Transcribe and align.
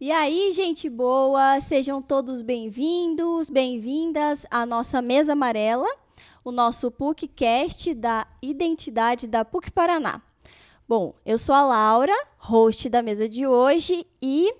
E 0.00 0.12
aí, 0.12 0.52
gente 0.52 0.88
boa, 0.88 1.60
sejam 1.60 2.00
todos 2.00 2.40
bem-vindos, 2.40 3.50
bem-vindas 3.50 4.46
à 4.48 4.64
nossa 4.64 5.02
mesa 5.02 5.32
amarela, 5.32 5.88
o 6.44 6.52
nosso 6.52 6.88
PUCcast 6.88 7.96
da 7.96 8.24
identidade 8.40 9.26
da 9.26 9.44
PUC 9.44 9.72
Paraná. 9.72 10.22
Bom, 10.88 11.16
eu 11.26 11.36
sou 11.36 11.52
a 11.52 11.64
Laura, 11.64 12.12
host 12.36 12.88
da 12.88 13.02
mesa 13.02 13.28
de 13.28 13.44
hoje, 13.44 14.06
e 14.22 14.54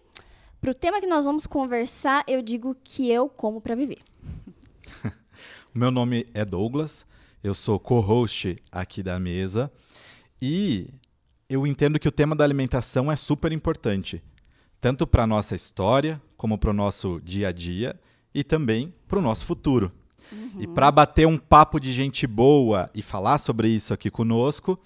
para 0.60 0.72
o 0.72 0.74
tema 0.74 1.00
que 1.00 1.06
nós 1.06 1.24
vamos 1.24 1.46
conversar, 1.46 2.24
eu 2.26 2.42
digo 2.42 2.76
que 2.82 3.08
eu 3.08 3.28
como 3.28 3.60
para 3.60 3.76
viver. 3.76 4.00
meu 5.72 5.92
nome 5.92 6.26
é 6.34 6.44
Douglas, 6.44 7.06
eu 7.44 7.54
sou 7.54 7.78
co-host 7.78 8.56
aqui 8.72 9.04
da 9.04 9.20
mesa, 9.20 9.70
e 10.42 10.88
eu 11.48 11.64
entendo 11.64 11.96
que 11.96 12.08
o 12.08 12.12
tema 12.12 12.34
da 12.34 12.42
alimentação 12.42 13.10
é 13.12 13.14
super 13.14 13.52
importante 13.52 14.20
tanto 14.80 15.06
para 15.06 15.24
a 15.24 15.26
nossa 15.26 15.54
história, 15.54 16.20
como 16.36 16.58
para 16.58 16.70
o 16.70 16.74
nosso 16.74 17.20
dia 17.24 17.48
a 17.48 17.52
dia 17.52 17.98
e 18.34 18.44
também 18.44 18.94
para 19.06 19.18
o 19.18 19.22
nosso 19.22 19.44
futuro. 19.44 19.90
Uhum. 20.30 20.60
E 20.60 20.66
para 20.66 20.90
bater 20.90 21.26
um 21.26 21.38
papo 21.38 21.80
de 21.80 21.92
gente 21.92 22.26
boa 22.26 22.90
e 22.94 23.02
falar 23.02 23.38
sobre 23.38 23.68
isso 23.68 23.94
aqui 23.94 24.10
conosco, 24.10 24.78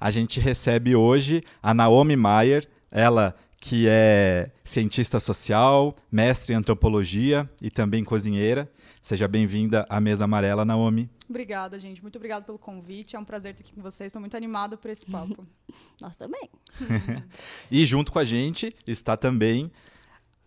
a 0.00 0.10
gente 0.10 0.40
recebe 0.40 0.96
hoje 0.96 1.42
a 1.62 1.74
Naomi 1.74 2.16
Mayer, 2.16 2.66
ela 2.90 3.34
que 3.66 3.88
é 3.88 4.52
cientista 4.62 5.18
social, 5.18 5.92
mestre 6.10 6.54
em 6.54 6.56
antropologia 6.56 7.50
e 7.60 7.68
também 7.68 8.04
cozinheira. 8.04 8.70
Seja 9.02 9.26
bem-vinda 9.26 9.84
à 9.88 10.00
Mesa 10.00 10.22
Amarela, 10.22 10.64
Naomi. 10.64 11.10
Obrigada, 11.28 11.76
gente. 11.76 12.00
Muito 12.00 12.14
obrigada 12.14 12.44
pelo 12.44 12.60
convite. 12.60 13.16
É 13.16 13.18
um 13.18 13.24
prazer 13.24 13.54
estar 13.54 13.64
aqui 13.64 13.74
com 13.74 13.82
vocês. 13.82 14.06
Estou 14.06 14.20
muito 14.20 14.36
animada 14.36 14.76
por 14.76 14.88
esse 14.88 15.04
papo. 15.10 15.44
Nós 16.00 16.14
também. 16.14 16.48
e 17.68 17.84
junto 17.84 18.12
com 18.12 18.20
a 18.20 18.24
gente 18.24 18.72
está 18.86 19.16
também 19.16 19.68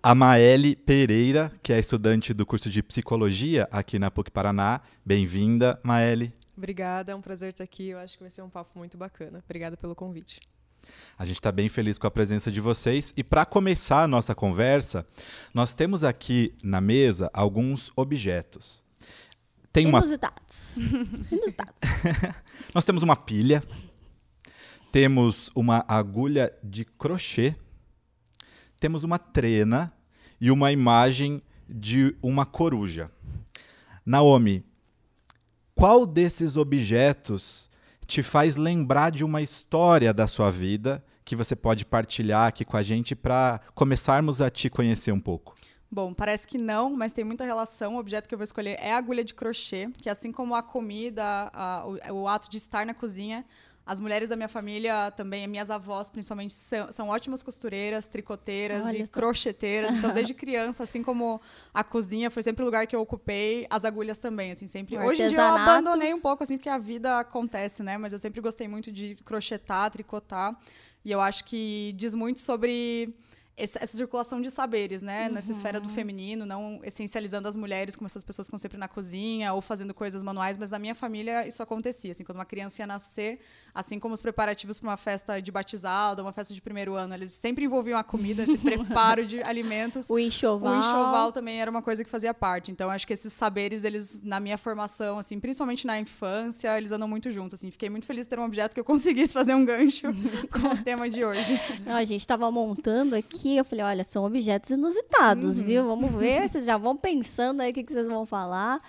a 0.01 0.15
Maeli 0.15 0.73
Pereira, 0.73 1.51
que 1.61 1.73
é 1.73 1.79
estudante 1.79 2.33
do 2.33 2.45
curso 2.45 2.69
de 2.69 2.81
psicologia 2.81 3.67
aqui 3.69 3.99
na 3.99 4.09
PUC 4.09 4.31
Paraná. 4.31 4.79
Bem-vinda, 5.05 5.77
Maeli. 5.83 6.33
Obrigada, 6.55 7.11
é 7.11 7.15
um 7.15 7.21
prazer 7.21 7.49
estar 7.49 7.65
aqui. 7.65 7.89
Eu 7.89 7.97
acho 7.97 8.15
que 8.15 8.23
vai 8.23 8.31
ser 8.31 8.43
um 8.43 8.49
papo 8.49 8.79
muito 8.79 8.97
bacana. 8.97 9.43
Obrigada 9.43 9.75
pelo 9.75 9.93
convite. 9.93 10.39
A 11.17 11.25
gente 11.25 11.35
está 11.35 11.51
bem 11.51 11.67
feliz 11.67 11.97
com 11.97 12.07
a 12.07 12.11
presença 12.11 12.51
de 12.51 12.61
vocês. 12.61 13.13
E 13.17 13.23
para 13.23 13.45
começar 13.45 14.03
a 14.03 14.07
nossa 14.07 14.33
conversa, 14.33 15.05
nós 15.53 15.73
temos 15.73 16.03
aqui 16.03 16.53
na 16.63 16.79
mesa 16.79 17.29
alguns 17.33 17.91
objetos. 17.95 18.83
Tem 19.71 19.85
uma... 19.85 19.99
Inusitados. 19.99 20.77
Inusitados. 21.31 21.81
Nós 22.73 22.85
temos 22.85 23.03
uma 23.03 23.15
pilha, 23.15 23.63
temos 24.91 25.51
uma 25.53 25.85
agulha 25.87 26.51
de 26.63 26.83
crochê, 26.83 27.55
temos 28.79 29.03
uma 29.03 29.19
trena 29.19 29.93
e 30.41 30.49
uma 30.49 30.71
imagem 30.71 31.41
de 31.67 32.15
uma 32.21 32.45
coruja. 32.45 33.11
Naomi, 34.05 34.63
qual 35.75 36.05
desses 36.05 36.57
objetos 36.57 37.68
te 38.09 38.23
faz 38.23 38.57
lembrar 38.57 39.11
de 39.11 39.23
uma 39.23 39.39
história 39.39 40.11
da 40.11 40.27
sua 40.27 40.49
vida 40.49 41.03
que 41.23 41.35
você 41.35 41.55
pode 41.55 41.85
partilhar 41.85 42.47
aqui 42.47 42.65
com 42.65 42.75
a 42.75 42.81
gente 42.81 43.15
para 43.15 43.61
começarmos 43.75 44.41
a 44.41 44.49
te 44.49 44.67
conhecer 44.67 45.11
um 45.11 45.19
pouco? 45.19 45.55
Bom, 45.91 46.11
parece 46.11 46.47
que 46.47 46.57
não, 46.57 46.89
mas 46.89 47.13
tem 47.13 47.23
muita 47.23 47.45
relação. 47.45 47.95
O 47.95 47.99
objeto 47.99 48.27
que 48.27 48.33
eu 48.33 48.37
vou 48.37 48.43
escolher 48.43 48.77
é 48.79 48.93
a 48.93 48.97
agulha 48.97 49.23
de 49.23 49.35
crochê, 49.35 49.91
que 49.99 50.09
assim 50.09 50.31
como 50.31 50.55
a 50.55 50.63
comida, 50.63 51.51
a, 51.53 51.85
o, 51.85 52.21
o, 52.21 52.27
ato 52.27 52.49
de 52.49 52.57
estar 52.57 52.83
na 52.83 52.95
cozinha, 52.95 53.45
as 53.89 53.99
mulheres 53.99 54.29
da 54.29 54.35
minha 54.35 54.47
família 54.47 55.09
também, 55.09 55.47
minhas 55.47 55.71
avós 55.71 56.11
principalmente, 56.11 56.53
são, 56.53 56.91
são 56.91 57.09
ótimas 57.09 57.41
costureiras, 57.41 58.07
tricoteiras 58.07 58.85
Olha 58.85 58.97
e 59.01 59.07
só. 59.07 59.11
crocheteiras. 59.11 59.95
Então, 59.95 60.13
desde 60.13 60.31
criança, 60.35 60.83
assim 60.83 61.01
como 61.01 61.41
a 61.73 61.83
cozinha 61.83 62.29
foi 62.29 62.43
sempre 62.43 62.61
o 62.61 62.65
lugar 62.65 62.85
que 62.85 62.95
eu 62.95 63.01
ocupei, 63.01 63.65
as 63.67 63.85
agulhas 63.85 64.19
também, 64.19 64.51
assim, 64.51 64.67
sempre. 64.67 64.95
O 64.95 65.01
Hoje 65.01 65.23
em 65.23 65.29
dia 65.29 65.39
eu 65.39 65.55
abandonei 65.55 66.13
um 66.13 66.19
pouco, 66.19 66.43
assim, 66.43 66.55
porque 66.55 66.69
a 66.69 66.77
vida 66.77 67.17
acontece, 67.17 67.81
né? 67.81 67.97
Mas 67.97 68.13
eu 68.13 68.19
sempre 68.19 68.39
gostei 68.41 68.67
muito 68.67 68.91
de 68.91 69.15
crochetar, 69.25 69.89
tricotar. 69.89 70.55
E 71.03 71.09
eu 71.09 71.19
acho 71.19 71.43
que 71.45 71.91
diz 71.97 72.13
muito 72.13 72.39
sobre 72.41 73.11
essa, 73.59 73.85
circulação 73.85 74.41
de 74.41 74.49
saberes, 74.49 75.01
né? 75.01 75.27
Uhum. 75.27 75.33
Nessa 75.33 75.51
esfera 75.51 75.79
do 75.79 75.89
feminino, 75.89 76.45
não 76.45 76.79
essencializando 76.83 77.47
as 77.47 77.55
mulheres 77.55 77.95
como 77.95 78.05
essas 78.05 78.23
pessoas 78.23 78.47
que 78.47 78.49
estão 78.49 78.57
sempre 78.57 78.77
na 78.77 78.87
cozinha 78.87 79.53
ou 79.53 79.61
fazendo 79.61 79.93
coisas 79.93 80.23
manuais, 80.23 80.57
mas 80.57 80.71
na 80.71 80.79
minha 80.79 80.95
família 80.95 81.45
isso 81.45 81.61
acontecia. 81.61 82.11
Assim, 82.11 82.23
quando 82.23 82.37
uma 82.37 82.45
criança 82.45 82.81
ia 82.81 82.87
nascer, 82.87 83.39
assim 83.79 83.99
como 83.99 84.13
os 84.13 84.21
preparativos 84.21 84.79
para 84.79 84.89
uma 84.89 84.97
festa 84.97 85.41
de 85.41 85.51
batizado, 85.51 86.21
uma 86.21 86.31
festa 86.31 86.53
de 86.53 86.61
primeiro 86.61 86.95
ano, 86.95 87.13
eles 87.13 87.31
sempre 87.31 87.65
envolviam 87.65 87.97
a 87.97 88.03
comida, 88.03 88.43
esse 88.43 88.57
preparo 88.59 89.25
de 89.25 89.41
alimentos. 89.41 90.09
O 90.09 90.19
enxoval. 90.19 90.73
O 90.73 90.79
enxoval 90.79 91.31
também 91.31 91.61
era 91.61 91.69
uma 91.69 91.81
coisa 91.81 92.03
que 92.03 92.09
fazia 92.09 92.33
parte. 92.33 92.71
Então, 92.71 92.89
acho 92.89 93.07
que 93.07 93.13
esses 93.13 93.33
saberes, 93.33 93.83
eles, 93.83 94.21
na 94.23 94.39
minha 94.39 94.57
formação, 94.57 95.17
assim, 95.17 95.39
principalmente 95.39 95.87
na 95.87 95.99
infância, 95.99 96.77
eles 96.77 96.91
andam 96.91 97.07
muito 97.07 97.31
juntos. 97.31 97.55
Assim, 97.55 97.71
fiquei 97.71 97.89
muito 97.89 98.05
feliz 98.05 98.25
de 98.25 98.29
ter 98.29 98.39
um 98.39 98.45
objeto 98.45 98.73
que 98.73 98.79
eu 98.79 98.85
conseguisse 98.85 99.33
fazer 99.33 99.53
um 99.55 99.65
gancho 99.65 100.07
com 100.51 100.67
o 100.67 100.83
tema 100.83 101.09
de 101.09 101.23
hoje. 101.23 101.59
Não, 101.85 101.95
a 101.95 102.03
gente 102.03 102.21
estava 102.21 102.49
montando 102.51 103.15
aqui, 103.15 103.57
eu 103.57 103.65
falei, 103.65 103.85
olha, 103.85 104.03
são 104.03 104.23
objetos 104.23 104.71
inusitados, 104.71 105.57
uhum. 105.57 105.65
viu? 105.65 105.85
Vamos 105.85 106.11
ver, 106.11 106.47
vocês 106.47 106.65
já 106.65 106.77
vão 106.77 106.95
pensando 106.95 107.61
aí 107.61 107.71
o 107.71 107.73
que, 107.73 107.83
que 107.83 107.93
vocês 107.93 108.07
vão 108.07 108.25
falar. 108.25 108.79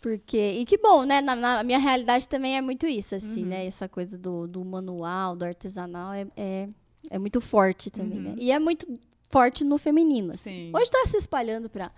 Porque. 0.00 0.38
E 0.60 0.64
que 0.64 0.78
bom, 0.78 1.04
né? 1.04 1.20
Na, 1.20 1.34
na, 1.34 1.62
minha 1.62 1.78
realidade 1.78 2.28
também 2.28 2.56
é 2.56 2.60
muito 2.60 2.86
isso, 2.86 3.14
assim, 3.14 3.42
uhum. 3.42 3.48
né? 3.48 3.66
Essa 3.66 3.88
coisa 3.88 4.16
do, 4.16 4.46
do 4.46 4.64
manual, 4.64 5.34
do 5.34 5.44
artesanal 5.44 6.12
é, 6.12 6.26
é, 6.36 6.68
é 7.10 7.18
muito 7.18 7.40
forte 7.40 7.90
também, 7.90 8.20
né? 8.20 8.30
uhum. 8.30 8.36
né? 8.36 8.42
E 8.42 8.52
é 8.52 8.58
muito 8.58 8.86
forte 9.28 9.62
no 9.62 9.78
feminino. 9.78 10.30
Assim. 10.30 10.70
Hoje 10.74 10.84
está 10.84 11.06
se 11.06 11.16
espalhando 11.18 11.68
para 11.68 11.90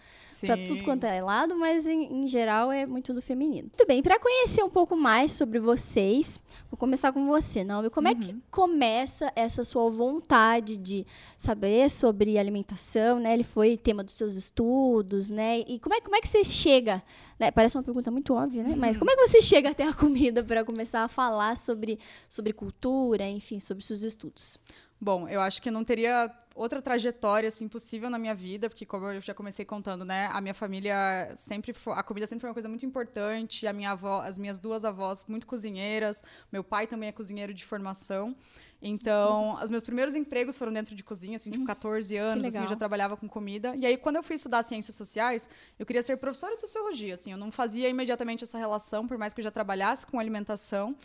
tudo 0.67 0.85
quanto 0.85 1.05
é 1.05 1.23
lado, 1.23 1.57
mas 1.57 1.87
em, 1.87 2.25
em, 2.25 2.29
geral 2.29 2.71
é 2.73 2.87
muito 2.87 3.15
do 3.15 3.23
feminino. 3.23 3.69
Muito 3.69 3.87
bem, 3.87 4.03
para 4.03 4.19
conhecer 4.19 4.63
um 4.63 4.69
pouco 4.69 4.97
mais 4.97 5.33
sobre 5.33 5.61
vocês, 5.61 6.41
vou 6.71 6.77
começar 6.77 7.13
com 7.13 7.27
você, 7.27 7.63
Naomi. 7.63 7.89
Como 7.89 8.09
uhum. 8.09 8.15
é 8.15 8.17
que 8.17 8.33
uhum. 8.33 8.43
começa 8.51 9.33
essa 9.37 9.63
sua 9.63 9.89
vontade 9.91 10.77
de 10.77 11.07
saber 11.39 11.89
sobre 11.89 12.37
alimentação, 12.37 13.21
né? 13.21 13.33
Ele 13.33 13.45
foi 13.45 13.77
tema 13.77 14.03
dos 14.03 14.15
seus 14.15 14.35
estudos, 14.35 15.31
né? 15.31 15.61
E 15.61 15.79
como 15.79 15.95
é, 15.95 16.01
como 16.01 16.17
é 16.17 16.21
que 16.21 16.29
você 16.29 16.43
chega, 16.43 17.03
né? 17.39 17.51
Parece 17.53 17.77
uma 17.77 17.83
pergunta 17.85 18.11
muito 18.11 18.35
óbvia, 18.35 18.65
né? 18.65 18.75
Mas 18.77 18.97
como 18.97 19.11
é 19.11 19.15
que 19.15 19.27
você 19.27 19.41
chega 19.41 19.71
até 19.71 19.87
a 19.87 19.95
comida 19.95 20.43
para 20.43 20.65
começar 20.65 21.05
a 21.05 21.09
falar 21.09 21.57
sobre, 21.57 21.99
sobre 22.29 22.53
cultura, 22.53 23.29
enfim, 23.29 23.61
sobre 23.61 23.85
seus 23.85 24.03
estudos? 24.03 24.59
Bom, 25.01 25.27
eu 25.29 25.41
acho 25.41 25.63
que 25.63 25.71
não 25.71 25.83
teria 25.83 26.31
outra 26.61 26.83
trajetória 26.83 27.49
assim 27.49 27.67
possível 27.67 28.11
na 28.11 28.19
minha 28.19 28.35
vida, 28.35 28.69
porque 28.69 28.85
como 28.85 29.07
eu 29.07 29.21
já 29.21 29.33
comecei 29.33 29.65
contando, 29.65 30.05
né, 30.05 30.29
a 30.31 30.43
minha 30.43 30.53
família 30.53 31.33
sempre 31.35 31.73
foi, 31.73 31.95
a 31.95 32.03
comida 32.03 32.27
sempre 32.27 32.43
foi 32.43 32.51
uma 32.51 32.55
coisa 32.55 32.69
muito 32.69 32.85
importante, 32.85 33.67
a 33.67 33.73
minha 33.73 33.93
avó, 33.93 34.21
as 34.21 34.37
minhas 34.37 34.61
duas 34.61 34.85
avós 34.85 35.25
muito 35.27 35.47
cozinheiras, 35.47 36.23
meu 36.53 36.63
pai 36.63 36.87
também 36.87 37.09
é 37.09 37.13
cozinheiro 37.13 37.55
de 37.55 37.65
formação. 37.65 38.37
Então, 38.83 39.55
os 39.63 39.71
meus 39.71 39.83
primeiros 39.83 40.15
empregos 40.15 40.57
foram 40.57 40.73
dentro 40.73 40.95
de 40.95 41.05
cozinha, 41.05 41.37
assim, 41.37 41.51
tipo 41.51 41.67
14 41.67 42.15
hum, 42.15 42.23
anos, 42.23 42.47
assim, 42.47 42.63
eu 42.63 42.67
já 42.67 42.77
trabalhava 42.77 43.15
com 43.15 43.29
comida. 43.29 43.77
E 43.77 43.85
aí, 43.85 43.97
quando 43.99 44.17
eu 44.17 44.23
fui 44.23 44.37
estudar 44.37 44.63
ciências 44.63 44.97
sociais, 44.97 45.49
eu 45.79 45.85
queria 45.85 46.01
ser 46.03 46.17
professora 46.17 46.55
de 46.55 46.63
sociologia, 46.63 47.13
assim, 47.13 47.31
eu 47.31 47.37
não 47.37 47.51
fazia 47.51 47.91
imediatamente 47.91 48.45
essa 48.45 48.57
relação, 48.57 49.07
por 49.07 49.19
mais 49.19 49.35
que 49.35 49.41
eu 49.41 49.45
já 49.45 49.51
trabalhasse 49.51 50.07
com 50.07 50.19
alimentação. 50.19 50.97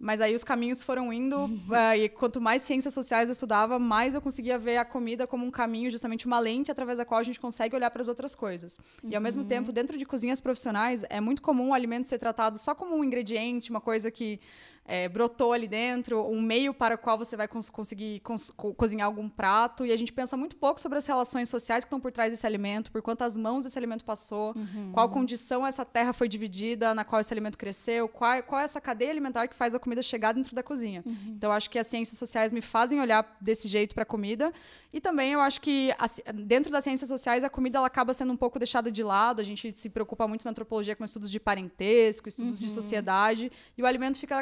Mas 0.00 0.22
aí 0.22 0.34
os 0.34 0.42
caminhos 0.42 0.82
foram 0.82 1.12
indo, 1.12 1.44
uh, 1.44 1.50
e 1.94 2.08
quanto 2.08 2.40
mais 2.40 2.62
ciências 2.62 2.94
sociais 2.94 3.28
eu 3.28 3.34
estudava, 3.34 3.78
mais 3.78 4.14
eu 4.14 4.20
conseguia 4.22 4.58
ver 4.58 4.78
a 4.78 4.84
comida 4.84 5.26
como 5.26 5.44
um 5.44 5.50
caminho, 5.50 5.90
justamente 5.90 6.26
uma 6.26 6.38
lente 6.38 6.70
através 6.70 6.96
da 6.96 7.04
qual 7.04 7.20
a 7.20 7.22
gente 7.22 7.38
consegue 7.38 7.76
olhar 7.76 7.90
para 7.90 8.00
as 8.00 8.08
outras 8.08 8.34
coisas. 8.34 8.78
Uhum. 9.04 9.10
E 9.10 9.14
ao 9.14 9.20
mesmo 9.20 9.42
uhum. 9.42 9.48
tempo, 9.48 9.70
dentro 9.70 9.98
de 9.98 10.06
cozinhas 10.06 10.40
profissionais, 10.40 11.04
é 11.10 11.20
muito 11.20 11.42
comum 11.42 11.68
o 11.68 11.74
alimento 11.74 12.06
ser 12.06 12.16
tratado 12.16 12.58
só 12.58 12.74
como 12.74 12.96
um 12.96 13.04
ingrediente, 13.04 13.70
uma 13.70 13.80
coisa 13.80 14.10
que 14.10 14.40
é, 14.90 15.08
brotou 15.08 15.52
ali 15.52 15.68
dentro, 15.68 16.28
um 16.28 16.42
meio 16.42 16.74
para 16.74 16.96
o 16.96 16.98
qual 16.98 17.16
você 17.16 17.36
vai 17.36 17.46
cons 17.46 17.70
conseguir 17.70 18.18
cons 18.20 18.50
co 18.50 18.74
cozinhar 18.74 19.06
algum 19.06 19.28
prato. 19.28 19.86
E 19.86 19.92
a 19.92 19.96
gente 19.96 20.12
pensa 20.12 20.36
muito 20.36 20.56
pouco 20.56 20.80
sobre 20.80 20.98
as 20.98 21.06
relações 21.06 21.48
sociais 21.48 21.84
que 21.84 21.86
estão 21.86 22.00
por 22.00 22.10
trás 22.10 22.32
desse 22.32 22.44
alimento, 22.44 22.90
por 22.90 23.00
quantas 23.00 23.36
mãos 23.36 23.64
esse 23.64 23.78
alimento 23.78 24.04
passou, 24.04 24.52
uhum. 24.56 24.90
qual 24.92 25.08
condição 25.08 25.64
essa 25.64 25.84
terra 25.84 26.12
foi 26.12 26.26
dividida, 26.26 26.92
na 26.92 27.04
qual 27.04 27.20
esse 27.20 27.32
alimento 27.32 27.56
cresceu, 27.56 28.08
qual, 28.08 28.42
qual 28.42 28.60
é 28.60 28.64
essa 28.64 28.80
cadeia 28.80 29.12
alimentar 29.12 29.46
que 29.46 29.54
faz 29.54 29.76
a 29.76 29.78
comida 29.78 30.02
chegar 30.02 30.32
dentro 30.32 30.56
da 30.56 30.62
cozinha. 30.62 31.04
Uhum. 31.06 31.34
Então, 31.36 31.52
acho 31.52 31.70
que 31.70 31.78
as 31.78 31.86
ciências 31.86 32.18
sociais 32.18 32.50
me 32.50 32.60
fazem 32.60 33.00
olhar 33.00 33.38
desse 33.40 33.68
jeito 33.68 33.94
para 33.94 34.02
a 34.02 34.06
comida. 34.06 34.52
E 34.92 35.00
também 35.00 35.32
eu 35.32 35.40
acho 35.40 35.60
que 35.60 35.94
a, 35.98 36.32
dentro 36.32 36.72
das 36.72 36.82
ciências 36.82 37.06
sociais 37.06 37.44
a 37.44 37.50
comida 37.50 37.78
ela 37.78 37.86
acaba 37.86 38.12
sendo 38.12 38.32
um 38.32 38.36
pouco 38.36 38.58
deixada 38.58 38.90
de 38.90 39.04
lado. 39.04 39.40
A 39.40 39.44
gente 39.44 39.70
se 39.76 39.88
preocupa 39.88 40.26
muito 40.26 40.44
na 40.44 40.50
antropologia 40.50 40.96
com 40.96 41.04
estudos 41.04 41.30
de 41.30 41.38
parentesco, 41.38 42.28
estudos 42.28 42.58
uhum. 42.58 42.66
de 42.66 42.70
sociedade, 42.70 43.52
e 43.78 43.82
o 43.82 43.86
alimento 43.86 44.18
fica 44.18 44.40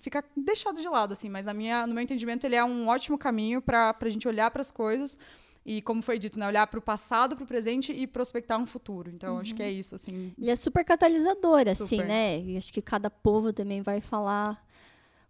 fica 0.00 0.24
deixado 0.36 0.80
de 0.80 0.88
lado, 0.88 1.12
assim. 1.12 1.28
Mas 1.28 1.48
a 1.48 1.54
minha, 1.54 1.86
no 1.86 1.94
meu 1.94 2.02
entendimento, 2.02 2.44
ele 2.44 2.56
é 2.56 2.64
um 2.64 2.88
ótimo 2.88 3.18
caminho 3.18 3.60
para 3.60 3.96
a 3.98 4.10
gente 4.10 4.26
olhar 4.26 4.50
para 4.50 4.60
as 4.60 4.70
coisas 4.70 5.18
e 5.64 5.82
como 5.82 6.02
foi 6.02 6.18
dito, 6.18 6.38
né, 6.38 6.46
olhar 6.46 6.66
para 6.66 6.78
o 6.78 6.82
passado, 6.82 7.36
para 7.36 7.44
o 7.44 7.46
presente 7.46 7.92
e 7.92 8.06
prospectar 8.06 8.58
um 8.58 8.66
futuro. 8.66 9.10
Então, 9.10 9.34
uhum. 9.34 9.40
acho 9.40 9.54
que 9.54 9.62
é 9.62 9.70
isso, 9.70 9.94
assim. 9.94 10.32
Ele 10.38 10.50
é 10.50 10.56
super 10.56 10.84
catalisador, 10.84 11.60
super. 11.60 11.70
assim, 11.70 11.98
né? 11.98 12.40
E 12.40 12.56
acho 12.56 12.72
que 12.72 12.80
cada 12.80 13.10
povo 13.10 13.52
também 13.52 13.82
vai 13.82 14.00
falar 14.00 14.64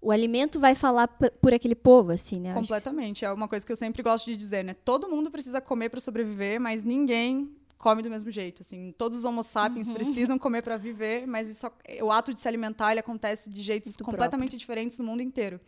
o 0.02 0.10
alimento 0.10 0.58
vai 0.58 0.75
falar 0.75 1.06
por, 1.08 1.31
por 1.32 1.52
aquele 1.52 1.75
povo, 1.75 2.10
assim, 2.10 2.40
né? 2.40 2.54
Completamente. 2.54 3.25
É 3.25 3.31
uma 3.31 3.46
coisa 3.46 3.66
que 3.66 3.70
eu 3.70 3.76
sempre 3.76 4.02
gosto 4.02 4.26
de 4.26 4.37
dizer, 4.37 4.64
né? 4.64 4.75
Todo 4.75 5.08
mundo 5.08 5.31
precisa 5.31 5.60
comer 5.60 5.90
para 5.90 6.00
sobreviver, 6.00 6.58
mas 6.58 6.84
ninguém 6.84 7.54
come 7.81 8.03
do 8.03 8.11
mesmo 8.11 8.31
jeito. 8.31 8.61
Assim, 8.61 8.94
todos 8.97 9.19
os 9.19 9.25
Homo 9.25 9.43
sapiens 9.43 9.88
uhum. 9.88 9.94
precisam 9.94 10.38
comer 10.38 10.62
para 10.62 10.77
viver, 10.77 11.27
mas 11.27 11.49
isso, 11.49 11.67
o 12.03 12.12
ato 12.12 12.32
de 12.32 12.38
se 12.38 12.47
alimentar 12.47 12.93
ele 12.93 13.00
acontece 13.00 13.50
de 13.50 13.62
jeitos 13.62 13.93
Muito 13.93 14.05
completamente 14.05 14.50
próprio. 14.50 14.59
diferentes 14.59 14.99
no 14.99 15.05
mundo 15.05 15.23
inteiro. 15.23 15.59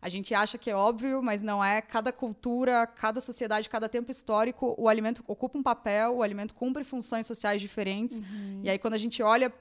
A 0.00 0.08
gente 0.08 0.32
acha 0.34 0.56
que 0.56 0.70
é 0.70 0.76
óbvio, 0.76 1.22
mas 1.22 1.42
não 1.42 1.64
é. 1.64 1.82
Cada 1.82 2.12
cultura, 2.12 2.86
cada 2.86 3.20
sociedade, 3.20 3.68
cada 3.68 3.88
tempo 3.88 4.10
histórico, 4.10 4.74
o 4.78 4.88
alimento 4.88 5.24
ocupa 5.26 5.58
um 5.58 5.62
papel, 5.62 6.16
o 6.16 6.22
alimento 6.22 6.54
cumpre 6.54 6.84
funções 6.84 7.26
sociais 7.26 7.60
diferentes. 7.60 8.18
Uhum. 8.18 8.60
E 8.62 8.70
aí, 8.70 8.78
quando 8.78 8.94
a 8.94 8.98
gente 8.98 9.22
olha 9.22 9.52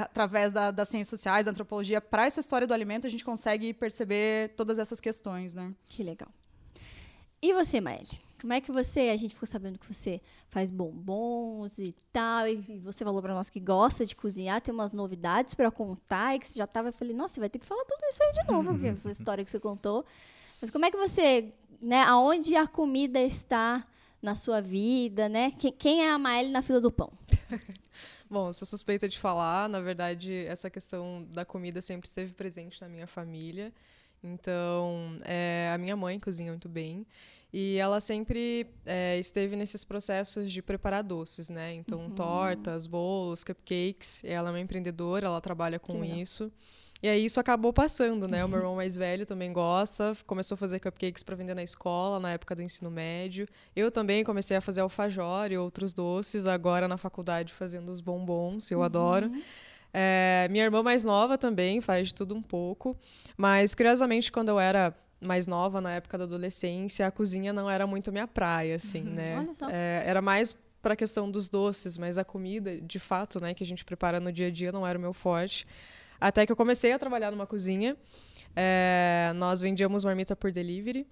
através 0.00 0.52
da, 0.52 0.70
das 0.70 0.88
ciências 0.88 1.08
sociais, 1.08 1.44
da 1.44 1.50
antropologia, 1.50 2.00
para 2.00 2.24
essa 2.24 2.40
história 2.40 2.66
do 2.66 2.72
alimento, 2.72 3.06
a 3.06 3.10
gente 3.10 3.24
consegue 3.24 3.74
perceber 3.74 4.54
todas 4.56 4.78
essas 4.78 5.00
questões, 5.00 5.54
né? 5.54 5.74
Que 5.84 6.02
legal. 6.02 6.28
E 7.42 7.52
você, 7.52 7.80
Maeli? 7.80 8.06
Como 8.40 8.52
é 8.52 8.60
que 8.60 8.70
você, 8.70 9.10
a 9.10 9.16
gente 9.16 9.34
ficou 9.34 9.46
sabendo 9.46 9.78
que 9.78 9.92
você 9.92 10.20
faz 10.54 10.70
bombons 10.70 11.80
e 11.80 11.92
tal, 12.12 12.46
e 12.46 12.78
você 12.78 13.04
falou 13.04 13.20
para 13.20 13.34
nós 13.34 13.50
que 13.50 13.58
gosta 13.58 14.06
de 14.06 14.14
cozinhar, 14.14 14.60
tem 14.60 14.72
umas 14.72 14.94
novidades 14.94 15.52
para 15.52 15.68
contar, 15.68 16.36
e 16.36 16.38
que 16.38 16.46
você 16.46 16.60
já 16.60 16.64
tava, 16.64 16.90
eu 16.90 16.92
falei, 16.92 17.12
nossa, 17.12 17.34
você 17.34 17.40
vai 17.40 17.50
ter 17.50 17.58
que 17.58 17.66
falar 17.66 17.84
tudo 17.84 18.00
isso 18.08 18.22
aí 18.22 18.32
de 18.34 18.52
novo, 18.52 18.70
porque 18.70 18.86
essa 18.86 19.10
história 19.10 19.44
que 19.44 19.50
você 19.50 19.58
contou. 19.58 20.04
Mas 20.62 20.70
como 20.70 20.84
é 20.84 20.92
que 20.92 20.96
você, 20.96 21.52
né, 21.82 22.02
aonde 22.02 22.54
a 22.54 22.68
comida 22.68 23.18
está 23.18 23.84
na 24.22 24.36
sua 24.36 24.60
vida, 24.60 25.28
né? 25.28 25.50
Quem, 25.58 25.72
quem 25.72 26.06
é 26.06 26.10
a 26.12 26.18
Maeli 26.18 26.50
na 26.50 26.62
fila 26.62 26.80
do 26.80 26.92
pão? 26.92 27.12
Bom, 28.30 28.52
sou 28.52 28.64
suspeita 28.64 29.08
de 29.08 29.18
falar, 29.18 29.68
na 29.68 29.80
verdade, 29.80 30.32
essa 30.46 30.70
questão 30.70 31.26
da 31.32 31.44
comida 31.44 31.82
sempre 31.82 32.06
esteve 32.06 32.32
presente 32.32 32.80
na 32.80 32.88
minha 32.88 33.08
família. 33.08 33.72
Então, 34.22 35.18
é, 35.24 35.72
a 35.74 35.78
minha 35.78 35.96
mãe 35.96 36.20
cozinha 36.20 36.52
muito 36.52 36.68
bem. 36.68 37.04
E 37.56 37.76
ela 37.76 38.00
sempre 38.00 38.66
é, 38.84 39.16
esteve 39.16 39.54
nesses 39.54 39.84
processos 39.84 40.50
de 40.50 40.60
preparar 40.60 41.04
doces, 41.04 41.48
né? 41.48 41.72
Então, 41.74 42.00
uhum. 42.00 42.10
tortas, 42.10 42.84
bolos, 42.84 43.44
cupcakes. 43.44 44.24
Ela 44.24 44.48
é 44.48 44.52
uma 44.52 44.58
empreendedora, 44.58 45.26
ela 45.26 45.40
trabalha 45.40 45.78
com 45.78 46.04
isso. 46.04 46.50
E 47.00 47.06
aí 47.06 47.24
isso 47.24 47.38
acabou 47.38 47.72
passando, 47.72 48.26
né? 48.26 48.44
O 48.44 48.48
meu 48.48 48.58
irmão 48.58 48.74
mais 48.74 48.96
velho 48.96 49.24
também 49.24 49.52
gosta, 49.52 50.16
começou 50.26 50.56
a 50.56 50.58
fazer 50.58 50.80
cupcakes 50.80 51.22
para 51.22 51.36
vender 51.36 51.54
na 51.54 51.62
escola, 51.62 52.18
na 52.18 52.32
época 52.32 52.56
do 52.56 52.62
ensino 52.62 52.90
médio. 52.90 53.46
Eu 53.76 53.88
também 53.88 54.24
comecei 54.24 54.56
a 54.56 54.60
fazer 54.60 54.80
alfajor 54.80 55.52
e 55.52 55.56
outros 55.56 55.92
doces, 55.92 56.48
agora 56.48 56.88
na 56.88 56.98
faculdade 56.98 57.52
fazendo 57.52 57.88
os 57.90 58.00
bombons, 58.00 58.68
eu 58.68 58.78
uhum. 58.78 58.84
adoro. 58.84 59.30
É, 59.92 60.48
minha 60.50 60.64
irmã 60.64 60.82
mais 60.82 61.04
nova 61.04 61.38
também 61.38 61.80
faz 61.80 62.08
de 62.08 62.16
tudo 62.16 62.34
um 62.34 62.42
pouco, 62.42 62.96
mas 63.36 63.76
curiosamente 63.76 64.32
quando 64.32 64.48
eu 64.48 64.58
era 64.58 64.92
mais 65.26 65.46
nova, 65.46 65.80
na 65.80 65.92
época 65.92 66.18
da 66.18 66.24
adolescência, 66.24 67.06
a 67.06 67.10
cozinha 67.10 67.52
não 67.52 67.70
era 67.70 67.86
muito 67.86 68.12
minha 68.12 68.26
praia, 68.26 68.76
assim, 68.76 69.02
uhum. 69.02 69.14
né? 69.14 69.44
É, 69.70 70.04
era 70.06 70.22
mais 70.22 70.56
para 70.80 70.92
a 70.92 70.96
questão 70.96 71.30
dos 71.30 71.48
doces, 71.48 71.96
mas 71.96 72.18
a 72.18 72.24
comida, 72.24 72.78
de 72.80 72.98
fato, 72.98 73.40
né, 73.40 73.54
que 73.54 73.64
a 73.64 73.66
gente 73.66 73.84
prepara 73.84 74.20
no 74.20 74.30
dia 74.30 74.48
a 74.48 74.50
dia 74.50 74.70
não 74.70 74.86
era 74.86 74.98
o 74.98 75.00
meu 75.00 75.14
forte. 75.14 75.66
Até 76.20 76.44
que 76.44 76.52
eu 76.52 76.56
comecei 76.56 76.92
a 76.92 76.98
trabalhar 76.98 77.30
numa 77.30 77.46
cozinha. 77.46 77.96
É, 78.54 79.32
nós 79.36 79.60
vendíamos 79.60 80.04
marmita 80.04 80.36
por 80.36 80.52
delivery. 80.52 81.06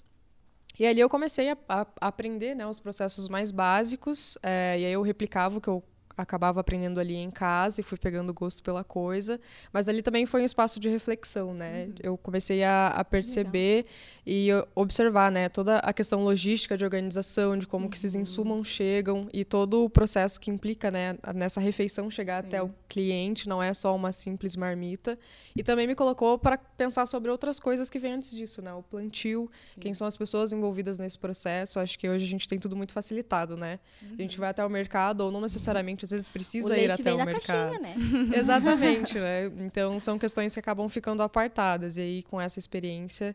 E 0.79 0.87
ali 0.87 1.01
eu 1.01 1.09
comecei 1.09 1.51
a, 1.51 1.57
a, 1.69 1.87
a 2.01 2.09
aprender 2.09 2.55
né, 2.55 2.67
os 2.67 2.81
processos 2.81 3.29
mais 3.29 3.51
básicos. 3.51 4.39
É, 4.43 4.79
e 4.79 4.87
aí 4.87 4.93
eu 4.93 5.03
replicava 5.03 5.59
o 5.59 5.61
que 5.61 5.69
eu 5.69 5.83
acabava 6.17 6.61
aprendendo 6.61 7.01
ali 7.01 7.17
em 7.17 7.31
casa 7.31 7.81
e 7.81 7.85
fui 7.85 7.99
pegando 7.99 8.33
gosto 8.33 8.63
pela 8.63 8.85
coisa. 8.85 9.41
Mas 9.73 9.89
ali 9.89 10.03
também 10.03 10.27
foi 10.27 10.43
um 10.43 10.45
espaço 10.45 10.79
de 10.79 10.89
reflexão, 10.89 11.55
né? 11.55 11.87
Uhum. 11.87 11.95
Eu 12.03 12.19
comecei 12.19 12.63
a, 12.63 12.89
a 12.89 13.05
perceber 13.05 13.87
e 14.27 14.49
observar, 14.75 15.31
né? 15.31 15.49
Toda 15.49 15.79
a 15.79 15.93
questão 15.93 16.23
logística 16.23 16.77
de 16.77 16.85
organização, 16.85 17.59
de 17.59 17.67
como 17.67 17.85
uhum. 17.85 17.91
que 17.91 17.97
esses 17.97 18.15
uhum. 18.15 18.23
insumos 18.23 18.69
chegam 18.69 19.29
e 19.33 19.45
todo 19.45 19.85
o 19.85 19.91
processo 19.91 20.39
que 20.39 20.51
implica, 20.51 20.91
né? 20.91 21.17
Nessa 21.35 21.61
refeição 21.61 22.11
chegar 22.11 22.43
Sim. 22.43 22.49
até 22.49 22.63
o 22.63 22.71
cliente, 22.89 23.49
não 23.49 23.63
é 23.63 23.73
só 23.75 23.95
uma 23.95 24.13
simples 24.13 24.57
marmita. 24.57 25.19
E 25.57 25.63
também 25.63 25.87
me 25.87 25.95
colocou 25.95 26.39
para 26.39 26.57
pensar 26.57 27.07
sobre 27.07 27.31
outras 27.31 27.59
coisas 27.59 27.91
que 27.91 27.99
vêm 27.99 28.15
antes 28.15 28.31
disso, 28.31 28.63
né? 28.63 28.73
O 28.73 28.83
plantio, 28.83 29.51
Sim. 29.75 29.81
quem 29.81 29.95
são 29.95 30.07
as 30.07 30.17
pessoas 30.17 30.53
envolvidas 30.53 30.99
nesse 30.99 31.19
processo. 31.19 31.81
Acho 31.81 31.99
que 31.99 32.09
hoje 32.09 32.25
a 32.25 32.29
gente 32.29 32.49
tem 32.49 32.59
tudo 32.59 32.77
muito 32.77 32.93
facilitado, 32.93 33.57
né? 33.57 33.81
Uhum. 34.03 34.15
A 34.19 34.23
gente 34.23 34.37
uhum. 34.37 34.41
vai 34.41 34.51
até 34.51 34.65
o 34.65 34.71
mercado 34.71 35.23
ou 35.23 35.31
não 35.31 35.41
necessariamente 35.41 36.02
às 36.05 36.11
vezes 36.11 36.29
precisa 36.29 36.77
ir 36.77 36.91
até 36.91 37.13
o 37.13 37.25
mercado. 37.25 37.71
Caixinha, 37.71 37.79
né? 37.81 37.95
Exatamente, 38.37 39.19
né? 39.19 39.51
Então 39.59 39.99
são 40.01 40.19
questões 40.19 40.53
que 40.53 40.61
acabam 40.61 40.89
ficando 40.89 41.23
apartadas. 41.23 41.97
E 41.97 42.01
aí, 42.01 42.23
com 42.23 42.41
essa 42.41 42.59
experiência, 42.59 43.35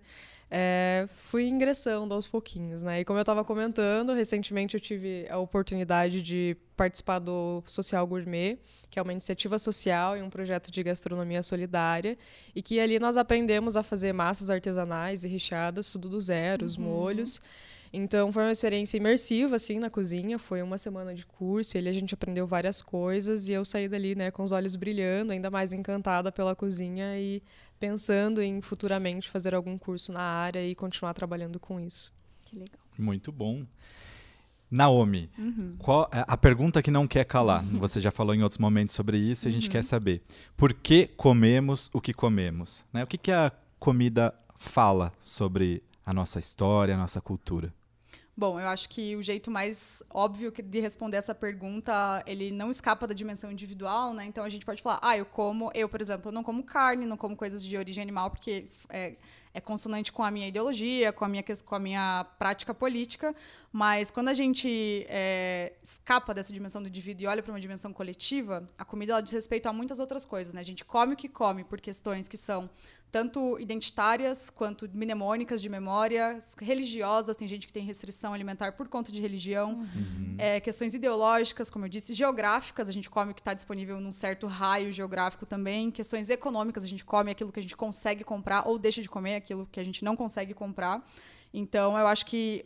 é, 0.49 1.07
fui 1.15 1.47
ingressando 1.47 2.13
aos 2.13 2.25
pouquinhos, 2.27 2.81
né? 2.81 3.01
E 3.01 3.05
como 3.05 3.19
eu 3.19 3.21
estava 3.21 3.43
comentando, 3.43 4.13
recentemente 4.13 4.75
eu 4.75 4.79
tive 4.79 5.27
a 5.29 5.37
oportunidade 5.37 6.21
de 6.21 6.55
participar 6.75 7.19
do 7.19 7.61
Social 7.65 8.07
Gourmet, 8.07 8.57
que 8.89 8.97
é 8.97 9.01
uma 9.01 9.11
iniciativa 9.11 9.59
social 9.59 10.15
e 10.15 10.21
um 10.21 10.29
projeto 10.29 10.71
de 10.71 10.81
gastronomia 10.83 11.43
solidária, 11.43 12.17
e 12.55 12.61
que 12.61 12.79
ali 12.79 12.97
nós 12.97 13.17
aprendemos 13.17 13.75
a 13.75 13.83
fazer 13.83 14.13
massas 14.13 14.49
artesanais 14.49 15.25
e 15.25 15.27
recheadas, 15.27 15.91
tudo 15.91 16.07
do 16.07 16.21
zero, 16.21 16.63
os 16.63 16.77
uhum. 16.77 16.83
molhos. 16.83 17.41
Então 17.91 18.31
foi 18.31 18.43
uma 18.43 18.51
experiência 18.51 18.97
imersiva 18.97 19.55
assim 19.55 19.79
na 19.79 19.89
cozinha, 19.89 20.37
foi 20.37 20.61
uma 20.61 20.77
semana 20.77 21.13
de 21.13 21.25
curso, 21.25 21.75
e 21.75 21.79
ali 21.79 21.89
a 21.89 21.93
gente 21.93 22.13
aprendeu 22.13 22.45
várias 22.45 22.81
coisas 22.81 23.47
e 23.47 23.53
eu 23.53 23.63
saí 23.63 23.87
dali, 23.87 24.15
né, 24.15 24.31
com 24.31 24.43
os 24.43 24.51
olhos 24.51 24.75
brilhando, 24.75 25.31
ainda 25.31 25.49
mais 25.49 25.73
encantada 25.73 26.31
pela 26.31 26.55
cozinha 26.55 27.17
e 27.19 27.41
pensando 27.79 28.41
em 28.41 28.61
futuramente 28.61 29.29
fazer 29.29 29.53
algum 29.53 29.77
curso 29.77 30.11
na 30.11 30.21
área 30.21 30.65
e 30.65 30.75
continuar 30.75 31.13
trabalhando 31.13 31.59
com 31.59 31.79
isso. 31.79 32.11
Que 32.41 32.59
legal. 32.59 32.79
Muito 32.97 33.31
bom. 33.31 33.65
Naomi, 34.69 35.29
uhum. 35.37 35.75
qual, 35.77 36.09
é 36.11 36.25
a 36.27 36.35
pergunta 36.35 36.81
que 36.81 36.91
não 36.91 37.07
quer 37.07 37.23
calar, 37.23 37.63
você 37.79 38.01
já 38.01 38.11
falou 38.11 38.35
em 38.35 38.43
outros 38.43 38.57
momentos 38.57 38.95
sobre 38.95 39.17
isso 39.17 39.47
e 39.47 39.49
a 39.49 39.51
gente 39.51 39.67
uhum. 39.67 39.71
quer 39.71 39.83
saber. 39.83 40.21
Por 40.55 40.73
que 40.73 41.07
comemos 41.07 41.89
o 41.93 42.01
que 42.01 42.13
comemos? 42.13 42.85
Né? 42.91 43.03
O 43.03 43.07
que, 43.07 43.17
que 43.17 43.31
a 43.31 43.51
comida 43.79 44.33
fala 44.55 45.13
sobre 45.19 45.81
a 46.05 46.13
nossa 46.13 46.39
história, 46.39 46.95
a 46.95 46.97
nossa 46.97 47.21
cultura? 47.21 47.73
Bom, 48.39 48.59
eu 48.59 48.67
acho 48.67 48.87
que 48.89 49.15
o 49.15 49.23
jeito 49.23 49.49
mais 49.49 50.03
óbvio 50.11 50.53
de 50.55 50.79
responder 50.79 51.17
essa 51.17 51.33
pergunta, 51.33 52.23
ele 52.27 52.51
não 52.51 52.69
escapa 52.69 53.07
da 53.07 53.13
dimensão 53.15 53.51
individual, 53.51 54.13
né? 54.13 54.25
Então 54.25 54.43
a 54.43 54.49
gente 54.49 54.63
pode 54.63 54.79
falar, 54.79 54.99
ah, 55.01 55.17
eu 55.17 55.25
como, 55.25 55.71
eu, 55.73 55.89
por 55.89 55.99
exemplo, 55.99 56.31
não 56.31 56.43
como 56.43 56.63
carne, 56.63 57.07
não 57.07 57.17
como 57.17 57.35
coisas 57.35 57.63
de 57.63 57.75
origem 57.75 57.99
animal, 57.99 58.29
porque 58.29 58.67
é, 58.89 59.15
é 59.55 59.59
consonante 59.59 60.11
com 60.11 60.23
a 60.23 60.29
minha 60.29 60.47
ideologia, 60.47 61.11
com 61.11 61.25
a 61.25 61.27
minha, 61.27 61.43
com 61.65 61.73
a 61.73 61.79
minha 61.79 62.27
prática 62.37 62.75
política, 62.75 63.35
mas 63.71 64.11
quando 64.11 64.29
a 64.29 64.35
gente 64.35 65.03
é, 65.09 65.73
escapa 65.81 66.31
dessa 66.31 66.53
dimensão 66.53 66.79
do 66.79 66.87
indivíduo 66.87 67.23
e 67.23 67.25
olha 67.25 67.41
para 67.41 67.51
uma 67.51 67.59
dimensão 67.59 67.91
coletiva, 67.91 68.67
a 68.77 68.85
comida 68.85 69.13
ela 69.13 69.21
diz 69.21 69.33
respeito 69.33 69.65
a 69.65 69.73
muitas 69.73 69.99
outras 69.99 70.25
coisas, 70.27 70.53
né? 70.53 70.61
A 70.61 70.63
gente 70.63 70.85
come 70.85 71.15
o 71.15 71.17
que 71.17 71.27
come 71.27 71.63
por 71.63 71.81
questões 71.81 72.27
que 72.27 72.37
são 72.37 72.69
tanto 73.11 73.57
identitárias 73.59 74.49
quanto 74.49 74.89
mnemônicas 74.93 75.61
de 75.61 75.69
memória, 75.69 76.37
religiosas, 76.59 77.35
tem 77.35 77.47
gente 77.47 77.65
que 77.65 77.73
tem 77.73 77.83
restrição 77.83 78.33
alimentar 78.33 78.73
por 78.73 78.87
conta 78.87 79.11
de 79.11 79.21
religião, 79.21 79.79
uhum. 79.79 80.35
é, 80.37 80.59
questões 80.59 80.93
ideológicas, 80.93 81.69
como 81.69 81.85
eu 81.85 81.89
disse, 81.89 82.13
geográficas, 82.13 82.89
a 82.89 82.91
gente 82.91 83.09
come 83.09 83.31
o 83.31 83.33
que 83.33 83.41
está 83.41 83.53
disponível 83.53 83.99
num 83.99 84.11
certo 84.11 84.45
raio 84.45 84.91
geográfico 84.91 85.45
também, 85.45 85.89
questões 85.89 86.29
econômicas, 86.29 86.83
a 86.83 86.87
gente 86.87 87.05
come 87.05 87.31
aquilo 87.31 87.51
que 87.51 87.59
a 87.59 87.63
gente 87.63 87.75
consegue 87.75 88.23
comprar 88.23 88.67
ou 88.67 88.77
deixa 88.77 89.01
de 89.01 89.09
comer 89.09 89.35
aquilo 89.35 89.67
que 89.71 89.79
a 89.79 89.83
gente 89.83 90.03
não 90.03 90.15
consegue 90.15 90.53
comprar. 90.53 91.05
Então, 91.53 91.97
eu 91.97 92.07
acho 92.07 92.25
que 92.25 92.65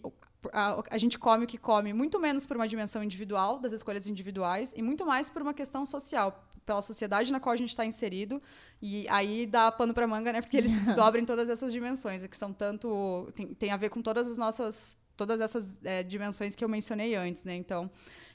a, 0.52 0.82
a, 0.90 0.98
gente 0.98 1.20
come 1.20 1.44
o 1.44 1.48
que 1.48 1.58
come 1.58 1.94
muito 1.94 2.20
menos 2.20 2.46
por 2.46 2.56
uma 2.56 2.68
dimensão 2.68 3.04
individual, 3.04 3.60
das 3.60 3.72
escolhas 3.72 4.08
individuais, 4.08 4.74
e 4.76 4.82
muito 4.82 5.06
mais 5.06 5.30
por 5.30 5.42
uma 5.42 5.54
questão 5.54 5.86
social, 5.86 6.44
pela 6.66 6.82
sociedade 6.82 7.32
na 7.32 7.40
qual 7.40 7.54
a 7.54 7.58
gente 7.58 7.70
está 7.70 7.86
inserido. 7.86 8.42
E 8.82 9.08
aí 9.10 9.46
dá 9.46 9.72
pano 9.72 9.94
para 9.94 10.08
manga, 10.08 10.32
né? 10.34 10.42
Porque 10.42 10.58
eles 10.58 10.72
se 10.72 10.80
desdobrem 10.86 11.26
todas 11.26 11.50
essas 11.50 11.72
dimensões, 11.72 12.26
que 12.26 12.38
são 12.38 12.54
tanto. 12.54 13.32
Tem, 13.36 13.54
tem 13.54 13.72
a 13.72 13.78
ver 13.78 13.90
com 13.90 14.02
todas 14.02 14.28
as 14.28 14.38
nossas. 14.38 14.98
Todas 15.16 15.40
essas 15.40 15.78
é, 15.84 16.02
dimensões 16.02 16.56
que 16.56 16.64
eu 16.64 16.70
mencionei 16.70 17.16
antes, 17.16 17.44
né? 17.44 17.56
Então, 17.56 17.92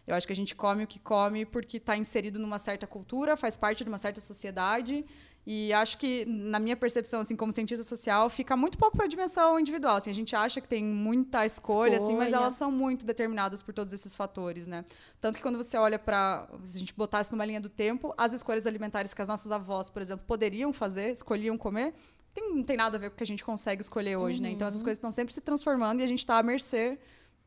eu 0.07 0.15
acho 0.15 0.27
que 0.27 0.33
a 0.33 0.37
gente 0.37 0.55
come 0.55 0.85
o 0.85 0.87
que 0.87 1.01
come 1.01 1.45
porque 1.45 1.79
está 1.79 1.97
inserido 1.97 2.39
numa 2.39 2.59
certa 2.59 2.87
cultura, 2.87 3.37
faz 3.37 3.57
parte 3.57 3.83
de 3.83 3.89
uma 3.89 3.99
certa 3.99 4.21
sociedade 4.21 5.05
e 5.47 5.73
acho 5.73 5.97
que, 5.99 6.25
na 6.25 6.59
minha 6.59 6.77
percepção, 6.77 7.21
assim, 7.21 7.37
como 7.37 7.55
cientista 7.55 7.85
social, 7.85 8.29
fica 8.29 8.57
muito 8.57 8.77
pouco 8.77 8.97
para 8.97 9.07
a 9.07 9.09
dimensão 9.09 9.61
individual. 9.61 9.95
Assim, 9.95 10.11
a 10.11 10.15
gente 10.15 10.35
acha 10.35 10.61
que 10.61 10.67
tem 10.67 10.85
muita 10.85 11.47
escolha, 11.47 11.95
escolha. 11.95 11.97
Assim, 11.99 12.17
mas 12.17 12.33
elas 12.33 12.55
são 12.55 12.73
muito 12.73 13.07
determinadas 13.07 13.63
por 13.63 13.73
todos 13.73 13.93
esses 13.93 14.17
fatores, 14.17 14.67
né? 14.67 14.85
Tanto 15.21 15.37
que 15.37 15.43
quando 15.43 15.57
você 15.57 15.77
olha 15.77 16.01
para, 16.01 16.49
se 16.65 16.79
a 16.79 16.81
gente 16.81 16.93
botasse 16.93 17.31
numa 17.31 17.45
linha 17.45 17.61
do 17.61 17.69
tempo, 17.69 18.13
as 18.19 18.33
escolhas 18.33 18.67
alimentares 18.67 19.15
que 19.15 19.23
as 19.23 19.29
nossas 19.29 19.53
avós, 19.53 19.89
por 19.89 20.03
exemplo, 20.03 20.27
poderiam 20.27 20.73
fazer, 20.73 21.13
escolhiam 21.13 21.57
comer, 21.57 21.95
tem, 22.35 22.53
não 22.53 22.65
tem 22.65 22.77
nada 22.77 22.97
a 22.97 23.01
ver 23.01 23.11
com 23.11 23.15
o 23.15 23.17
que 23.17 23.23
a 23.23 23.27
gente 23.27 23.45
consegue 23.45 23.81
escolher 23.81 24.17
hoje, 24.17 24.39
uhum. 24.39 24.43
né? 24.43 24.51
Então 24.51 24.67
essas 24.67 24.81
uhum. 24.81 24.87
coisas 24.87 24.99
estão 24.99 25.13
sempre 25.13 25.33
se 25.33 25.41
transformando 25.41 26.01
e 26.01 26.03
a 26.03 26.09
gente 26.09 26.19
está 26.19 26.39
à 26.39 26.43
mercê 26.43 26.99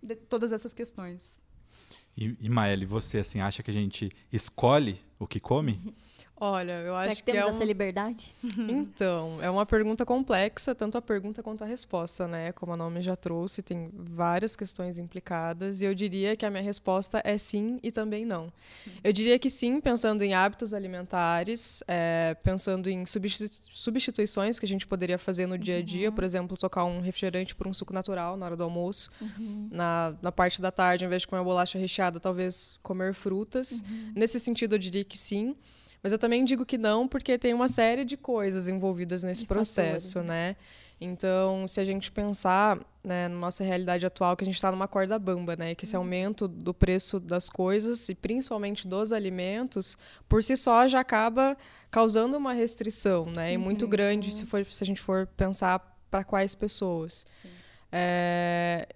de 0.01 0.15
todas 0.15 0.53
essas 0.53 0.73
questões. 0.73 1.37
E, 2.15 2.37
e 2.39 2.47
Maeli, 2.47 2.85
você 2.85 3.17
assim 3.17 3.41
acha 3.41 3.61
que 3.61 3.69
a 3.69 3.73
gente 3.73 4.09
escolhe 4.31 5.01
o 5.19 5.27
que 5.27 5.41
come? 5.41 5.93
Olha, 6.39 6.71
eu 6.71 6.93
Será 6.93 6.99
acho 6.99 7.15
que 7.17 7.23
que, 7.23 7.31
temos 7.31 7.45
é 7.45 7.49
essa 7.49 7.63
um... 7.63 7.67
liberdade? 7.67 8.35
Então, 8.69 9.39
é 9.41 9.49
uma 9.49 9.65
pergunta 9.65 10.05
complexa, 10.05 10.73
tanto 10.73 10.97
a 10.97 11.01
pergunta 11.01 11.41
quanto 11.43 11.63
a 11.63 11.67
resposta, 11.67 12.27
né? 12.27 12.51
Como 12.53 12.73
o 12.73 12.77
nome 12.77 13.01
já 13.01 13.15
trouxe, 13.15 13.61
tem 13.61 13.89
várias 13.93 14.55
questões 14.55 14.97
implicadas, 14.97 15.81
e 15.81 15.85
eu 15.85 15.93
diria 15.93 16.35
que 16.35 16.45
a 16.45 16.49
minha 16.49 16.63
resposta 16.63 17.21
é 17.25 17.37
sim 17.37 17.79
e 17.83 17.91
também 17.91 18.25
não. 18.25 18.51
Eu 19.03 19.11
diria 19.11 19.37
que 19.39 19.49
sim, 19.49 19.81
pensando 19.81 20.23
em 20.23 20.33
hábitos 20.33 20.73
alimentares, 20.73 21.83
é, 21.87 22.35
pensando 22.43 22.89
em 22.89 23.05
substitu- 23.05 23.61
substituições 23.71 24.59
que 24.59 24.65
a 24.65 24.67
gente 24.69 24.85
poderia 24.87 25.17
fazer 25.17 25.45
no 25.47 25.57
dia 25.57 25.77
a 25.77 25.81
dia, 25.81 26.11
por 26.11 26.23
exemplo, 26.23 26.55
trocar 26.57 26.85
um 26.85 27.01
refrigerante 27.01 27.55
por 27.55 27.67
um 27.67 27.73
suco 27.73 27.93
natural 27.93 28.37
na 28.37 28.45
hora 28.45 28.55
do 28.55 28.63
almoço. 28.63 29.09
Na, 29.71 30.15
na 30.21 30.31
parte 30.31 30.61
da 30.61 30.71
tarde, 30.71 31.03
ao 31.03 31.07
invés 31.07 31.21
de 31.23 31.27
comer 31.27 31.43
bolacha 31.43 31.77
recheada, 31.79 32.19
talvez 32.19 32.77
comer 32.81 33.13
frutas. 33.13 33.83
Nesse 34.15 34.39
sentido, 34.39 34.75
eu 34.75 34.79
diria 34.79 35.03
que 35.03 35.17
sim. 35.17 35.55
Mas 36.01 36.11
eu 36.11 36.19
também 36.19 36.45
digo 36.45 36.65
que 36.65 36.77
não, 36.77 37.07
porque 37.07 37.37
tem 37.37 37.53
uma 37.53 37.67
série 37.67 38.05
de 38.05 38.15
coisas 38.15 38.67
envolvidas 38.67 39.23
nesse 39.23 39.41
De 39.41 39.47
processo, 39.47 40.19
fatores, 40.19 40.29
né? 40.29 40.55
Então, 41.01 41.65
se 41.65 41.79
a 41.79 41.85
gente 41.85 42.11
pensar 42.11 42.77
né, 43.01 43.29
na 43.29 43.35
nossa 43.35 43.63
realidade 43.63 44.05
atual, 44.05 44.35
que 44.35 44.43
a 44.43 44.45
gente 44.45 44.55
está 44.55 44.69
numa 44.69 44.87
corda 44.87 45.17
bamba, 45.17 45.55
né? 45.55 45.73
Que 45.73 45.85
esse 45.85 45.95
aumento 45.95 46.47
do 46.47 46.73
preço 46.73 47.19
das 47.19 47.49
coisas, 47.49 48.09
e 48.09 48.15
principalmente 48.15 48.87
dos 48.87 49.13
alimentos, 49.13 49.97
por 50.27 50.43
si 50.43 50.57
só 50.57 50.87
já 50.87 50.99
acaba 50.99 51.57
causando 51.89 52.35
uma 52.37 52.51
restrição, 52.51 53.25
né? 53.27 53.53
E 53.53 53.57
muito 53.57 53.87
grande 53.87 54.33
se, 54.33 54.45
for, 54.45 54.65
se 54.65 54.83
a 54.83 54.87
gente 54.87 54.99
for 54.99 55.25
pensar 55.25 55.79
para 56.11 56.23
quais 56.23 56.53
pessoas. 56.53 57.25
É, 57.91 58.87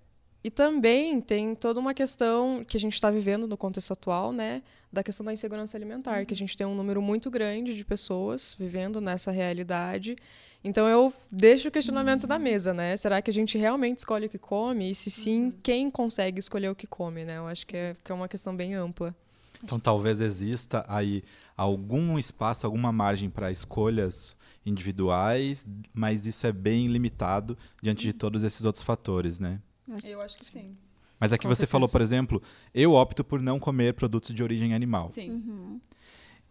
e 0.44 0.52
também 0.52 1.22
tem 1.22 1.56
toda 1.56 1.80
uma 1.80 1.94
questão 1.94 2.66
que 2.68 2.76
a 2.76 2.80
gente 2.80 2.94
está 2.94 3.10
vivendo 3.10 3.48
no 3.48 3.56
contexto 3.56 3.94
atual, 3.94 4.34
né? 4.34 4.62
Da 4.92 5.02
questão 5.02 5.26
da 5.26 5.32
insegurança 5.32 5.78
alimentar, 5.78 6.26
que 6.26 6.34
a 6.34 6.38
gente 6.38 6.58
tem 6.58 6.68
um 6.68 6.76
número 6.76 7.02
muito 7.02 7.32
grande 7.32 7.74
de 7.74 7.86
pessoas 7.86 8.56
vivendo 8.60 9.00
nessa 9.00 9.32
realidade. 9.32 10.18
Então 10.62 10.88
eu 10.88 11.14
deixo 11.32 11.70
o 11.70 11.72
questionamento 11.72 12.28
na 12.28 12.38
mesa, 12.38 12.74
né? 12.74 12.96
Será 12.98 13.22
que 13.22 13.30
a 13.32 13.34
gente 13.34 13.58
realmente 13.58 14.00
escolhe 14.00 14.26
o 14.26 14.30
que 14.30 14.38
come? 14.38 14.92
E 14.92 14.96
se 14.96 15.10
sim, 15.10 15.52
quem 15.64 15.90
consegue 15.90 16.40
escolher 16.40 16.70
o 16.70 16.76
que 16.76 16.88
come, 16.88 17.24
né? 17.24 17.38
Eu 17.38 17.48
acho 17.48 17.66
que 17.66 17.78
é, 17.78 17.96
que 18.04 18.12
é 18.12 18.16
uma 18.16 18.28
questão 18.28 18.56
bem 18.56 18.74
ampla. 18.74 19.16
Então 19.64 19.80
talvez 19.80 20.20
exista 20.20 20.86
aí 20.90 21.24
algum 21.56 22.20
espaço, 22.20 22.66
alguma 22.66 22.92
margem 22.92 23.30
para 23.30 23.50
escolhas 23.50 24.36
individuais, 24.66 25.66
mas 25.94 26.26
isso 26.26 26.46
é 26.46 26.52
bem 26.52 26.88
limitado 26.88 27.58
diante 27.82 28.04
de 28.04 28.12
todos 28.12 28.44
esses 28.44 28.66
outros 28.66 28.84
fatores, 28.84 29.40
né? 29.40 29.60
Eu 30.04 30.22
acho 30.22 30.38
que 30.38 30.46
sim. 30.46 30.78
Mas 31.20 31.32
aqui 31.32 31.44
Com 31.44 31.50
você 31.50 31.60
certeza. 31.60 31.72
falou, 31.72 31.88
por 31.88 32.02
exemplo, 32.02 32.42
eu 32.74 32.94
opto 32.94 33.24
por 33.24 33.42
não 33.42 33.60
comer 33.60 33.94
produtos 33.94 34.34
de 34.34 34.44
origem 34.44 34.74
animal. 34.74 35.08
Sim. 35.08 35.80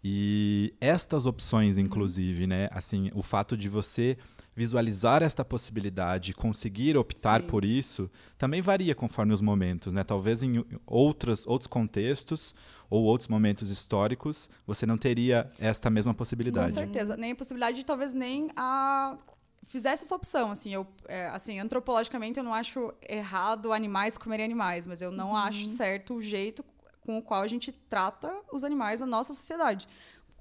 E 0.05 0.75
estas 0.81 1.27
opções, 1.27 1.79
inclusive, 1.79 2.47
né? 2.47 2.69
Assim, 2.73 3.09
o 3.15 3.23
fato 3.23 3.57
de 3.57 3.69
você 3.69 4.17
visualizar 4.55 5.23
esta 5.23 5.45
possibilidade, 5.45 6.35
conseguir 6.35 6.97
optar 6.97 7.41
Sim. 7.41 7.47
por 7.47 7.65
isso, 7.65 8.11
também 8.37 8.61
varia 8.61 8.95
conforme 8.97 9.33
os 9.33 9.41
momentos, 9.41 9.95
né? 9.95 10.03
Talvez 10.03 10.43
em 10.43 10.65
outras, 10.85 11.47
outros 11.47 11.69
contextos 11.69 12.53
ou 12.91 13.05
outros 13.05 13.29
momentos 13.29 13.71
históricos, 13.71 14.51
você 14.67 14.85
não 14.85 14.99
teria 14.99 15.49
esta 15.59 15.89
mesma 15.89 16.12
Com 16.12 16.19
possibilidade. 16.19 16.73
certeza. 16.73 17.17
Nem 17.17 17.31
a 17.33 17.37
possibilidade 17.37 17.77
de 17.77 17.85
talvez 17.87 18.12
nem 18.12 18.49
a 18.57 19.17
fizesse 19.64 20.04
essa 20.04 20.14
opção, 20.14 20.50
assim, 20.50 20.73
eu, 20.75 20.87
é, 21.09 21.28
assim, 21.28 21.59
antropologicamente 21.59 22.38
eu 22.38 22.45
não 22.45 22.54
acho 22.54 22.92
errado 23.09 23.73
animais 23.73 24.19
comerem 24.19 24.45
animais, 24.45 24.87
mas 24.87 25.00
eu 25.00 25.11
não 25.11 25.37
acho 25.37 25.66
certo 25.66 26.14
o 26.14 26.23
jeito 26.23 26.64
com 27.00 27.19
o 27.19 27.23
qual 27.23 27.42
a 27.42 27.49
gente 27.49 27.73
trata 27.73 28.33
os 28.52 28.64
animais 28.64 29.00
na 29.00 29.07
nossa 29.07 29.33
sociedade. 29.33 29.88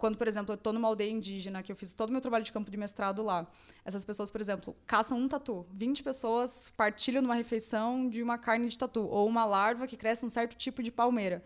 Quando, 0.01 0.17
por 0.17 0.27
exemplo, 0.27 0.53
eu 0.53 0.55
estou 0.55 0.73
numa 0.73 0.87
aldeia 0.87 1.11
indígena, 1.11 1.61
que 1.61 1.71
eu 1.71 1.75
fiz 1.75 1.93
todo 1.93 2.09
o 2.09 2.11
meu 2.11 2.21
trabalho 2.21 2.43
de 2.43 2.51
campo 2.51 2.71
de 2.71 2.75
mestrado 2.75 3.21
lá, 3.21 3.45
essas 3.85 4.03
pessoas, 4.03 4.31
por 4.31 4.41
exemplo, 4.41 4.75
caçam 4.87 5.15
um 5.15 5.27
tatu. 5.27 5.63
20 5.71 6.01
pessoas 6.01 6.73
partilham 6.75 7.21
numa 7.21 7.35
refeição 7.35 8.09
de 8.09 8.23
uma 8.23 8.35
carne 8.35 8.67
de 8.67 8.75
tatu, 8.75 9.01
ou 9.01 9.27
uma 9.27 9.45
larva 9.45 9.85
que 9.85 9.95
cresce 9.95 10.25
um 10.25 10.29
certo 10.29 10.55
tipo 10.55 10.81
de 10.81 10.91
palmeira. 10.91 11.43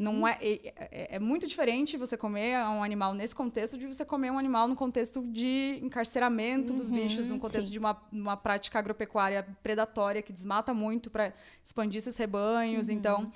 Não 0.00 0.26
é, 0.26 0.38
é, 0.40 1.16
é- 1.16 1.18
muito 1.18 1.46
diferente 1.46 1.98
você 1.98 2.16
comer 2.16 2.56
um 2.56 2.82
animal 2.82 3.12
nesse 3.12 3.34
contexto 3.34 3.76
de 3.76 3.86
você 3.86 4.06
comer 4.06 4.30
um 4.30 4.38
animal 4.38 4.66
no 4.66 4.74
contexto 4.74 5.22
de 5.26 5.78
encarceramento 5.82 6.72
dos 6.72 6.88
bichos, 6.88 7.28
num 7.28 7.38
contexto 7.38 7.66
sim. 7.66 7.72
de 7.72 7.78
uma, 7.78 7.94
uma 8.10 8.38
prática 8.38 8.78
agropecuária 8.78 9.46
predatória 9.62 10.22
que 10.22 10.32
desmata 10.32 10.72
muito 10.72 11.10
para 11.10 11.34
expandir 11.62 11.98
esses 11.98 12.16
rebanhos. 12.16 12.88
Então, 12.88 13.30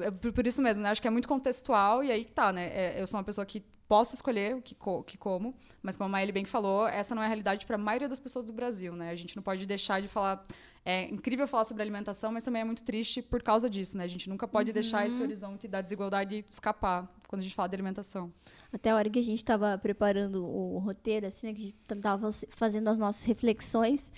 é 0.00 0.10
por, 0.10 0.32
por 0.32 0.46
isso 0.46 0.60
mesmo, 0.60 0.82
né? 0.82 0.90
Acho 0.90 1.00
que 1.00 1.06
é 1.06 1.10
muito 1.12 1.28
contextual 1.28 2.02
e 2.02 2.10
aí 2.10 2.24
que 2.24 2.32
tá, 2.32 2.52
né? 2.52 2.70
É, 2.72 3.00
eu 3.00 3.06
sou 3.06 3.18
uma 3.18 3.24
pessoa 3.24 3.46
que 3.46 3.62
posso 3.88 4.14
escolher 4.14 4.56
o 4.56 4.62
que, 4.62 4.74
co- 4.74 5.02
que 5.02 5.16
como, 5.18 5.54
mas 5.82 5.96
como 5.96 6.06
a 6.06 6.10
Maeli 6.10 6.32
bem 6.32 6.44
falou, 6.44 6.86
essa 6.88 7.14
não 7.14 7.22
é 7.22 7.26
a 7.26 7.28
realidade 7.28 7.66
para 7.66 7.76
a 7.76 7.78
maioria 7.78 8.08
das 8.08 8.18
pessoas 8.20 8.44
do 8.44 8.52
Brasil, 8.52 8.94
né? 8.94 9.10
A 9.10 9.14
gente 9.16 9.36
não 9.36 9.42
pode 9.42 9.64
deixar 9.66 10.00
de 10.00 10.08
falar. 10.08 10.42
É 10.86 11.04
incrível 11.08 11.48
falar 11.48 11.64
sobre 11.64 11.82
alimentação, 11.82 12.30
mas 12.30 12.44
também 12.44 12.60
é 12.60 12.64
muito 12.64 12.82
triste 12.82 13.22
por 13.22 13.42
causa 13.42 13.70
disso, 13.70 13.96
né? 13.96 14.04
A 14.04 14.08
gente 14.08 14.28
nunca 14.28 14.46
pode 14.46 14.70
deixar 14.72 15.06
esse 15.06 15.22
horizonte 15.22 15.66
da 15.66 15.80
desigualdade 15.80 16.44
escapar 16.46 17.10
quando 17.26 17.40
a 17.40 17.42
gente 17.42 17.54
fala 17.54 17.68
de 17.70 17.74
alimentação. 17.76 18.30
Até 18.70 18.90
a 18.90 18.96
hora 18.96 19.08
que 19.08 19.18
a 19.18 19.22
gente 19.22 19.38
estava 19.38 19.78
preparando 19.78 20.44
o 20.46 20.78
roteiro, 20.78 21.26
assim, 21.26 21.46
né, 21.46 21.52
que 21.54 21.60
a 21.60 21.64
gente 21.64 21.76
estava 21.90 22.30
fazendo 22.50 22.88
as 22.88 22.98
nossas 22.98 23.22
reflexões, 23.24 24.12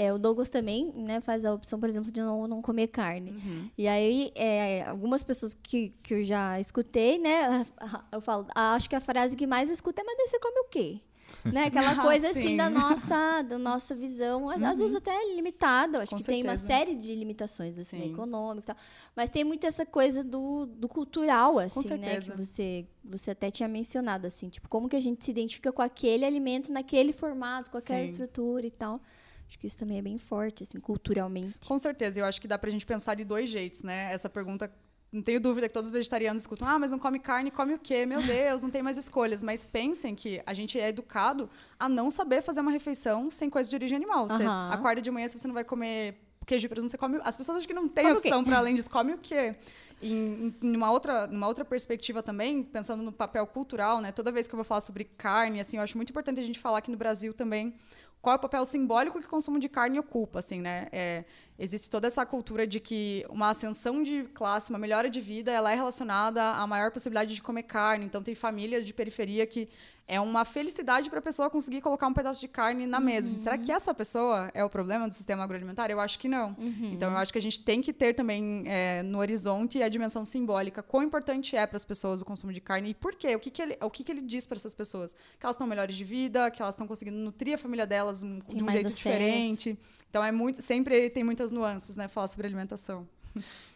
é, 0.00 0.12
o 0.12 0.18
Douglas 0.18 0.48
também 0.48 0.92
né, 0.94 1.20
faz 1.20 1.44
a 1.44 1.52
opção, 1.52 1.80
por 1.80 1.88
exemplo, 1.88 2.12
de 2.12 2.20
não, 2.20 2.46
não 2.46 2.62
comer 2.62 2.86
carne. 2.86 3.70
E 3.76 3.88
aí, 3.88 4.30
é, 4.36 4.84
algumas 4.84 5.24
pessoas 5.24 5.54
que, 5.60 5.92
que 6.04 6.14
eu 6.14 6.22
já 6.24 6.60
escutei, 6.60 7.18
né, 7.18 7.66
eu 8.12 8.20
falo, 8.20 8.46
"Ah, 8.54 8.74
acho 8.74 8.88
que 8.88 8.94
a 8.94 9.00
frase 9.00 9.36
que 9.36 9.44
mais 9.46 9.68
escuta 9.68 10.00
é, 10.00 10.04
mas 10.04 10.16
daí 10.16 10.28
você 10.28 10.38
come 10.38 10.60
o 10.60 10.68
quê? 10.68 11.00
né? 11.44 11.64
Aquela 11.64 11.92
Ah, 11.98 12.02
coisa 12.02 12.32
sim. 12.32 12.38
assim 12.38 12.56
da 12.56 12.70
nossa, 12.70 13.42
da 13.42 13.58
nossa 13.58 13.94
visão, 13.94 14.48
às, 14.48 14.62
às 14.62 14.78
vezes 14.78 14.96
até 14.96 15.34
limitada. 15.34 16.02
Acho 16.02 16.10
Com 16.12 16.18
que 16.18 16.24
tem 16.24 16.42
uma 16.42 16.56
certeza. 16.56 16.66
série 16.90 16.94
de 16.96 17.14
limitações 17.14 17.78
assim, 17.78 18.00
Sim. 18.02 18.12
econômicas, 18.12 18.66
tal. 18.66 18.76
mas 19.16 19.30
tem 19.30 19.44
muito 19.44 19.66
essa 19.66 19.84
coisa 19.84 20.22
do, 20.22 20.66
do 20.66 20.88
cultural, 20.88 21.58
assim, 21.58 21.80
né? 21.80 21.84
certeza. 21.88 22.32
Que 22.32 22.38
você, 22.44 22.86
você 23.04 23.30
até 23.32 23.50
tinha 23.50 23.68
mencionado, 23.68 24.26
assim, 24.26 24.48
tipo, 24.48 24.68
como 24.68 24.88
que 24.88 24.96
a 24.96 25.00
gente 25.00 25.24
se 25.24 25.30
identifica 25.30 25.72
com 25.72 25.82
aquele 25.82 26.24
alimento 26.24 26.72
naquele 26.72 27.12
formato, 27.12 27.70
com 27.70 27.78
aquela 27.78 28.04
Sim. 28.04 28.10
estrutura 28.10 28.66
e 28.66 28.70
tal. 28.70 29.00
Acho 29.48 29.58
que 29.58 29.66
isso 29.66 29.78
também 29.78 29.98
é 29.98 30.02
bem 30.02 30.18
forte, 30.18 30.62
assim, 30.62 30.78
culturalmente. 30.78 31.66
Com 31.66 31.78
certeza, 31.78 32.20
eu 32.20 32.26
acho 32.26 32.38
que 32.38 32.46
dá 32.46 32.58
pra 32.58 32.70
gente 32.70 32.84
pensar 32.84 33.14
de 33.14 33.24
dois 33.24 33.48
jeitos, 33.48 33.82
né? 33.82 34.12
Essa 34.12 34.28
pergunta, 34.28 34.70
não 35.10 35.22
tenho 35.22 35.40
dúvida 35.40 35.66
que 35.68 35.72
todos 35.72 35.88
os 35.88 35.92
vegetarianos 35.92 36.42
escutam, 36.42 36.68
ah, 36.68 36.78
mas 36.78 36.92
não 36.92 36.98
come 36.98 37.18
carne, 37.18 37.50
come 37.50 37.72
o 37.72 37.78
quê? 37.78 38.04
Meu 38.04 38.22
Deus, 38.22 38.60
não 38.60 38.68
tem 38.68 38.82
mais 38.82 38.98
escolhas. 38.98 39.42
Mas 39.42 39.64
pensem 39.64 40.14
que 40.14 40.42
a 40.44 40.52
gente 40.52 40.78
é 40.78 40.88
educado 40.88 41.48
a 41.80 41.88
não 41.88 42.10
saber 42.10 42.42
fazer 42.42 42.60
uma 42.60 42.70
refeição 42.70 43.30
sem 43.30 43.48
coisa 43.48 43.70
de 43.70 43.74
origem 43.74 43.96
animal. 43.96 44.28
Você 44.28 44.44
acorda 44.70 45.00
de 45.00 45.10
manhã, 45.10 45.26
se 45.26 45.38
você 45.38 45.48
não 45.48 45.54
vai 45.54 45.64
comer 45.64 46.20
queijo 46.46 46.66
e 46.66 46.68
presunto, 46.68 46.90
você 46.90 46.98
come... 46.98 47.18
As 47.24 47.36
pessoas 47.36 47.58
acham 47.58 47.68
que 47.68 47.74
não 47.74 47.88
tem 47.88 48.04
Come 48.04 48.16
opção 48.16 48.44
para 48.44 48.58
além 48.58 48.74
disso, 48.74 48.90
come 48.90 49.14
o 49.14 49.18
quê? 49.18 49.54
Em, 50.00 50.54
em 50.62 50.76
uma 50.76 50.90
outra, 50.90 51.26
numa 51.26 51.46
outra 51.46 51.64
perspectiva 51.64 52.22
também, 52.22 52.62
pensando 52.62 53.02
no 53.02 53.12
papel 53.12 53.46
cultural, 53.46 54.00
né? 54.00 54.12
Toda 54.12 54.30
vez 54.30 54.46
que 54.46 54.54
eu 54.54 54.56
vou 54.56 54.64
falar 54.64 54.80
sobre 54.80 55.04
carne, 55.04 55.60
assim, 55.60 55.76
eu 55.76 55.82
acho 55.82 55.96
muito 55.96 56.10
importante 56.10 56.40
a 56.40 56.42
gente 56.42 56.58
falar 56.58 56.78
aqui 56.78 56.90
no 56.90 56.96
Brasil 56.96 57.34
também 57.34 57.74
qual 58.20 58.34
é 58.34 58.36
o 58.36 58.40
papel 58.40 58.64
simbólico 58.64 59.20
que 59.20 59.26
o 59.26 59.30
consumo 59.30 59.58
de 59.58 59.68
carne 59.68 59.98
ocupa, 59.98 60.40
assim, 60.40 60.60
né? 60.60 60.88
É, 60.90 61.24
existe 61.58 61.88
toda 61.88 62.06
essa 62.06 62.26
cultura 62.26 62.66
de 62.66 62.80
que 62.80 63.24
uma 63.28 63.50
ascensão 63.50 64.02
de 64.02 64.24
classe, 64.34 64.70
uma 64.70 64.78
melhora 64.78 65.08
de 65.08 65.20
vida, 65.20 65.52
ela 65.52 65.72
é 65.72 65.74
relacionada 65.74 66.42
à 66.42 66.66
maior 66.66 66.90
possibilidade 66.90 67.34
de 67.34 67.42
comer 67.42 67.62
carne. 67.64 68.04
Então, 68.04 68.22
tem 68.22 68.34
famílias 68.34 68.84
de 68.84 68.92
periferia 68.92 69.46
que 69.46 69.68
é 70.08 70.18
uma 70.18 70.44
felicidade 70.46 71.10
para 71.10 71.18
a 71.18 71.22
pessoa 71.22 71.50
conseguir 71.50 71.82
colocar 71.82 72.06
um 72.06 72.14
pedaço 72.14 72.40
de 72.40 72.48
carne 72.48 72.86
na 72.86 72.98
mesa. 72.98 73.28
Assim, 73.28 73.36
será 73.36 73.58
que 73.58 73.70
essa 73.70 73.92
pessoa 73.92 74.50
é 74.54 74.64
o 74.64 74.70
problema 74.70 75.06
do 75.06 75.12
sistema 75.12 75.44
agroalimentar? 75.44 75.90
Eu 75.90 76.00
acho 76.00 76.18
que 76.18 76.26
não. 76.28 76.56
Então, 76.82 77.10
eu 77.12 77.16
acho 77.18 77.30
que 77.30 77.38
a 77.38 77.42
gente 77.42 77.60
tem 77.60 77.82
que 77.82 77.92
ter 77.92 78.14
também 78.14 78.62
é, 78.66 79.02
no 79.02 79.18
horizonte 79.18 79.82
a 79.82 79.88
dimensão 79.88 80.24
simbólica. 80.24 80.82
Quão 80.82 81.02
importante 81.02 81.54
é 81.54 81.66
para 81.66 81.76
as 81.76 81.84
pessoas 81.84 82.22
o 82.22 82.24
consumo 82.24 82.52
de 82.54 82.60
carne 82.60 82.90
e 82.90 82.94
por 82.94 83.14
quê? 83.14 83.36
O 83.36 83.38
que, 83.38 83.50
que, 83.50 83.60
ele, 83.60 83.76
o 83.82 83.90
que, 83.90 84.02
que 84.02 84.10
ele 84.10 84.22
diz 84.22 84.46
para 84.46 84.56
essas 84.56 84.74
pessoas? 84.74 85.12
Que 85.38 85.44
elas 85.44 85.54
estão 85.56 85.66
melhores 85.66 85.94
de 85.94 86.04
vida, 86.04 86.50
que 86.50 86.62
elas 86.62 86.74
estão 86.74 86.86
conseguindo 86.86 87.18
nutrir 87.18 87.54
a 87.54 87.58
família 87.58 87.86
delas 87.86 88.22
um- 88.22 88.38
de 88.38 88.64
um 88.64 88.70
jeito 88.70 88.86
acesso. 88.86 88.96
diferente. 88.96 89.78
Então, 90.08 90.24
é 90.24 90.32
muito, 90.32 90.62
sempre 90.62 91.10
tem 91.10 91.22
muitas 91.22 91.52
nuances, 91.52 91.96
né? 91.96 92.08
Falar 92.08 92.28
sobre 92.28 92.46
alimentação. 92.46 93.06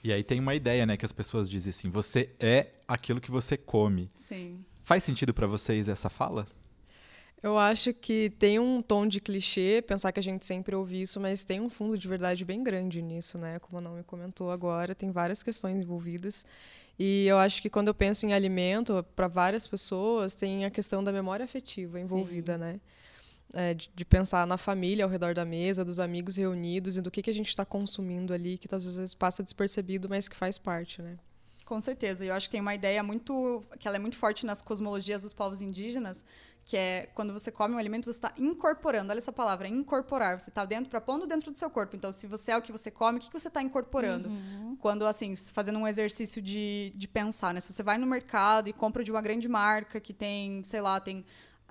E 0.03 0.13
aí 0.13 0.25
tem 0.25 0.41
uma 0.41 0.55
ideia, 0.55 0.87
né, 0.87 0.97
que 0.97 1.05
as 1.05 1.13
pessoas 1.13 1.49
dizem 1.49 1.71
assim: 1.71 1.91
você 1.91 2.31
é 2.41 2.71
aquilo 2.89 3.21
que 3.21 3.31
você 3.31 3.57
come. 3.57 4.11
Sim. 4.15 4.65
Faz 4.83 5.05
sentido 5.05 5.33
pra 5.33 5.47
vocês 5.47 5.89
essa 5.89 6.11
fala? 6.11 6.47
Eu 7.41 7.59
acho 7.59 7.93
que 7.95 8.31
tem 8.39 8.59
um 8.59 8.83
tom 8.83 9.07
de 9.07 9.21
clichê, 9.21 9.83
pensar 9.83 10.13
que 10.13 10.21
a 10.21 10.23
gente 10.23 10.45
sempre 10.45 10.77
ouve 10.77 11.03
isso, 11.03 11.19
mas 11.19 11.43
tem 11.43 11.61
um 11.61 11.69
fundo 11.69 11.97
de 11.99 12.07
verdade 12.07 12.45
bem 12.45 12.63
grande 12.63 13.01
nisso, 13.01 13.39
né? 13.39 13.59
Como 13.59 13.79
a 13.79 13.81
Naomi 13.81 14.05
comentou 14.05 14.51
agora, 14.51 14.95
tem 14.95 15.11
várias 15.11 15.43
questões 15.43 15.81
envolvidas. 15.81 16.45
E 16.99 17.27
eu 17.27 17.39
acho 17.39 17.61
que 17.63 17.71
quando 17.71 17.89
eu 17.89 17.95
penso 17.95 18.27
em 18.27 18.33
alimento, 18.33 19.05
para 19.17 19.27
várias 19.27 19.67
pessoas, 19.67 20.35
tem 20.37 20.65
a 20.65 20.71
questão 20.71 21.03
da 21.03 21.11
memória 21.11 21.45
afetiva 21.45 22.01
envolvida, 22.01 22.59
né? 22.59 22.81
É, 23.55 23.75
de, 23.75 23.91
de 23.95 24.05
pensar 24.05 24.47
na 24.47 24.57
família 24.57 25.05
ao 25.05 25.11
redor 25.11 25.35
da 25.35 25.45
mesa, 25.45 25.85
dos 25.85 26.01
amigos 26.01 26.37
reunidos 26.37 26.97
e 26.97 27.03
do 27.03 27.11
que, 27.11 27.23
que 27.23 27.31
a 27.31 27.35
gente 27.35 27.49
está 27.49 27.65
consumindo 27.65 28.33
ali, 28.33 28.57
que 28.57 28.73
às 28.73 28.85
vezes 28.97 29.15
passa 29.15 29.43
despercebido, 29.43 30.09
mas 30.09 30.29
que 30.29 30.37
faz 30.37 30.59
parte, 30.59 31.03
né? 31.03 31.19
Com 31.73 31.81
certeza. 31.81 32.23
Eu 32.23 32.35
acho 32.35 32.49
que 32.49 32.53
tem 32.53 32.61
uma 32.61 32.75
ideia 32.75 33.03
muito. 33.03 33.65
que 33.79 33.89
ela 33.89 33.97
é 33.97 33.99
muito 33.99 34.19
forte 34.19 34.45
nas 34.45 34.61
cosmologias 34.61 35.23
dos 35.23 35.33
povos 35.33 35.63
indígenas, 35.63 36.23
que 36.67 36.77
é 36.77 37.09
quando 37.15 37.33
você 37.33 37.51
come 37.51 37.75
um 37.75 37.79
alimento, 37.79 38.05
você 38.05 38.19
está 38.19 38.35
incorporando. 38.37 39.11
Olha 39.11 39.17
essa 39.17 39.33
palavra, 39.33 39.67
incorporar. 39.67 40.39
Você 40.39 40.51
está 40.51 40.67
dentro, 40.67 40.91
para 40.91 41.01
pondo 41.01 41.27
dentro 41.27 41.51
do 41.51 41.59
seu 41.59 41.71
corpo. 41.71 41.97
Então, 41.97 42.13
se 42.13 42.27
você 42.27 42.53
é 42.53 42.59
o 42.59 42.61
que 42.61 42.71
você 42.71 42.91
come, 42.91 43.17
o 43.17 43.21
que, 43.23 43.31
que 43.31 43.41
você 43.41 43.49
está 43.49 43.63
incorporando? 43.63 44.29
Uhum. 44.29 44.77
Quando, 44.79 45.07
assim, 45.07 45.35
fazendo 45.35 45.79
um 45.79 45.89
exercício 45.89 46.43
de, 46.43 46.93
de 46.95 47.09
pensar, 47.09 47.55
né? 47.55 47.61
Se 47.61 47.73
você 47.73 47.83
vai 47.83 47.97
no 47.97 48.07
mercado 48.07 48.69
e 48.69 48.73
compra 48.75 49.03
de 49.03 49.11
uma 49.11 49.23
grande 49.23 49.49
marca 49.49 49.99
que 49.99 50.13
tem, 50.13 50.63
sei 50.65 50.83
lá, 50.83 51.01
tem 51.01 51.25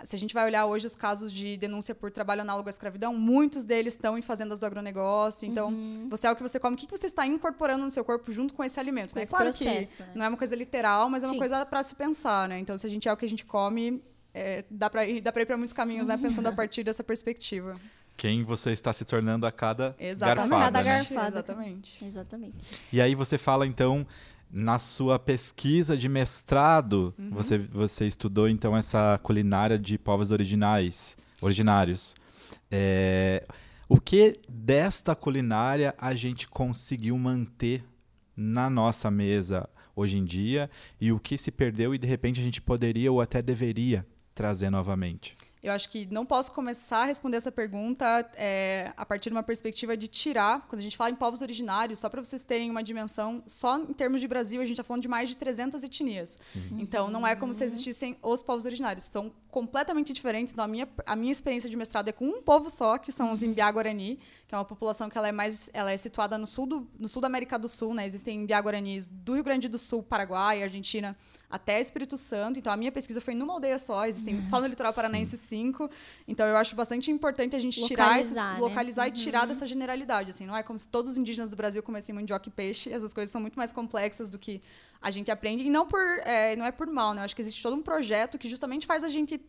se 0.05 0.15
a 0.15 0.20
gente 0.20 0.34
vai 0.34 0.46
olhar 0.46 0.65
hoje 0.65 0.88
os 0.88 0.96
casos 0.96 1.31
de 1.31 1.58
denúncia 1.58 1.93
por 1.93 2.12
trabalho 2.12 2.41
análogo 2.41 2.67
à 2.67 2.70
escravidão, 2.70 3.13
muitos 3.13 3.63
deles 3.63 3.93
estão 3.93 4.17
em 4.17 4.22
fazendas 4.22 4.60
do 4.60 4.65
agronegócio. 4.65 5.48
Então, 5.48 5.70
uhum. 5.70 6.08
você 6.10 6.27
é 6.27 6.31
o 6.31 6.36
que 6.36 6.41
você 6.41 6.60
come. 6.60 6.75
O 6.75 6.77
que 6.77 6.88
você 6.88 7.08
está 7.08 7.25
incorporando 7.25 7.84
no 7.84 7.89
seu 7.89 8.03
corpo 8.03 8.31
junto 8.31 8.53
com 8.53 8.63
esse 8.63 8.79
alimento? 8.79 9.15
Né? 9.15 9.25
Claro 9.25 9.46
processo, 9.46 9.98
que 9.98 10.03
né? 10.03 10.12
não 10.15 10.25
é 10.25 10.27
uma 10.29 10.38
coisa 10.38 10.55
literal, 10.55 11.10
mas 11.10 11.24
é 11.24 11.27
uma 11.27 11.34
Sim. 11.34 11.39
coisa 11.39 11.65
para 11.65 11.84
se 11.84 11.96
pensar. 11.96 12.48
Né? 12.48 12.60
Então, 12.60 12.77
se 12.77 12.86
a 12.86 12.89
gente 12.89 13.08
é 13.08 13.13
o 13.13 13.17
que 13.17 13.25
a 13.25 13.29
gente 13.29 13.46
come, 13.46 14.01
é, 14.34 14.63
dá 14.70 14.89
para 14.89 15.05
ir, 15.05 15.22
dá 15.22 15.31
ir 15.36 15.46
para 15.46 15.58
muitos 15.58 15.74
caminhos, 15.74 16.08
né? 16.08 16.17
pensando 16.17 16.48
a 16.48 16.51
partir 16.51 16.84
dessa 16.84 17.03
perspectiva. 17.03 17.74
Quem 18.17 18.43
você 18.43 18.72
está 18.72 18.93
se 18.93 19.03
tornando 19.03 19.46
a 19.46 19.51
cada 19.51 19.96
Exatamente. 20.00 20.50
garfada. 20.50 20.77
Cada 20.77 20.84
né? 20.84 20.98
garfada. 20.98 21.27
Exatamente. 21.27 22.05
Exatamente. 22.05 22.55
E 22.93 23.01
aí 23.01 23.15
você 23.15 23.38
fala, 23.38 23.65
então, 23.65 24.05
na 24.51 24.79
sua 24.79 25.17
pesquisa 25.17 25.96
de 25.96 26.10
mestrado, 26.10 27.13
uhum. 27.17 27.29
você, 27.31 27.58
você 27.58 28.05
estudou 28.05 28.50
então 28.50 28.75
essa 28.75 29.20
culinária 29.24 29.79
de 29.79 29.98
povos 29.98 30.31
originais, 30.31 31.15
originários. 31.41 32.15
É, 32.70 33.46
o 33.88 34.00
que 34.00 34.39
desta 34.50 35.15
culinária 35.15 35.93
a 35.98 36.13
gente 36.13 36.48
conseguiu 36.48 37.17
manter 37.17 37.84
na 38.36 38.70
nossa 38.70 39.10
mesa 39.10 39.70
hoje 39.96 40.17
em 40.17 40.25
dia 40.25 40.70
e 41.00 41.12
o 41.12 41.20
que 41.20 41.38
se 41.38 41.51
perdeu 41.51 41.93
e 41.93 41.98
de 41.98 42.08
repente 42.08 42.39
a 42.39 42.43
gente 42.43 42.62
poderia 42.62 43.12
ou 43.12 43.22
até 43.22 43.41
deveria 43.41 44.05
trazer 44.34 44.70
novamente? 44.70 45.36
Eu 45.63 45.72
acho 45.74 45.89
que 45.89 46.08
não 46.12 46.25
posso 46.25 46.51
começar 46.51 47.03
a 47.03 47.06
responder 47.06 47.38
essa 47.38 47.51
pergunta 47.51 48.27
é, 48.36 48.91
a 48.98 49.06
partir 49.06 49.30
de 49.30 49.36
uma 49.36 49.44
perspectiva 49.44 49.96
de 49.96 50.08
tirar, 50.08 50.65
quando 50.68 50.80
a 50.80 50.84
gente 50.84 50.98
fala 50.98 51.12
em 51.12 51.15
povos 51.15 51.41
originários, 51.44 52.00
só 52.00 52.10
para 52.10 52.24
vocês 52.24 52.44
terem 52.44 52.72
uma 52.72 52.82
dimensão, 52.82 53.44
só 53.46 53.77
em 53.77 53.94
termos 53.94 54.22
de 54.22 54.27
Brasil, 54.27 54.60
a 54.60 54.65
gente 54.65 54.74
está 54.74 54.84
falando 54.84 55.03
de 55.03 55.08
mais 55.08 55.30
de 55.30 55.38
300 55.38 55.84
etnias. 55.84 56.39
Sim. 56.41 56.77
Então, 56.80 57.12
não 57.12 57.27
é 57.27 57.36
como 57.36 57.53
se 57.53 57.63
existissem 57.63 58.18
os 58.24 58.41
povos 58.41 58.65
originários. 58.65 59.03
São 59.03 59.32
completamente 59.51 60.13
diferentes. 60.13 60.51
Então, 60.51 60.65
a 60.65 60.68
minha, 60.68 60.89
a 61.06 61.15
minha 61.15 61.32
experiência 61.32 61.70
de 61.70 61.77
mestrado 61.77 62.08
é 62.08 62.12
com 62.12 62.25
um 62.25 62.41
povo 62.41 62.72
só, 62.72 62.98
que 62.98 63.12
são 63.12 63.32
os 63.32 63.44
Imbiá-Guarani, 63.44 64.18
que 64.48 64.56
é 64.56 64.58
uma 64.58 64.65
população 64.65 65.10
que 65.10 65.18
ela 65.18 65.27
é 65.27 65.32
mais 65.32 65.70
ela 65.74 65.91
é 65.91 65.98
situada 65.98 66.39
no 66.39 66.48
sul, 66.48 66.65
do, 66.65 66.89
no 66.98 67.08
sul 67.08 67.22
da 67.22 67.27
América 67.27 67.60
do 67.60 67.68
Sul. 67.68 67.94
Né? 67.94 68.08
Existem 68.08 68.41
Imbiá-Guaranis 68.41 69.08
do 69.08 69.36
Rio 69.36 69.44
Grande 69.44 69.68
do 69.68 69.77
Sul, 69.77 70.01
Paraguai, 70.01 70.63
Argentina, 70.63 71.15
até 71.51 71.81
Espírito 71.81 72.15
Santo. 72.15 72.58
Então, 72.58 72.72
a 72.72 72.77
minha 72.77 72.91
pesquisa 72.91 73.20
foi 73.20 73.36
numa 73.36 73.53
aldeia 73.53 73.77
só, 73.77 74.05
existem 74.05 74.43
só 74.46 74.62
no 74.62 74.67
litoral 74.67 74.93
paranaense 74.93 75.38
cinco. 75.38 75.89
Então, 76.27 76.48
eu 76.48 76.55
acho 76.55 76.75
bastante 76.75 77.12
importante 77.12 77.55
a 77.55 77.60
gente 77.60 77.79
localizar, 77.79 78.05
tirar 78.05 78.20
esses, 78.20 78.36
né? 78.36 78.58
localizar 78.60 79.08
e 79.08 79.12
tirar 79.12 79.41
uhum. 79.41 79.48
dessa 79.48 79.67
generalidade. 79.67 80.29
Assim, 80.29 80.46
não 80.46 80.55
é 80.55 80.63
como 80.63 80.79
se 80.79 80.88
todos 80.88 81.12
os 81.12 81.17
indígenas 81.17 81.50
do 81.50 81.55
Brasil 81.55 81.84
comessem 81.84 82.15
mandioca 82.15 82.48
e 82.48 82.51
peixe. 82.51 82.91
Essas 82.91 83.13
coisas 83.13 83.31
são 83.31 83.41
muito 83.41 83.55
mais 83.55 83.74
complexas 83.74 84.29
do 84.29 84.39
que 84.39 84.62
a 85.01 85.12
gente 85.12 85.29
aprende. 85.29 85.63
E 85.63 85.70
não, 85.70 85.86
por, 85.86 86.01
é, 86.24 86.55
não 86.55 86.65
é 86.65 86.72
por 86.72 86.88
mal, 86.88 87.13
né? 87.13 87.22
Eu 87.22 87.25
acho 87.25 87.36
que 87.36 87.41
existe 87.41 87.62
todo 87.62 87.75
um 87.75 87.81
projeto 87.81 88.38
que 88.38 88.48
justamente 88.48 88.86
faz 88.86 89.03
a 89.03 89.10
gente 89.10 89.41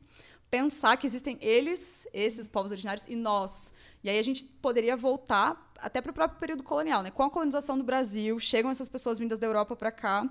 pensar 0.50 0.96
que 0.98 1.06
existem 1.06 1.38
eles, 1.40 2.06
esses 2.12 2.46
povos 2.48 2.72
originários, 2.72 3.06
e 3.08 3.16
nós. 3.16 3.72
E 4.04 4.10
aí 4.10 4.18
a 4.18 4.22
gente 4.22 4.44
poderia 4.44 4.96
voltar 4.96 5.72
até 5.78 6.00
para 6.00 6.10
o 6.10 6.14
próprio 6.14 6.38
período 6.38 6.62
colonial, 6.62 7.02
né? 7.02 7.10
Com 7.10 7.22
a 7.22 7.30
colonização 7.30 7.78
do 7.78 7.84
Brasil, 7.84 8.38
chegam 8.38 8.70
essas 8.70 8.88
pessoas 8.88 9.18
vindas 9.18 9.38
da 9.38 9.46
Europa 9.46 9.74
para 9.74 9.90
cá. 9.90 10.28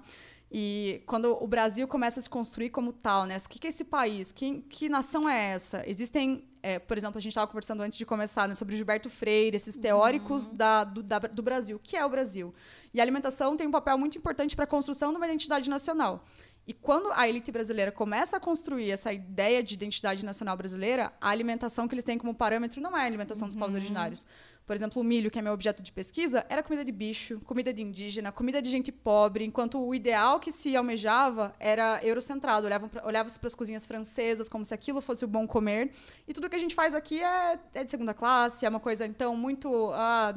E 0.54 1.02
quando 1.06 1.42
o 1.42 1.48
Brasil 1.48 1.88
começa 1.88 2.20
a 2.20 2.24
se 2.24 2.30
construir 2.30 2.72
como 2.72 2.92
tal, 2.92 3.26
né? 3.26 3.38
O 3.38 3.50
que, 3.50 3.66
é 3.66 3.70
esse 3.70 3.86
país? 3.86 4.34
Que, 4.34 4.60
que 4.64 4.90
nação 4.90 5.28
é 5.30 5.54
essa? 5.54 5.82
Existem, 5.90 6.44
é, 6.62 6.78
por 6.78 6.98
exemplo, 6.98 7.18
a 7.18 7.22
gente 7.22 7.32
estava 7.32 7.48
conversando 7.48 7.82
antes 7.82 7.98
de 7.98 8.06
começar 8.06 8.50
né, 8.50 8.54
sobre 8.54 8.76
Gilberto 8.76 9.10
Freire, 9.10 9.56
esses 9.56 9.78
teóricos 9.78 10.48
uhum. 10.48 10.56
da, 10.56 10.84
do, 10.84 11.02
da, 11.02 11.20
do 11.20 11.42
Brasil. 11.42 11.78
O 11.78 11.80
que 11.80 11.96
é 11.96 12.06
o 12.06 12.10
Brasil? 12.10 12.54
E 12.94 13.00
a 13.00 13.04
alimentação 13.04 13.56
tem 13.56 13.66
um 13.66 13.72
papel 13.72 13.98
muito 13.98 14.18
importante 14.18 14.54
para 14.54 14.66
a 14.66 14.68
construção 14.68 15.12
de 15.12 15.18
uma 15.18 15.26
identidade 15.26 15.70
nacional. 15.70 16.26
E 16.68 16.74
quando 16.74 17.12
a 17.14 17.28
elite 17.28 17.52
brasileira 17.52 17.92
começa 17.92 18.38
a 18.38 18.40
construir 18.40 18.92
essa 18.92 19.12
ideia 19.12 19.64
de 19.64 19.74
identidade 19.74 20.24
nacional 20.24 20.56
brasileira, 20.56 21.12
a 21.20 21.30
alimentação 21.30 21.88
que 21.88 21.96
eles 21.96 22.04
têm 22.04 22.18
como 22.18 22.36
parâmetro 22.36 22.82
não 22.82 22.96
é 22.96 23.02
a 23.02 23.06
alimentação 23.06 23.48
dos 23.48 23.56
povos 23.56 23.74
uhum. 23.74 23.80
originários. 23.80 24.26
Por 24.66 24.76
exemplo, 24.76 25.02
o 25.02 25.04
milho, 25.04 25.30
que 25.30 25.38
é 25.38 25.42
meu 25.42 25.54
objeto 25.54 25.84
de 25.84 25.92
pesquisa, 25.92 26.46
era 26.48 26.64
comida 26.64 26.86
de 26.86 26.92
bicho, 26.92 27.42
comida 27.42 27.74
de 27.74 27.82
indígena, 27.82 28.32
comida 28.32 28.62
de 28.62 28.70
gente 28.70 28.92
pobre, 28.92 29.44
enquanto 29.44 29.84
o 29.84 29.94
ideal 29.94 30.40
que 30.40 30.52
se 30.52 30.76
almejava 30.76 31.54
era 31.60 32.00
eurocentrado. 32.04 32.68
Olhava-se 33.04 33.40
para 33.40 33.48
as 33.48 33.56
cozinhas 33.56 33.86
francesas 33.86 34.48
como 34.48 34.64
se 34.64 34.74
aquilo 34.74 35.02
fosse 35.02 35.26
o 35.26 35.28
bom 35.28 35.46
comer. 35.48 35.92
E 36.28 36.34
tudo 36.34 36.50
que 36.50 36.56
a 36.56 36.60
gente 36.60 36.76
faz 36.76 36.94
aqui 36.94 37.22
é, 37.22 37.60
é 37.74 37.84
de 37.84 37.92
segunda 37.92 38.14
classe, 38.14 38.66
é 38.66 38.70
uma 38.70 38.80
coisa, 38.80 39.06
então, 39.06 39.36
muito. 39.36 39.90
Ah, 39.94 40.36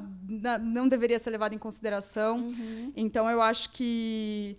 não 0.61 0.89
deveria 0.89 1.19
ser 1.19 1.31
levado 1.31 1.55
em 1.55 1.59
consideração. 1.59 2.39
Uhum. 2.39 2.93
Então, 2.97 3.31
eu 3.31 3.41
acho 3.41 3.71
que 3.71 4.57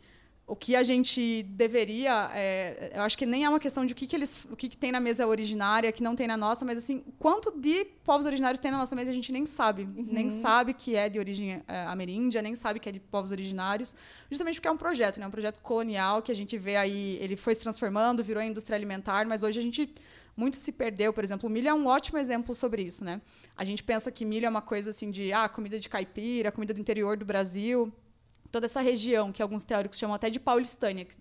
o 0.47 0.55
que 0.55 0.75
a 0.75 0.83
gente 0.83 1.41
deveria, 1.43 2.29
é, 2.31 2.91
eu 2.93 3.01
acho 3.01 3.17
que 3.17 3.25
nem 3.25 3.45
é 3.45 3.49
uma 3.49 3.59
questão 3.59 3.83
de 3.83 3.93
o 3.93 3.95
que, 3.95 4.05
que 4.05 4.15
eles, 4.15 4.45
o 4.45 4.55
que, 4.55 4.69
que, 4.69 4.77
tem 4.77 4.91
na 4.91 4.99
mesa 4.99 5.25
originária, 5.25 5.91
que 5.91 6.03
não 6.03 6.15
tem 6.15 6.27
na 6.27 6.37
nossa, 6.37 6.63
mas 6.63 6.77
assim, 6.77 7.03
quanto 7.17 7.51
de 7.59 7.83
povos 8.03 8.27
originários 8.27 8.59
tem 8.59 8.69
na 8.69 8.77
nossa 8.77 8.95
mesa 8.95 9.09
a 9.09 9.13
gente 9.13 9.31
nem 9.31 9.43
sabe, 9.43 9.83
uhum. 9.83 10.07
nem 10.11 10.29
sabe 10.29 10.75
que 10.75 10.95
é 10.95 11.09
de 11.09 11.17
origem 11.17 11.63
é, 11.67 11.85
ameríndia, 11.87 12.43
nem 12.43 12.53
sabe 12.53 12.79
que 12.79 12.87
é 12.87 12.91
de 12.91 12.99
povos 12.99 13.31
originários, 13.31 13.95
justamente 14.29 14.55
porque 14.55 14.67
é 14.67 14.71
um 14.71 14.77
projeto, 14.77 15.19
né, 15.19 15.25
um 15.25 15.31
projeto 15.31 15.59
colonial 15.61 16.21
que 16.21 16.31
a 16.31 16.35
gente 16.35 16.55
vê 16.59 16.75
aí, 16.75 17.17
ele 17.19 17.35
foi 17.35 17.55
se 17.55 17.61
transformando, 17.61 18.23
virou 18.23 18.43
indústria 18.43 18.75
alimentar, 18.75 19.25
mas 19.25 19.41
hoje 19.41 19.57
a 19.57 19.63
gente 19.63 19.91
muito 20.37 20.57
se 20.57 20.71
perdeu, 20.71 21.11
por 21.11 21.23
exemplo, 21.23 21.49
o 21.49 21.51
milho 21.51 21.69
é 21.69 21.73
um 21.73 21.87
ótimo 21.87 22.19
exemplo 22.19 22.53
sobre 22.53 22.83
isso, 22.83 23.03
né? 23.05 23.21
A 23.55 23.63
gente 23.63 23.81
pensa 23.81 24.11
que 24.11 24.25
milho 24.25 24.45
é 24.45 24.49
uma 24.49 24.61
coisa 24.61 24.89
assim 24.89 25.09
de 25.09 25.31
ah, 25.31 25.47
comida 25.47 25.79
de 25.79 25.87
caipira, 25.87 26.51
comida 26.51 26.73
do 26.73 26.79
interior 26.79 27.15
do 27.15 27.25
Brasil, 27.25 27.91
toda 28.55 28.67
essa 28.67 28.79
região, 28.79 29.33
que 29.33 29.41
alguns 29.41 29.65
teóricos 29.65 29.99
chamam 29.99 30.15
até 30.15 30.29
de 30.29 30.39
paulistânia, 30.39 31.03
que 31.03 31.17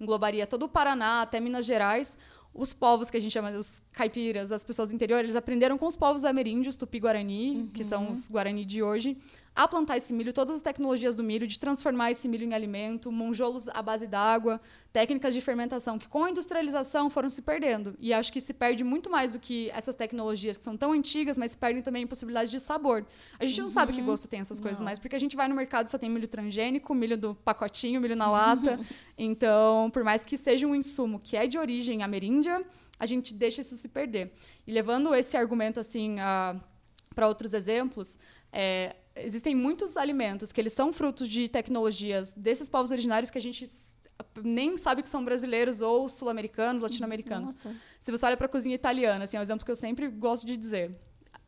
englobaria 0.00 0.46
todo 0.46 0.62
o 0.62 0.68
Paraná 0.70 1.20
até 1.20 1.38
Minas 1.38 1.66
Gerais, 1.66 2.16
os 2.54 2.72
povos 2.72 3.10
que 3.10 3.18
a 3.18 3.20
gente 3.20 3.30
chama 3.30 3.50
os 3.50 3.82
caipiras, 3.92 4.50
as 4.52 4.64
pessoas 4.64 4.88
do 4.88 4.94
interior, 4.94 5.18
eles 5.22 5.36
aprenderam 5.36 5.76
com 5.76 5.84
os 5.84 5.98
povos 5.98 6.24
ameríndios, 6.24 6.78
tupi-guarani, 6.78 7.50
uhum. 7.50 7.66
que 7.68 7.84
são 7.84 8.10
os 8.10 8.26
guarani 8.26 8.64
de 8.64 8.82
hoje, 8.82 9.18
a 9.58 9.66
plantar 9.66 9.96
esse 9.96 10.12
milho, 10.12 10.32
todas 10.32 10.54
as 10.54 10.62
tecnologias 10.62 11.16
do 11.16 11.24
milho, 11.24 11.44
de 11.44 11.58
transformar 11.58 12.12
esse 12.12 12.28
milho 12.28 12.44
em 12.44 12.54
alimento, 12.54 13.10
monjolos 13.10 13.66
à 13.66 13.82
base 13.82 14.06
d'água, 14.06 14.60
técnicas 14.92 15.34
de 15.34 15.40
fermentação 15.40 15.98
que 15.98 16.06
com 16.06 16.22
a 16.22 16.30
industrialização 16.30 17.10
foram 17.10 17.28
se 17.28 17.42
perdendo. 17.42 17.96
E 17.98 18.12
acho 18.12 18.32
que 18.32 18.40
se 18.40 18.54
perde 18.54 18.84
muito 18.84 19.10
mais 19.10 19.32
do 19.32 19.40
que 19.40 19.68
essas 19.74 19.96
tecnologias 19.96 20.56
que 20.56 20.62
são 20.62 20.76
tão 20.76 20.92
antigas, 20.92 21.36
mas 21.36 21.56
perdem 21.56 21.82
também 21.82 22.06
possibilidade 22.06 22.52
de 22.52 22.60
sabor. 22.60 23.04
A 23.36 23.44
gente 23.44 23.58
não 23.58 23.64
uhum. 23.64 23.70
sabe 23.70 23.92
que 23.92 24.00
gosto 24.00 24.28
tem 24.28 24.38
essas 24.38 24.60
coisas 24.60 24.78
não. 24.78 24.84
mais, 24.84 25.00
porque 25.00 25.16
a 25.16 25.18
gente 25.18 25.34
vai 25.34 25.48
no 25.48 25.56
mercado 25.56 25.88
e 25.88 25.90
só 25.90 25.98
tem 25.98 26.08
milho 26.08 26.28
transgênico, 26.28 26.94
milho 26.94 27.18
do 27.18 27.34
pacotinho, 27.34 28.00
milho 28.00 28.14
na 28.14 28.30
lata. 28.30 28.78
então, 29.18 29.90
por 29.92 30.04
mais 30.04 30.22
que 30.22 30.36
seja 30.36 30.68
um 30.68 30.74
insumo 30.74 31.18
que 31.18 31.36
é 31.36 31.48
de 31.48 31.58
origem 31.58 32.04
ameríndia, 32.04 32.64
a 32.96 33.06
gente 33.06 33.34
deixa 33.34 33.62
isso 33.62 33.74
se 33.74 33.88
perder. 33.88 34.32
E 34.64 34.70
levando 34.70 35.12
esse 35.16 35.36
argumento 35.36 35.80
assim 35.80 36.14
para 37.12 37.26
outros 37.26 37.52
exemplos, 37.52 38.20
é, 38.52 38.94
existem 39.24 39.54
muitos 39.54 39.96
alimentos 39.96 40.52
que 40.52 40.60
eles 40.60 40.72
são 40.72 40.92
frutos 40.92 41.28
de 41.28 41.48
tecnologias 41.48 42.34
desses 42.34 42.68
povos 42.68 42.90
originários 42.90 43.30
que 43.30 43.38
a 43.38 43.40
gente 43.40 43.64
nem 44.42 44.76
sabe 44.76 45.02
que 45.02 45.08
são 45.08 45.24
brasileiros 45.24 45.80
ou 45.80 46.08
sul-americanos, 46.08 46.82
latino-americanos. 46.82 47.54
Se 48.00 48.10
você 48.10 48.26
olha 48.26 48.36
para 48.36 48.46
a 48.46 48.48
cozinha 48.48 48.74
italiana, 48.74 49.24
assim, 49.24 49.36
é 49.36 49.40
um 49.40 49.42
exemplo 49.42 49.64
que 49.64 49.70
eu 49.70 49.76
sempre 49.76 50.08
gosto 50.08 50.46
de 50.46 50.56
dizer 50.56 50.96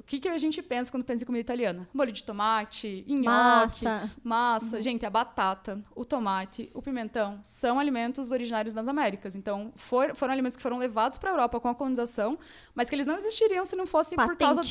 que, 0.03 0.19
que 0.19 0.29
a 0.29 0.39
gente 0.39 0.63
pensa 0.63 0.91
quando 0.91 1.05
pensa 1.05 1.25
em 1.25 1.27
comida 1.27 1.41
italiana? 1.41 1.89
Molho 1.93 2.13
de 2.13 2.23
tomate, 2.23 3.05
nhoque, 3.07 3.25
massa. 3.25 4.11
massa. 4.23 4.77
Uhum. 4.77 4.83
Gente, 4.83 5.05
a 5.05 5.11
batata, 5.11 5.83
o 5.95 6.05
tomate, 6.05 6.71
o 6.75 6.81
pimentão 6.81 7.41
são 7.43 7.79
alimentos 7.79 8.31
originários 8.31 8.73
das 8.73 8.89
Américas. 8.89 9.37
Então, 9.37 9.73
for, 9.77 10.15
foram 10.15 10.33
alimentos 10.33 10.57
que 10.57 10.63
foram 10.63 10.79
levados 10.79 11.19
para 11.19 11.31
a 11.31 11.33
Europa 11.33 11.61
com 11.61 11.69
a 11.69 11.75
colonização, 11.75 12.39
mas 12.75 12.89
que 12.89 12.95
eles 12.95 13.07
não 13.07 13.17
existiriam 13.17 13.65
se 13.65 13.77
não 13.77 13.87
fosse 13.87 14.17
por 14.17 14.37
causa... 14.37 14.63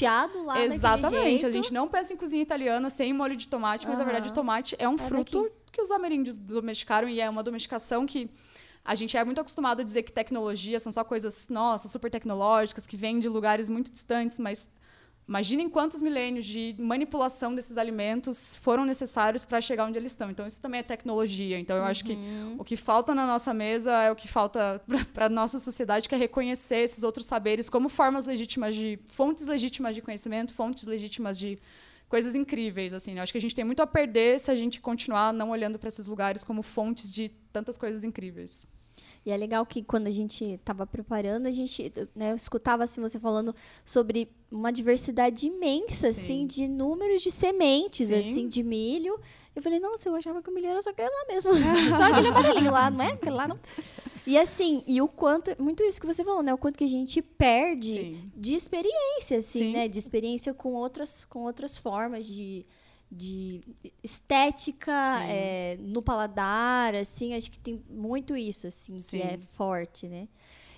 lá 0.45 0.63
Exatamente. 0.63 1.45
A 1.45 1.49
gente 1.49 1.73
não 1.73 1.87
pensa 1.87 2.13
em 2.13 2.17
cozinha 2.17 2.41
italiana 2.41 2.89
sem 2.89 3.13
molho 3.13 3.35
de 3.35 3.47
tomate, 3.47 3.87
mas, 3.87 3.99
uhum. 3.99 4.05
na 4.05 4.11
verdade, 4.11 4.31
o 4.31 4.33
tomate 4.33 4.75
é 4.79 4.87
um 4.87 4.95
é 4.95 4.97
fruto 4.97 5.43
daqui. 5.43 5.55
que 5.71 5.81
os 5.81 5.91
ameríndios 5.91 6.37
domesticaram 6.37 7.07
e 7.07 7.19
é 7.19 7.29
uma 7.29 7.43
domesticação 7.43 8.05
que 8.05 8.29
a 8.83 8.95
gente 8.95 9.15
é 9.15 9.23
muito 9.23 9.39
acostumado 9.39 9.81
a 9.81 9.83
dizer 9.83 10.03
que 10.03 10.11
tecnologia 10.11 10.79
são 10.79 10.91
só 10.91 11.03
coisas, 11.03 11.47
nossa, 11.49 11.87
super 11.87 12.09
tecnológicas, 12.09 12.87
que 12.87 12.97
vêm 12.97 13.19
de 13.19 13.29
lugares 13.29 13.69
muito 13.69 13.91
distantes, 13.91 14.39
mas 14.39 14.67
Imaginem 15.29 15.69
quantos 15.69 16.01
milênios 16.01 16.43
de 16.43 16.75
manipulação 16.79 17.53
desses 17.53 17.77
alimentos 17.77 18.57
foram 18.57 18.83
necessários 18.83 19.45
para 19.45 19.61
chegar 19.61 19.85
onde 19.85 19.95
eles 19.95 20.11
estão. 20.11 20.31
Então, 20.31 20.47
isso 20.47 20.59
também 20.59 20.79
é 20.79 20.83
tecnologia. 20.83 21.59
Então, 21.59 21.77
eu 21.77 21.83
uhum. 21.83 21.87
acho 21.87 22.03
que 22.03 22.13
uhum. 22.13 22.55
o 22.57 22.63
que 22.63 22.75
falta 22.75 23.13
na 23.13 23.27
nossa 23.27 23.53
mesa 23.53 23.91
é 24.01 24.11
o 24.11 24.15
que 24.15 24.27
falta 24.27 24.81
para 25.13 25.27
a 25.27 25.29
nossa 25.29 25.59
sociedade, 25.59 26.09
que 26.09 26.15
é 26.15 26.17
reconhecer 26.17 26.77
esses 26.77 27.03
outros 27.03 27.27
saberes 27.27 27.69
como 27.69 27.89
formas 27.89 28.25
legítimas 28.25 28.73
de. 28.73 28.97
fontes 29.11 29.45
legítimas 29.45 29.93
de 29.93 30.01
conhecimento, 30.01 30.51
fontes 30.51 30.87
legítimas 30.87 31.37
de 31.37 31.59
coisas 32.07 32.33
incríveis, 32.33 32.91
assim. 32.91 33.15
Eu 33.15 33.21
acho 33.21 33.31
que 33.31 33.37
a 33.37 33.41
gente 33.41 33.53
tem 33.53 33.63
muito 33.63 33.83
a 33.83 33.87
perder 33.87 34.39
se 34.39 34.49
a 34.49 34.55
gente 34.55 34.81
continuar 34.81 35.31
não 35.31 35.51
olhando 35.51 35.77
para 35.77 35.89
esses 35.89 36.07
lugares 36.07 36.43
como 36.43 36.63
fontes 36.63 37.11
de 37.11 37.29
tantas 37.53 37.77
coisas 37.77 38.03
incríveis. 38.03 38.67
E 39.25 39.31
é 39.31 39.37
legal 39.37 39.65
que 39.65 39.83
quando 39.83 40.07
a 40.07 40.11
gente 40.11 40.43
estava 40.43 40.87
preparando, 40.87 41.45
a 41.45 41.51
gente, 41.51 41.91
né, 42.15 42.31
eu 42.31 42.35
escutava 42.35 42.83
assim 42.83 43.01
você 43.01 43.19
falando 43.19 43.53
sobre 43.83 44.31
uma 44.51 44.71
diversidade 44.71 45.47
imensa, 45.47 46.11
Sim. 46.11 46.21
assim, 46.21 46.47
de 46.47 46.67
números 46.67 47.21
de 47.21 47.31
sementes, 47.31 48.07
Sim. 48.07 48.15
assim, 48.15 48.47
de 48.47 48.63
milho. 48.63 49.19
Eu 49.55 49.61
falei, 49.61 49.79
nossa, 49.79 50.07
eu 50.07 50.15
achava 50.15 50.41
que 50.41 50.49
o 50.49 50.53
milho 50.53 50.67
era 50.67 50.81
só 50.81 50.89
aquele 50.91 51.09
lá 51.09 51.25
mesmo. 51.27 51.51
só 51.97 52.03
aquele 52.03 52.29
amarelinho 52.29 52.71
lá, 52.71 52.89
não 52.89 53.03
é? 53.03 53.09
Aquele 53.09 53.35
lá 53.35 53.47
não. 53.47 53.59
E 54.25 54.37
assim, 54.37 54.83
e 54.85 55.01
o 55.01 55.07
quanto, 55.07 55.51
muito 55.61 55.83
isso 55.83 55.99
que 55.99 56.07
você 56.07 56.23
falou, 56.23 56.43
né? 56.43 56.53
O 56.53 56.57
quanto 56.57 56.77
que 56.77 56.83
a 56.83 56.89
gente 56.89 57.21
perde 57.21 57.91
Sim. 57.91 58.31
de 58.35 58.53
experiência, 58.53 59.37
assim, 59.39 59.59
Sim. 59.59 59.73
né? 59.73 59.87
De 59.87 59.99
experiência 59.99 60.53
com 60.53 60.73
outras, 60.73 61.25
com 61.25 61.39
outras 61.39 61.77
formas 61.77 62.25
de, 62.25 62.65
de 63.11 63.61
estética 64.03 65.23
é, 65.23 65.77
no 65.79 66.01
paladar, 66.01 66.93
assim, 66.93 67.33
acho 67.33 67.49
que 67.49 67.59
tem 67.59 67.83
muito 67.89 68.37
isso, 68.37 68.67
assim, 68.67 68.99
Sim. 68.99 69.17
que 69.17 69.23
é 69.23 69.39
forte, 69.51 70.07
né? 70.07 70.27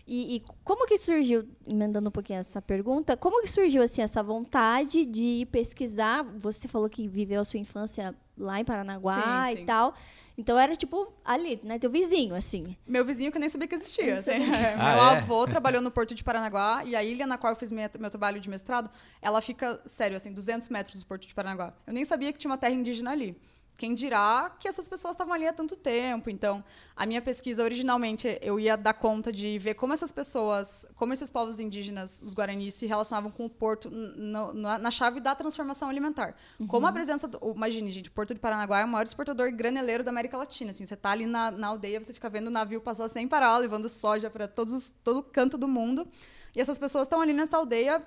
E, 0.07 0.37
e 0.37 0.43
como 0.63 0.85
que 0.87 0.97
surgiu, 0.97 1.47
emendando 1.65 2.09
um 2.09 2.11
pouquinho 2.11 2.39
essa 2.39 2.61
pergunta, 2.61 3.15
como 3.15 3.41
que 3.41 3.49
surgiu, 3.49 3.81
assim, 3.81 4.01
essa 4.01 4.23
vontade 4.23 5.05
de 5.05 5.47
pesquisar? 5.51 6.23
Você 6.37 6.67
falou 6.67 6.89
que 6.89 7.07
viveu 7.07 7.41
a 7.41 7.45
sua 7.45 7.59
infância 7.59 8.15
lá 8.41 8.59
em 8.59 8.65
Paranaguá 8.65 9.45
Sim, 9.47 9.53
e 9.53 9.57
sim. 9.59 9.65
tal. 9.65 9.93
Então 10.37 10.57
era 10.57 10.75
tipo 10.75 11.13
ali, 11.23 11.59
né? 11.63 11.77
Teu 11.77 11.89
vizinho, 11.89 12.33
assim. 12.33 12.75
Meu 12.87 13.05
vizinho 13.05 13.31
que 13.31 13.37
eu 13.37 13.39
nem 13.39 13.49
sabia 13.49 13.67
que 13.67 13.75
existia. 13.75 14.17
assim. 14.17 14.31
Ah, 14.77 14.93
meu 14.95 15.03
é? 15.03 15.17
avô 15.17 15.45
trabalhou 15.45 15.81
no 15.81 15.91
Porto 15.91 16.15
de 16.15 16.23
Paranaguá 16.23 16.83
e 16.85 16.95
a 16.95 17.03
ilha 17.03 17.27
na 17.27 17.37
qual 17.37 17.53
eu 17.53 17.57
fiz 17.57 17.71
minha- 17.71 17.91
meu 17.99 18.09
trabalho 18.09 18.39
de 18.39 18.49
mestrado, 18.49 18.89
ela 19.21 19.41
fica, 19.41 19.79
sério, 19.85 20.17
assim, 20.17 20.31
200 20.33 20.69
metros 20.69 20.99
do 21.01 21.05
Porto 21.05 21.27
de 21.27 21.33
Paranaguá. 21.35 21.73
Eu 21.85 21.93
nem 21.93 22.03
sabia 22.05 22.31
que 22.33 22.39
tinha 22.39 22.49
uma 22.49 22.57
terra 22.57 22.73
indígena 22.73 23.11
ali. 23.11 23.37
Quem 23.77 23.95
dirá 23.95 24.55
que 24.59 24.67
essas 24.67 24.87
pessoas 24.87 25.15
estavam 25.15 25.33
ali 25.33 25.47
há 25.47 25.51
tanto 25.53 25.75
tempo. 25.75 26.29
Então, 26.29 26.63
a 26.95 27.03
minha 27.05 27.19
pesquisa, 27.19 27.63
originalmente, 27.63 28.37
eu 28.41 28.59
ia 28.59 28.75
dar 28.75 28.93
conta 28.93 29.31
de 29.31 29.57
ver 29.57 29.73
como 29.73 29.91
essas 29.91 30.11
pessoas, 30.11 30.85
como 30.95 31.13
esses 31.13 31.31
povos 31.31 31.59
indígenas, 31.59 32.21
os 32.23 32.35
guaranis, 32.35 32.75
se 32.75 32.85
relacionavam 32.85 33.31
com 33.31 33.45
o 33.45 33.49
porto 33.49 33.89
no- 33.89 34.53
na, 34.53 34.77
na 34.77 34.91
chave 34.91 35.19
da 35.19 35.33
transformação 35.33 35.89
alimentar. 35.89 36.35
Como 36.67 36.85
a 36.85 36.91
presença... 36.91 37.27
Do, 37.27 37.39
imagine, 37.55 37.89
gente, 37.89 38.09
o 38.09 38.11
Porto 38.11 38.35
de 38.35 38.39
Paranaguá 38.39 38.81
é 38.81 38.85
o 38.85 38.87
maior 38.87 39.05
exportador 39.05 39.51
graneleiro 39.51 40.03
da 40.03 40.11
América 40.11 40.37
Latina. 40.37 40.69
Assim, 40.69 40.85
você 40.85 40.95
tá 40.95 41.09
ali 41.09 41.25
na, 41.25 41.49
na 41.49 41.67
aldeia, 41.67 42.01
você 42.03 42.13
fica 42.13 42.29
vendo 42.29 42.47
o 42.47 42.51
navio 42.51 42.81
passar 42.81 43.09
sem 43.09 43.27
parar, 43.27 43.57
levando 43.57 43.89
soja 43.89 44.29
para 44.29 44.47
todo 44.47 45.23
canto 45.31 45.57
do 45.57 45.67
mundo. 45.67 46.07
E 46.55 46.61
essas 46.61 46.77
pessoas 46.77 47.03
estão 47.03 47.19
ali 47.19 47.33
nessa 47.33 47.57
aldeia 47.57 47.99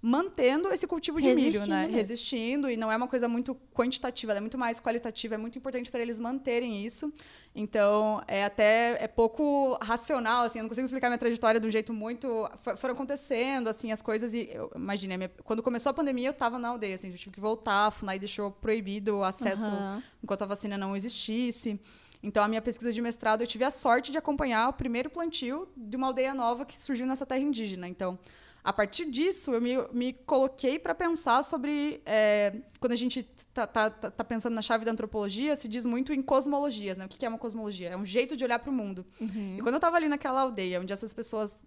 mantendo 0.00 0.72
esse 0.72 0.86
cultivo 0.86 1.20
de 1.20 1.28
milho, 1.28 1.44
Resistindo 1.46 1.68
né? 1.70 1.82
mesmo. 1.82 1.96
Resistindo, 1.96 2.70
e 2.70 2.76
não 2.76 2.90
é 2.90 2.96
uma 2.96 3.08
coisa 3.08 3.28
muito 3.28 3.54
quantitativa, 3.74 4.32
é 4.32 4.40
muito 4.40 4.56
mais 4.56 4.78
qualitativa, 4.78 5.34
é 5.34 5.38
muito 5.38 5.58
importante 5.58 5.90
para 5.90 6.00
eles 6.00 6.20
manterem 6.20 6.84
isso. 6.84 7.12
Então, 7.54 8.22
é 8.28 8.44
até 8.44 8.96
é 9.02 9.08
pouco 9.08 9.76
racional, 9.82 10.44
assim, 10.44 10.60
eu 10.60 10.62
não 10.62 10.68
consigo 10.68 10.84
explicar 10.84 11.08
minha 11.08 11.18
trajetória 11.18 11.58
de 11.58 11.66
um 11.66 11.70
jeito 11.70 11.92
muito. 11.92 12.48
fo- 12.60 12.76
Foram 12.76 12.94
acontecendo, 12.94 13.66
assim, 13.68 13.90
as 13.90 14.00
coisas, 14.00 14.34
e 14.34 14.48
eu, 14.52 14.70
imagine, 14.76 15.14
a 15.14 15.18
minha- 15.18 15.32
quando 15.42 15.62
começou 15.62 15.90
a 15.90 15.94
pandemia, 15.94 16.28
eu 16.28 16.32
estava 16.32 16.58
na 16.58 16.68
aldeia, 16.68 16.94
assim, 16.94 17.08
eu 17.10 17.16
tive 17.16 17.32
que 17.34 17.40
voltar, 17.40 17.86
a 17.86 17.90
FUNAI 17.90 18.18
deixou 18.20 18.52
proibido 18.52 19.16
o 19.16 19.24
acesso 19.24 19.68
Aham. 19.68 20.02
enquanto 20.22 20.42
a 20.42 20.46
vacina 20.46 20.78
não 20.78 20.94
existisse. 20.94 21.80
Então, 22.22 22.42
a 22.42 22.48
minha 22.48 22.62
pesquisa 22.62 22.92
de 22.92 23.00
mestrado, 23.00 23.40
eu 23.42 23.46
tive 23.46 23.64
a 23.64 23.70
sorte 23.70 24.10
de 24.12 24.18
acompanhar 24.18 24.68
o 24.68 24.72
primeiro 24.72 25.08
plantio 25.10 25.68
de 25.76 25.96
uma 25.96 26.08
aldeia 26.08 26.34
nova 26.34 26.64
que 26.64 26.80
surgiu 26.80 27.06
nessa 27.06 27.24
terra 27.26 27.40
indígena. 27.40 27.88
Então, 27.88 28.18
a 28.62 28.72
partir 28.72 29.10
disso, 29.10 29.52
eu 29.52 29.60
me, 29.60 29.76
me 29.92 30.12
coloquei 30.12 30.78
para 30.78 30.94
pensar 30.94 31.42
sobre. 31.42 32.02
é, 32.04 32.54
quando 32.80 32.92
a 32.92 32.96
gente 32.96 33.20
está 33.38 33.66
tá, 33.66 33.90
tá- 33.90 34.10
tá 34.10 34.24
pensando 34.24 34.54
na 34.54 34.62
chave 34.62 34.84
da 34.84 34.92
antropologia, 34.92 35.56
se 35.56 35.68
diz 35.68 35.86
muito 35.86 36.12
em 36.12 36.20
cosmologias. 36.22 36.98
Né? 36.98 37.06
O 37.06 37.08
que 37.08 37.24
é 37.24 37.28
uma 37.28 37.38
cosmologia? 37.38 37.90
É 37.90 37.96
um 37.96 38.04
jeito 38.04 38.36
de 38.36 38.44
olhar 38.44 38.58
para 38.58 38.70
o 38.70 38.72
mundo. 38.72 39.06
E 39.20 39.60
quando 39.62 39.74
eu 39.74 39.78
estava 39.78 39.96
ali 39.96 40.08
naquela 40.08 40.42
aldeia, 40.42 40.80
onde 40.80 40.92
essas 40.92 41.14
pessoas 41.14 41.62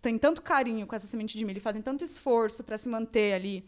têm 0.00 0.18
tanto 0.18 0.42
carinho 0.42 0.86
com 0.86 0.94
essa 0.94 1.06
semente 1.06 1.38
de 1.38 1.44
milho, 1.44 1.58
e 1.58 1.60
fazem 1.60 1.80
tanto 1.80 2.04
esforço 2.04 2.62
para 2.64 2.76
se 2.76 2.88
manter 2.88 3.32
ali, 3.32 3.64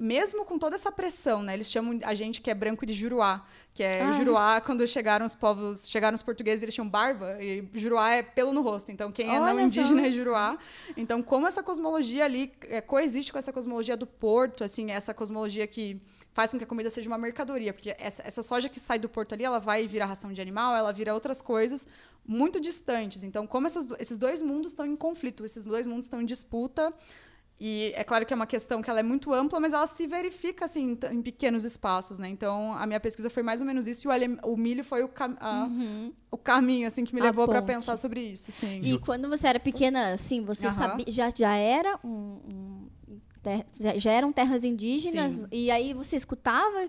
mesmo 0.00 0.44
com 0.46 0.58
toda 0.58 0.74
essa 0.74 0.90
pressão, 0.90 1.42
né? 1.42 1.52
Eles 1.54 1.70
chamam 1.70 1.98
a 2.02 2.14
gente 2.14 2.40
que 2.40 2.50
é 2.50 2.54
branco 2.54 2.86
de 2.86 2.94
juruá, 2.94 3.44
que 3.74 3.82
é 3.82 4.02
Ah. 4.02 4.12
juruá 4.12 4.60
quando 4.60 4.86
chegaram 4.86 5.26
os 5.26 5.34
povos, 5.34 5.86
chegaram 5.88 6.14
os 6.14 6.22
portugueses, 6.22 6.62
eles 6.62 6.74
tinham 6.74 6.88
barba 6.88 7.36
e 7.42 7.68
juruá 7.74 8.10
é 8.10 8.22
pelo 8.22 8.52
no 8.54 8.62
rosto. 8.62 8.90
Então 8.90 9.12
quem 9.12 9.34
é 9.34 9.38
não 9.38 9.60
indígena 9.60 10.00
só. 10.00 10.06
é 10.06 10.10
juruá. 10.10 10.58
Então 10.96 11.22
como 11.22 11.46
essa 11.46 11.62
cosmologia 11.62 12.24
ali 12.24 12.52
é, 12.62 12.80
coexiste 12.80 13.30
com 13.30 13.38
essa 13.38 13.52
cosmologia 13.52 13.96
do 13.98 14.06
porto, 14.06 14.64
assim, 14.64 14.90
essa 14.90 15.12
cosmologia 15.12 15.66
que 15.66 16.00
faz 16.32 16.50
com 16.50 16.58
que 16.58 16.64
a 16.64 16.66
comida 16.66 16.88
seja 16.90 17.08
uma 17.08 17.18
mercadoria, 17.18 17.72
porque 17.74 17.94
essa, 17.98 18.22
essa 18.26 18.42
soja 18.42 18.68
que 18.68 18.78
sai 18.80 18.98
do 18.98 19.08
porto 19.08 19.32
ali, 19.34 19.42
ela 19.44 19.58
vai 19.58 19.86
virar 19.86 20.06
ração 20.06 20.32
de 20.32 20.40
animal, 20.40 20.74
ela 20.76 20.92
vira 20.92 21.12
outras 21.14 21.40
coisas 21.42 21.88
muito 22.26 22.60
distantes. 22.60 23.22
Então, 23.24 23.46
como 23.46 23.66
essas 23.66 23.86
esses 23.98 24.18
dois 24.18 24.42
mundos 24.42 24.72
estão 24.72 24.84
em 24.86 24.96
conflito, 24.96 25.44
esses 25.44 25.64
dois 25.64 25.86
mundos 25.86 26.06
estão 26.06 26.20
em 26.20 26.26
disputa, 26.26 26.92
e 27.58 27.92
é 27.96 28.04
claro 28.04 28.26
que 28.26 28.32
é 28.32 28.36
uma 28.36 28.46
questão 28.46 28.82
que 28.82 28.90
ela 28.90 29.00
é 29.00 29.02
muito 29.02 29.32
ampla, 29.32 29.58
mas 29.58 29.72
ela 29.72 29.86
se 29.86 30.06
verifica 30.06 30.64
assim 30.66 30.96
em 31.10 31.22
pequenos 31.22 31.64
espaços, 31.64 32.18
né? 32.18 32.28
Então, 32.28 32.74
a 32.74 32.86
minha 32.86 33.00
pesquisa 33.00 33.30
foi 33.30 33.42
mais 33.42 33.60
ou 33.60 33.66
menos 33.66 33.86
isso, 33.88 34.06
e 34.12 34.26
o, 34.44 34.52
o 34.52 34.56
milho 34.56 34.84
foi 34.84 35.02
o, 35.02 35.08
cam- 35.08 35.36
a- 35.40 35.68
o 36.30 36.36
caminho 36.36 36.86
assim 36.86 37.04
que 37.04 37.14
me 37.14 37.20
Uhum. 37.20 37.26
A 37.26 37.30
levou 37.30 37.48
para 37.48 37.62
pensar 37.62 37.96
sobre 37.96 38.20
isso, 38.20 38.52
sim. 38.52 38.80
E 38.82 38.98
quando 38.98 39.28
você 39.28 39.48
era 39.48 39.58
pequena, 39.58 40.12
assim, 40.12 40.42
você 40.44 40.66
Aham. 40.66 40.76
sabia, 40.76 41.06
já, 41.08 41.30
já 41.34 41.54
era 41.56 41.98
um, 42.04 42.08
um 42.10 42.88
já, 43.78 43.96
já 43.96 44.10
eram 44.12 44.32
terras 44.32 44.64
indígenas 44.64 45.32
Sim. 45.34 45.46
e 45.52 45.70
aí 45.70 45.94
você 45.94 46.16
escutava 46.16 46.88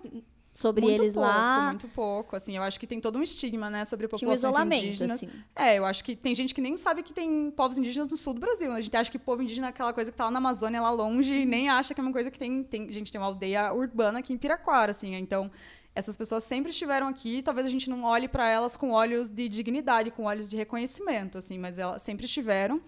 sobre 0.58 0.82
muito 0.82 1.02
eles 1.02 1.14
pouco, 1.14 1.28
lá. 1.28 1.66
muito 1.68 1.86
pouco, 1.88 2.34
assim, 2.34 2.56
eu 2.56 2.64
acho 2.64 2.80
que 2.80 2.86
tem 2.86 3.00
todo 3.00 3.16
um 3.16 3.22
estigma, 3.22 3.70
né, 3.70 3.84
sobre 3.84 4.08
Tinha 4.08 4.16
um 4.16 4.34
populações 4.34 4.52
isolamento, 4.52 4.86
indígenas. 4.86 5.22
assim. 5.22 5.28
É, 5.54 5.78
eu 5.78 5.84
acho 5.84 6.02
que 6.02 6.16
tem 6.16 6.34
gente 6.34 6.52
que 6.52 6.60
nem 6.60 6.76
sabe 6.76 7.04
que 7.04 7.12
tem 7.12 7.48
povos 7.52 7.78
indígenas 7.78 8.10
no 8.10 8.16
sul 8.16 8.34
do 8.34 8.40
Brasil. 8.40 8.68
né? 8.68 8.78
A 8.78 8.80
gente 8.80 8.96
acha 8.96 9.08
que 9.08 9.20
povo 9.20 9.40
indígena 9.40 9.68
é 9.68 9.70
aquela 9.70 9.92
coisa 9.92 10.10
que 10.10 10.18
tá 10.18 10.24
lá 10.24 10.32
na 10.32 10.38
Amazônia, 10.38 10.80
lá 10.80 10.90
longe, 10.90 11.32
e 11.32 11.46
nem 11.46 11.68
acha 11.68 11.94
que 11.94 12.00
é 12.00 12.02
uma 12.02 12.12
coisa 12.12 12.28
que 12.28 12.38
tem, 12.40 12.64
tem. 12.64 12.90
Gente, 12.90 13.12
tem 13.12 13.20
uma 13.20 13.28
aldeia 13.28 13.72
urbana 13.72 14.18
aqui 14.18 14.32
em 14.32 14.36
Piraquara, 14.36 14.90
assim. 14.90 15.14
Então, 15.14 15.48
essas 15.94 16.16
pessoas 16.16 16.42
sempre 16.42 16.70
estiveram 16.72 17.06
aqui. 17.06 17.40
Talvez 17.40 17.64
a 17.64 17.70
gente 17.70 17.88
não 17.88 18.02
olhe 18.02 18.26
para 18.26 18.48
elas 18.48 18.76
com 18.76 18.90
olhos 18.90 19.30
de 19.30 19.48
dignidade, 19.48 20.10
com 20.10 20.24
olhos 20.24 20.48
de 20.48 20.56
reconhecimento, 20.56 21.38
assim, 21.38 21.56
mas 21.56 21.78
elas 21.78 22.02
sempre 22.02 22.26
estiveram. 22.26 22.82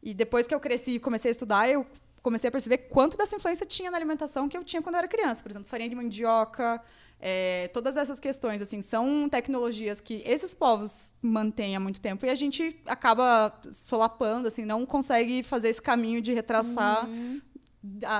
E 0.00 0.14
depois 0.14 0.46
que 0.46 0.54
eu 0.54 0.60
cresci 0.60 0.92
e 0.92 1.00
comecei 1.00 1.30
a 1.30 1.32
estudar, 1.32 1.68
eu 1.68 1.84
comecei 2.22 2.48
a 2.48 2.50
perceber 2.50 2.78
quanto 2.78 3.16
dessa 3.16 3.34
influência 3.34 3.66
tinha 3.66 3.90
na 3.90 3.96
alimentação 3.96 4.48
que 4.48 4.56
eu 4.56 4.62
tinha 4.62 4.82
quando 4.82 4.94
eu 4.94 4.98
era 5.00 5.08
criança. 5.08 5.42
Por 5.42 5.50
exemplo, 5.50 5.68
farinha 5.68 5.88
de 5.88 5.96
mandioca, 5.96 6.80
é, 7.20 7.68
todas 7.72 7.96
essas 7.96 8.20
questões, 8.20 8.62
assim, 8.62 8.80
são 8.80 9.28
tecnologias 9.28 10.00
que 10.00 10.22
esses 10.24 10.54
povos 10.54 11.12
mantêm 11.20 11.74
há 11.74 11.80
muito 11.80 12.00
tempo 12.00 12.24
e 12.24 12.30
a 12.30 12.34
gente 12.34 12.76
acaba 12.86 13.52
solapando, 13.72 14.46
assim, 14.46 14.64
não 14.64 14.86
consegue 14.86 15.42
fazer 15.42 15.68
esse 15.68 15.82
caminho 15.82 16.20
de 16.22 16.32
retraçar, 16.32 17.04
a- 17.04 17.08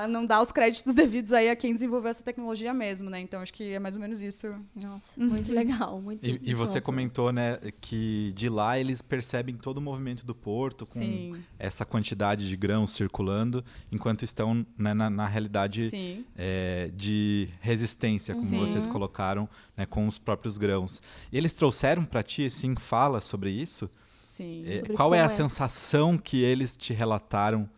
não 0.08 0.24
dar 0.24 0.40
os 0.40 0.52
créditos 0.52 0.94
devidos 0.94 1.32
aí 1.32 1.50
a 1.50 1.56
quem 1.56 1.74
desenvolveu 1.74 2.10
essa 2.10 2.22
tecnologia 2.22 2.72
mesmo, 2.72 3.10
né? 3.10 3.20
Então, 3.20 3.40
acho 3.40 3.52
que 3.52 3.72
é 3.72 3.78
mais 3.78 3.96
ou 3.96 4.00
menos 4.00 4.22
isso. 4.22 4.54
Nossa, 4.74 5.20
muito 5.20 5.52
legal, 5.52 6.00
muito 6.00 6.24
E, 6.24 6.40
e 6.42 6.54
você 6.54 6.80
comentou, 6.80 7.32
né, 7.32 7.58
que 7.80 8.32
de 8.34 8.48
lá 8.48 8.78
eles 8.78 9.02
percebem 9.02 9.56
todo 9.56 9.78
o 9.78 9.80
movimento 9.80 10.24
do 10.24 10.34
porto 10.34 10.84
com 10.84 10.98
Sim. 10.98 11.34
essa 11.58 11.84
quantidade 11.84 12.48
de 12.48 12.56
grãos 12.56 12.92
circulando, 12.92 13.64
enquanto 13.90 14.22
estão 14.22 14.64
né, 14.76 14.94
na, 14.94 15.10
na 15.10 15.26
realidade 15.26 15.90
é, 16.36 16.90
de 16.94 17.48
resistência, 17.60 18.34
como 18.34 18.46
Sim. 18.46 18.58
vocês 18.60 18.86
colocaram, 18.86 19.48
né, 19.76 19.86
com 19.86 20.06
os 20.06 20.18
próprios 20.18 20.56
grãos. 20.56 21.02
E 21.32 21.36
eles 21.36 21.52
trouxeram 21.52 22.04
para 22.04 22.22
ti, 22.22 22.46
assim, 22.46 22.74
fala 22.76 23.20
sobre 23.20 23.50
isso? 23.50 23.90
Sim. 24.22 24.62
É, 24.66 24.76
Sobre 24.76 24.92
qual 24.92 25.14
é 25.14 25.22
a 25.22 25.24
é. 25.24 25.28
sensação 25.28 26.18
que 26.18 26.42
eles 26.42 26.76
te 26.76 26.92
relataram 26.92 27.68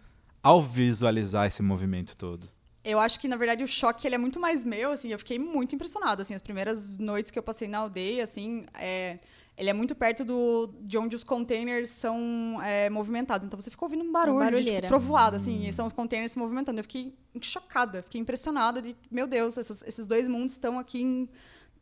ao 0.43 0.61
visualizar 0.61 1.47
esse 1.47 1.63
movimento 1.63 2.17
todo? 2.17 2.49
Eu 2.83 2.99
acho 2.99 3.21
que, 3.21 3.29
na 3.29 3.37
verdade, 3.37 3.63
o 3.63 3.69
choque 3.69 4.07
ele 4.07 4.15
é 4.15 4.19
muito 4.19 4.41
mais 4.41 4.65
meu, 4.65 4.91
assim, 4.91 5.09
eu 5.11 5.19
fiquei 5.19 5.39
muito 5.39 5.75
impressionada, 5.75 6.23
assim, 6.23 6.35
as 6.35 6.41
primeiras 6.41 6.97
noites 6.99 7.31
que 7.31 7.39
eu 7.39 7.43
passei 7.43 7.69
na 7.69 7.79
aldeia, 7.79 8.25
assim, 8.25 8.65
é, 8.75 9.19
ele 9.59 9.69
é 9.69 9.73
muito 9.75 9.95
perto 9.95 10.25
do, 10.25 10.71
de 10.81 10.97
onde 10.97 11.15
os 11.15 11.23
containers 11.23 11.91
são 11.91 12.59
é, 12.63 12.89
movimentados, 12.89 13.47
então 13.47 13.61
você 13.61 13.71
fica 13.71 13.85
ouvindo 13.85 14.03
um 14.03 14.11
barulho, 14.11 14.39
de, 14.57 14.65
tipo, 14.65 14.87
trovoada, 14.89 15.37
assim, 15.37 15.69
e 15.69 15.73
são 15.75 15.85
os 15.85 15.93
containers 15.93 16.33
se 16.33 16.39
movimentando, 16.39 16.81
eu 16.81 16.85
fiquei 16.85 17.15
chocada, 17.43 18.03
fiquei 18.03 18.19
impressionada 18.19 18.81
de, 18.81 18.97
meu 19.11 19.27
Deus, 19.27 19.59
essas- 19.59 19.83
esses 19.83 20.07
dois 20.07 20.27
mundos 20.27 20.53
estão 20.53 20.79
aqui 20.79 21.03
em- 21.03 21.29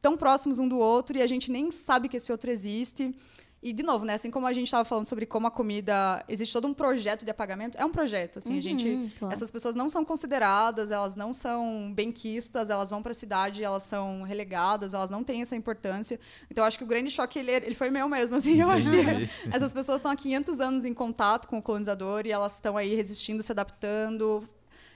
tão 0.03 0.17
próximos 0.17 0.59
um 0.59 0.69
do 0.69 0.79
outro 0.79 1.17
e 1.17 1.23
a 1.23 1.27
gente 1.29 1.49
nem 1.51 1.71
sabe 1.71 2.09
que 2.09 2.17
esse 2.17 2.31
outro 2.33 2.51
existe. 2.51 3.15
E, 3.61 3.73
de 3.73 3.83
novo, 3.83 4.05
né, 4.05 4.15
assim 4.15 4.31
como 4.31 4.47
a 4.47 4.53
gente 4.53 4.67
estava 4.67 4.85
falando 4.85 5.07
sobre 5.07 5.27
como 5.27 5.47
a 5.49 5.51
comida. 5.51 6.25
Existe 6.29 6.53
todo 6.53 6.69
um 6.69 6.75
projeto 6.75 7.25
de 7.25 7.31
apagamento. 7.31 7.77
É 7.77 7.85
um 7.85 7.91
projeto, 7.91 8.39
assim, 8.39 8.57
a 8.57 8.63
gente. 8.63 8.89
Uhum, 8.89 9.11
claro. 9.19 9.35
Essas 9.35 9.51
pessoas 9.51 9.75
não 9.75 9.89
são 9.91 10.05
consideradas, 10.05 10.93
elas 10.93 11.17
não 11.17 11.33
são 11.33 11.93
benquistas, 11.93 12.71
elas 12.71 12.91
vão 12.91 13.03
para 13.03 13.11
a 13.11 13.15
cidade, 13.15 13.65
elas 13.65 13.83
são 13.83 14.23
relegadas, 14.23 14.95
elas 14.95 15.11
não 15.11 15.25
têm 15.25 15.43
essa 15.43 15.57
importância. 15.57 16.21
Então, 16.49 16.63
eu 16.63 16.69
acho 16.69 16.79
que 16.79 16.85
o 16.85 16.87
grande 16.87 17.11
choque, 17.11 17.39
ele, 17.41 17.51
ele 17.51 17.75
foi 17.75 17.91
meu 17.91 18.09
mesmo, 18.09 18.37
assim. 18.37 18.61
Eu 18.61 18.71
acho 18.71 18.91
que 18.91 18.99
essas 19.53 19.73
pessoas 19.73 19.99
estão 19.99 20.13
há 20.13 20.17
500 20.17 20.61
anos 20.61 20.85
em 20.85 20.95
contato 20.95 21.49
com 21.49 21.59
o 21.59 21.63
colonizador 21.63 22.27
e 22.27 22.31
elas 22.31 22.55
estão 22.55 22.77
aí 22.77 22.95
resistindo, 22.95 23.43
se 23.43 23.51
adaptando. 23.51 24.49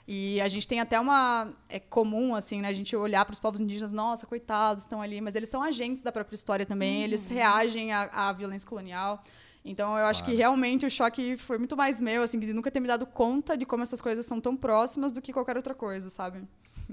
E 0.06 0.40
a 0.40 0.48
gente 0.48 0.66
tem 0.66 0.80
até 0.80 0.98
uma. 0.98 1.52
É 1.68 1.78
comum, 1.78 2.34
assim, 2.34 2.60
né? 2.60 2.68
A 2.68 2.72
gente 2.72 2.94
olhar 2.96 3.24
para 3.24 3.32
os 3.32 3.38
povos 3.38 3.60
indígenas, 3.60 3.92
nossa, 3.92 4.26
coitados, 4.26 4.82
estão 4.82 5.00
ali. 5.00 5.20
Mas 5.20 5.36
eles 5.36 5.48
são 5.48 5.62
agentes 5.62 6.02
da 6.02 6.10
própria 6.10 6.34
história 6.34 6.66
também, 6.66 6.98
uhum. 6.98 7.04
eles 7.04 7.28
reagem 7.28 7.92
à, 7.92 8.10
à, 8.12 8.32
violência 8.32 8.68
colonial. 8.68 9.22
Então, 9.64 9.96
eu 9.96 10.06
acho 10.06 10.24
claro. 10.24 10.34
que 10.34 10.36
realmente 10.36 10.84
o 10.84 10.90
choque 10.90 11.36
foi 11.36 11.56
muito 11.56 11.76
mais 11.76 12.00
meu, 12.00 12.22
assim, 12.22 12.38
de 12.40 12.52
nunca 12.52 12.68
ter 12.68 12.80
me 12.80 12.88
dado 12.88 13.06
conta 13.06 13.56
de 13.56 13.64
como 13.64 13.84
essas 13.84 14.00
coisas 14.00 14.26
são 14.26 14.40
tão 14.40 14.56
próximas 14.56 15.12
do 15.12 15.22
que 15.22 15.32
qualquer 15.32 15.56
outra 15.56 15.72
coisa, 15.72 16.10
sabe? 16.10 16.42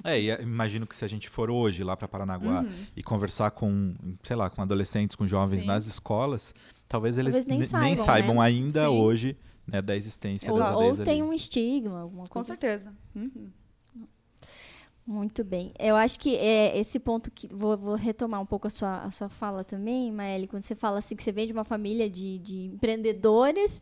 É, 0.04 0.20
e 0.20 0.30
imagino 0.42 0.86
que 0.86 0.96
se 0.96 1.04
a 1.04 1.08
gente 1.08 1.28
for 1.28 1.50
hoje 1.50 1.84
lá 1.84 1.98
para 1.98 2.08
Paranaguá 2.08 2.62
uhum. 2.62 2.86
e 2.96 3.02
conversar 3.02 3.50
com, 3.52 3.96
sei 4.22 4.36
lá, 4.36 4.52
com 4.52 4.62
adolescentes, 4.62 5.16
com 5.16 5.26
jovens 5.26 5.62
Sim. 5.62 5.68
nas 5.68 5.88
escolas, 5.88 6.54
talvez 6.88 7.18
eles 7.18 7.38
talvez 7.38 7.48
nem, 7.48 7.64
saibam, 7.64 7.88
nem 7.88 7.98
saibam 7.98 8.36
né? 8.36 8.42
ainda 8.42 8.82
Sim. 8.82 8.88
hoje 8.88 9.38
né, 9.70 9.82
da 9.82 9.96
existência 9.96 10.52
ou, 10.52 10.60
das 10.60 10.76
Ou 10.76 11.06
tem 11.06 11.22
ali. 11.22 11.30
um 11.30 11.34
estigma, 11.34 12.02
alguma 12.02 12.28
coisa. 12.28 12.30
Com 12.30 12.40
assim. 12.40 12.56
certeza. 12.56 12.96
Uhum. 13.16 13.50
Muito 15.10 15.44
bem. 15.44 15.74
Eu 15.80 15.96
acho 15.96 16.20
que 16.20 16.36
é 16.36 16.78
esse 16.78 17.00
ponto 17.00 17.32
que 17.32 17.48
vou, 17.52 17.76
vou, 17.76 17.96
retomar 17.96 18.40
um 18.40 18.46
pouco 18.46 18.68
a 18.68 18.70
sua, 18.70 19.02
a 19.02 19.10
sua 19.10 19.28
fala 19.28 19.64
também, 19.64 20.12
Maeli, 20.12 20.48
quando 20.48 20.62
você 20.62 20.76
fala 20.76 21.00
assim 21.00 21.16
que 21.16 21.24
você 21.24 21.32
vem 21.32 21.48
de 21.48 21.54
uma 21.54 21.64
família 21.64 22.08
de, 22.08 22.38
de 22.38 22.66
empreendedores 22.66 23.82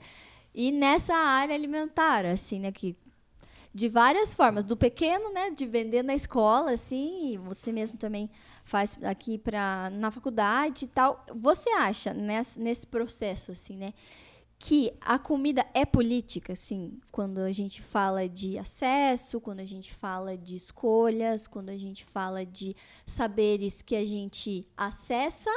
e 0.55 0.71
nessa 0.71 1.13
área 1.13 1.53
alimentar, 1.53 2.25
assim, 2.25 2.61
né, 2.61 2.71
que 2.71 2.95
de 3.73 3.89
várias 3.89 4.33
formas, 4.33 4.63
do 4.63 4.77
pequeno, 4.77 5.31
né, 5.33 5.51
de 5.51 5.65
vender 5.65 6.01
na 6.01 6.15
escola, 6.15 6.71
assim, 6.71 7.33
e 7.33 7.37
você 7.37 7.71
mesmo 7.71 7.97
também 7.97 8.27
faz 8.63 8.97
aqui 9.03 9.37
para 9.37 9.91
na 9.91 10.09
faculdade 10.09 10.85
e 10.85 10.87
tal. 10.87 11.23
Você 11.35 11.69
acha 11.71 12.13
nesse, 12.13 12.59
nesse 12.59 12.87
processo, 12.87 13.51
assim, 13.51 13.77
né, 13.77 13.93
que 14.59 14.91
a 15.01 15.19
comida 15.19 15.65
é 15.73 15.85
política, 15.85 16.53
assim, 16.53 16.99
quando 17.11 17.39
a 17.39 17.51
gente 17.51 17.81
fala 17.81 18.27
de 18.27 18.57
acesso, 18.57 19.39
quando 19.39 19.59
a 19.59 19.65
gente 19.65 19.93
fala 19.93 20.35
de 20.35 20.55
escolhas, 20.55 21.47
quando 21.47 21.69
a 21.69 21.77
gente 21.77 22.03
fala 22.03 22.45
de 22.45 22.75
saberes 23.05 23.81
que 23.81 23.95
a 23.95 24.03
gente 24.03 24.67
acessa 24.75 25.51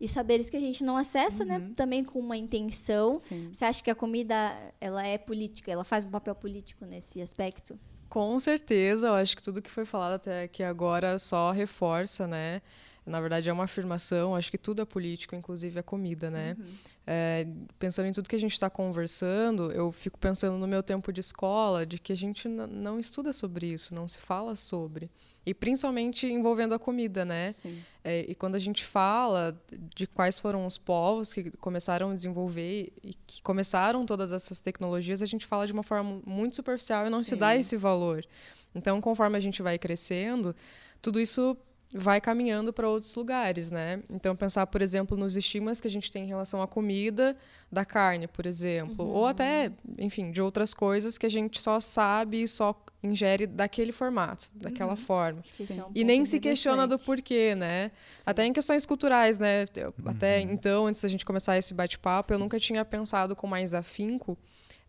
e 0.00 0.08
saberes 0.08 0.48
que 0.48 0.56
a 0.56 0.60
gente 0.60 0.84
não 0.84 0.96
acessa, 0.96 1.44
né? 1.44 1.58
uhum. 1.58 1.68
né? 1.68 1.72
Também 1.74 2.04
com 2.04 2.18
uma 2.18 2.36
intenção. 2.36 3.16
Sim. 3.18 3.50
Você 3.52 3.64
acha 3.64 3.82
que 3.82 3.90
a 3.90 3.94
comida 3.94 4.56
ela 4.80 5.06
é 5.06 5.18
política? 5.18 5.70
Ela 5.70 5.84
faz 5.84 6.04
um 6.04 6.10
papel 6.10 6.34
político 6.34 6.84
nesse 6.86 7.20
aspecto? 7.20 7.78
Com 8.08 8.38
certeza, 8.38 9.08
eu 9.08 9.14
acho 9.14 9.36
que 9.36 9.42
tudo 9.42 9.60
que 9.60 9.70
foi 9.70 9.84
falado 9.84 10.14
até 10.14 10.44
aqui 10.44 10.62
agora 10.62 11.18
só 11.18 11.50
reforça, 11.50 12.26
né? 12.26 12.62
Na 13.06 13.20
verdade, 13.20 13.48
é 13.48 13.52
uma 13.52 13.64
afirmação. 13.64 14.34
Acho 14.34 14.50
que 14.50 14.58
tudo 14.58 14.82
é 14.82 14.84
político, 14.84 15.36
inclusive 15.36 15.78
a 15.78 15.82
comida, 15.82 16.28
né? 16.28 16.56
Uhum. 16.58 16.66
É, 17.06 17.46
pensando 17.78 18.08
em 18.08 18.12
tudo 18.12 18.28
que 18.28 18.34
a 18.34 18.40
gente 18.40 18.52
está 18.52 18.68
conversando, 18.68 19.70
eu 19.70 19.92
fico 19.92 20.18
pensando 20.18 20.58
no 20.58 20.66
meu 20.66 20.82
tempo 20.82 21.12
de 21.12 21.20
escola, 21.20 21.86
de 21.86 22.00
que 22.00 22.12
a 22.12 22.16
gente 22.16 22.48
não 22.48 22.98
estuda 22.98 23.32
sobre 23.32 23.66
isso, 23.68 23.94
não 23.94 24.08
se 24.08 24.18
fala 24.18 24.56
sobre. 24.56 25.08
E 25.46 25.54
principalmente 25.54 26.26
envolvendo 26.26 26.74
a 26.74 26.78
comida, 26.80 27.24
né? 27.24 27.54
É, 28.02 28.26
e 28.28 28.34
quando 28.34 28.56
a 28.56 28.58
gente 28.58 28.84
fala 28.84 29.56
de 29.94 30.08
quais 30.08 30.40
foram 30.40 30.66
os 30.66 30.76
povos 30.76 31.32
que 31.32 31.52
começaram 31.58 32.10
a 32.10 32.14
desenvolver 32.14 32.92
e 33.04 33.14
que 33.24 33.40
começaram 33.40 34.04
todas 34.04 34.32
essas 34.32 34.60
tecnologias, 34.60 35.22
a 35.22 35.26
gente 35.26 35.46
fala 35.46 35.64
de 35.64 35.72
uma 35.72 35.84
forma 35.84 36.20
muito 36.26 36.56
superficial 36.56 37.06
e 37.06 37.10
não 37.10 37.18
Sim. 37.18 37.30
se 37.30 37.36
dá 37.36 37.54
esse 37.54 37.76
valor. 37.76 38.26
Então, 38.74 39.00
conforme 39.00 39.36
a 39.36 39.40
gente 39.40 39.62
vai 39.62 39.78
crescendo, 39.78 40.54
tudo 41.00 41.20
isso 41.20 41.56
vai 41.94 42.20
caminhando 42.20 42.72
para 42.72 42.88
outros 42.88 43.14
lugares, 43.14 43.70
né? 43.70 44.02
Então 44.10 44.34
pensar, 44.34 44.66
por 44.66 44.82
exemplo, 44.82 45.16
nos 45.16 45.36
estigmas 45.36 45.80
que 45.80 45.86
a 45.86 45.90
gente 45.90 46.10
tem 46.10 46.24
em 46.24 46.26
relação 46.26 46.60
à 46.60 46.66
comida 46.66 47.36
da 47.70 47.84
carne, 47.84 48.26
por 48.26 48.46
exemplo, 48.46 49.04
uhum. 49.04 49.12
ou 49.12 49.26
até, 49.26 49.72
enfim, 49.98 50.30
de 50.30 50.42
outras 50.42 50.74
coisas 50.74 51.16
que 51.16 51.26
a 51.26 51.28
gente 51.28 51.60
só 51.60 51.80
sabe 51.80 52.42
e 52.42 52.48
só 52.48 52.74
ingere 53.02 53.46
daquele 53.46 53.92
formato, 53.92 54.50
daquela 54.54 54.92
uhum. 54.92 54.96
forma. 54.96 55.42
É 55.60 55.84
um 55.84 55.90
e 55.94 56.04
nem 56.04 56.24
se 56.24 56.40
questiona 56.40 56.86
do 56.86 56.98
porquê, 56.98 57.54
né? 57.54 57.90
Sim. 58.16 58.22
Até 58.26 58.44
em 58.44 58.52
questões 58.52 58.84
culturais, 58.84 59.38
né? 59.38 59.64
Eu, 59.74 59.94
uhum. 59.98 60.10
Até 60.10 60.40
então, 60.40 60.86
antes 60.86 61.00
da 61.02 61.08
gente 61.08 61.24
começar 61.24 61.56
esse 61.56 61.72
bate-papo, 61.72 62.32
eu 62.32 62.38
nunca 62.38 62.58
tinha 62.58 62.84
pensado 62.84 63.36
com 63.36 63.46
mais 63.46 63.74
afinco 63.74 64.36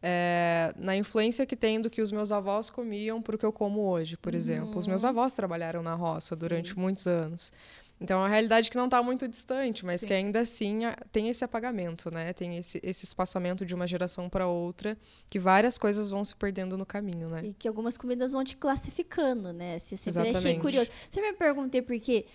é, 0.02 0.74
na 0.78 0.96
influência 0.96 1.46
que 1.46 1.56
tem 1.56 1.82
do 1.82 1.90
que 1.90 2.02
os 2.02 2.12
meus 2.12 2.32
avós 2.32 2.70
comiam 2.70 3.22
para 3.22 3.36
o 3.36 3.40
que 3.40 3.46
eu 3.46 3.52
como 3.52 3.82
hoje, 3.82 4.18
por 4.18 4.34
uhum. 4.34 4.38
exemplo. 4.38 4.78
Os 4.78 4.88
meus 4.88 5.04
avós 5.04 5.34
trabalharam 5.34 5.82
na 5.82 5.96
roça 5.96 6.36
Sim. 6.36 6.42
durante 6.42 6.78
muitos 6.78 7.08
anos. 7.08 7.52
Então, 8.00 8.20
é 8.20 8.24
uma 8.24 8.30
realidade 8.30 8.70
que 8.70 8.78
não 8.78 8.86
está 8.86 9.02
muito 9.02 9.28
distante, 9.28 9.84
mas 9.84 10.02
Sim. 10.02 10.08
que 10.08 10.14
ainda 10.14 10.42
assim 10.42 10.82
tem 11.12 11.30
esse 11.30 11.44
apagamento, 11.44 12.12
né? 12.12 12.32
Tem 12.32 12.58
esse, 12.58 12.80
esse 12.84 13.06
espaçamento 13.06 13.66
de 13.66 13.74
uma 13.74 13.88
geração 13.88 14.30
para 14.30 14.46
outra, 14.46 14.96
que 15.30 15.40
várias 15.40 15.80
coisas 15.80 16.08
vão 16.08 16.24
se 16.24 16.36
perdendo 16.36 16.78
no 16.78 16.86
caminho, 16.86 17.28
né? 17.28 17.42
E 17.44 17.54
que 17.54 17.68
algumas 17.68 17.98
comidas 17.98 18.34
vão 18.34 18.44
te 18.44 18.56
classificando, 18.56 19.52
né? 19.52 19.80
Você 19.80 19.98
sempre 19.98 20.30
achei 20.30 20.60
curioso. 20.60 20.92
Você 21.10 21.22
me 21.22 21.34
perguntei 21.34 21.82
por 21.82 22.00
quê 22.00 22.28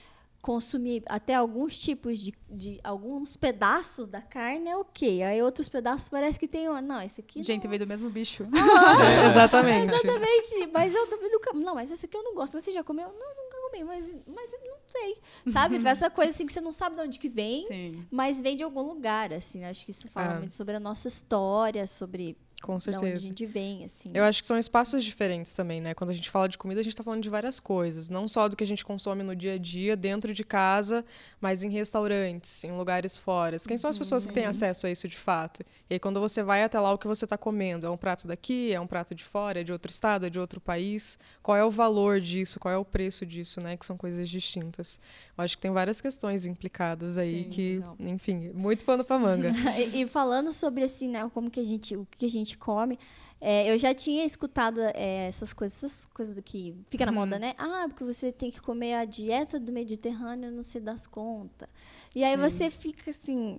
consumir 0.43 1.05
até 1.07 1.37
alguns 1.37 1.79
tipos 1.79 2.19
de, 2.19 2.35
de 2.51 2.81
alguns 2.83 3.37
pedaços 3.37 4.09
da 4.09 4.21
carne 4.21 4.69
é 4.69 4.77
ok. 4.77 5.23
Aí 5.23 5.41
outros 5.41 5.69
pedaços 5.69 6.09
parece 6.09 6.39
que 6.39 6.49
tem. 6.49 6.67
Não, 6.83 7.01
esse 7.01 7.21
aqui. 7.21 7.43
Gente, 7.45 7.65
não... 7.65 7.71
veio 7.71 7.81
do 7.81 7.87
mesmo 7.87 8.11
bicho. 8.11 8.47
Ah, 8.53 9.07
é, 9.25 9.31
exatamente. 9.31 9.95
Exatamente. 9.95 10.67
Mas 10.73 10.93
eu 10.93 11.07
também 11.07 11.31
nunca. 11.31 11.53
Não, 11.55 11.77
mas 11.77 11.93
esse 11.93 12.07
aqui 12.07 12.17
eu 12.17 12.25
não 12.25 12.35
gosto. 12.35 12.53
Mas 12.53 12.65
você 12.65 12.73
já 12.73 12.83
comeu? 12.83 13.07
Não, 13.07 13.15
nunca 13.15 13.53
comi, 13.73 13.85
mas, 13.85 14.07
mas 14.27 14.53
não 14.67 14.77
sei. 14.87 15.17
Sabe? 15.49 15.77
Essa 15.87 16.11
coisa 16.11 16.31
assim 16.31 16.47
que 16.47 16.53
você 16.53 16.61
não 16.61 16.73
sabe 16.73 16.97
de 16.97 17.03
onde 17.03 17.19
que 17.19 17.29
vem, 17.29 17.65
Sim. 17.67 18.07
mas 18.11 18.41
vem 18.41 18.57
de 18.57 18.63
algum 18.63 18.83
lugar, 18.83 19.33
assim. 19.33 19.65
Acho 19.65 19.85
que 19.85 19.91
isso 19.91 20.09
fala 20.09 20.35
ah. 20.35 20.39
muito 20.39 20.55
sobre 20.55 20.75
a 20.75 20.81
nossa 20.81 21.09
história, 21.09 21.87
sobre 21.87 22.37
com 22.63 22.79
certeza. 22.81 23.05
De 23.05 23.13
onde 23.13 23.25
a 23.25 23.27
gente 23.27 23.47
vem, 23.47 23.85
assim. 23.85 24.11
Eu 24.15 24.25
acho 24.25 24.41
que 24.41 24.47
são 24.47 24.59
espaços 24.59 25.05
diferentes 25.05 25.53
também, 25.53 25.81
né? 25.81 25.93
Quando 25.93 26.11
a 26.11 26.13
gente 26.15 26.31
fala 26.31 26.49
de 26.49 26.57
comida, 26.57 26.81
a 26.81 26.85
gente 26.85 26.93
está 26.93 27.03
falando 27.03 27.23
de 27.23 27.29
várias 27.29 27.61
coisas. 27.61 28.09
Não 28.09 28.27
só 28.27 28.49
do 28.49 28.57
que 28.57 28.65
a 28.65 28.67
gente 28.67 28.85
consome 28.85 29.23
no 29.23 29.37
dia 29.37 29.55
a 29.55 29.59
dia, 29.59 29.97
dentro 29.97 30.33
de 30.33 30.45
casa, 30.45 31.05
mas 31.41 31.63
em 31.63 31.71
restaurantes, 31.71 32.65
em 32.65 32.73
lugares 32.73 33.19
fora. 33.19 33.57
Quem 33.67 33.77
são 33.77 33.91
as 33.91 33.99
pessoas 33.99 34.27
que 34.27 34.33
têm 34.33 34.45
uhum. 34.45 34.51
acesso 34.51 34.87
a 34.87 34.91
isso 34.91 35.09
de 35.09 35.17
fato? 35.17 35.63
E 35.91 35.95
aí, 35.95 36.01
quando 36.01 36.21
você 36.21 36.43
vai 36.43 36.63
até 36.63 36.79
lá, 36.81 36.93
o 36.93 36.97
que 36.97 37.07
você 37.07 37.27
está 37.27 37.37
comendo? 37.37 37.87
É 37.87 37.91
um 37.91 37.97
prato 37.97 38.27
daqui? 38.27 38.73
É 38.73 38.81
um 38.81 38.87
prato 38.87 39.15
de 39.15 39.25
fora? 39.25 39.61
É 39.61 39.65
de 39.65 39.73
outro 39.73 39.91
estado? 39.91 40.27
É 40.27 40.31
de 40.31 40.39
outro 40.39 40.61
país? 40.61 41.19
Qual 41.43 41.57
é 41.57 41.65
o 41.65 41.71
valor 41.71 42.21
disso? 42.21 42.61
Qual 42.61 42.73
é 42.73 42.79
o 42.79 42.85
preço 42.85 43.27
disso, 43.27 43.61
né? 43.61 43.77
Que 43.77 43.85
são 43.85 43.97
coisas 43.97 44.29
distintas. 44.29 45.01
Eu 45.37 45.45
acho 45.45 45.57
que 45.57 45.63
tem 45.63 45.71
várias 45.71 46.01
questões 46.01 46.45
implicadas 46.45 47.17
aí 47.17 47.45
Sim, 47.45 47.51
que, 47.51 47.75
legal. 47.79 47.97
enfim, 48.01 48.51
muito 48.55 48.85
pano 48.85 49.05
para 49.05 49.19
manga. 49.19 49.51
e, 49.95 50.03
e, 50.03 50.07
falando 50.07 50.53
sobre 50.53 50.85
assim, 50.85 51.09
né, 51.09 51.29
como 51.33 51.51
que 51.51 51.59
a 51.59 51.65
gente, 51.65 51.97
o 51.97 52.07
que 52.11 52.27
a 52.27 52.29
gente 52.29 52.59
come, 52.59 52.99
é, 53.41 53.69
eu 53.69 53.77
já 53.77 53.93
tinha 53.93 54.25
escutado 54.25 54.81
é, 54.81 55.27
essas 55.27 55.53
coisas, 55.53 55.83
essas 55.83 56.07
coisas 56.07 56.39
que 56.45 56.77
fica 56.89 57.05
na 57.05 57.11
uhum. 57.11 57.19
moda, 57.19 57.39
né? 57.39 57.55
Ah, 57.59 57.87
porque 57.89 58.05
você 58.05 58.31
tem 58.31 58.51
que 58.51 58.61
comer 58.61 58.95
a 58.95 59.05
dieta 59.05 59.59
do 59.59 59.73
Mediterrâneo, 59.73 60.53
não 60.53 60.63
se 60.63 60.79
das 60.79 61.09
conta. 61.09 61.69
E 62.15 62.21
Sim. 62.21 62.25
aí 62.25 62.37
você 62.37 62.71
fica 62.71 63.11
assim, 63.11 63.59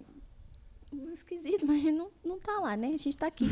esquisito, 1.14 1.66
mas 1.68 1.78
a 1.78 1.80
gente 1.80 1.98
não, 1.98 2.12
não 2.24 2.40
tá 2.40 2.60
lá, 2.60 2.76
né? 2.76 2.88
A 2.88 2.98
gente 2.98 3.18
tá 3.18 3.28
aqui. 3.28 3.46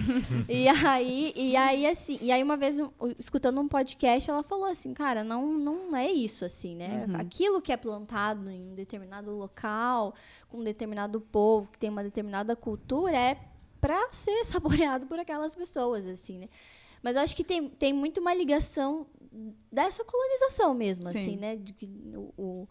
e 0.49 0.67
aí, 0.67 1.33
e 1.35 1.55
aí, 1.55 1.85
assim, 1.85 2.17
e 2.21 2.31
aí 2.31 2.41
uma 2.43 2.57
vez, 2.57 2.77
escutando 3.17 3.59
um 3.61 3.67
podcast, 3.67 4.29
ela 4.29 4.43
falou 4.43 4.65
assim, 4.65 4.93
cara, 4.93 5.23
não, 5.23 5.53
não 5.53 5.95
é 5.95 6.09
isso, 6.11 6.43
assim, 6.43 6.75
né? 6.75 7.05
Uhum. 7.07 7.15
Aquilo 7.17 7.61
que 7.61 7.71
é 7.71 7.77
plantado 7.77 8.49
em 8.49 8.71
um 8.71 8.73
determinado 8.73 9.31
local, 9.31 10.13
com 10.49 10.57
um 10.57 10.63
determinado 10.63 11.21
povo, 11.21 11.69
que 11.71 11.79
tem 11.79 11.89
uma 11.89 12.03
determinada 12.03 12.55
cultura, 12.55 13.15
é 13.15 13.37
para 13.79 14.11
ser 14.11 14.43
saboreado 14.45 15.07
por 15.07 15.19
aquelas 15.19 15.55
pessoas, 15.55 16.05
assim, 16.05 16.39
né? 16.39 16.49
Mas 17.03 17.15
eu 17.15 17.21
acho 17.23 17.35
que 17.35 17.43
tem, 17.43 17.67
tem 17.67 17.93
muito 17.93 18.21
uma 18.21 18.33
ligação 18.33 19.07
dessa 19.71 20.03
colonização 20.03 20.73
mesmo, 20.73 21.03
Sim. 21.05 21.19
assim, 21.19 21.37
né? 21.37 21.55
De 21.55 21.73
o, 22.15 22.33
o 22.37 22.67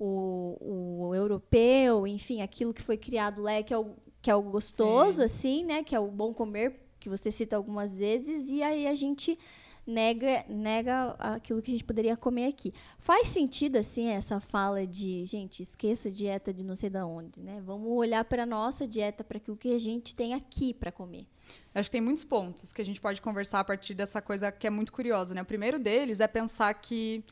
o, 0.00 1.08
o, 1.08 1.14
europeu, 1.14 2.06
enfim, 2.06 2.40
aquilo 2.40 2.72
que 2.72 2.80
foi 2.80 2.96
criado 2.96 3.42
lá, 3.42 3.62
que 3.62 3.74
é 3.74 3.78
o, 3.78 3.94
que 4.22 4.30
é 4.30 4.34
o 4.34 4.42
gostoso, 4.42 5.18
Sim. 5.18 5.24
assim, 5.24 5.64
né? 5.64 5.82
Que 5.82 5.94
é 5.94 6.00
o 6.00 6.08
bom 6.08 6.32
comer, 6.32 6.80
que 6.98 7.08
você 7.08 7.30
cita 7.30 7.56
algumas 7.56 7.96
vezes, 7.96 8.50
e 8.50 8.62
aí 8.62 8.86
a 8.86 8.94
gente 8.94 9.38
nega, 9.86 10.44
nega 10.48 11.16
aquilo 11.18 11.60
que 11.60 11.70
a 11.70 11.74
gente 11.74 11.84
poderia 11.84 12.16
comer 12.16 12.46
aqui. 12.46 12.72
Faz 12.98 13.28
sentido, 13.28 13.76
assim, 13.76 14.08
essa 14.08 14.40
fala 14.40 14.86
de, 14.86 15.24
gente, 15.24 15.62
esqueça 15.62 16.08
a 16.08 16.12
dieta 16.12 16.52
de 16.52 16.64
não 16.64 16.76
sei 16.76 16.90
da 16.90 17.06
onde, 17.06 17.40
né? 17.40 17.60
Vamos 17.64 17.90
olhar 17.90 18.24
para 18.24 18.44
a 18.44 18.46
nossa 18.46 18.86
dieta, 18.86 19.24
para 19.24 19.38
aquilo 19.38 19.56
que 19.56 19.74
a 19.74 19.78
gente 19.78 20.14
tem 20.14 20.34
aqui 20.34 20.72
para 20.72 20.92
comer. 20.92 21.26
Acho 21.74 21.88
que 21.88 21.92
tem 21.92 22.00
muitos 22.00 22.24
pontos 22.24 22.72
que 22.72 22.80
a 22.80 22.84
gente 22.84 23.00
pode 23.00 23.20
conversar 23.20 23.60
a 23.60 23.64
partir 23.64 23.94
dessa 23.94 24.22
coisa 24.22 24.52
que 24.52 24.66
é 24.66 24.70
muito 24.70 24.92
curiosa, 24.92 25.34
né? 25.34 25.42
O 25.42 25.46
primeiro 25.46 25.78
deles 25.78 26.20
é 26.20 26.28
pensar 26.28 26.72
que 26.74 27.24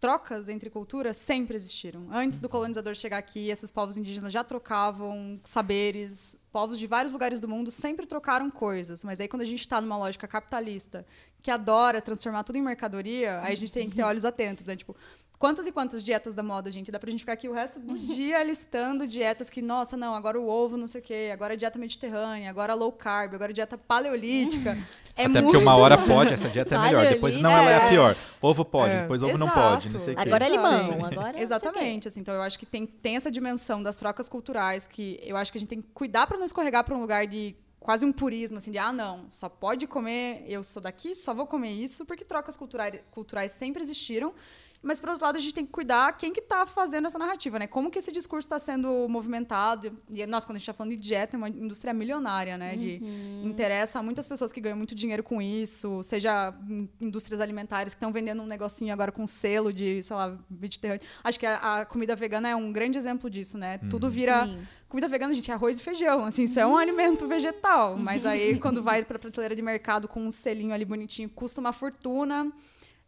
trocas 0.00 0.48
entre 0.48 0.70
culturas 0.70 1.16
sempre 1.16 1.56
existiram. 1.56 2.06
Antes 2.10 2.38
do 2.38 2.48
colonizador 2.48 2.94
chegar 2.94 3.18
aqui, 3.18 3.50
esses 3.50 3.72
povos 3.72 3.96
indígenas 3.96 4.32
já 4.32 4.44
trocavam 4.44 5.40
saberes. 5.44 6.36
Povos 6.52 6.78
de 6.78 6.86
vários 6.86 7.12
lugares 7.12 7.40
do 7.40 7.48
mundo 7.48 7.70
sempre 7.70 8.06
trocaram 8.06 8.50
coisas. 8.50 9.02
Mas 9.02 9.18
aí, 9.20 9.26
quando 9.26 9.42
a 9.42 9.46
gente 9.46 9.60
está 9.60 9.80
numa 9.80 9.96
lógica 9.96 10.28
capitalista 10.28 11.04
que 11.42 11.50
adora 11.50 12.00
transformar 12.00 12.44
tudo 12.44 12.56
em 12.56 12.62
mercadoria, 12.62 13.40
aí 13.40 13.52
a 13.52 13.56
gente 13.56 13.72
tem 13.72 13.90
que 13.90 13.96
ter 13.96 14.02
olhos 14.04 14.24
atentos, 14.24 14.66
né? 14.66 14.76
Tipo, 14.76 14.96
Quantas 15.38 15.68
e 15.68 15.72
quantas 15.72 16.02
dietas 16.02 16.34
da 16.34 16.42
moda, 16.42 16.70
gente? 16.72 16.90
Dá 16.90 16.98
pra 16.98 17.10
gente 17.10 17.20
ficar 17.20 17.34
aqui 17.34 17.48
o 17.48 17.52
resto 17.52 17.78
do 17.78 17.94
dia 17.98 18.42
listando 18.42 19.06
dietas 19.06 19.48
que, 19.48 19.62
nossa, 19.62 19.96
não, 19.96 20.14
agora 20.14 20.38
o 20.40 20.48
ovo, 20.48 20.76
não 20.76 20.88
sei 20.88 21.00
o 21.00 21.04
quê, 21.04 21.30
agora 21.32 21.52
a 21.54 21.56
dieta 21.56 21.78
mediterrânea, 21.78 22.50
agora 22.50 22.74
low 22.74 22.90
carb, 22.90 23.34
agora 23.34 23.52
a 23.52 23.54
dieta 23.54 23.78
paleolítica. 23.78 24.76
É 25.18 25.22
Até 25.22 25.40
muito... 25.40 25.46
porque 25.46 25.56
uma 25.56 25.76
hora 25.76 25.98
pode, 26.06 26.32
essa 26.32 26.48
dieta 26.48 26.76
é 26.76 26.78
melhor. 26.78 27.04
Depois 27.08 27.36
não, 27.38 27.50
ela 27.50 27.68
é 27.68 27.74
a 27.74 27.86
É. 27.86 27.88
pior. 27.88 28.14
Ovo 28.40 28.64
pode, 28.64 28.94
É. 28.94 29.00
depois 29.00 29.20
ovo 29.20 29.36
não 29.36 29.48
Exato. 29.48 29.60
pode, 29.60 29.92
não 29.92 29.98
sei 29.98 30.14
o 30.14 30.16
quê. 30.16 30.22
Agora 30.22 30.46
é 30.46 30.48
limão, 30.48 31.04
agora 31.04 31.32
não. 31.32 31.40
Exatamente, 31.40 32.06
assim, 32.06 32.20
então 32.20 32.32
eu 32.32 32.40
acho 32.40 32.56
que 32.56 32.64
tem, 32.64 32.86
tem 32.86 33.16
essa 33.16 33.28
dimensão 33.28 33.82
das 33.82 33.96
trocas 33.96 34.28
culturais 34.28 34.86
que 34.86 35.18
eu 35.24 35.36
acho 35.36 35.50
que 35.50 35.58
a 35.58 35.60
gente 35.60 35.70
tem 35.70 35.82
que 35.82 35.88
cuidar 35.92 36.28
para 36.28 36.38
não 36.38 36.44
escorregar 36.44 36.84
para 36.84 36.94
um 36.94 37.00
lugar 37.00 37.26
de 37.26 37.56
quase 37.80 38.04
um 38.04 38.12
purismo, 38.12 38.58
assim, 38.58 38.70
de 38.70 38.78
ah, 38.78 38.92
não, 38.92 39.24
só 39.28 39.48
pode 39.48 39.88
comer, 39.88 40.44
eu 40.46 40.62
sou 40.62 40.80
daqui, 40.80 41.12
só 41.16 41.34
vou 41.34 41.48
comer 41.48 41.72
isso, 41.72 42.06
porque 42.06 42.24
trocas 42.24 42.56
culturais, 42.56 43.00
culturais 43.10 43.50
sempre 43.50 43.82
existiram. 43.82 44.32
Mas, 44.80 45.00
por 45.00 45.08
outro 45.10 45.24
lado, 45.24 45.36
a 45.36 45.40
gente 45.40 45.54
tem 45.54 45.66
que 45.66 45.72
cuidar 45.72 46.12
quem 46.16 46.32
que 46.32 46.38
está 46.40 46.64
fazendo 46.64 47.06
essa 47.06 47.18
narrativa, 47.18 47.58
né? 47.58 47.66
Como 47.66 47.90
que 47.90 47.98
esse 47.98 48.12
discurso 48.12 48.46
está 48.46 48.58
sendo 48.60 49.08
movimentado. 49.08 49.92
E, 50.08 50.24
nossa, 50.26 50.46
quando 50.46 50.54
a 50.56 50.58
gente 50.58 50.62
está 50.70 50.72
falando 50.72 50.92
de 50.92 51.00
dieta, 51.02 51.34
é 51.34 51.38
uma 51.38 51.48
indústria 51.48 51.92
milionária, 51.92 52.56
né? 52.56 52.76
De, 52.76 53.00
Interessa 53.44 53.98
a 53.98 54.02
muitas 54.02 54.28
pessoas 54.28 54.52
que 54.52 54.60
ganham 54.60 54.76
muito 54.78 54.94
dinheiro 54.94 55.22
com 55.22 55.42
isso, 55.42 56.02
seja 56.04 56.54
in- 56.68 56.88
indústrias 57.00 57.40
alimentares 57.40 57.92
que 57.94 57.98
estão 57.98 58.12
vendendo 58.12 58.40
um 58.42 58.46
negocinho 58.46 58.92
agora 58.92 59.10
com 59.10 59.26
selo 59.26 59.72
de, 59.72 60.02
sei 60.02 60.14
lá, 60.14 60.38
Mediterrâneo. 60.48 61.02
Acho 61.24 61.40
que 61.40 61.46
a, 61.46 61.80
a 61.80 61.84
comida 61.84 62.14
vegana 62.14 62.48
é 62.48 62.54
um 62.54 62.70
grande 62.72 62.96
exemplo 62.96 63.28
disso, 63.28 63.58
né? 63.58 63.78
Tudo 63.90 64.08
vira... 64.08 64.46
Sim. 64.46 64.58
Comida 64.88 65.06
vegana, 65.06 65.34
gente, 65.34 65.50
é 65.50 65.54
arroz 65.54 65.76
e 65.78 65.82
feijão. 65.82 66.24
Assim, 66.24 66.44
isso 66.44 66.58
é 66.58 66.66
um 66.66 66.74
alimento 66.74 67.28
vegetal. 67.28 67.94
Mas 67.98 68.24
aí, 68.24 68.58
quando 68.58 68.82
vai 68.82 69.04
para 69.04 69.18
prateleira 69.18 69.54
de 69.54 69.60
mercado 69.60 70.08
com 70.08 70.18
um 70.26 70.30
selinho 70.30 70.72
ali 70.72 70.86
bonitinho, 70.86 71.28
custa 71.28 71.60
uma 71.60 71.74
fortuna. 71.74 72.50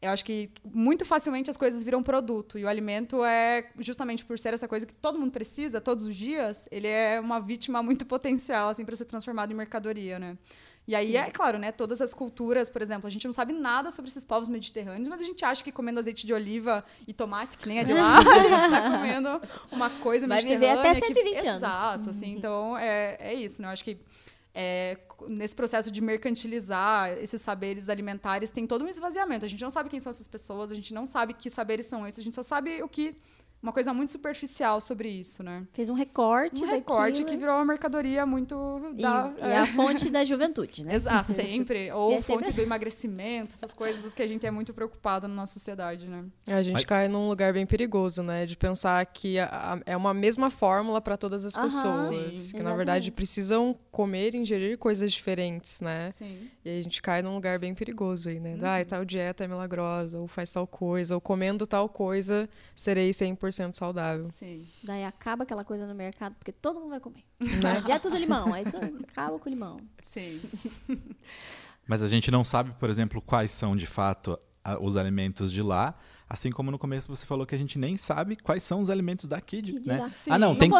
Eu 0.02 0.10
acho 0.10 0.24
que 0.24 0.50
muito 0.64 1.04
facilmente 1.04 1.50
as 1.50 1.58
coisas 1.58 1.82
viram 1.82 2.02
produto. 2.02 2.58
E 2.58 2.64
o 2.64 2.68
alimento 2.68 3.22
é, 3.22 3.70
justamente 3.78 4.24
por 4.24 4.38
ser 4.38 4.54
essa 4.54 4.66
coisa 4.66 4.86
que 4.86 4.94
todo 4.94 5.18
mundo 5.18 5.30
precisa 5.30 5.80
todos 5.80 6.04
os 6.04 6.16
dias, 6.16 6.66
ele 6.72 6.86
é 6.86 7.20
uma 7.20 7.38
vítima 7.38 7.82
muito 7.82 8.06
potencial, 8.06 8.70
assim, 8.70 8.84
para 8.84 8.96
ser 8.96 9.04
transformado 9.04 9.52
em 9.52 9.54
mercadoria, 9.54 10.18
né? 10.18 10.38
E 10.88 10.94
aí, 10.94 11.16
é 11.16 11.30
claro, 11.30 11.58
né? 11.58 11.70
Todas 11.70 12.00
as 12.00 12.12
culturas, 12.12 12.68
por 12.68 12.82
exemplo, 12.82 13.06
a 13.06 13.10
gente 13.10 13.24
não 13.24 13.32
sabe 13.32 13.52
nada 13.52 13.90
sobre 13.90 14.10
esses 14.10 14.24
povos 14.24 14.48
mediterrâneos, 14.48 15.08
mas 15.08 15.20
a 15.20 15.24
gente 15.24 15.44
acha 15.44 15.62
que 15.62 15.70
comendo 15.70 16.00
azeite 16.00 16.26
de 16.26 16.32
oliva 16.32 16.84
e 17.06 17.12
tomate, 17.12 17.58
que 17.58 17.68
nem 17.68 17.78
é 17.78 17.84
de 17.84 17.92
lá, 17.92 18.18
a 18.18 18.38
gente 18.38 18.70
tá 18.70 18.90
comendo 18.90 19.40
uma 19.70 19.88
coisa 19.88 20.26
Vai 20.26 20.42
viver 20.42 20.58
mediterrânea. 20.58 20.90
até 20.90 20.94
120 20.94 21.40
que... 21.40 21.46
anos. 21.46 21.62
Exato, 21.62 22.10
assim, 22.10 22.34
então 22.36 22.76
é, 22.76 23.16
é 23.20 23.34
isso, 23.34 23.62
né? 23.62 23.68
Eu 23.68 23.72
acho 23.72 23.84
que 23.84 23.98
é, 24.54 24.98
nesse 25.28 25.54
processo 25.54 25.90
de 25.90 26.00
mercantilizar 26.00 27.12
esses 27.12 27.40
saberes 27.40 27.88
alimentares, 27.88 28.50
tem 28.50 28.66
todo 28.66 28.84
um 28.84 28.88
esvaziamento. 28.88 29.44
A 29.44 29.48
gente 29.48 29.62
não 29.62 29.70
sabe 29.70 29.88
quem 29.88 30.00
são 30.00 30.10
essas 30.10 30.26
pessoas, 30.26 30.72
a 30.72 30.74
gente 30.74 30.92
não 30.92 31.06
sabe 31.06 31.34
que 31.34 31.48
saberes 31.48 31.86
são 31.86 32.06
esses, 32.06 32.20
a 32.20 32.24
gente 32.24 32.34
só 32.34 32.42
sabe 32.42 32.82
o 32.82 32.88
que. 32.88 33.16
Uma 33.62 33.72
coisa 33.72 33.92
muito 33.92 34.10
superficial 34.10 34.80
sobre 34.80 35.08
isso, 35.10 35.42
né? 35.42 35.66
Fez 35.74 35.90
um 35.90 35.94
recorte 35.94 36.64
Um 36.64 36.66
recorte 36.68 37.18
daquilo 37.20 37.28
que 37.28 37.36
virou 37.36 37.56
uma 37.56 37.64
mercadoria 37.66 38.24
muito. 38.24 38.54
e, 38.96 39.02
da- 39.02 39.34
e 39.38 39.42
é 39.42 39.58
a 39.58 39.66
fonte 39.66 40.08
da 40.08 40.24
juventude, 40.24 40.82
né? 40.84 40.94
Exato, 40.94 41.30
sempre. 41.32 41.92
Ou 41.92 42.12
E 42.12 42.14
é 42.14 42.20
sempre 42.22 42.34
fonte 42.36 42.48
assim. 42.48 42.56
do 42.56 42.62
emagrecimento, 42.62 43.54
essas 43.54 43.74
coisas 43.74 44.14
que 44.14 44.22
a 44.22 44.26
gente 44.26 44.46
é 44.46 44.50
muito 44.50 44.72
preocupado 44.72 45.28
na 45.28 45.34
nossa 45.34 45.54
sociedade, 45.54 46.06
né? 46.06 46.24
A 46.48 46.62
gente 46.62 46.72
Mas- 46.72 46.84
cai 46.84 47.06
num 47.06 47.28
lugar 47.28 47.52
bem 47.52 47.66
perigoso, 47.66 48.22
né? 48.22 48.46
De 48.46 48.56
pensar 48.56 49.04
que 49.04 49.38
a- 49.38 49.74
a- 49.74 49.80
é 49.84 49.96
uma 49.96 50.14
mesma 50.14 50.48
fórmula 50.48 51.00
para 51.00 51.18
todas 51.18 51.44
as 51.44 51.54
Aham. 51.54 51.64
pessoas. 51.64 52.00
Sim. 52.00 52.10
que, 52.10 52.56
na 52.56 52.70
Exatamente. 52.70 52.76
verdade, 52.76 53.12
precisam 53.12 53.76
comer 53.90 54.34
e 54.34 54.38
ingerir 54.38 54.78
coisas 54.78 55.12
diferentes, 55.12 55.80
né? 55.82 56.10
Sim. 56.12 56.48
E 56.64 56.78
a 56.78 56.82
gente 56.82 57.00
cai 57.02 57.20
num 57.22 57.34
lugar 57.34 57.58
bem 57.58 57.74
perigoso 57.74 58.28
aí, 58.28 58.40
né? 58.40 58.54
Uhum. 58.54 58.60
Ah, 58.62 58.84
tal 58.86 59.04
dieta 59.04 59.44
é 59.44 59.48
milagrosa, 59.48 60.18
ou 60.18 60.26
faz 60.26 60.50
tal 60.52 60.66
coisa, 60.66 61.14
ou 61.14 61.20
comendo 61.20 61.66
tal 61.66 61.88
coisa, 61.88 62.48
serei 62.74 63.10
100% 63.12 63.49
saudável. 63.76 64.28
Sim. 64.30 64.66
Daí 64.82 65.04
acaba 65.04 65.44
aquela 65.44 65.64
coisa 65.64 65.86
no 65.86 65.94
mercado, 65.94 66.34
porque 66.34 66.52
todo 66.52 66.80
mundo 66.80 66.90
vai 66.90 67.00
comer. 67.00 67.24
Né? 67.40 67.78
A 67.78 67.80
dieta 67.80 68.10
do 68.10 68.16
limão, 68.16 68.52
aí 68.52 68.64
acaba 69.08 69.38
com 69.38 69.48
o 69.48 69.50
limão. 69.50 69.80
Sim. 70.00 70.40
Mas 71.86 72.02
a 72.02 72.06
gente 72.06 72.30
não 72.30 72.44
sabe, 72.44 72.72
por 72.78 72.88
exemplo, 72.88 73.20
quais 73.20 73.50
são 73.50 73.74
de 73.74 73.86
fato 73.86 74.38
os 74.80 74.96
alimentos 74.96 75.50
de 75.50 75.62
lá. 75.62 75.98
Assim 76.32 76.52
como 76.52 76.70
no 76.70 76.78
começo 76.78 77.08
você 77.14 77.26
falou 77.26 77.44
que 77.44 77.56
a 77.56 77.58
gente 77.58 77.76
nem 77.76 77.96
sabe 77.96 78.36
quais 78.36 78.62
são 78.62 78.80
os 78.80 78.88
alimentos 78.88 79.26
daqui, 79.26 79.60
de, 79.60 79.80
De 79.80 79.88
né? 79.88 79.98
lá. 79.98 80.12
Sim. 80.12 80.30
Ah, 80.30 80.38
não, 80.38 80.50
Não 80.50 80.56
tem 80.60 80.70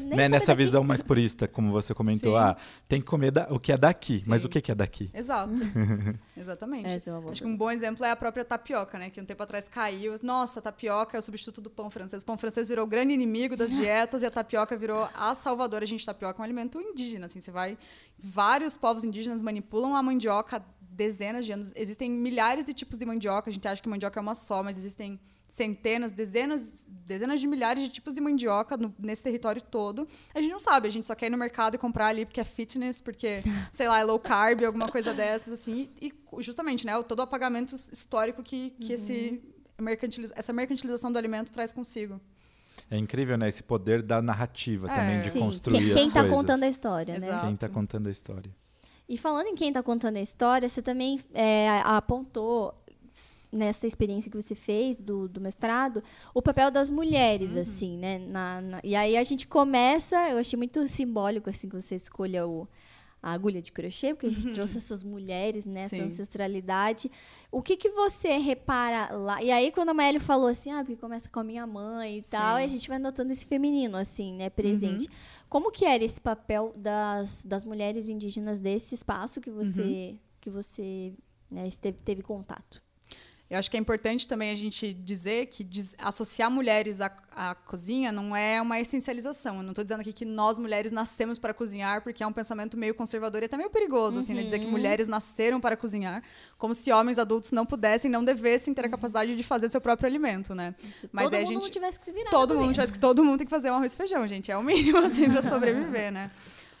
nem 0.00 0.16
né, 0.16 0.28
nessa 0.28 0.46
daqui. 0.46 0.64
visão 0.64 0.82
mais 0.82 1.00
purista, 1.00 1.46
como 1.46 1.70
você 1.70 1.94
comentou, 1.94 2.32
Sim. 2.32 2.38
ah, 2.40 2.56
tem 2.88 3.00
que 3.00 3.06
comer 3.06 3.30
da- 3.30 3.46
o 3.50 3.60
que 3.60 3.70
é 3.70 3.78
daqui. 3.78 4.24
Mas 4.26 4.42
Sim. 4.42 4.48
o 4.48 4.50
que 4.50 4.60
que 4.60 4.72
é 4.72 4.74
daqui? 4.74 5.08
Exato. 5.14 5.52
Exatamente. 6.36 7.08
É 7.08 7.12
uma 7.12 7.20
boa 7.20 7.32
Acho 7.32 7.42
que 7.42 7.48
um 7.48 7.56
bom 7.56 7.70
exemplo 7.70 8.04
é 8.04 8.10
a 8.10 8.16
própria 8.16 8.44
tapioca, 8.44 8.98
né? 8.98 9.08
Que 9.08 9.20
um 9.20 9.24
tempo 9.24 9.40
atrás 9.42 9.68
caiu. 9.68 10.16
Nossa, 10.24 10.58
a 10.58 10.62
tapioca 10.62 11.16
é 11.16 11.20
o 11.20 11.22
substituto 11.22 11.60
do 11.60 11.70
pão 11.70 11.88
francês. 11.88 12.24
O 12.24 12.26
pão 12.26 12.36
francês 12.36 12.66
virou 12.66 12.84
o 12.84 12.88
grande 12.88 13.12
inimigo 13.14 13.56
das 13.56 13.70
dietas 13.70 14.24
e 14.24 14.26
a 14.26 14.30
tapioca 14.30 14.76
virou 14.76 15.08
a 15.14 15.34
salvadora. 15.36 15.86
Gente, 15.86 16.04
tapioca 16.04 16.36
é 16.36 16.40
um 16.40 16.44
alimento 16.44 16.80
indígena, 16.80 17.26
assim. 17.26 17.38
Você 17.38 17.52
vai... 17.52 17.78
Vários 18.18 18.76
povos 18.78 19.04
indígenas 19.04 19.42
manipulam 19.42 19.94
a 19.94 20.02
mandioca 20.02 20.64
dezenas 20.96 21.44
de 21.46 21.52
anos. 21.52 21.72
Existem 21.76 22.10
milhares 22.10 22.64
de 22.64 22.72
tipos 22.74 22.96
de 22.98 23.04
mandioca. 23.04 23.50
A 23.50 23.52
gente 23.52 23.66
acha 23.68 23.82
que 23.82 23.88
mandioca 23.88 24.18
é 24.18 24.22
uma 24.22 24.34
só, 24.34 24.62
mas 24.62 24.78
existem 24.78 25.20
centenas, 25.48 26.10
dezenas, 26.10 26.84
dezenas 26.88 27.40
de 27.40 27.46
milhares 27.46 27.82
de 27.84 27.88
tipos 27.88 28.12
de 28.14 28.20
mandioca 28.20 28.76
no- 28.76 28.92
nesse 28.98 29.22
território 29.22 29.62
todo. 29.62 30.08
A 30.34 30.40
gente 30.40 30.50
não 30.50 30.58
sabe, 30.58 30.88
a 30.88 30.90
gente 30.90 31.06
só 31.06 31.14
quer 31.14 31.26
ir 31.26 31.30
no 31.30 31.38
mercado 31.38 31.76
e 31.76 31.78
comprar 31.78 32.08
ali 32.08 32.24
porque 32.26 32.40
é 32.40 32.44
fitness, 32.44 33.00
porque, 33.00 33.42
sei 33.70 33.86
lá, 33.86 34.00
é 34.00 34.04
low 34.04 34.18
carb, 34.18 34.64
alguma 34.64 34.88
coisa 34.88 35.14
dessas, 35.14 35.52
assim. 35.60 35.88
E, 36.00 36.12
e 36.38 36.42
justamente, 36.42 36.84
né, 36.84 36.96
o- 36.96 37.04
todo 37.04 37.20
o 37.20 37.22
apagamento 37.22 37.74
histórico 37.76 38.42
que, 38.42 38.70
que 38.80 38.92
esse 38.94 39.40
mercantiliza- 39.80 40.34
essa 40.36 40.52
mercantilização 40.52 41.12
do 41.12 41.18
alimento 41.18 41.52
traz 41.52 41.72
consigo. 41.72 42.20
É 42.90 42.98
incrível, 42.98 43.36
né? 43.38 43.48
Esse 43.48 43.62
poder 43.62 44.02
da 44.02 44.20
narrativa 44.20 44.90
É. 44.90 44.94
também, 44.94 45.20
de 45.22 45.30
Sim, 45.30 45.40
construir 45.40 45.78
quem, 45.78 45.90
as 45.90 45.94
quem 45.96 46.10
tá 46.10 46.20
coisas. 46.20 46.36
contando 46.36 46.62
a 46.64 46.68
história, 46.68 47.18
né? 47.18 47.26
Exato. 47.26 47.46
Quem 47.46 47.56
tá 47.56 47.68
contando 47.68 48.06
a 48.08 48.10
história. 48.10 48.50
E 49.08 49.16
falando 49.16 49.46
em 49.46 49.54
quem 49.54 49.68
está 49.68 49.82
contando 49.82 50.16
a 50.16 50.20
história, 50.20 50.68
você 50.68 50.82
também 50.82 51.20
é, 51.32 51.68
apontou 51.84 52.74
nessa 53.52 53.86
experiência 53.86 54.30
que 54.30 54.36
você 54.36 54.54
fez 54.54 55.00
do, 55.00 55.28
do 55.28 55.40
mestrado 55.40 56.02
o 56.34 56.42
papel 56.42 56.70
das 56.70 56.90
mulheres, 56.90 57.52
Uhum. 57.52 57.60
assim, 57.60 57.96
né? 57.96 58.18
Na- 58.18 58.60
na- 58.60 58.80
e 58.84 58.94
aí 58.94 59.16
a 59.16 59.22
gente 59.22 59.46
começa, 59.46 60.28
eu 60.28 60.38
achei 60.38 60.56
muito 60.56 60.86
simbólico 60.88 61.48
assim 61.48 61.68
que 61.68 61.80
você 61.80 61.94
escolha 61.94 62.46
o, 62.46 62.68
a 63.22 63.32
agulha 63.32 63.62
de 63.62 63.72
crochê, 63.72 64.12
porque 64.12 64.26
a 64.26 64.30
gente 64.30 64.48
trouxe 64.52 64.76
essas 64.76 65.02
mulheres 65.02 65.64
nessa 65.64 65.96
Sim. 65.96 66.02
ancestralidade. 66.02 67.10
O 67.50 67.62
que 67.62 67.76
que 67.76 67.88
você 67.90 68.36
repara 68.36 69.14
lá? 69.16 69.42
E 69.42 69.50
aí 69.50 69.70
quando 69.72 69.88
a 69.90 69.94
Maélia 69.94 70.20
falou 70.20 70.48
assim, 70.48 70.70
ah, 70.72 70.84
porque 70.84 70.96
começa 70.96 71.28
com 71.30 71.40
a 71.40 71.44
minha 71.44 71.66
mãe 71.66 72.18
e 72.18 72.22
tal, 72.22 72.58
e 72.58 72.64
a 72.64 72.66
gente 72.66 72.86
vai 72.88 72.98
notando 72.98 73.32
esse 73.32 73.46
feminino 73.46 73.96
assim, 73.96 74.34
né, 74.34 74.50
presente. 74.50 75.04
Uhum. 75.06 75.14
Como 75.48 75.70
que 75.70 75.84
era 75.84 76.02
esse 76.04 76.20
papel 76.20 76.72
das, 76.76 77.44
das 77.46 77.64
mulheres 77.64 78.08
indígenas 78.08 78.60
desse 78.60 78.94
espaço 78.94 79.40
que 79.40 79.50
você, 79.50 79.82
Uhum. 80.12 80.18
que 80.40 80.50
você 80.50 81.14
né, 81.50 81.66
esteve, 81.68 82.02
teve 82.02 82.22
contato? 82.22 82.82
Eu 83.48 83.58
acho 83.60 83.70
que 83.70 83.76
é 83.76 83.80
importante 83.80 84.26
também 84.26 84.50
a 84.50 84.56
gente 84.56 84.92
dizer 84.92 85.46
que 85.46 85.64
associar 85.98 86.50
mulheres 86.50 87.00
à, 87.00 87.12
à 87.30 87.54
cozinha 87.54 88.10
não 88.10 88.34
é 88.34 88.60
uma 88.60 88.80
essencialização. 88.80 89.58
Eu 89.58 89.62
não 89.62 89.70
estou 89.70 89.84
dizendo 89.84 90.00
aqui 90.00 90.12
que 90.12 90.24
nós 90.24 90.58
mulheres 90.58 90.90
nascemos 90.90 91.38
para 91.38 91.54
cozinhar, 91.54 92.02
porque 92.02 92.24
é 92.24 92.26
um 92.26 92.32
pensamento 92.32 92.76
meio 92.76 92.92
conservador 92.92 93.42
e 93.42 93.44
até 93.46 93.56
meio 93.56 93.70
perigoso, 93.70 94.18
assim, 94.18 94.34
né? 94.34 94.42
Dizer 94.42 94.58
que 94.58 94.66
mulheres 94.66 95.06
nasceram 95.06 95.60
para 95.60 95.76
cozinhar, 95.76 96.24
como 96.58 96.74
se 96.74 96.90
homens 96.90 97.20
adultos 97.20 97.52
não 97.52 97.64
pudessem, 97.64 98.10
não 98.10 98.24
devessem 98.24 98.74
ter 98.74 98.84
a 98.84 98.88
capacidade 98.88 99.36
de 99.36 99.42
fazer 99.44 99.68
seu 99.68 99.80
próprio 99.80 100.08
alimento, 100.08 100.52
né? 100.52 100.74
Se 101.00 101.08
Mas 101.12 101.30
todo 101.30 101.38
mundo 101.38 101.46
gente- 101.62 101.70
tivesse 101.70 102.00
que 102.00 102.06
se 102.06 102.12
virar. 102.12 102.30
todo 102.30 102.56
mundo 102.56 102.72
tivesse 102.72 102.92
que 102.92 102.98
todo 102.98 103.24
mundo 103.24 103.38
tem 103.38 103.46
que 103.46 103.50
fazer 103.50 103.70
um 103.70 103.74
arroz 103.76 103.92
e 103.92 103.96
feijão, 103.96 104.26
gente. 104.26 104.50
É 104.50 104.56
o 104.56 104.62
mínimo 104.62 104.98
assim 104.98 105.30
para 105.30 105.40
sobreviver, 105.42 106.10
né? 106.10 106.32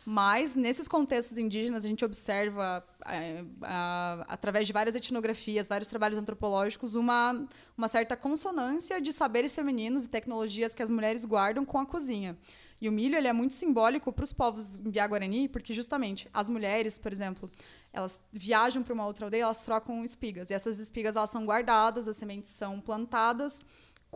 Mas 0.08 0.54
nesses 0.54 0.86
contextos 0.86 1.36
indígenas 1.36 1.84
a 1.84 1.88
gente 1.88 2.04
observa 2.04 2.84
a- 3.04 4.24
através 4.28 4.64
de 4.64 4.72
várias 4.72 4.94
etnografias, 4.94 5.66
vários 5.66 5.88
trabalhos 5.88 6.16
antropológicos, 6.16 6.94
uma, 6.94 7.44
uma 7.76 7.88
certa 7.88 8.16
consonância 8.16 9.00
de 9.00 9.12
saberes 9.12 9.52
femininos 9.52 10.04
e 10.04 10.08
tecnologias 10.08 10.76
que 10.76 10.82
as 10.82 10.90
mulheres 10.90 11.24
guardam 11.24 11.64
com 11.64 11.78
a 11.78 11.84
cozinha. 11.84 12.38
E 12.80 12.88
o 12.88 12.92
milho 12.92 13.16
ele 13.16 13.26
é 13.26 13.32
muito 13.32 13.54
simbólico 13.54 14.12
para 14.12 14.22
os 14.22 14.32
povos 14.32 14.78
Guarani, 14.78 15.48
porque 15.48 15.74
justamente 15.74 16.28
as 16.32 16.48
mulheres, 16.48 16.98
por 17.00 17.10
exemplo, 17.10 17.50
elas 17.92 18.22
viajam 18.32 18.84
para 18.84 18.94
uma 18.94 19.06
outra 19.06 19.26
aldeia, 19.26 19.42
elas 19.42 19.62
trocam 19.62 20.04
espigas. 20.04 20.50
E 20.50 20.54
essas 20.54 20.78
espigas 20.78 21.16
elas 21.16 21.30
são 21.30 21.44
guardadas, 21.44 22.06
as 22.06 22.16
sementes 22.16 22.50
são 22.50 22.80
plantadas. 22.80 23.64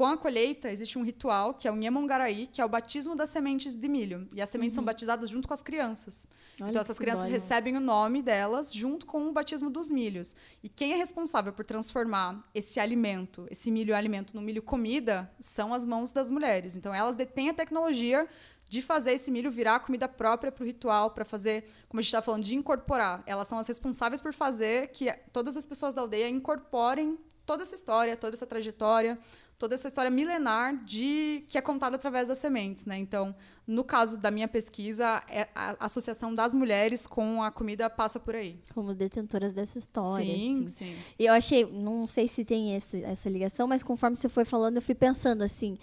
Com 0.00 0.06
a 0.06 0.16
colheita, 0.16 0.70
existe 0.70 0.98
um 0.98 1.02
ritual, 1.02 1.52
que 1.52 1.68
é 1.68 1.70
o 1.70 1.76
Nhamongaraí, 1.76 2.46
que 2.46 2.58
é 2.58 2.64
o 2.64 2.68
batismo 2.70 3.14
das 3.14 3.28
sementes 3.28 3.74
de 3.74 3.86
milho. 3.86 4.26
E 4.34 4.40
as 4.40 4.48
sementes 4.48 4.74
são 4.74 4.82
batizadas 4.82 5.28
junto 5.28 5.46
com 5.46 5.52
as 5.52 5.60
crianças. 5.60 6.26
Olha 6.58 6.70
então, 6.70 6.80
essas 6.80 6.98
crianças 6.98 7.26
simbólico. 7.26 7.44
recebem 7.44 7.76
o 7.76 7.80
nome 7.80 8.22
delas 8.22 8.72
junto 8.72 9.04
com 9.04 9.28
o 9.28 9.32
batismo 9.34 9.68
dos 9.68 9.90
milhos. 9.90 10.34
E 10.62 10.70
quem 10.70 10.94
é 10.94 10.96
responsável 10.96 11.52
por 11.52 11.66
transformar 11.66 12.48
esse 12.54 12.80
alimento, 12.80 13.46
esse 13.50 13.70
milho 13.70 13.94
alimento, 13.94 14.34
no 14.34 14.40
milho 14.40 14.62
comida, 14.62 15.30
são 15.38 15.74
as 15.74 15.84
mãos 15.84 16.12
das 16.12 16.30
mulheres. 16.30 16.76
Então, 16.76 16.94
elas 16.94 17.14
detêm 17.14 17.50
a 17.50 17.52
tecnologia 17.52 18.26
de 18.70 18.80
fazer 18.80 19.12
esse 19.12 19.30
milho 19.30 19.50
virar 19.50 19.80
comida 19.80 20.08
própria 20.08 20.50
para 20.50 20.62
o 20.62 20.66
ritual, 20.66 21.10
para 21.10 21.26
fazer, 21.26 21.64
como 21.90 22.00
a 22.00 22.02
gente 22.02 22.08
está 22.08 22.22
falando, 22.22 22.44
de 22.44 22.56
incorporar. 22.56 23.22
Elas 23.26 23.46
são 23.46 23.58
as 23.58 23.68
responsáveis 23.68 24.22
por 24.22 24.32
fazer 24.32 24.92
que 24.92 25.12
todas 25.30 25.58
as 25.58 25.66
pessoas 25.66 25.94
da 25.94 26.00
aldeia 26.00 26.30
incorporem 26.30 27.18
toda 27.44 27.64
essa 27.64 27.74
história, 27.74 28.16
toda 28.16 28.34
essa 28.34 28.46
trajetória, 28.46 29.18
toda 29.60 29.74
essa 29.74 29.88
história 29.88 30.10
milenar 30.10 30.74
de 30.86 31.44
que 31.46 31.58
é 31.58 31.60
contada 31.60 31.94
através 31.94 32.28
das 32.28 32.38
sementes, 32.38 32.86
né? 32.86 32.96
Então, 32.96 33.36
no 33.66 33.84
caso 33.84 34.16
da 34.16 34.30
minha 34.30 34.48
pesquisa, 34.48 35.22
é 35.28 35.46
a 35.54 35.76
associação 35.84 36.34
das 36.34 36.54
mulheres 36.54 37.06
com 37.06 37.42
a 37.42 37.52
comida 37.52 37.90
passa 37.90 38.18
por 38.18 38.34
aí. 38.34 38.58
Como 38.72 38.94
detentoras 38.94 39.52
dessa 39.52 39.76
história. 39.76 40.24
Sim, 40.24 40.64
assim. 40.64 40.68
sim. 40.68 40.96
E 41.18 41.26
eu 41.26 41.34
achei, 41.34 41.70
não 41.70 42.06
sei 42.06 42.26
se 42.26 42.42
tem 42.42 42.74
esse, 42.74 43.04
essa 43.04 43.28
ligação, 43.28 43.68
mas 43.68 43.82
conforme 43.82 44.16
você 44.16 44.30
foi 44.30 44.46
falando, 44.46 44.76
eu 44.76 44.82
fui 44.82 44.94
pensando 44.94 45.42
assim, 45.42 45.76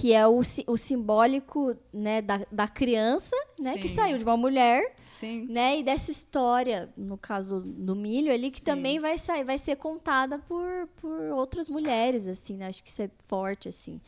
que 0.00 0.12
é 0.12 0.24
o, 0.28 0.40
o 0.68 0.76
simbólico 0.76 1.76
né, 1.92 2.22
da, 2.22 2.40
da 2.52 2.68
criança, 2.68 3.34
né, 3.58 3.76
que 3.78 3.88
saiu 3.88 4.16
de 4.16 4.22
uma 4.22 4.36
mulher, 4.36 4.94
Sim. 5.08 5.46
né, 5.50 5.80
e 5.80 5.82
dessa 5.82 6.12
história, 6.12 6.88
no 6.96 7.18
caso 7.18 7.60
do 7.60 7.96
milho 7.96 8.32
ali, 8.32 8.48
que 8.50 8.60
Sim. 8.60 8.64
também 8.66 9.00
vai 9.00 9.18
sair, 9.18 9.42
vai 9.44 9.58
ser 9.58 9.74
contada 9.74 10.38
por, 10.38 10.88
por 11.00 11.10
outras 11.32 11.68
mulheres, 11.68 12.28
assim, 12.28 12.56
né? 12.56 12.68
Acho 12.68 12.82
que 12.82 12.88
isso 12.90 13.02
é 13.02 13.10
forte, 13.26 13.68
assim. 13.68 14.00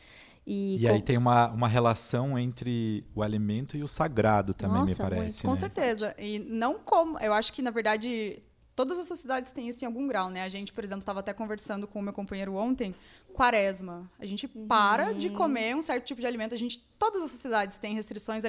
E, 0.47 0.79
E 0.81 0.89
aí 0.89 0.99
com- 1.01 1.05
tem 1.05 1.17
uma, 1.19 1.49
uma 1.49 1.67
relação 1.67 2.39
entre 2.39 3.05
o 3.13 3.21
alimento 3.21 3.77
e 3.77 3.83
o 3.83 3.89
sagrado 3.89 4.55
também, 4.55 4.83
me 4.83 4.91
Nossa, 4.91 5.03
muito. 5.03 5.17
parece. 5.17 5.43
Com 5.43 5.51
né? 5.51 5.57
certeza. 5.57 6.15
E 6.19 6.39
não 6.39 6.79
como. 6.79 7.19
Eu 7.19 7.33
acho 7.33 7.53
que, 7.53 7.63
na 7.63 7.71
verdade, 7.71 8.41
todas 8.75 8.99
as 8.99 9.07
sociedades 9.07 9.53
têm 9.53 9.69
isso 9.69 9.85
em 9.85 9.87
algum 9.87 10.07
grau, 10.07 10.31
né? 10.31 10.43
A 10.43 10.49
gente, 10.49 10.73
por 10.73 10.83
exemplo, 10.83 11.01
estava 11.01 11.21
até 11.21 11.33
conversando 11.35 11.87
com 11.87 11.99
o 11.99 12.03
meu 12.03 12.13
companheiro 12.13 12.55
ontem, 12.55 12.95
quaresma. 13.31 14.11
A 14.19 14.27
gente 14.27 14.47
para 14.47 15.13
de 15.13 15.31
comer 15.31 15.75
um 15.75 15.83
certo 15.83 16.05
tipo 16.05 16.21
de 16.21 16.27
alimento. 16.27 16.55
A 16.55 16.59
gente, 16.59 16.81
todas 16.99 17.23
as 17.23 17.31
sociedades 17.31 17.79
têm 17.79 17.95
restrições, 17.95 18.45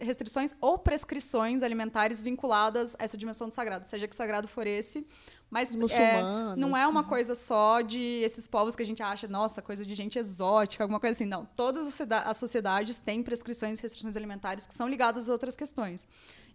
restrições 0.00 0.54
ou 0.60 0.78
prescrições 0.78 1.62
alimentares 1.62 2.22
vinculadas 2.22 2.94
a 2.98 3.04
essa 3.04 3.16
dimensão 3.16 3.48
do 3.48 3.54
sagrado, 3.54 3.86
seja 3.86 4.06
que 4.06 4.14
sagrado 4.14 4.46
for 4.46 4.66
esse. 4.66 5.06
Mas 5.50 5.74
é, 5.90 6.56
não 6.56 6.76
é 6.76 6.86
uma 6.86 7.02
coisa 7.02 7.34
só 7.34 7.80
de 7.80 8.20
esses 8.22 8.46
povos 8.46 8.76
que 8.76 8.82
a 8.82 8.86
gente 8.86 9.02
acha, 9.02 9.26
nossa, 9.26 9.62
coisa 9.62 9.84
de 9.84 9.94
gente 9.94 10.18
exótica, 10.18 10.84
alguma 10.84 11.00
coisa 11.00 11.14
assim. 11.14 11.24
Não. 11.24 11.46
Todas 11.56 12.00
as 12.10 12.36
sociedades 12.36 12.98
têm 12.98 13.22
prescrições 13.22 13.78
e 13.78 13.82
restrições 13.82 14.14
alimentares 14.14 14.66
que 14.66 14.74
são 14.74 14.86
ligadas 14.86 15.28
a 15.28 15.32
outras 15.32 15.56
questões. 15.56 16.06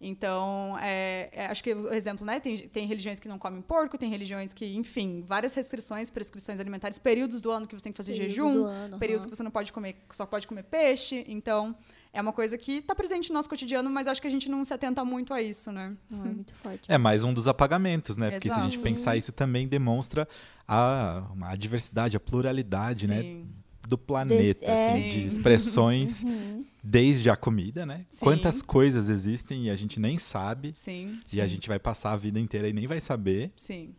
Então, 0.04 0.78
é, 0.82 1.30
é, 1.32 1.46
acho 1.46 1.64
que 1.64 1.74
o 1.74 1.94
exemplo, 1.94 2.26
né? 2.26 2.40
Tem, 2.40 2.58
tem 2.58 2.86
religiões 2.86 3.20
que 3.20 3.28
não 3.28 3.40
comem 3.40 3.62
porco, 3.62 3.98
tem 3.98 4.10
religiões 4.10 4.54
que, 4.54 4.76
enfim, 4.76 5.24
várias 5.26 5.56
restrições, 5.56 6.10
prescrições 6.10 6.60
alimentares, 6.60 6.98
períodos 6.98 7.40
do 7.40 7.50
ano 7.50 7.66
que 7.66 7.74
você 7.74 7.86
tem 7.86 7.94
que 7.94 7.98
fazer 7.98 8.12
Períodos 8.12 8.36
jejum, 8.36 8.66
ano, 8.66 9.00
períodos 9.00 9.24
aham. 9.24 9.32
que 9.32 9.38
você 9.38 9.44
não 9.44 9.52
pode 9.52 9.72
comer, 9.72 9.96
só 10.12 10.26
pode 10.26 10.46
comer 10.46 10.64
peixe. 10.64 11.24
Então, 11.28 11.74
é 12.12 12.22
uma 12.22 12.34
coisa 12.34 12.58
que 12.58 12.80
está 12.80 12.94
presente 12.94 13.30
no 13.30 13.36
nosso 13.36 13.50
cotidiano, 13.50 13.90
mas 13.90 14.08
acho 14.08 14.22
que 14.22 14.28
a 14.28 14.30
gente 14.30 14.50
não 14.50 14.64
se 14.66 14.74
atenta 14.74 15.06
muito 15.06 15.34
a 15.34 15.42
isso, 15.42 15.72
né? 15.72 15.96
Não, 16.10 16.26
é 16.26 16.30
muito 16.30 16.54
forte. 16.54 16.92
É 16.92 16.98
mais 16.98 17.24
um 17.24 17.34
dos 17.34 17.48
apagamentos, 17.48 18.18
né? 18.18 18.30
Porque 18.32 18.50
se 18.50 18.54
a 18.54 18.60
gente 18.62 18.76
Exato. 18.76 18.84
pensar 18.84 19.16
isso 19.16 19.32
também 19.32 19.68
demonstra 19.68 20.28
a, 20.68 21.24
a 21.44 21.56
diversidade, 21.56 22.18
a 22.18 22.20
pluralidade, 22.20 23.08
né? 23.08 23.22
Sim. 23.22 23.48
Do 23.88 23.98
planeta, 23.98 24.66
é. 24.66 24.90
assim, 24.90 25.10
de 25.10 25.22
Sim. 25.22 25.28
expressões, 25.28 26.24
Uhum. 26.28 26.66
Desde 26.84 27.30
a 27.30 27.36
comida, 27.38 27.86
né? 27.86 28.06
Sim. 28.10 28.26
Quantas 28.26 28.62
coisas 28.62 29.08
existem 29.08 29.68
e 29.68 29.70
a 29.70 29.76
gente 29.76 30.00
nem 30.00 30.18
sabe, 30.18 30.74
Sim. 30.76 31.18
e 31.32 31.40
a 31.40 31.48
gente 31.48 31.70
vai 31.70 31.80
passar 31.80 32.12
a 32.12 32.18
vida 32.18 32.40
inteira 32.40 32.68
e 32.68 32.74
nem 32.74 32.86
vai 32.86 33.00
saber, 33.00 33.52
Sim. 33.56 33.96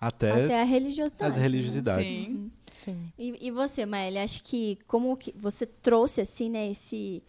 até, 0.00 0.44
Até 0.44 0.60
a 0.60 0.64
religiosidade. 0.64 1.30
as 1.32 1.36
né? 1.36 1.42
religiosidades. 1.42 2.16
Sim. 2.16 2.50
Sim. 2.70 3.12
E, 3.18 3.48
e 3.48 3.50
você, 3.50 3.84
Maélia, 3.84 4.22
acho 4.22 4.44
que 4.44 4.78
como 4.86 5.16
que 5.16 5.34
você 5.36 5.66
trouxe 5.66 6.20
assim, 6.20 6.48
né, 6.48 6.70
esse 6.70 7.22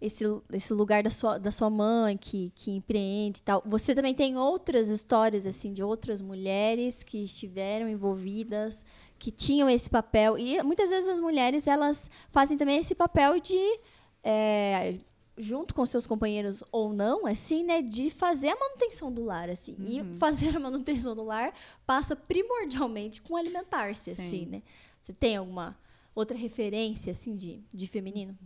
esse, 0.00 0.24
esse 0.52 0.74
lugar 0.74 1.02
da 1.02 1.10
sua, 1.10 1.38
da 1.38 1.50
sua 1.50 1.70
mãe 1.70 2.16
que, 2.16 2.52
que 2.54 2.70
empreende 2.70 3.38
e 3.38 3.42
tal. 3.42 3.62
Você 3.64 3.94
também 3.94 4.14
tem 4.14 4.36
outras 4.36 4.88
histórias 4.88 5.46
assim 5.46 5.72
de 5.72 5.82
outras 5.82 6.20
mulheres 6.20 7.02
que 7.02 7.24
estiveram 7.24 7.88
envolvidas, 7.88 8.84
que 9.18 9.30
tinham 9.30 9.70
esse 9.70 9.88
papel 9.88 10.36
e 10.36 10.62
muitas 10.62 10.90
vezes 10.90 11.08
as 11.08 11.20
mulheres 11.20 11.66
elas 11.66 12.10
fazem 12.28 12.58
também 12.58 12.78
esse 12.78 12.94
papel 12.94 13.40
de 13.40 13.80
é, 14.28 14.98
junto 15.38 15.72
com 15.72 15.86
seus 15.86 16.04
companheiros 16.04 16.64
ou 16.72 16.92
não, 16.92 17.26
assim, 17.26 17.62
né, 17.62 17.80
de 17.80 18.10
fazer 18.10 18.48
a 18.48 18.56
manutenção 18.56 19.12
do 19.12 19.24
lar, 19.24 19.48
assim. 19.48 19.76
E 19.78 20.02
fazer 20.16 20.56
a 20.56 20.58
manutenção 20.58 21.14
do 21.14 21.22
lar 21.22 21.52
passa 21.86 22.16
primordialmente 22.16 23.22
com 23.22 23.36
alimentar-se, 23.36 24.14
Sim. 24.14 24.26
assim, 24.26 24.46
né? 24.46 24.62
Você 25.00 25.12
tem 25.12 25.36
alguma 25.36 25.78
outra 26.16 26.36
referência, 26.36 27.12
assim, 27.12 27.36
de, 27.36 27.60
de 27.72 27.86
feminino? 27.86 28.36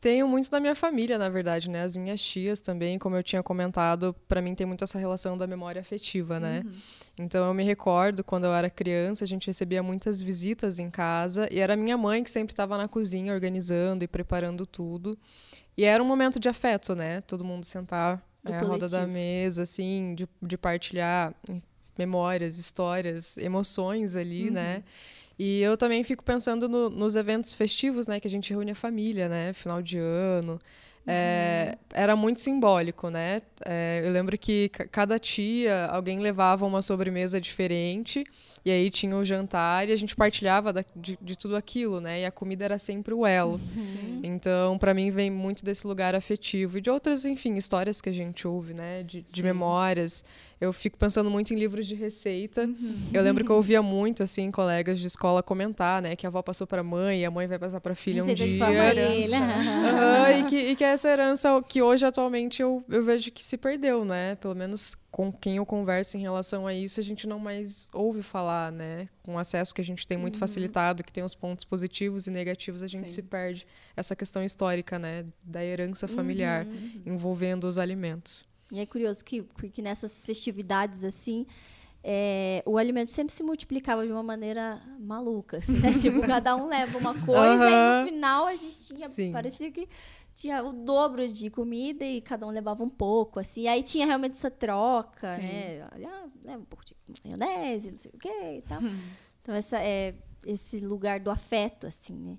Tenho 0.00 0.26
muito 0.26 0.50
da 0.50 0.58
minha 0.58 0.74
família, 0.74 1.18
na 1.18 1.28
verdade, 1.28 1.68
né? 1.68 1.82
As 1.82 1.94
minhas 1.94 2.20
tias 2.22 2.60
também, 2.60 2.98
como 2.98 3.14
eu 3.14 3.22
tinha 3.22 3.42
comentado, 3.42 4.16
para 4.26 4.40
mim 4.40 4.54
tem 4.54 4.66
muito 4.66 4.82
essa 4.82 4.98
relação 4.98 5.36
da 5.36 5.46
memória 5.46 5.78
afetiva, 5.80 6.40
né? 6.40 6.62
Então 7.20 7.46
eu 7.46 7.52
me 7.52 7.62
recordo 7.62 8.24
quando 8.24 8.44
eu 8.46 8.54
era 8.54 8.70
criança, 8.70 9.24
a 9.24 9.26
gente 9.28 9.46
recebia 9.46 9.82
muitas 9.82 10.22
visitas 10.22 10.78
em 10.78 10.88
casa 10.90 11.46
e 11.52 11.58
era 11.58 11.76
minha 11.76 11.98
mãe 11.98 12.24
que 12.24 12.30
sempre 12.30 12.52
estava 12.54 12.78
na 12.78 12.88
cozinha 12.88 13.32
organizando 13.34 14.02
e 14.02 14.08
preparando 14.08 14.64
tudo. 14.64 15.18
E 15.76 15.84
era 15.84 16.02
um 16.02 16.06
momento 16.06 16.40
de 16.40 16.48
afeto, 16.48 16.94
né? 16.94 17.20
Todo 17.20 17.44
mundo 17.44 17.66
sentar 17.66 18.26
é, 18.46 18.54
à 18.54 18.62
roda 18.62 18.88
da 18.88 19.06
mesa, 19.06 19.64
assim, 19.64 20.14
de, 20.14 20.26
de 20.42 20.56
partilhar 20.56 21.34
em- 21.48 21.62
memórias, 21.98 22.58
histórias, 22.58 23.36
emoções 23.36 24.16
ali, 24.16 24.50
né? 24.50 24.82
E 25.42 25.62
eu 25.62 25.74
também 25.74 26.02
fico 26.04 26.22
pensando 26.22 26.68
no- 26.68 26.90
nos 26.90 27.16
eventos 27.16 27.54
festivos, 27.54 28.06
né? 28.06 28.20
Que 28.20 28.26
a 28.26 28.30
gente 28.30 28.52
reúne 28.52 28.72
a 28.72 28.74
família, 28.74 29.26
né? 29.26 29.54
Final 29.54 29.80
de 29.80 29.96
ano. 29.96 30.58
É, 31.06 31.78
era 31.94 32.14
muito 32.14 32.40
simbólico, 32.42 33.08
né? 33.08 33.40
É, 33.64 34.02
eu 34.04 34.12
lembro 34.12 34.36
que 34.36 34.68
ca- 34.68 34.86
cada 34.86 35.18
tia, 35.18 35.86
alguém 35.86 36.18
levava 36.20 36.66
uma 36.66 36.82
sobremesa 36.82 37.40
diferente, 37.40 38.22
e 38.64 38.70
aí 38.70 38.90
tinha 38.90 39.16
o 39.16 39.24
jantar 39.24 39.88
e 39.88 39.92
a 39.92 39.96
gente 39.96 40.14
partilhava 40.14 40.72
da- 40.72 40.84
de, 40.94 41.18
de 41.20 41.36
tudo 41.38 41.56
aquilo, 41.56 42.00
né? 42.00 42.20
E 42.20 42.24
a 42.26 42.30
comida 42.30 42.64
era 42.64 42.78
sempre 42.78 43.14
o 43.14 43.26
elo. 43.26 43.60
Sim. 43.74 44.20
Então, 44.22 44.76
para 44.78 44.92
mim, 44.92 45.10
vem 45.10 45.30
muito 45.30 45.64
desse 45.64 45.86
lugar 45.86 46.14
afetivo 46.14 46.76
e 46.78 46.80
de 46.80 46.90
outras, 46.90 47.24
enfim, 47.24 47.54
histórias 47.56 48.00
que 48.00 48.08
a 48.08 48.12
gente 48.12 48.46
ouve, 48.46 48.74
né? 48.74 49.02
De, 49.02 49.22
de 49.22 49.42
memórias. 49.42 50.22
Eu 50.60 50.72
fico 50.74 50.98
pensando 50.98 51.30
muito 51.30 51.54
em 51.54 51.56
livros 51.58 51.86
de 51.86 51.94
receita. 51.94 52.68
Eu 53.12 53.22
lembro 53.22 53.44
que 53.44 53.50
eu 53.50 53.56
ouvia 53.60 53.80
muito, 53.80 54.22
assim, 54.22 54.50
colegas 54.50 54.98
de 54.98 55.06
escola 55.06 55.42
comentar, 55.42 56.02
né? 56.02 56.14
Que 56.14 56.26
a 56.26 56.28
avó 56.28 56.42
passou 56.42 56.66
para 56.66 56.82
mãe 56.82 57.22
e 57.22 57.24
a 57.24 57.30
mãe 57.30 57.46
vai 57.46 57.58
passar 57.58 57.80
para 57.80 57.94
filha 57.94 58.22
Receita 58.22 58.42
um 58.42 58.46
de 58.46 58.52
dia. 58.52 58.66
família. 58.66 59.38
Aham, 59.38 60.30
e, 60.40 60.44
que, 60.44 60.56
e 60.56 60.76
que 60.76 60.84
essa 60.84 61.08
herança 61.08 61.62
que 61.66 61.80
hoje, 61.80 62.04
atualmente, 62.04 62.60
eu, 62.60 62.84
eu 62.88 63.02
vejo 63.02 63.30
que 63.32 63.42
se 63.42 63.56
perdeu, 63.56 64.04
né? 64.04 64.34
Pelo 64.36 64.54
menos 64.54 64.94
com 65.10 65.32
quem 65.32 65.56
eu 65.56 65.66
converso 65.66 66.16
em 66.16 66.20
relação 66.20 66.66
a 66.66 66.74
isso, 66.74 67.00
a 67.00 67.02
gente 67.02 67.26
não 67.26 67.38
mais 67.38 67.90
ouve 67.92 68.22
falar, 68.22 68.70
né? 68.70 69.08
Com 69.24 69.34
o 69.34 69.38
acesso 69.38 69.74
que 69.74 69.80
a 69.80 69.84
gente 69.84 70.06
tem 70.06 70.16
muito 70.16 70.38
facilitado, 70.38 71.02
que 71.02 71.12
tem 71.12 71.24
os 71.24 71.34
pontos 71.34 71.64
positivos 71.64 72.26
e 72.26 72.30
negativos, 72.30 72.82
a 72.82 72.86
gente 72.86 73.08
Sim. 73.08 73.14
se 73.16 73.22
perde 73.22 73.66
essa 73.96 74.14
questão 74.14 74.44
histórica, 74.44 74.98
né? 74.98 75.26
Da 75.42 75.64
herança 75.64 76.06
familiar 76.06 76.66
envolvendo 77.04 77.64
os 77.64 77.76
alimentos. 77.76 78.44
E 78.72 78.78
é 78.78 78.86
curioso 78.86 79.24
que, 79.24 79.42
que 79.72 79.82
nessas 79.82 80.24
festividades, 80.24 81.02
assim, 81.02 81.44
é, 82.02 82.62
o 82.64 82.78
alimento 82.78 83.12
sempre 83.12 83.34
se 83.34 83.42
multiplicava 83.42 84.06
de 84.06 84.12
uma 84.12 84.22
maneira 84.22 84.80
maluca, 84.98 85.58
assim, 85.58 85.76
né? 85.78 85.92
tipo, 86.00 86.20
cada 86.22 86.56
um 86.56 86.68
leva 86.68 86.96
uma 86.96 87.14
coisa 87.14 87.68
e 87.68 87.74
Aham. 87.74 88.00
no 88.02 88.06
final 88.06 88.46
a 88.46 88.56
gente 88.56 88.94
tinha, 88.94 89.08
Sim. 89.08 89.32
parecia 89.32 89.70
que 89.70 89.88
tinha 90.40 90.64
o 90.64 90.72
dobro 90.72 91.28
de 91.28 91.50
comida 91.50 92.02
e 92.02 92.22
cada 92.22 92.46
um 92.46 92.50
levava 92.50 92.82
um 92.82 92.88
pouco, 92.88 93.38
assim. 93.38 93.68
Aí 93.68 93.82
tinha 93.82 94.06
realmente 94.06 94.32
essa 94.32 94.50
troca, 94.50 95.36
Sim. 95.36 95.42
né? 95.42 95.82
Ah, 95.82 96.26
leva 96.42 96.62
um 96.62 96.64
pouco 96.64 96.82
de 96.82 96.94
maionese, 97.22 97.90
não 97.90 97.98
sei 97.98 98.10
o 98.14 98.18
quê 98.18 98.58
e 98.58 98.62
tal. 98.62 98.80
Então, 99.42 99.54
essa 99.54 99.78
é 99.78 100.14
esse 100.46 100.80
lugar 100.80 101.20
do 101.20 101.30
afeto, 101.30 101.86
assim, 101.86 102.14
né? 102.14 102.38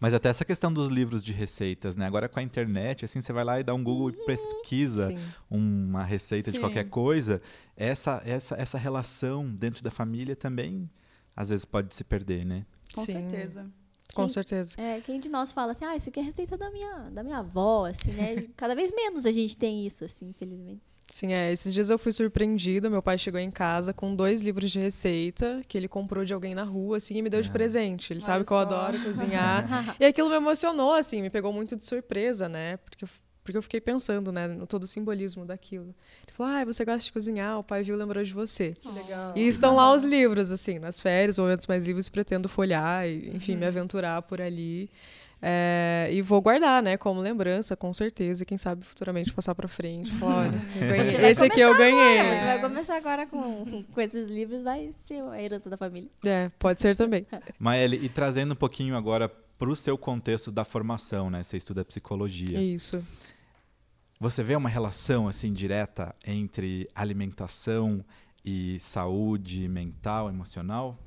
Mas 0.00 0.12
até 0.12 0.28
essa 0.28 0.44
questão 0.44 0.72
dos 0.72 0.88
livros 0.88 1.22
de 1.22 1.32
receitas, 1.32 1.94
né? 1.94 2.06
Agora 2.06 2.28
com 2.28 2.40
a 2.40 2.42
internet, 2.42 3.04
assim, 3.04 3.20
você 3.20 3.32
vai 3.32 3.44
lá 3.44 3.60
e 3.60 3.62
dá 3.62 3.74
um 3.74 3.84
Google 3.84 4.10
e 4.10 4.24
pesquisa 4.24 5.10
Sim. 5.10 5.18
uma 5.48 6.02
receita 6.02 6.50
de 6.50 6.56
Sim. 6.56 6.60
qualquer 6.60 6.88
coisa. 6.88 7.40
Essa, 7.76 8.20
essa, 8.24 8.56
essa 8.56 8.76
relação 8.78 9.48
dentro 9.54 9.84
da 9.84 9.90
família 9.90 10.34
também, 10.34 10.90
às 11.36 11.50
vezes, 11.50 11.64
pode 11.64 11.94
se 11.94 12.02
perder, 12.02 12.44
né? 12.44 12.66
Com 12.92 13.04
Sim. 13.04 13.12
certeza. 13.12 13.70
Com 14.14 14.22
Quem- 14.22 14.28
certeza. 14.28 14.80
É, 14.80 15.00
quem 15.00 15.20
de 15.20 15.28
nós 15.28 15.52
fala 15.52 15.72
assim, 15.72 15.84
ah, 15.84 15.94
isso 15.96 16.08
aqui 16.08 16.20
é 16.20 16.22
receita 16.22 16.56
da 16.56 16.70
minha, 16.70 17.10
da 17.10 17.22
minha 17.22 17.38
avó, 17.38 17.86
assim, 17.86 18.12
né? 18.12 18.46
Cada 18.56 18.74
vez 18.74 18.90
menos 18.90 19.26
a 19.26 19.32
gente 19.32 19.56
tem 19.56 19.86
isso, 19.86 20.04
assim, 20.04 20.28
infelizmente. 20.28 20.80
Sim, 21.08 21.32
é. 21.32 21.52
Esses 21.52 21.72
dias 21.72 21.88
eu 21.88 21.96
fui 21.98 22.10
surpreendida. 22.10 22.90
Meu 22.90 23.00
pai 23.00 23.16
chegou 23.16 23.38
em 23.40 23.50
casa 23.50 23.92
com 23.92 24.12
dois 24.14 24.42
livros 24.42 24.72
de 24.72 24.80
receita 24.80 25.62
que 25.68 25.78
ele 25.78 25.86
comprou 25.86 26.24
de 26.24 26.34
alguém 26.34 26.52
na 26.54 26.64
rua, 26.64 26.96
assim, 26.96 27.16
e 27.16 27.22
me 27.22 27.30
deu 27.30 27.40
de 27.40 27.48
presente. 27.50 28.12
Ele 28.12 28.20
sabe 28.20 28.38
Olha 28.38 28.44
que 28.44 28.52
eu 28.52 28.56
só. 28.56 28.62
adoro 28.62 29.00
cozinhar. 29.04 29.64
e 30.00 30.04
aquilo 30.04 30.28
me 30.28 30.34
emocionou, 30.34 30.94
assim, 30.94 31.22
me 31.22 31.30
pegou 31.30 31.52
muito 31.52 31.76
de 31.76 31.84
surpresa, 31.86 32.48
né? 32.48 32.76
Porque 32.78 33.04
eu, 33.04 33.08
porque 33.46 33.56
eu 33.56 33.62
fiquei 33.62 33.80
pensando, 33.80 34.32
né, 34.32 34.48
no 34.48 34.66
todo 34.66 34.82
o 34.82 34.86
simbolismo 34.88 35.46
daquilo. 35.46 35.94
Ele 36.26 36.32
falou: 36.32 36.52
ah, 36.52 36.64
você 36.64 36.84
gosta 36.84 37.04
de 37.04 37.12
cozinhar? 37.12 37.58
O 37.60 37.62
pai 37.62 37.84
viu, 37.84 37.96
lembrou 37.96 38.22
de 38.22 38.34
você. 38.34 38.74
Que 38.80 38.88
legal. 38.88 39.32
E 39.36 39.46
estão 39.46 39.76
lá 39.76 39.94
os 39.94 40.02
livros, 40.02 40.50
assim, 40.50 40.80
nas 40.80 40.98
férias, 40.98 41.38
momentos 41.38 41.66
mais 41.68 41.86
livres, 41.86 42.08
pretendo 42.08 42.48
folhar 42.48 43.08
e, 43.08 43.30
enfim, 43.34 43.54
me 43.54 43.64
aventurar 43.64 44.20
por 44.22 44.40
ali. 44.40 44.90
É, 45.40 46.08
e 46.10 46.22
vou 46.22 46.40
guardar, 46.40 46.82
né, 46.82 46.96
como 46.96 47.20
lembrança, 47.20 47.76
com 47.76 47.92
certeza. 47.92 48.42
E 48.42 48.46
quem 48.46 48.58
sabe 48.58 48.84
futuramente 48.84 49.32
passar 49.32 49.54
para 49.54 49.68
frente. 49.68 50.10
Falar, 50.14 50.48
olha, 50.48 50.52
esse 51.30 51.44
aqui 51.44 51.60
eu 51.60 51.76
ganhei. 51.76 52.18
Agora, 52.18 52.38
Você 52.38 52.44
vai 52.44 52.60
começar 52.60 52.96
agora 52.96 53.26
com, 53.26 53.84
com 53.84 54.00
esses 54.00 54.28
livros, 54.28 54.62
vai 54.62 54.90
ser 55.06 55.22
a 55.22 55.40
herança 55.40 55.70
da 55.70 55.76
família. 55.76 56.10
É, 56.24 56.50
pode 56.58 56.82
ser 56.82 56.96
também. 56.96 57.24
Maeli, 57.60 58.04
e 58.04 58.08
trazendo 58.08 58.54
um 58.54 58.56
pouquinho 58.56 58.96
agora 58.96 59.30
para 59.58 59.70
o 59.70 59.76
seu 59.76 59.96
contexto 59.96 60.50
da 60.50 60.64
formação, 60.64 61.30
né? 61.30 61.42
Você 61.42 61.56
estuda 61.56 61.84
psicologia. 61.84 62.60
Isso. 62.60 63.02
Você 64.18 64.42
vê 64.42 64.56
uma 64.56 64.68
relação 64.68 65.28
assim 65.28 65.52
direta 65.52 66.14
entre 66.26 66.88
alimentação 66.94 68.02
e 68.42 68.78
saúde 68.78 69.68
mental, 69.68 70.30
emocional? 70.30 70.98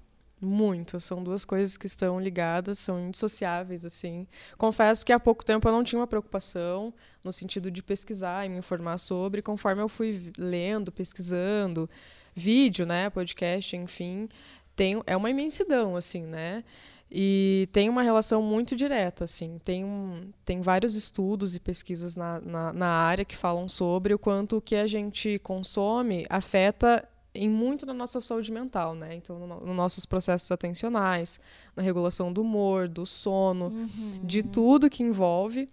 Muito, 0.41 0.99
são 0.99 1.22
duas 1.24 1.43
coisas 1.43 1.76
que 1.76 1.88
estão 1.88 2.20
ligadas, 2.20 2.80
são 2.80 2.99
indissociáveis, 2.99 3.84
assim. 3.84 4.28
Confesso 4.57 5.05
que 5.05 5.12
há 5.12 5.20
pouco 5.20 5.43
tempo 5.43 5.68
eu 5.68 5.72
não 5.72 5.84
tinha 5.84 5.99
uma 5.99 6.07
preocupação 6.07 6.93
no 7.24 7.34
sentido 7.34 7.70
de 7.70 7.84
pesquisar 7.84 8.45
e 8.45 8.49
me 8.49 8.57
informar 8.57 8.97
sobre, 8.99 9.41
conforme 9.41 9.82
eu 9.82 9.89
fui 9.89 10.32
lendo, 10.38 10.91
pesquisando, 10.91 11.89
vídeo, 12.34 12.86
né, 12.86 13.10
podcast, 13.10 13.76
enfim, 13.76 14.30
tem, 14.78 15.01
é 15.05 15.18
uma 15.18 15.30
imensidão, 15.30 15.97
assim, 15.97 16.26
né? 16.26 16.64
E 17.12 17.68
tem 17.72 17.89
uma 17.89 18.03
relação 18.03 18.41
muito 18.41 18.76
direta, 18.76 19.24
assim. 19.24 19.60
Tem, 19.64 19.84
um, 19.84 20.30
tem 20.45 20.62
vários 20.62 20.95
estudos 20.95 21.55
e 21.55 21.60
pesquisas 21.60 22.16
na, 22.16 22.39
na, 22.41 22.74
na 22.74 22.88
área 22.88 23.26
que 23.26 23.36
falam 23.36 23.68
sobre 23.68 24.14
o 24.14 24.20
quanto 24.20 24.57
o 24.57 24.62
que 24.62 24.76
a 24.76 24.86
gente 24.86 25.39
consome 25.39 26.26
afeta 26.30 27.07
em 27.34 27.49
muito 27.49 27.86
na 27.86 27.93
nossa 27.93 28.20
saúde 28.22 28.51
mental, 28.51 28.93
né? 28.95 29.16
Então, 29.16 29.39
nos 29.39 29.62
no 29.62 29.74
nossos 29.74 30.05
processos 30.05 30.51
atencionais, 30.51 31.39
na 31.76 31.82
regulação 31.82 32.34
do 32.34 32.41
humor, 32.41 32.88
do 32.88 33.05
sono, 33.05 33.68
uhum. 33.68 34.20
de 34.24 34.43
tudo 34.43 34.89
que 34.89 35.03
envolve 35.03 35.70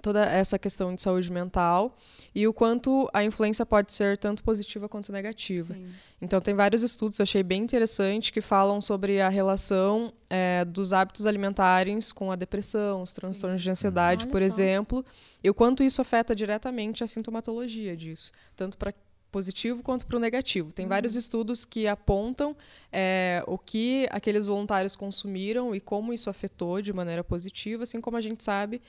toda 0.00 0.24
essa 0.24 0.58
questão 0.58 0.94
de 0.94 1.02
saúde 1.02 1.30
mental 1.30 1.96
e 2.34 2.46
o 2.46 2.52
quanto 2.52 3.08
a 3.12 3.22
influência 3.22 3.64
pode 3.66 3.92
ser 3.92 4.16
tanto 4.16 4.42
positiva 4.42 4.88
quanto 4.88 5.12
negativa. 5.12 5.74
Sim. 5.74 5.86
Então, 6.20 6.40
tem 6.40 6.54
vários 6.54 6.82
estudos, 6.82 7.18
eu 7.18 7.24
achei 7.24 7.42
bem 7.42 7.62
interessante, 7.62 8.32
que 8.32 8.40
falam 8.40 8.80
sobre 8.80 9.20
a 9.20 9.28
relação 9.28 10.12
é, 10.30 10.64
dos 10.64 10.92
hábitos 10.92 11.26
alimentares 11.26 12.10
com 12.12 12.30
a 12.30 12.36
depressão, 12.36 13.02
os 13.02 13.12
transtornos 13.12 13.60
Sim. 13.60 13.64
de 13.64 13.70
ansiedade, 13.70 14.26
por 14.26 14.38
só. 14.38 14.46
exemplo, 14.46 15.04
e 15.42 15.50
o 15.50 15.54
quanto 15.54 15.82
isso 15.82 16.00
afeta 16.00 16.34
diretamente 16.34 17.04
a 17.04 17.06
sintomatologia 17.06 17.96
disso, 17.96 18.32
tanto 18.56 18.76
para 18.78 18.92
positivo 19.32 19.82
quanto 19.82 20.06
para 20.06 20.18
o 20.18 20.20
negativo. 20.20 20.70
Tem 20.72 20.84
uhum. 20.84 20.90
vários 20.90 21.16
estudos 21.16 21.64
que 21.64 21.88
apontam 21.88 22.54
é, 22.92 23.42
o 23.46 23.56
que 23.56 24.06
aqueles 24.10 24.46
voluntários 24.46 24.94
consumiram 24.94 25.74
e 25.74 25.80
como 25.80 26.12
isso 26.12 26.28
afetou 26.28 26.82
de 26.82 26.92
maneira 26.92 27.24
positiva, 27.24 27.84
assim 27.84 28.00
como 28.00 28.18
a 28.18 28.20
gente 28.20 28.44
sabe 28.44 28.82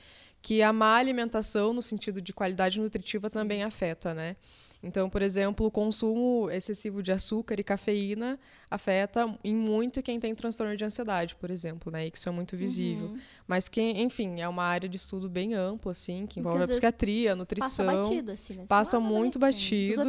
que 0.44 0.60
a 0.60 0.74
má 0.74 0.96
alimentação, 0.96 1.72
no 1.72 1.80
sentido 1.80 2.20
de 2.20 2.30
qualidade 2.30 2.78
nutritiva, 2.78 3.30
Sim. 3.30 3.32
também 3.32 3.62
afeta, 3.62 4.12
né? 4.12 4.36
Então, 4.82 5.08
por 5.08 5.22
exemplo, 5.22 5.66
o 5.66 5.70
consumo 5.70 6.50
excessivo 6.50 7.02
de 7.02 7.10
açúcar 7.10 7.58
e 7.58 7.64
cafeína 7.64 8.38
afeta 8.70 9.34
em 9.42 9.54
muito 9.54 10.02
quem 10.02 10.20
tem 10.20 10.34
transtorno 10.34 10.76
de 10.76 10.84
ansiedade, 10.84 11.34
por 11.36 11.50
exemplo, 11.50 11.90
né? 11.90 12.06
E 12.06 12.10
que 12.10 12.18
isso 12.18 12.28
é 12.28 12.32
muito 12.32 12.58
visível. 12.58 13.06
Uhum. 13.06 13.18
Mas 13.48 13.70
quem, 13.70 14.02
enfim, 14.02 14.42
é 14.42 14.46
uma 14.46 14.64
área 14.64 14.86
de 14.86 14.98
estudo 14.98 15.30
bem 15.30 15.54
ampla, 15.54 15.92
assim, 15.92 16.26
que 16.26 16.40
envolve 16.40 16.64
a 16.64 16.68
psiquiatria, 16.68 17.32
a 17.32 17.36
nutrição. 17.36 17.86
Passa 17.86 18.02
batido, 18.02 18.32
assim, 18.32 18.52
né? 18.52 18.64
Passa 18.68 19.00
muito 19.00 19.38
batido. 19.38 20.02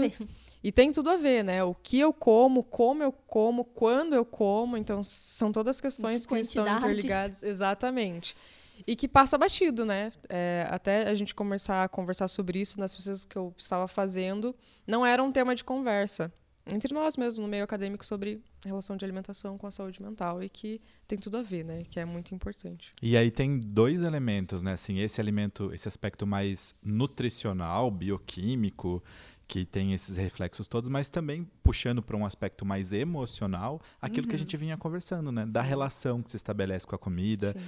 E 0.62 0.70
tem 0.70 0.92
tudo 0.92 1.12
a 1.12 1.16
ver, 1.16 1.46
né? 1.46 1.64
O 1.64 1.74
que 1.74 1.98
eu 1.98 2.12
como, 2.12 2.62
como 2.62 3.02
eu 3.02 3.14
como, 3.14 3.64
quando 3.64 4.14
eu 4.14 4.26
como. 4.26 4.76
Então, 4.76 5.02
são 5.02 5.54
todas 5.54 5.80
questões 5.80 6.26
que 6.26 6.36
estão 6.36 6.68
interligadas. 6.68 7.42
Exatamente. 7.42 8.36
E 8.86 8.96
que 8.96 9.08
passa 9.08 9.38
batido, 9.38 9.86
né? 9.86 10.12
É, 10.30 10.68
até 10.70 11.08
a 11.10 11.16
gente 11.16 11.34
começar 11.34 11.84
a 11.84 11.88
conversar 11.88 12.28
sobre 12.28 12.60
isso 12.60 12.80
nas 12.80 12.96
pesquisas 12.96 13.26
que 13.26 13.38
eu 13.38 13.54
estava 13.58 13.88
fazendo, 13.88 14.56
não 14.86 15.06
era 15.06 15.24
um 15.24 15.32
tema 15.32 15.56
de 15.56 15.64
conversa 15.64 16.32
entre 16.74 16.94
nós 16.94 17.16
mesmo, 17.16 17.44
no 17.44 17.48
meio 17.48 17.64
acadêmico, 17.64 18.04
sobre 18.04 18.42
relação 18.64 18.98
de 18.98 19.06
alimentação 19.06 19.56
com 19.58 19.68
a 19.68 19.72
saúde 19.72 20.02
mental 20.02 20.42
e 20.42 20.50
que 20.50 20.82
tem 21.08 21.18
tudo 21.18 21.38
a 21.38 21.44
ver, 21.44 21.64
né? 21.64 21.84
Que 21.88 22.00
é 22.00 22.06
muito 22.06 22.34
importante. 22.34 22.94
E 23.02 23.16
aí 23.16 23.30
tem 23.30 23.60
dois 23.60 24.02
elementos, 24.02 24.64
né? 24.64 24.74
Assim, 24.74 25.00
esse 25.00 25.22
alimento, 25.22 25.72
esse 25.74 25.88
aspecto 25.88 26.26
mais 26.26 26.74
nutricional, 26.84 27.92
bioquímico, 27.92 29.04
que 29.48 29.64
tem 29.64 29.94
esses 29.94 30.18
reflexos 30.18 30.68
todos, 30.68 30.90
mas 30.90 31.08
também 31.08 31.48
puxando 31.62 32.02
para 32.02 32.18
um 32.18 32.26
aspecto 32.26 32.66
mais 32.66 32.94
emocional, 32.94 33.80
aquilo 34.02 34.24
uhum. 34.24 34.30
que 34.30 34.36
a 34.36 34.38
uhum. 34.38 34.40
gente 34.40 34.58
vinha 34.58 34.76
conversando, 34.76 35.32
né? 35.32 35.46
Sim. 35.46 35.54
Da 35.54 35.62
relação 35.62 36.24
que 36.24 36.32
se 36.32 36.36
estabelece 36.36 36.88
com 36.88 36.96
a 36.96 37.00
comida, 37.00 37.52
Sim 37.52 37.60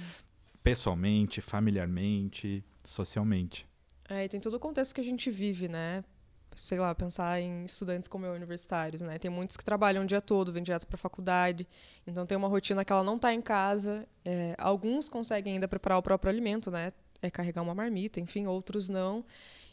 pessoalmente, 0.62 1.40
familiarmente, 1.40 2.64
socialmente. 2.84 3.66
É, 4.08 4.24
e 4.24 4.28
tem 4.28 4.40
todo 4.40 4.54
o 4.54 4.60
contexto 4.60 4.94
que 4.94 5.00
a 5.00 5.04
gente 5.04 5.30
vive, 5.30 5.68
né? 5.68 6.02
Sei 6.56 6.78
lá, 6.78 6.94
pensar 6.94 7.40
em 7.40 7.64
estudantes 7.64 8.08
como 8.08 8.26
eu, 8.26 8.32
universitários, 8.32 9.02
né? 9.02 9.18
Tem 9.18 9.30
muitos 9.30 9.56
que 9.56 9.64
trabalham 9.64 10.02
o 10.02 10.06
dia 10.06 10.20
todo, 10.20 10.52
vêm 10.52 10.62
direto 10.62 10.86
para 10.86 10.96
a 10.96 10.98
faculdade, 10.98 11.68
então 12.06 12.26
tem 12.26 12.36
uma 12.36 12.48
rotina 12.48 12.84
que 12.84 12.92
ela 12.92 13.04
não 13.04 13.16
está 13.16 13.32
em 13.32 13.42
casa. 13.42 14.08
É, 14.24 14.54
alguns 14.58 15.08
conseguem 15.08 15.54
ainda 15.54 15.68
preparar 15.68 15.98
o 15.98 16.02
próprio 16.02 16.30
alimento, 16.30 16.70
né? 16.70 16.92
É 17.20 17.30
carregar 17.30 17.62
uma 17.62 17.74
marmita, 17.74 18.18
enfim, 18.18 18.46
outros 18.46 18.88
não. 18.88 19.24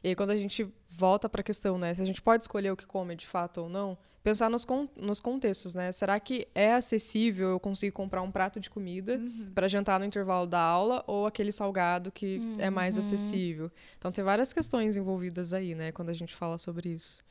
E 0.04 0.10
aí, 0.10 0.16
quando 0.16 0.32
a 0.32 0.38
gente 0.38 0.72
volta 0.90 1.28
para 1.28 1.42
a 1.42 1.44
questão, 1.44 1.78
né? 1.78 1.94
Se 1.94 2.02
a 2.02 2.06
gente 2.06 2.22
pode 2.22 2.44
escolher 2.44 2.72
o 2.72 2.78
que 2.78 2.86
come 2.86 3.16
de 3.16 3.26
fato 3.26 3.62
ou 3.62 3.70
não, 3.70 3.98
pensar 4.26 4.50
nos, 4.50 4.66
con 4.66 4.90
nos 5.00 5.20
contextos, 5.20 5.76
né? 5.76 5.92
Será 5.92 6.20
que 6.20 6.48
é 6.56 6.74
acessível 6.74 7.50
eu 7.50 7.60
conseguir 7.60 7.92
comprar 7.92 8.24
um 8.24 8.32
prato 8.32 8.60
de 8.60 8.72
comida 8.72 9.18
uhum. 9.18 9.52
para 9.54 9.68
jantar 9.68 10.00
no 10.00 10.06
intervalo 10.06 10.48
da 10.48 10.60
aula 10.60 11.04
ou 11.06 11.28
aquele 11.28 11.52
salgado 11.52 12.12
que 12.12 12.40
uhum. 12.40 12.56
é 12.58 12.72
mais 12.72 12.96
uhum. 12.96 13.02
acessível? 13.02 13.72
Então 14.00 14.12
tem 14.12 14.24
várias 14.24 14.52
questões 14.52 14.96
envolvidas 14.96 15.54
aí, 15.54 15.76
né? 15.76 15.92
Quando 15.92 16.10
a 16.10 16.14
gente 16.14 16.34
fala 16.34 16.58
sobre 16.58 16.90
isso. 16.90 17.24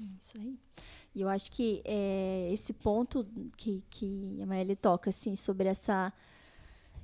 Isso 0.00 0.38
aí. 0.38 0.56
E 1.14 1.20
eu 1.20 1.28
acho 1.28 1.52
que 1.52 1.82
é, 1.84 2.48
esse 2.50 2.72
ponto 2.72 3.26
que, 3.54 3.84
que 3.90 4.38
a 4.42 4.46
Maeli 4.46 4.74
toca, 4.74 5.10
assim, 5.10 5.36
sobre 5.36 5.68
essa 5.68 6.10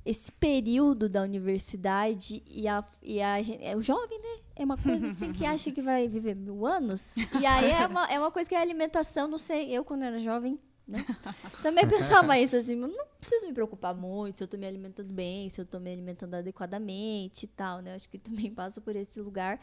esse 0.05 0.31
período 0.31 1.09
da 1.09 1.21
universidade 1.21 2.43
e, 2.45 2.67
a, 2.67 2.83
e 3.01 3.21
a, 3.21 3.39
é 3.61 3.75
o 3.75 3.81
jovem, 3.81 4.19
né? 4.19 4.41
É 4.55 4.63
uma 4.65 4.77
coisa 4.77 5.07
assim 5.07 5.31
que 5.31 5.45
acha 5.45 5.71
que 5.71 5.81
vai 5.81 6.07
viver 6.07 6.35
mil 6.35 6.65
anos. 6.65 7.15
E 7.17 7.45
aí 7.45 7.71
é 7.71 7.87
uma, 7.87 8.05
é 8.11 8.19
uma 8.19 8.31
coisa 8.31 8.49
que 8.49 8.55
é 8.55 8.61
alimentação, 8.61 9.27
não 9.27 9.37
sei, 9.37 9.71
eu 9.71 9.83
quando 9.83 10.03
era 10.03 10.19
jovem, 10.19 10.59
né? 10.87 11.05
Também 11.61 11.87
pensava 11.87 12.37
isso 12.37 12.55
assim, 12.55 12.75
não 12.75 12.89
preciso 13.19 13.45
me 13.45 13.53
preocupar 13.53 13.93
muito 13.93 14.37
se 14.37 14.43
eu 14.43 14.45
estou 14.45 14.59
me 14.59 14.67
alimentando 14.67 15.13
bem, 15.13 15.49
se 15.49 15.61
eu 15.61 15.63
estou 15.63 15.79
me 15.79 15.91
alimentando 15.91 16.33
adequadamente 16.33 17.43
e 17.43 17.47
tal, 17.47 17.81
né? 17.81 17.95
Acho 17.95 18.09
que 18.09 18.17
também 18.17 18.51
passo 18.51 18.81
por 18.81 18.95
esse 18.95 19.21
lugar. 19.21 19.59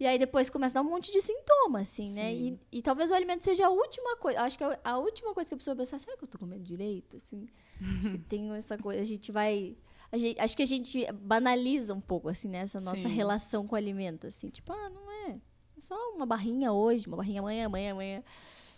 E 0.00 0.06
aí 0.06 0.18
depois 0.18 0.48
começa 0.48 0.78
a 0.78 0.82
dar 0.82 0.86
um 0.86 0.90
monte 0.90 1.10
de 1.10 1.20
sintomas, 1.20 1.82
assim, 1.82 2.06
Sim. 2.06 2.20
né? 2.20 2.34
E, 2.34 2.60
e, 2.70 2.82
talvez 2.82 3.10
o 3.10 3.14
alimento 3.14 3.42
seja 3.42 3.66
a 3.66 3.70
última 3.70 4.16
coisa. 4.16 4.42
Acho 4.42 4.56
que 4.56 4.64
a, 4.64 4.78
a 4.84 4.98
última 4.98 5.34
coisa 5.34 5.48
que 5.48 5.54
a 5.54 5.58
pessoa 5.58 5.76
pensar, 5.76 5.98
será 5.98 6.16
que 6.16 6.22
eu 6.22 6.26
estou 6.26 6.38
comendo 6.38 6.62
direito? 6.62 7.16
Assim, 7.16 7.48
acho 7.80 8.12
que 8.12 8.18
tem 8.28 8.52
essa 8.54 8.78
coisa, 8.78 9.00
a 9.00 9.04
gente 9.04 9.32
vai 9.32 9.76
Gente, 10.16 10.40
acho 10.40 10.56
que 10.56 10.62
a 10.62 10.66
gente 10.66 11.12
banaliza 11.12 11.92
um 11.92 12.00
pouco, 12.00 12.28
assim, 12.30 12.48
né? 12.48 12.60
Essa 12.60 12.80
nossa 12.80 12.96
Sim. 12.96 13.08
relação 13.08 13.66
com 13.66 13.74
o 13.74 13.78
alimento, 13.78 14.26
assim. 14.26 14.48
Tipo, 14.48 14.72
ah, 14.72 14.88
não 14.88 15.10
é. 15.28 15.38
É 15.76 15.80
só 15.80 15.94
uma 16.14 16.24
barrinha 16.24 16.72
hoje, 16.72 17.06
uma 17.06 17.18
barrinha 17.18 17.40
amanhã, 17.40 17.66
amanhã, 17.66 17.92
amanhã. 17.92 18.24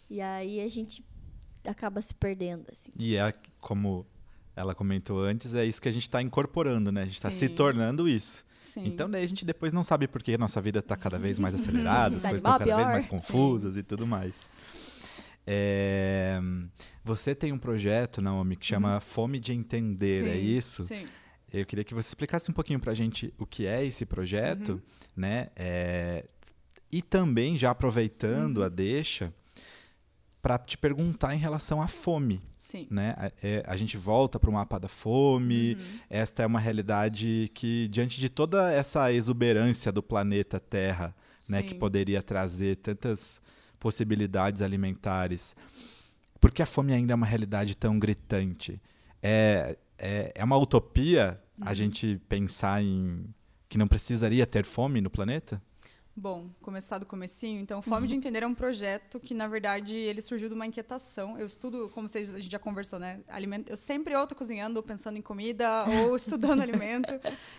E 0.09 0.21
aí 0.21 0.61
a 0.61 0.68
gente 0.68 1.05
acaba 1.64 2.03
se 2.03 2.12
perdendo, 2.14 2.66
assim. 2.73 2.91
E 2.99 3.14
é 3.14 3.33
como 3.61 4.05
ela 4.57 4.75
comentou 4.75 5.21
antes, 5.21 5.55
é 5.55 5.64
isso 5.64 5.81
que 5.81 5.89
a 5.89 5.93
gente 5.93 6.03
está 6.03 6.21
incorporando, 6.21 6.91
né? 6.91 7.03
A 7.03 7.07
gente 7.07 7.14
está 7.14 7.31
se 7.31 7.49
tornando 7.49 8.09
isso. 8.09 8.45
Sim. 8.61 8.85
Então, 8.87 9.11
daí 9.11 9.25
a 9.25 9.27
gente 9.27 9.45
depois 9.45 9.73
não 9.73 9.83
sabe 9.83 10.07
por 10.07 10.23
que 10.23 10.35
a 10.35 10.39
nossa 10.39 10.61
vida 10.61 10.81
está 10.81 10.97
cada 10.97 11.19
vez 11.19 11.39
mais 11.39 11.55
acelerada, 11.55 12.17
as 12.17 12.23
coisas 12.23 12.39
estão 12.39 12.59
cada 12.59 12.77
vez 12.77 12.89
mais 12.89 13.07
confusas 13.07 13.75
Sim. 13.75 13.81
e 13.81 13.83
tudo 13.83 14.07
mais. 14.07 14.51
É, 15.47 16.39
você 17.03 17.35
tem 17.35 17.53
um 17.53 17.59
projeto, 17.59 18.21
Naomi, 18.21 18.57
que 18.57 18.67
chama 18.67 18.95
uhum. 18.95 19.01
Fome 19.01 19.41
de 19.41 19.53
Entender, 19.53 20.25
é 20.25 20.25
Sim. 20.25 20.31
é 20.31 20.39
isso? 20.39 20.83
Sim. 20.85 21.07
Eu 21.53 21.67
queria 21.67 21.85
que 21.85 21.95
você 21.95 22.09
explicasse 22.09 22.51
um 22.51 22.55
pouquinho 22.55 22.79
para 22.79 22.93
a 22.93 22.95
gente 22.95 23.35
o 23.37 23.45
que 23.45 23.67
é 23.67 23.85
esse 23.85 24.07
projeto, 24.07 24.75
uhum. 24.75 24.81
né? 25.17 25.49
É, 25.57 26.25
e 26.93 27.03
também, 27.03 27.59
já 27.59 27.71
aproveitando 27.71 28.59
uhum. 28.59 28.65
a 28.65 28.69
deixa, 28.69 29.33
para 30.43 30.59
te 30.59 30.78
perguntar 30.78 31.34
em 31.34 31.38
relação 31.38 31.82
à 31.82 31.88
fome. 31.88 32.41
Sim. 32.57 32.86
Né? 32.91 33.14
A, 33.16 33.32
é, 33.43 33.64
a 33.66 33.76
gente 33.76 33.97
volta 33.97 34.38
para 34.38 34.49
o 34.49 34.53
mapa 34.53 34.78
da 34.78 34.88
fome. 34.88 35.74
Uhum. 35.74 35.99
Esta 36.09 36.43
é 36.43 36.47
uma 36.47 36.61
realidade 36.61 37.51
que, 37.55 37.88
diante 37.88 38.18
de 38.18 38.28
toda 38.28 38.72
essa 38.72 39.12
exuberância 39.12 39.93
do 39.93 40.03
planeta 40.03 40.59
Terra, 40.59 41.14
né, 41.49 41.62
que 41.62 41.74
poderia 41.74 42.22
trazer 42.22 42.76
tantas 42.76 43.43
possibilidades 43.78 44.62
alimentares, 44.62 45.57
por 46.41 46.53
que 46.53 46.62
a 46.62 46.66
fome 46.66 46.93
ainda 46.93 47.12
é 47.12 47.16
uma 47.16 47.26
realidade 47.26 47.76
tão 47.76 47.99
gritante? 47.99 48.80
É, 49.22 49.76
é, 49.99 50.32
é 50.34 50.45
uma 50.45 50.57
utopia 50.57 51.41
uhum. 51.59 51.68
a 51.68 51.74
gente 51.74 52.20
pensar 52.28 52.82
em 52.82 53.24
que 53.68 53.78
não 53.78 53.86
precisaria 53.86 54.47
ter 54.47 54.64
fome 54.64 55.01
no 55.01 55.11
planeta? 55.11 55.62
Bom, 56.21 56.51
começar 56.61 56.99
do 56.99 57.07
comecinho. 57.07 57.62
Então, 57.62 57.81
Fome 57.81 58.07
de 58.07 58.14
Entender 58.14 58.43
é 58.43 58.47
um 58.47 58.55
projeto 58.55 59.18
que, 59.18 59.33
na 59.33 59.49
verdade, 59.49 59.97
ele 59.97 60.21
surgiu 60.21 60.51
de 60.51 60.55
uma 60.55 60.66
inquietação. 60.66 61.39
Eu 61.39 61.47
estudo, 61.47 61.91
como 61.95 62.07
vocês, 62.07 62.31
a 62.31 62.37
gente 62.37 62.53
já 62.53 62.59
conversou, 62.59 62.99
né? 62.99 63.23
Alimento, 63.27 63.71
eu 63.71 63.77
sempre 63.77 64.14
ou 64.14 64.27
tô 64.27 64.35
cozinhando, 64.35 64.77
ou 64.77 64.83
pensando 64.83 65.16
em 65.16 65.23
comida, 65.23 65.87
ou 65.89 66.14
estudando 66.16 66.61
alimento. 66.61 67.11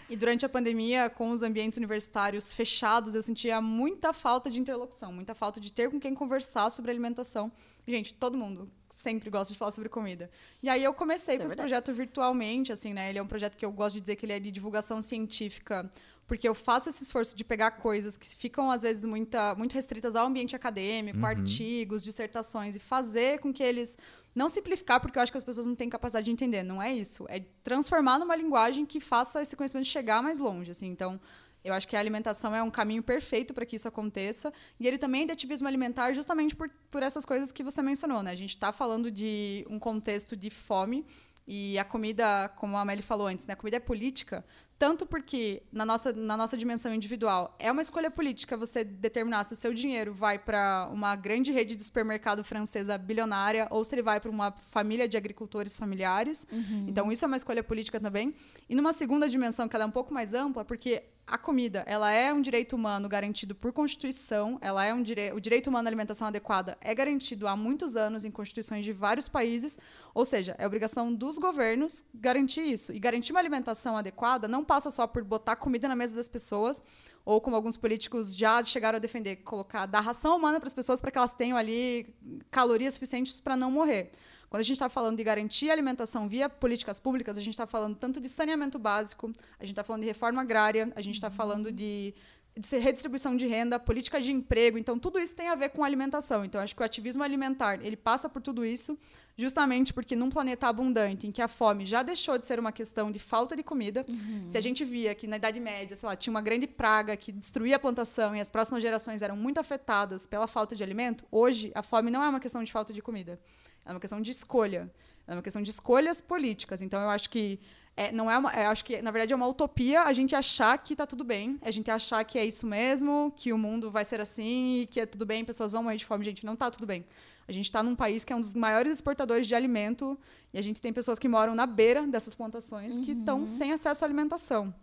E 0.08 0.16
durante 0.16 0.46
a 0.46 0.50
pandemia, 0.50 1.10
com 1.10 1.32
os 1.32 1.42
ambientes 1.42 1.76
universitários 1.76 2.54
fechados, 2.54 3.16
eu 3.16 3.24
sentia 3.24 3.60
muita 3.60 4.14
falta 4.14 4.48
de 4.48 4.60
interlocução, 4.60 5.12
muita 5.12 5.34
falta 5.34 5.60
de 5.60 5.74
ter 5.74 5.90
com 5.90 6.00
quem 6.00 6.14
conversar 6.14 6.70
sobre 6.70 6.92
alimentação. 6.92 7.52
Gente, 7.88 8.14
todo 8.14 8.38
mundo 8.38 8.70
sempre 8.92 9.32
gosta 9.32 9.52
de 9.52 9.58
falar 9.58 9.72
sobre 9.72 9.90
comida. 9.90 10.30
E 10.62 10.70
aí 10.70 10.84
eu 10.84 10.94
comecei 10.94 11.34
Isso 11.34 11.42
é 11.42 11.44
com 11.44 11.44
é 11.44 11.48
esse 11.48 11.56
projeto 11.56 11.94
virtualmente, 11.94 12.72
assim, 12.72 12.94
né? 12.94 13.10
Ele 13.10 13.18
é 13.18 13.24
um 13.24 13.28
projeto 13.28 13.58
que 13.58 13.66
eu 13.66 13.72
gosto 13.72 13.96
de 13.96 14.02
dizer 14.02 14.18
que 14.18 14.26
ele 14.26 14.34
é 14.34 14.40
de 14.40 14.52
divulgação 14.52 15.02
científica 15.02 15.90
porque 16.32 16.48
eu 16.48 16.56
faço 16.56 16.88
esse 16.88 17.04
esforço 17.04 17.36
de 17.36 17.44
pegar 17.44 17.72
coisas 17.72 18.16
que 18.16 18.26
ficam, 18.38 18.72
às 18.72 18.84
vezes, 18.84 19.04
muita, 19.04 19.54
muito 19.56 19.74
restritas 19.74 20.16
ao 20.16 20.26
ambiente 20.26 20.56
acadêmico, 20.56 21.20
uhum. 21.20 21.26
artigos, 21.26 22.02
dissertações, 22.02 22.74
e 22.74 22.80
fazer 22.80 23.42
com 23.42 23.52
que 23.52 23.62
eles. 23.62 23.98
Não 24.34 24.48
simplificar, 24.48 25.02
porque 25.02 25.18
eu 25.20 25.22
acho 25.22 25.30
que 25.30 25.38
as 25.38 25.44
pessoas 25.44 25.68
não 25.68 25.76
têm 25.76 25.90
capacidade 25.90 26.24
de 26.24 26.32
entender, 26.32 26.64
não 26.64 26.82
é 26.82 26.94
isso. 26.94 27.26
É 27.28 27.44
transformar 27.66 28.18
numa 28.18 28.34
linguagem 28.34 28.86
que 28.86 29.02
faça 29.02 29.42
esse 29.42 29.58
conhecimento 29.58 29.88
chegar 29.88 30.24
mais 30.24 30.40
longe. 30.40 30.72
Assim. 30.72 30.88
Então, 30.88 31.20
eu 31.66 31.74
acho 31.74 31.86
que 31.86 31.98
a 31.98 32.00
alimentação 32.00 32.56
é 32.56 32.64
um 32.64 32.72
caminho 32.72 33.04
perfeito 33.04 33.54
para 33.54 33.66
que 33.66 33.76
isso 33.76 33.90
aconteça. 33.90 34.54
E 34.80 34.88
ele 34.88 34.98
também 34.98 35.24
é 35.24 35.26
de 35.26 35.32
ativismo 35.34 35.68
alimentar 35.68 36.14
justamente 36.14 36.56
por, 36.56 36.70
por 36.90 37.04
essas 37.04 37.26
coisas 37.26 37.52
que 37.52 37.62
você 37.62 37.82
mencionou. 37.82 38.24
Né? 38.24 38.32
A 38.32 38.36
gente 38.36 38.52
está 38.52 38.72
falando 38.72 39.12
de 39.12 39.68
um 39.70 39.78
contexto 39.78 40.38
de 40.38 40.50
fome. 40.50 41.06
E 41.46 41.78
a 41.78 41.84
comida, 41.84 42.48
como 42.56 42.78
a 42.78 42.82
Amélie 42.82 43.04
falou 43.04 43.28
antes, 43.28 43.46
né? 43.48 43.54
a 43.54 43.58
comida 43.58 43.76
é 43.76 43.80
política, 43.82 44.46
tanto 44.82 45.06
porque, 45.06 45.62
na 45.72 45.86
nossa, 45.86 46.12
na 46.12 46.36
nossa 46.36 46.58
dimensão 46.58 46.92
individual, 46.92 47.56
é 47.60 47.72
uma 47.72 47.84
escolha 47.84 48.10
política 48.10 48.58
você 48.58 48.84
determinar 48.84 49.44
se 49.44 49.54
o 49.54 49.56
seu 49.56 49.76
dinheiro 49.76 50.12
vai 50.12 50.40
para 50.40 50.90
uma 50.92 51.16
grande 51.16 51.52
rede 51.52 51.76
de 51.76 51.84
supermercado 51.84 52.44
francesa 52.44 52.98
bilionária 52.98 53.68
ou 53.70 53.84
se 53.84 53.94
ele 53.94 54.02
vai 54.02 54.20
para 54.20 54.32
uma 54.32 54.52
família 54.52 55.08
de 55.08 55.16
agricultores 55.16 55.78
familiares. 55.78 56.48
Uhum. 56.52 56.88
Então, 56.90 57.12
isso 57.12 57.24
é 57.24 57.28
uma 57.28 57.38
escolha 57.38 57.64
política 57.64 58.00
também. 58.00 58.34
E 58.68 58.74
numa 58.74 58.92
segunda 58.92 59.30
dimensão, 59.30 59.68
que 59.70 59.76
ela 59.76 59.86
é 59.86 59.88
um 59.88 59.92
pouco 59.92 60.12
mais 60.12 60.34
ampla, 60.34 60.66
porque 60.66 61.04
a 61.32 61.38
comida, 61.38 61.82
ela 61.88 62.12
é 62.12 62.34
um 62.34 62.42
direito 62.42 62.76
humano 62.76 63.08
garantido 63.08 63.56
por 63.56 63.72
Constituição, 63.72 64.58
ela 64.60 64.84
é 64.84 64.94
um 64.94 65.02
dire... 65.02 65.32
o 65.32 65.40
direito 65.40 65.68
humano 65.68 65.88
à 65.88 65.90
alimentação 65.90 66.28
adequada 66.28 66.78
é 66.82 66.94
garantido 66.94 67.48
há 67.48 67.56
muitos 67.56 67.96
anos 67.96 68.26
em 68.26 68.30
constituições 68.30 68.84
de 68.84 68.92
vários 68.92 69.30
países, 69.30 69.80
ou 70.14 70.26
seja, 70.26 70.54
é 70.60 70.68
obrigação 70.68 71.14
dos 71.14 71.38
governos 71.38 72.04
garantir 72.14 72.62
isso. 72.62 72.92
E 72.92 73.00
garantir 73.00 73.32
uma 73.32 73.40
alimentação 73.40 73.96
adequada 73.96 74.46
não 74.46 74.62
passa 74.62 74.92
só 74.92 75.08
por 75.08 75.24
botar 75.24 75.56
comida 75.56 75.88
na 75.88 75.96
mesa 75.96 76.14
das 76.14 76.28
pessoas, 76.28 76.84
ou 77.24 77.40
como 77.40 77.56
alguns 77.56 77.78
políticos 77.78 78.36
já 78.36 78.62
chegaram 78.62 78.98
a 78.98 79.00
defender, 79.00 79.38
colocar 79.38 79.86
dar 79.86 80.02
ração 80.02 80.36
humana 80.36 80.60
para 80.60 80.68
as 80.68 80.74
pessoas 80.74 81.00
para 81.00 81.12
que 81.12 81.18
elas 81.18 81.34
tenham 81.34 81.58
ali 81.58 82.14
calorias 82.52 82.96
suficientes 82.96 83.40
para 83.40 83.56
não 83.56 83.72
morrer. 83.72 84.12
Quando 84.52 84.60
a 84.60 84.64
gente 84.64 84.76
está 84.76 84.90
falando 84.90 85.16
de 85.16 85.24
garantir 85.24 85.70
a 85.70 85.74
alimentação 85.74 86.28
via 86.28 86.50
políticas 86.50 87.00
públicas, 87.00 87.38
a 87.38 87.40
gente 87.40 87.54
está 87.54 87.66
falando 87.66 87.96
tanto 87.96 88.20
de 88.20 88.28
saneamento 88.28 88.78
básico, 88.78 89.32
a 89.58 89.64
gente 89.64 89.72
está 89.72 89.82
falando 89.82 90.02
de 90.02 90.10
reforma 90.10 90.42
agrária, 90.42 90.92
a 90.94 91.02
gente 91.02 91.16
está 91.16 91.32
falando 91.32 91.72
de 91.72 92.14
de 92.54 92.78
redistribuição 92.78 93.38
de 93.38 93.48
renda, 93.48 93.80
política 93.80 94.20
de 94.20 94.30
emprego, 94.30 94.78
então 94.78 95.00
tudo 95.00 95.18
isso 95.18 95.34
tem 95.34 95.48
a 95.48 95.56
ver 95.56 95.70
com 95.70 95.86
alimentação. 95.86 96.44
Então 96.44 96.60
acho 96.60 96.76
que 96.76 96.82
o 96.82 96.86
ativismo 96.86 97.24
alimentar, 97.24 97.80
ele 97.82 97.96
passa 97.96 98.28
por 98.28 98.42
tudo 98.42 98.66
isso, 98.66 99.00
justamente 99.38 99.94
porque 99.94 100.18
num 100.18 100.30
planeta 100.30 100.68
abundante, 100.68 101.26
em 101.26 101.32
que 101.32 101.42
a 101.42 101.48
fome 101.48 101.86
já 101.86 102.04
deixou 102.04 102.38
de 102.38 102.46
ser 102.46 102.60
uma 102.60 102.74
questão 102.74 103.10
de 103.10 103.20
falta 103.20 103.56
de 103.56 103.64
comida, 103.64 104.06
uhum. 104.06 104.50
se 104.50 104.58
a 104.58 104.62
gente 104.62 104.84
via 104.84 105.16
que 105.16 105.28
na 105.28 105.38
Idade 105.38 105.62
Média, 105.62 105.96
sei 105.96 106.08
lá, 106.08 106.16
tinha 106.16 106.32
uma 106.32 106.42
grande 106.42 106.68
praga 106.68 107.16
que 107.16 107.32
destruía 107.32 107.78
a 107.78 107.80
plantação 107.80 108.36
e 108.36 108.42
as 108.42 108.50
próximas 108.50 108.84
gerações 108.84 109.22
eram 109.22 109.38
muito 109.38 109.58
afetadas 109.58 110.28
pela 110.28 110.46
falta 110.46 110.76
de 110.76 110.84
alimento, 110.84 111.26
hoje 111.32 111.72
a 111.74 111.82
fome 111.82 112.12
não 112.12 112.22
é 112.22 112.28
uma 112.28 112.40
questão 112.42 112.62
de 112.62 112.72
falta 112.72 112.92
de 112.92 113.02
comida. 113.02 113.40
É 113.86 113.92
uma 113.92 114.00
questão 114.00 114.22
de 114.22 114.32
escolha. 114.32 114.92
É 115.28 115.34
uma 115.34 115.42
questão 115.42 115.62
de 115.62 115.70
escolhas 115.70 116.20
políticas. 116.20 116.82
Então, 116.82 117.02
eu 117.02 117.10
acho 117.10 117.30
que 117.30 117.60
é, 117.96 118.12
não 118.12 118.32
é 118.32 118.38
uma, 118.38 118.52
é, 118.52 118.66
acho 118.66 118.86
que 118.86 119.02
na 119.02 119.12
verdade 119.12 119.34
é 119.34 119.36
uma 119.36 119.48
utopia 119.48 120.04
a 120.04 120.14
gente 120.14 120.34
achar 120.34 120.78
que 120.78 120.94
está 120.94 121.06
tudo 121.06 121.24
bem, 121.24 121.60
a 121.62 121.72
gente 121.72 121.92
achar 121.92 122.24
que 122.24 122.40
é 122.40 122.46
isso 122.46 122.66
mesmo, 122.66 123.34
que 123.36 123.52
o 123.52 123.58
mundo 123.58 123.92
vai 123.92 124.06
ser 124.06 124.22
assim 124.22 124.82
e 124.82 124.88
que 124.88 125.00
é 125.00 125.06
tudo 125.06 125.26
bem, 125.26 125.44
pessoas 125.44 125.74
vão 125.74 125.84
morrer 125.84 125.98
de 125.98 126.06
fome, 126.06 126.24
gente, 126.24 126.46
não 126.46 126.54
está 126.54 126.72
tudo 126.72 126.86
bem. 126.86 127.06
A 127.48 127.52
gente 127.52 127.66
está 127.66 127.84
num 127.84 127.96
país 127.96 128.24
que 128.24 128.32
é 128.32 128.36
um 128.36 128.40
dos 128.40 128.54
maiores 128.54 128.94
exportadores 128.94 129.46
de 129.46 129.54
alimento 129.54 130.18
e 130.54 130.58
a 130.58 130.62
gente 130.62 130.80
tem 130.80 130.94
pessoas 130.94 131.20
que 131.20 131.28
moram 131.28 131.54
na 131.54 131.66
beira 131.66 132.08
dessas 132.08 132.34
plantações 132.34 132.96
uhum. 132.96 133.04
que 133.04 133.12
estão 133.12 133.46
sem 133.46 133.74
acesso 133.74 134.06
à 134.06 134.08
alimentação. 134.08 134.74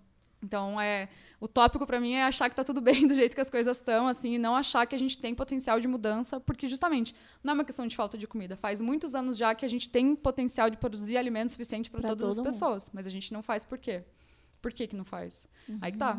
Então, 0.42 0.80
é, 0.80 1.08
o 1.40 1.48
tópico 1.48 1.84
para 1.86 2.00
mim 2.00 2.12
é 2.12 2.24
achar 2.24 2.48
que 2.48 2.52
está 2.52 2.64
tudo 2.64 2.80
bem 2.82 3.06
do 3.06 3.14
jeito 3.14 3.34
que 3.34 3.40
as 3.40 3.50
coisas 3.50 3.76
estão, 3.76 4.06
assim, 4.06 4.34
e 4.34 4.38
não 4.38 4.54
achar 4.54 4.86
que 4.86 4.94
a 4.94 4.98
gente 4.98 5.18
tem 5.18 5.34
potencial 5.34 5.80
de 5.80 5.88
mudança, 5.88 6.40
porque 6.40 6.68
justamente 6.68 7.14
não 7.42 7.52
é 7.52 7.54
uma 7.54 7.64
questão 7.64 7.86
de 7.86 7.96
falta 7.96 8.16
de 8.16 8.26
comida. 8.26 8.56
Faz 8.56 8.80
muitos 8.80 9.14
anos 9.14 9.36
já 9.36 9.54
que 9.54 9.64
a 9.64 9.68
gente 9.68 9.88
tem 9.88 10.14
potencial 10.14 10.70
de 10.70 10.76
produzir 10.76 11.16
alimento 11.16 11.50
suficiente 11.50 11.90
para 11.90 12.02
todas 12.02 12.38
as 12.38 12.40
pessoas, 12.40 12.84
mundo. 12.84 12.92
mas 12.94 13.06
a 13.06 13.10
gente 13.10 13.32
não 13.32 13.42
faz 13.42 13.64
por 13.64 13.78
quê? 13.78 14.04
Por 14.60 14.72
que, 14.72 14.86
que 14.86 14.96
não 14.96 15.04
faz? 15.04 15.48
Uhum. 15.68 15.78
Aí 15.80 15.92
que 15.92 15.98
tá. 15.98 16.18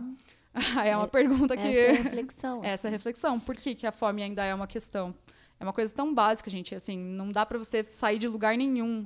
Aí 0.77 0.89
é 0.89 0.95
uma 0.95 1.05
é, 1.05 1.09
pergunta 1.09 1.55
que. 1.55 1.67
Essa 1.67 1.79
é 1.79 1.89
a 1.89 2.03
reflexão. 2.03 2.61
Essa 2.63 2.87
é 2.87 2.89
a 2.89 2.91
reflexão. 2.91 3.39
Por 3.39 3.55
que, 3.55 3.75
que 3.75 3.85
a 3.85 3.91
fome 3.91 4.23
ainda 4.23 4.43
é 4.43 4.53
uma 4.53 4.67
questão? 4.67 5.13
É 5.59 5.63
uma 5.63 5.73
coisa 5.73 5.93
tão 5.93 6.13
básica, 6.13 6.49
gente. 6.49 6.73
Assim, 6.73 6.97
não 6.97 7.31
dá 7.31 7.45
para 7.45 7.57
você 7.57 7.83
sair 7.83 8.17
de 8.17 8.27
lugar 8.27 8.57
nenhum 8.57 9.05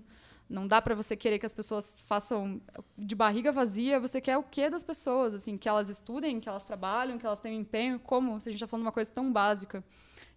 não 0.54 0.68
dá 0.68 0.80
para 0.80 0.94
você 0.94 1.16
querer 1.16 1.40
que 1.40 1.48
as 1.48 1.56
pessoas 1.56 2.00
façam 2.06 2.62
de 2.96 3.16
barriga 3.16 3.52
vazia. 3.52 4.00
Você 4.00 4.22
quer 4.22 4.38
o 4.38 4.44
quê 4.44 4.70
das 4.70 4.84
pessoas? 4.84 5.34
Assim, 5.34 5.58
que 5.58 5.68
elas 5.68 5.90
estudem, 5.90 6.40
que 6.40 6.48
elas 6.48 6.64
trabalhem, 6.64 7.18
que 7.18 7.26
elas 7.26 7.40
tenham 7.40 7.60
empenho. 7.60 8.00
Como? 8.00 8.40
Se 8.40 8.50
a 8.50 8.52
gente 8.52 8.60
está 8.60 8.68
falando 8.68 8.84
de 8.84 8.88
uma 8.88 8.92
coisa 8.92 9.12
tão 9.12 9.34
básica. 9.34 9.84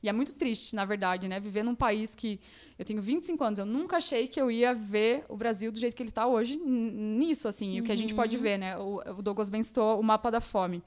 E 0.02 0.08
é 0.08 0.12
muito 0.14 0.32
triste, 0.32 0.74
na 0.74 0.86
verdade, 0.86 1.28
né? 1.28 1.38
Viver 1.38 1.62
num 1.62 1.74
país 1.74 2.14
que 2.14 2.40
eu 2.78 2.84
tenho 2.84 3.02
25 3.02 3.44
anos, 3.44 3.58
eu 3.58 3.66
nunca 3.66 3.98
achei 3.98 4.26
que 4.26 4.40
eu 4.40 4.50
ia 4.50 4.74
ver 4.74 5.26
o 5.28 5.36
Brasil 5.36 5.70
do 5.70 5.78
jeito 5.78 5.94
que 5.94 6.02
ele 6.02 6.08
está 6.08 6.26
hoje 6.26 6.56
nisso, 6.56 7.46
assim. 7.46 7.74
E 7.74 7.80
o 7.80 7.84
que 7.84 7.92
a 7.92 7.96
gente 7.96 8.14
pode 8.14 8.38
uhum. 8.38 8.42
ver, 8.42 8.58
né? 8.58 8.78
O, 8.78 9.02
o 9.18 9.22
Douglas 9.22 9.50
bem 9.50 9.62
citou 9.62 10.00
o 10.00 10.02
mapa 10.02 10.30
da 10.30 10.40
fome. 10.40 10.78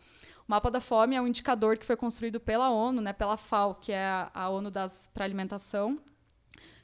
O 0.48 0.52
mapa 0.52 0.72
da 0.72 0.82
fome 0.82 1.16
é 1.16 1.22
um 1.22 1.28
indicador 1.28 1.78
que 1.78 1.86
foi 1.86 1.96
construído 1.96 2.40
pela 2.40 2.72
ONU, 2.72 3.00
né? 3.00 3.14
Pela 3.14 3.38
FAO, 3.38 3.76
que 3.76 3.92
é 3.92 4.28
a 4.34 4.50
ONU 4.50 4.72
das 4.72 5.08
para 5.14 5.24
alimentação 5.24 6.00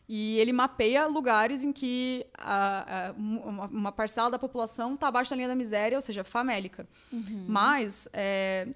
e 0.08 0.38
ele 0.40 0.54
mapeia 0.54 1.08
lugares 1.08 1.64
em 1.64 1.72
que 1.72 2.26
a, 2.38 3.08
a, 3.10 3.12
uma, 3.14 3.66
uma, 3.66 3.92
parcela 3.92 4.30
da 4.30 4.38
população 4.38 4.94
está 4.94 5.08
abaixo 5.08 5.32
da 5.32 5.36
linha 5.36 5.48
da 5.48 5.56
miséria, 5.56 5.98
ou 5.98 6.02
seja, 6.02 6.24
famélica. 6.24 6.88
Uhum. 7.12 7.46
Mas, 7.48 8.08
é, 8.14 8.68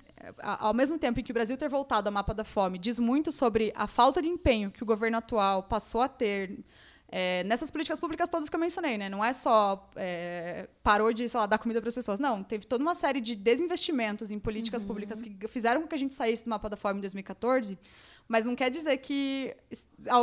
ao 0.42 0.74
mesmo 0.74 0.98
tempo 0.98 1.20
em 1.20 1.24
que 1.24 1.32
o 1.32 1.34
Brasil 1.34 1.56
ter 1.56 1.70
voltado 1.70 2.10
ao 2.10 2.14
mapa 2.14 2.34
da 2.34 2.44
fome 2.44 2.80
diz 2.80 2.98
muito 3.00 3.32
sobre 3.32 3.72
a 3.76 3.86
falta 3.86 4.22
de 4.22 4.28
empenho 4.28 4.72
que 4.72 4.82
o 4.82 4.86
governo 4.86 5.18
atual 5.18 5.62
passou 5.62 6.02
a 6.02 6.08
ter 6.08 6.64
é, 7.12 7.44
nessas 7.44 7.70
políticas 7.70 8.00
públicas 8.00 8.28
todas 8.28 8.50
que 8.50 8.56
eu 8.56 8.60
mencionei, 8.60 8.98
né? 8.98 9.08
Não 9.08 9.24
é 9.24 9.32
só 9.32 9.88
é, 9.96 10.68
parou 10.82 11.14
de, 11.14 11.30
sei 11.30 11.40
lá, 11.40 11.46
dar 11.46 11.60
comida 11.60 11.80
para 11.80 11.90
as 11.90 11.96
pessoas. 11.96 12.20
Não, 12.20 12.44
teve 12.44 12.66
toda 12.66 12.84
uma 12.84 12.96
série 12.96 13.22
de 13.22 13.36
desinvestimentos 13.36 14.32
em 14.32 14.40
políticas 14.40 14.82
uhum. 14.82 14.88
públicas 14.88 15.22
que 15.22 15.48
fizeram 15.48 15.82
com 15.82 15.88
que 15.88 15.96
a 15.96 16.00
gente 16.00 16.14
saísse 16.16 16.44
do 16.46 16.50
mapa 16.50 16.70
da 16.70 16.78
fome 16.78 16.98
em 16.98 17.02
2014 17.02 17.78
mas 18.30 18.46
não 18.46 18.56
quer 18.56 18.70
dizer 18.70 18.96
que 18.98 19.56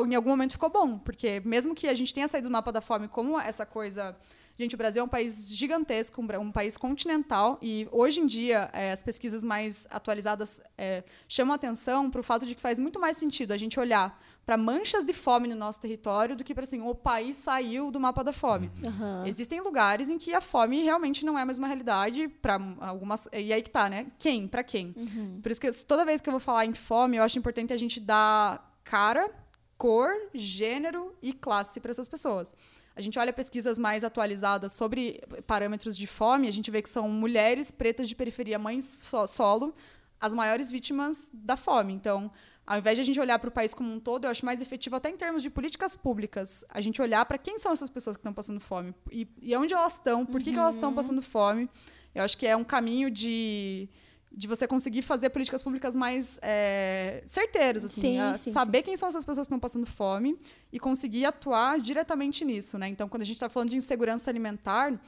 em 0.07 0.14
algum 0.14 0.30
momento 0.30 0.52
ficou 0.52 0.70
bom, 0.70 0.96
porque 0.96 1.42
mesmo 1.44 1.74
que 1.74 1.88
a 1.88 1.94
gente 1.94 2.14
tenha 2.14 2.28
saído 2.28 2.48
do 2.48 2.52
mapa 2.52 2.70
da 2.70 2.80
fome 2.80 3.09
como 3.09 3.38
essa 3.38 3.66
coisa 3.66 4.16
Gente, 4.59 4.74
o 4.74 4.78
Brasil 4.78 5.02
é 5.02 5.04
um 5.04 5.09
país 5.09 5.54
gigantesco, 5.54 6.22
um 6.40 6.50
país 6.50 6.78
continental, 6.78 7.59
e 7.61 7.86
hoje 7.92 8.20
em 8.22 8.26
dia 8.26 8.70
é, 8.72 8.90
as 8.90 9.02
pesquisas 9.02 9.44
mais 9.44 9.86
atualizadas 9.90 10.62
é, 10.78 11.04
chamam 11.28 11.54
atenção 11.54 12.11
para 12.11 12.20
o 12.20 12.24
fato 12.24 12.46
de 12.46 12.54
que 12.54 12.62
faz 12.62 12.78
muito 12.78 12.98
mais 12.98 13.18
sentido 13.18 13.52
a 13.52 13.59
gente 13.59 13.78
olhar 13.78 14.18
para 14.47 14.57
manchas 14.57 15.05
de 15.05 15.12
fome 15.12 15.49
no 15.49 15.57
nosso 15.57 15.80
território 15.80 16.36
do 16.36 16.44
que 16.44 16.55
para 16.55 16.62
assim, 16.62 16.80
o 16.80 16.94
país 16.94 17.34
saiu 17.34 17.90
do 17.90 17.99
mapa 17.99 18.22
da 18.22 18.32
fome. 18.32 18.70
Uhum. 18.86 19.26
Existem 19.26 19.61
lugares 19.61 20.09
em 20.09 20.16
que 20.16 20.32
a 20.32 20.40
fome 20.40 20.84
realmente 20.84 21.26
não 21.26 21.36
é 21.36 21.44
mais 21.44 21.59
uma 21.59 21.66
realidade 21.66 22.28
para 22.28 22.57
algumas 22.80 23.28
e 23.32 23.53
aí 23.53 23.61
que 23.61 23.70
tá, 23.70 23.88
né? 23.88 24.07
Quem? 24.16 24.47
Para 24.47 24.62
quem? 24.62 24.94
Uhum. 24.97 25.40
Por 25.42 25.51
isso 25.51 25.61
que 25.61 25.70
toda 25.84 26.05
vez 26.05 26.20
que 26.20 26.28
eu 26.28 26.32
vou 26.32 26.40
falar 26.40 26.64
em 26.64 26.74
fome, 26.74 27.16
eu 27.16 27.24
acho 27.24 27.36
importante 27.36 27.72
a 27.72 27.76
gente 27.76 27.99
dar 27.99 28.80
cara, 28.84 29.28
cor, 29.76 30.11
gênero 30.32 31.12
e 31.20 31.32
classe 31.32 31.80
para 31.80 31.90
essas 31.90 32.09
pessoas. 32.09 32.55
A 32.94 33.01
gente 33.01 33.18
olha 33.18 33.32
pesquisas 33.32 33.80
mais 33.80 34.05
atualizadas 34.05 34.72
sobre 34.72 35.20
parâmetros 35.44 35.97
de 35.97 36.07
fome, 36.07 36.47
a 36.47 36.53
gente 36.53 36.70
vê 36.70 36.80
que 36.80 36.88
são 36.88 37.09
mulheres 37.09 37.72
pretas 37.72 38.09
de 38.09 38.14
periferia, 38.14 38.61
mães 38.61 39.03
solo, 39.28 39.74
as 40.20 40.32
maiores 40.32 40.70
vítimas 40.70 41.28
da 41.32 41.57
fome. 41.57 41.92
Então, 41.92 42.30
ao 42.66 42.78
invés 42.78 42.96
de 42.96 43.02
a 43.02 43.04
gente 43.04 43.20
olhar 43.20 43.38
para 43.38 43.48
o 43.48 43.52
país 43.52 43.72
como 43.72 43.92
um 43.92 44.00
todo, 44.00 44.24
eu 44.24 44.30
acho 44.30 44.44
mais 44.44 44.60
efetivo, 44.60 44.96
até 44.96 45.08
em 45.08 45.16
termos 45.16 45.42
de 45.42 45.48
políticas 45.48 45.96
públicas, 45.96 46.64
a 46.68 46.80
gente 46.80 47.00
olhar 47.00 47.24
para 47.24 47.38
quem 47.38 47.58
são 47.58 47.72
essas 47.72 47.88
pessoas 47.88 48.16
que 48.16 48.20
estão 48.20 48.32
passando 48.32 48.58
fome 48.58 48.92
e, 49.12 49.28
e 49.40 49.56
onde 49.56 49.72
elas 49.72 49.94
estão, 49.94 50.26
por 50.26 50.42
que, 50.42 50.48
uhum. 50.48 50.54
que 50.54 50.60
elas 50.60 50.74
estão 50.74 50.90
uhum. 50.90 50.96
passando 50.96 51.22
fome. 51.22 51.70
Eu 52.12 52.24
acho 52.24 52.36
que 52.36 52.46
é 52.46 52.56
um 52.56 52.64
caminho 52.64 53.08
de, 53.10 53.88
de 54.32 54.48
você 54.48 54.66
conseguir 54.66 55.02
fazer 55.02 55.30
políticas 55.30 55.62
públicas 55.62 55.94
mais 55.94 56.40
é, 56.42 57.22
certeiras, 57.24 57.84
assim, 57.84 58.18
sim, 58.18 58.34
sim, 58.36 58.52
saber 58.52 58.78
sim. 58.78 58.84
quem 58.84 58.96
são 58.96 59.08
essas 59.08 59.24
pessoas 59.24 59.46
que 59.46 59.50
estão 59.50 59.60
passando 59.60 59.86
fome 59.86 60.36
e 60.72 60.80
conseguir 60.80 61.24
atuar 61.24 61.78
diretamente 61.78 62.44
nisso, 62.44 62.78
né? 62.78 62.88
Então, 62.88 63.08
quando 63.08 63.22
a 63.22 63.24
gente 63.24 63.36
está 63.36 63.48
falando 63.48 63.70
de 63.70 63.76
insegurança 63.76 64.28
alimentar, 64.28 64.98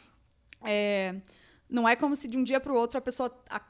é, 0.63 1.17
não 1.69 1.89
é 1.89 1.97
como 1.97 2.15
se 2.15 2.29
de 2.29 2.37
um 2.37 2.45
dia 2.45 2.61
para 2.61 2.73
o 2.73 2.77
outro 2.77 2.99
a 2.99 3.01
pessoa 3.01 3.35
a 3.51 3.61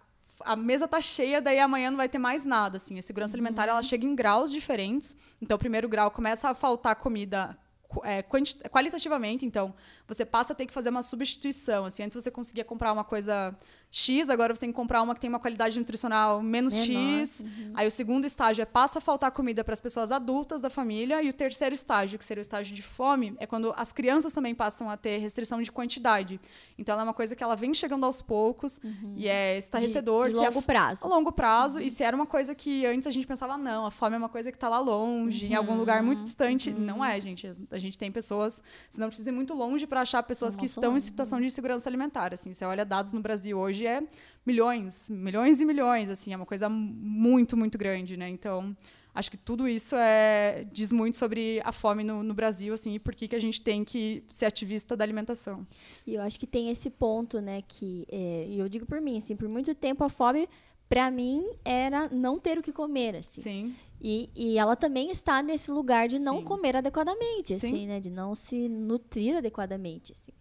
mesa 0.57 0.87
tá 0.89 1.01
cheia, 1.01 1.41
daí 1.41 1.59
amanhã 1.59 1.91
não 1.91 1.97
vai 1.97 2.09
ter 2.09 2.19
mais 2.19 2.45
nada, 2.47 2.77
assim. 2.77 2.99
A 2.99 3.03
segurança 3.03 3.37
Uhum. 3.37 3.43
alimentar, 3.45 3.69
ela 3.69 3.83
chega 3.83 4.05
em 4.07 4.15
graus 4.15 4.51
diferentes. 4.51 5.17
Então, 5.41 5.57
o 5.57 5.59
primeiro 5.59 5.89
grau 5.89 6.11
começa 6.11 6.49
a 6.51 6.55
faltar 6.55 6.97
comida 6.97 7.57
é, 8.05 8.23
qualitativamente, 8.71 9.47
então 9.47 9.75
você 10.07 10.25
passa 10.25 10.53
a 10.53 10.57
ter 10.57 10.67
que 10.67 10.73
fazer 10.75 10.91
uma 10.91 11.03
substituição, 11.03 11.87
assim, 11.87 12.03
antes 12.03 12.15
você 12.23 12.31
conseguia 12.31 12.65
comprar 12.65 12.93
uma 12.93 13.03
coisa 13.03 13.57
X, 13.91 14.29
agora 14.29 14.55
você 14.55 14.61
tem 14.61 14.71
que 14.71 14.77
comprar 14.77 15.03
uma 15.03 15.15
que 15.15 15.21
tem 15.21 15.31
uma 15.31 15.39
qualidade 15.39 15.79
nutricional 15.79 16.43
menos 16.43 16.75
Menor, 16.75 17.21
X. 17.21 17.45
Aí 17.75 17.87
o 17.87 17.91
segundo 17.91 18.27
estágio 18.27 18.63
é 18.63 18.67
passa 18.67 18.99
a 18.99 19.03
faltar 19.03 19.31
comida 19.31 19.65
para 19.65 19.73
as 19.73 19.81
pessoas 19.81 20.13
adultas 20.13 20.61
da 20.61 20.69
família 20.69 21.23
e 21.23 21.31
o 21.31 21.35
terceiro 21.35 21.75
estágio, 21.75 22.19
que 22.19 22.25
seria 22.25 22.41
o 22.41 22.43
estágio 22.43 22.75
de 22.75 22.83
fome, 22.83 23.35
é 23.39 23.47
quando 23.47 23.73
as 23.77 23.93
crianças 23.93 24.33
também 24.33 24.55
passam 24.55 24.91
a 24.91 24.97
ter 24.97 25.19
restrição 25.19 25.63
de 25.63 25.73
quantidade. 25.73 26.41
Então 26.77 26.93
ela 26.93 27.03
é 27.03 27.05
uma 27.05 27.15
coisa 27.15 27.35
que 27.35 27.43
ela 27.43 27.57
vem 27.57 27.73
chegando 27.73 28.05
aos 28.05 28.21
poucos 28.21 28.81
e 29.17 29.27
é 29.27 29.59
estarrecedor. 29.59 30.27
De, 30.27 30.35
de 30.35 30.39
se 30.39 30.45
é 30.45 30.49
longo 30.49 30.63
prazo. 30.63 31.07
a 31.07 31.09
longo 31.09 31.33
prazo, 31.33 31.81
e 31.81 31.91
se 31.91 32.03
era 32.03 32.15
uma 32.15 32.27
coisa 32.27 32.55
que 32.55 32.85
antes 32.85 33.07
a 33.09 33.11
gente 33.11 33.27
pensava, 33.27 33.57
não, 33.57 33.87
a 33.87 33.91
fome 33.91 34.17
é 34.17 34.19
uma 34.19 34.29
coisa 34.29 34.51
que 34.51 34.57
está 34.57 34.69
lá 34.69 34.79
longe, 34.79 35.47
em 35.47 35.55
algum 35.55 35.77
lugar 35.77 36.03
muito 36.03 36.23
distante. 36.23 36.71
Não 36.71 37.05
é, 37.05 37.19
gente. 37.21 37.51
A 37.71 37.79
gente 37.79 37.97
tem 37.97 38.13
pessoas, 38.13 38.63
você 38.89 39.01
não 39.01 39.09
precisa 39.09 39.31
ir 39.31 39.33
muito 39.33 39.55
longe 39.55 39.87
para 39.87 40.03
achar 40.03 40.23
pessoas 40.23 40.55
que 40.55 40.67
estão 40.67 40.91
em 40.91 40.95
longe, 40.95 41.07
situação 41.07 41.41
de 41.41 41.47
insegurança 41.47 41.89
alimentar. 41.89 42.35
Assim, 42.35 42.53
você 42.53 42.65
olha 42.65 42.85
dados 42.85 43.13
no 43.13 43.21
Brasil 43.21 43.59
hoje, 43.59 43.78
é 43.87 44.03
milhões, 44.45 45.11
milhões 45.11 45.61
e 45.61 45.65
milhões, 45.65 46.11
assim, 46.11 46.33
é 46.33 46.37
uma 46.37 46.47
coisa 46.47 46.69
muito, 46.69 47.57
muito 47.57 47.77
grande, 47.77 48.17
né? 48.17 48.29
Então, 48.29 48.75
acho 49.15 49.31
que 49.31 49.37
tudo 49.37 49.69
isso 49.69 49.95
é, 49.97 50.65
diz 50.73 50.91
muito 50.91 51.17
sobre 51.17 51.61
a 51.65 51.73
fome 51.73 52.03
no, 52.03 52.23
no 52.23 52.33
Brasil, 52.33 52.73
assim, 52.73 52.95
e 52.95 52.99
por 52.99 53.15
que, 53.15 53.29
que 53.29 53.37
a 53.37 53.41
gente 53.41 53.61
tem 53.61 53.85
que 53.85 54.25
ser 54.29 54.47
ativista 54.47 54.97
da 54.97 55.05
alimentação. 55.05 55.67
E 56.07 56.15
eu 56.15 56.23
acho 56.23 56.39
que 56.39 56.47
tem 56.47 56.71
esse 56.71 56.89
ponto, 56.89 57.41
né, 57.41 57.63
que 57.67 58.07
é, 58.11 58.47
e 58.49 58.59
eu 58.59 58.69
digo 58.69 58.87
por 58.87 59.01
mim, 59.01 59.19
assim, 59.19 59.37
por 59.37 59.49
muito 59.49 59.75
tempo 59.75 60.03
a 60.03 60.09
fome 60.09 60.49
pra 60.89 61.11
mim 61.11 61.45
era 61.65 62.09
não 62.09 62.39
ter 62.39 62.59
o 62.59 62.63
que 62.63 62.73
comer, 62.73 63.17
assim. 63.17 63.43
Sim. 63.43 63.77
E, 64.01 64.31
e 64.35 64.57
ela 64.57 64.77
também 64.77 65.11
está 65.11 65.43
nesse 65.43 65.71
lugar 65.71 66.09
de 66.09 66.19
não 66.21 66.39
Sim. 66.39 66.45
comer 66.45 66.77
adequadamente, 66.77 67.55
Sim. 67.55 67.67
assim, 67.67 67.87
né, 67.87 68.01
de 68.01 68.11
não 68.11 68.35
se 68.35 68.69
nutrir 68.69 69.37
adequadamente, 69.37 70.13
assim. 70.13 70.33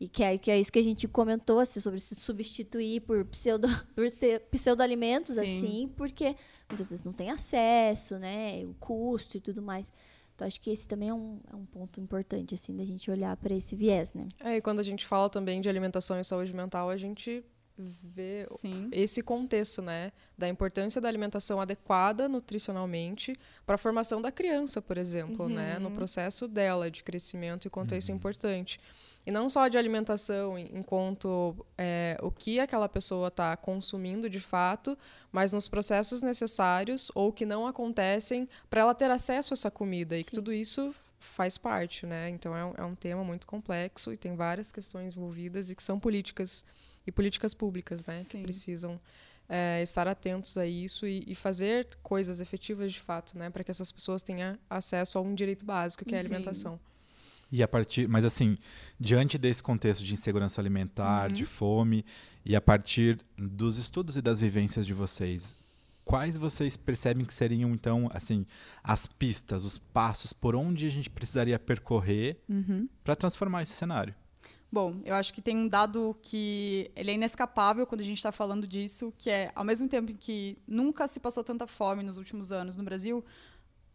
E 0.00 0.08
que 0.08 0.22
é, 0.22 0.38
que 0.38 0.50
é 0.50 0.58
isso 0.58 0.72
que 0.72 0.78
a 0.78 0.82
gente 0.82 1.06
comentou, 1.06 1.58
assim, 1.58 1.78
sobre 1.78 2.00
se 2.00 2.14
substituir 2.14 3.02
por 3.02 3.22
pseudo, 3.26 3.68
por 3.94 4.06
pseudo-alimentos, 4.50 5.34
Sim. 5.34 5.40
assim, 5.42 5.92
porque 5.94 6.34
muitas 6.70 6.88
vezes 6.88 7.04
não 7.04 7.12
tem 7.12 7.30
acesso, 7.30 8.18
né, 8.18 8.64
o 8.64 8.74
custo 8.80 9.36
e 9.36 9.40
tudo 9.40 9.60
mais. 9.60 9.92
Então, 10.34 10.48
acho 10.48 10.58
que 10.58 10.70
esse 10.70 10.88
também 10.88 11.10
é 11.10 11.14
um, 11.14 11.38
é 11.52 11.54
um 11.54 11.66
ponto 11.66 12.00
importante, 12.00 12.54
assim, 12.54 12.74
da 12.74 12.82
gente 12.82 13.10
olhar 13.10 13.36
para 13.36 13.54
esse 13.54 13.76
viés, 13.76 14.14
né? 14.14 14.26
É, 14.42 14.56
e 14.56 14.62
quando 14.62 14.80
a 14.80 14.82
gente 14.82 15.04
fala 15.04 15.28
também 15.28 15.60
de 15.60 15.68
alimentação 15.68 16.18
e 16.18 16.24
saúde 16.24 16.54
mental, 16.54 16.88
a 16.88 16.96
gente 16.96 17.44
vê 17.80 18.44
Sim. 18.46 18.88
esse 18.92 19.22
contexto, 19.22 19.80
né, 19.82 20.12
da 20.36 20.48
importância 20.48 21.00
da 21.00 21.08
alimentação 21.08 21.60
adequada 21.60 22.28
nutricionalmente 22.28 23.34
para 23.64 23.74
a 23.74 23.78
formação 23.78 24.20
da 24.20 24.30
criança, 24.30 24.80
por 24.82 24.98
exemplo, 24.98 25.48
né, 25.48 25.78
no 25.78 25.90
processo 25.90 26.46
dela 26.46 26.90
de 26.90 27.02
crescimento 27.02 27.66
e 27.66 27.70
quanto 27.70 27.94
isso 27.94 28.10
é 28.10 28.14
importante. 28.14 28.80
E 29.26 29.30
não 29.30 29.50
só 29.50 29.68
de 29.68 29.76
alimentação, 29.76 30.58
em- 30.58 30.70
enquanto 30.78 31.54
é, 31.76 32.16
o 32.22 32.30
que 32.30 32.58
aquela 32.58 32.88
pessoa 32.88 33.28
está 33.28 33.54
consumindo 33.56 34.30
de 34.30 34.40
fato, 34.40 34.96
mas 35.30 35.52
nos 35.52 35.68
processos 35.68 36.22
necessários 36.22 37.10
ou 37.14 37.30
que 37.32 37.44
não 37.44 37.66
acontecem 37.66 38.48
para 38.70 38.80
ela 38.80 38.94
ter 38.94 39.10
acesso 39.10 39.52
a 39.52 39.56
essa 39.56 39.70
comida 39.70 40.18
e 40.18 40.24
que 40.24 40.30
tudo 40.32 40.52
isso 40.52 40.94
faz 41.18 41.58
parte, 41.58 42.06
né? 42.06 42.30
Então 42.30 42.56
é 42.56 42.64
um, 42.64 42.72
é 42.78 42.82
um 42.84 42.94
tema 42.94 43.22
muito 43.22 43.46
complexo 43.46 44.10
e 44.10 44.16
tem 44.16 44.34
várias 44.34 44.72
questões 44.72 45.14
envolvidas 45.14 45.68
e 45.68 45.76
que 45.76 45.82
são 45.82 46.00
políticas 46.00 46.64
e 47.10 47.12
políticas 47.12 47.52
públicas, 47.52 48.06
né? 48.06 48.20
Sim. 48.20 48.28
Que 48.28 48.42
precisam 48.42 48.98
é, 49.48 49.82
estar 49.82 50.06
atentos 50.06 50.56
a 50.56 50.64
isso 50.64 51.06
e, 51.06 51.24
e 51.26 51.34
fazer 51.34 51.88
coisas 52.02 52.40
efetivas 52.40 52.92
de 52.92 53.00
fato, 53.00 53.36
né? 53.36 53.50
Para 53.50 53.62
que 53.64 53.70
essas 53.70 53.92
pessoas 53.92 54.22
tenham 54.22 54.56
acesso 54.70 55.18
a 55.18 55.20
um 55.20 55.34
direito 55.34 55.64
básico 55.64 56.04
que 56.04 56.14
é 56.14 56.18
a 56.18 56.22
Sim. 56.22 56.28
alimentação. 56.28 56.80
E 57.52 57.64
a 57.64 57.68
partir, 57.68 58.08
mas 58.08 58.24
assim, 58.24 58.56
diante 58.98 59.36
desse 59.36 59.60
contexto 59.60 60.04
de 60.04 60.14
insegurança 60.14 60.60
alimentar, 60.60 61.28
de 61.32 61.44
fome, 61.44 62.04
e 62.44 62.54
a 62.54 62.60
partir 62.60 63.18
dos 63.36 63.76
estudos 63.76 64.16
e 64.16 64.22
das 64.22 64.40
vivências 64.40 64.86
de 64.86 64.94
vocês, 64.94 65.56
quais 66.04 66.36
vocês 66.36 66.76
percebem 66.76 67.24
que 67.24 67.34
seriam 67.34 67.72
então, 67.72 68.08
assim, 68.14 68.46
as 68.84 69.08
pistas, 69.08 69.64
os 69.64 69.78
passos 69.78 70.32
por 70.32 70.54
onde 70.54 70.86
a 70.86 70.90
gente 70.90 71.10
precisaria 71.10 71.58
percorrer 71.58 72.40
para 73.02 73.16
transformar 73.16 73.64
esse 73.64 73.72
cenário? 73.72 74.14
Bom, 74.72 75.00
eu 75.04 75.16
acho 75.16 75.34
que 75.34 75.42
tem 75.42 75.56
um 75.56 75.66
dado 75.66 76.16
que 76.22 76.92
ele 76.94 77.10
é 77.10 77.14
inescapável 77.14 77.84
quando 77.84 78.02
a 78.02 78.04
gente 78.04 78.18
está 78.18 78.30
falando 78.30 78.68
disso, 78.68 79.12
que 79.18 79.28
é, 79.28 79.50
ao 79.52 79.64
mesmo 79.64 79.88
tempo 79.88 80.14
que 80.14 80.56
nunca 80.66 81.08
se 81.08 81.18
passou 81.18 81.42
tanta 81.42 81.66
fome 81.66 82.04
nos 82.04 82.16
últimos 82.16 82.52
anos 82.52 82.76
no 82.76 82.84
Brasil, 82.84 83.24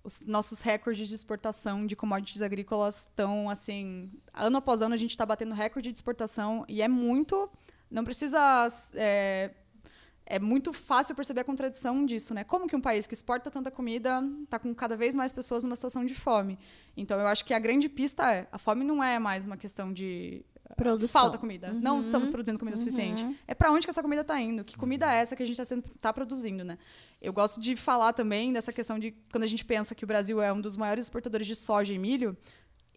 os 0.04 0.20
nossos 0.22 0.60
recordes 0.60 1.08
de 1.08 1.16
exportação 1.16 1.88
de 1.88 1.96
commodities 1.96 2.42
agrícolas 2.42 3.02
estão, 3.02 3.50
assim, 3.50 4.12
ano 4.34 4.58
após 4.58 4.82
ano 4.82 4.94
a 4.94 4.98
gente 4.98 5.12
está 5.12 5.26
batendo 5.26 5.54
recorde 5.56 5.90
de 5.90 5.98
exportação 5.98 6.66
e 6.68 6.82
é 6.82 6.90
muito, 6.90 7.50
não 7.90 8.04
precisa, 8.04 8.68
é, 8.96 9.52
é 10.26 10.40
muito 10.40 10.74
fácil 10.74 11.16
perceber 11.16 11.40
a 11.40 11.46
contradição 11.46 12.06
disso, 12.06 12.34
né? 12.34 12.44
Como 12.44 12.68
que 12.68 12.76
um 12.76 12.82
país 12.82 13.08
que 13.08 13.14
exporta 13.14 13.50
tanta 13.50 13.72
comida 13.72 14.22
está 14.44 14.60
com 14.60 14.76
cada 14.76 14.98
vez 14.98 15.16
mais 15.16 15.32
pessoas 15.32 15.64
numa 15.64 15.76
situação 15.76 16.06
de 16.06 16.14
fome? 16.14 16.60
Então, 16.98 17.18
eu 17.18 17.28
acho 17.28 17.46
que 17.46 17.54
a 17.54 17.60
grande 17.60 17.88
pista 17.88 18.30
é, 18.30 18.46
a 18.52 18.58
fome 18.58 18.84
não 18.84 19.02
é 19.02 19.18
mais 19.18 19.46
uma 19.46 19.56
questão 19.56 19.94
de 19.94 20.46
Produção. 20.76 21.22
falta 21.22 21.38
comida. 21.38 21.72
Não 21.72 22.02
estamos 22.02 22.30
produzindo 22.30 22.60
comida 22.60 22.78
suficiente. 22.78 23.26
É 23.48 23.56
para 23.56 23.72
onde 23.72 23.86
que 23.86 23.90
essa 23.90 24.02
comida 24.02 24.22
está 24.22 24.40
indo? 24.42 24.64
Que 24.64 24.78
comida 24.78 25.12
é 25.12 25.18
essa 25.18 25.36
que 25.36 25.42
a 25.42 25.46
gente 25.46 25.60
está 25.60 25.78
tá 26.02 26.14
produzindo, 26.14 26.64
né? 26.64 26.78
Eu 27.22 27.32
gosto 27.32 27.62
de 27.62 27.76
falar 27.76 28.14
também 28.14 28.52
dessa 28.52 28.74
questão 28.74 29.00
de 29.00 29.12
quando 29.32 29.44
a 29.44 29.48
gente 29.48 29.64
pensa 29.64 29.96
que 29.96 30.04
o 30.04 30.08
Brasil 30.08 30.42
é 30.42 30.52
um 30.52 30.60
dos 30.60 30.76
maiores 30.76 31.06
exportadores 31.06 31.48
de 31.48 31.56
soja 31.56 31.94
e 31.94 31.98
milho, 31.98 32.38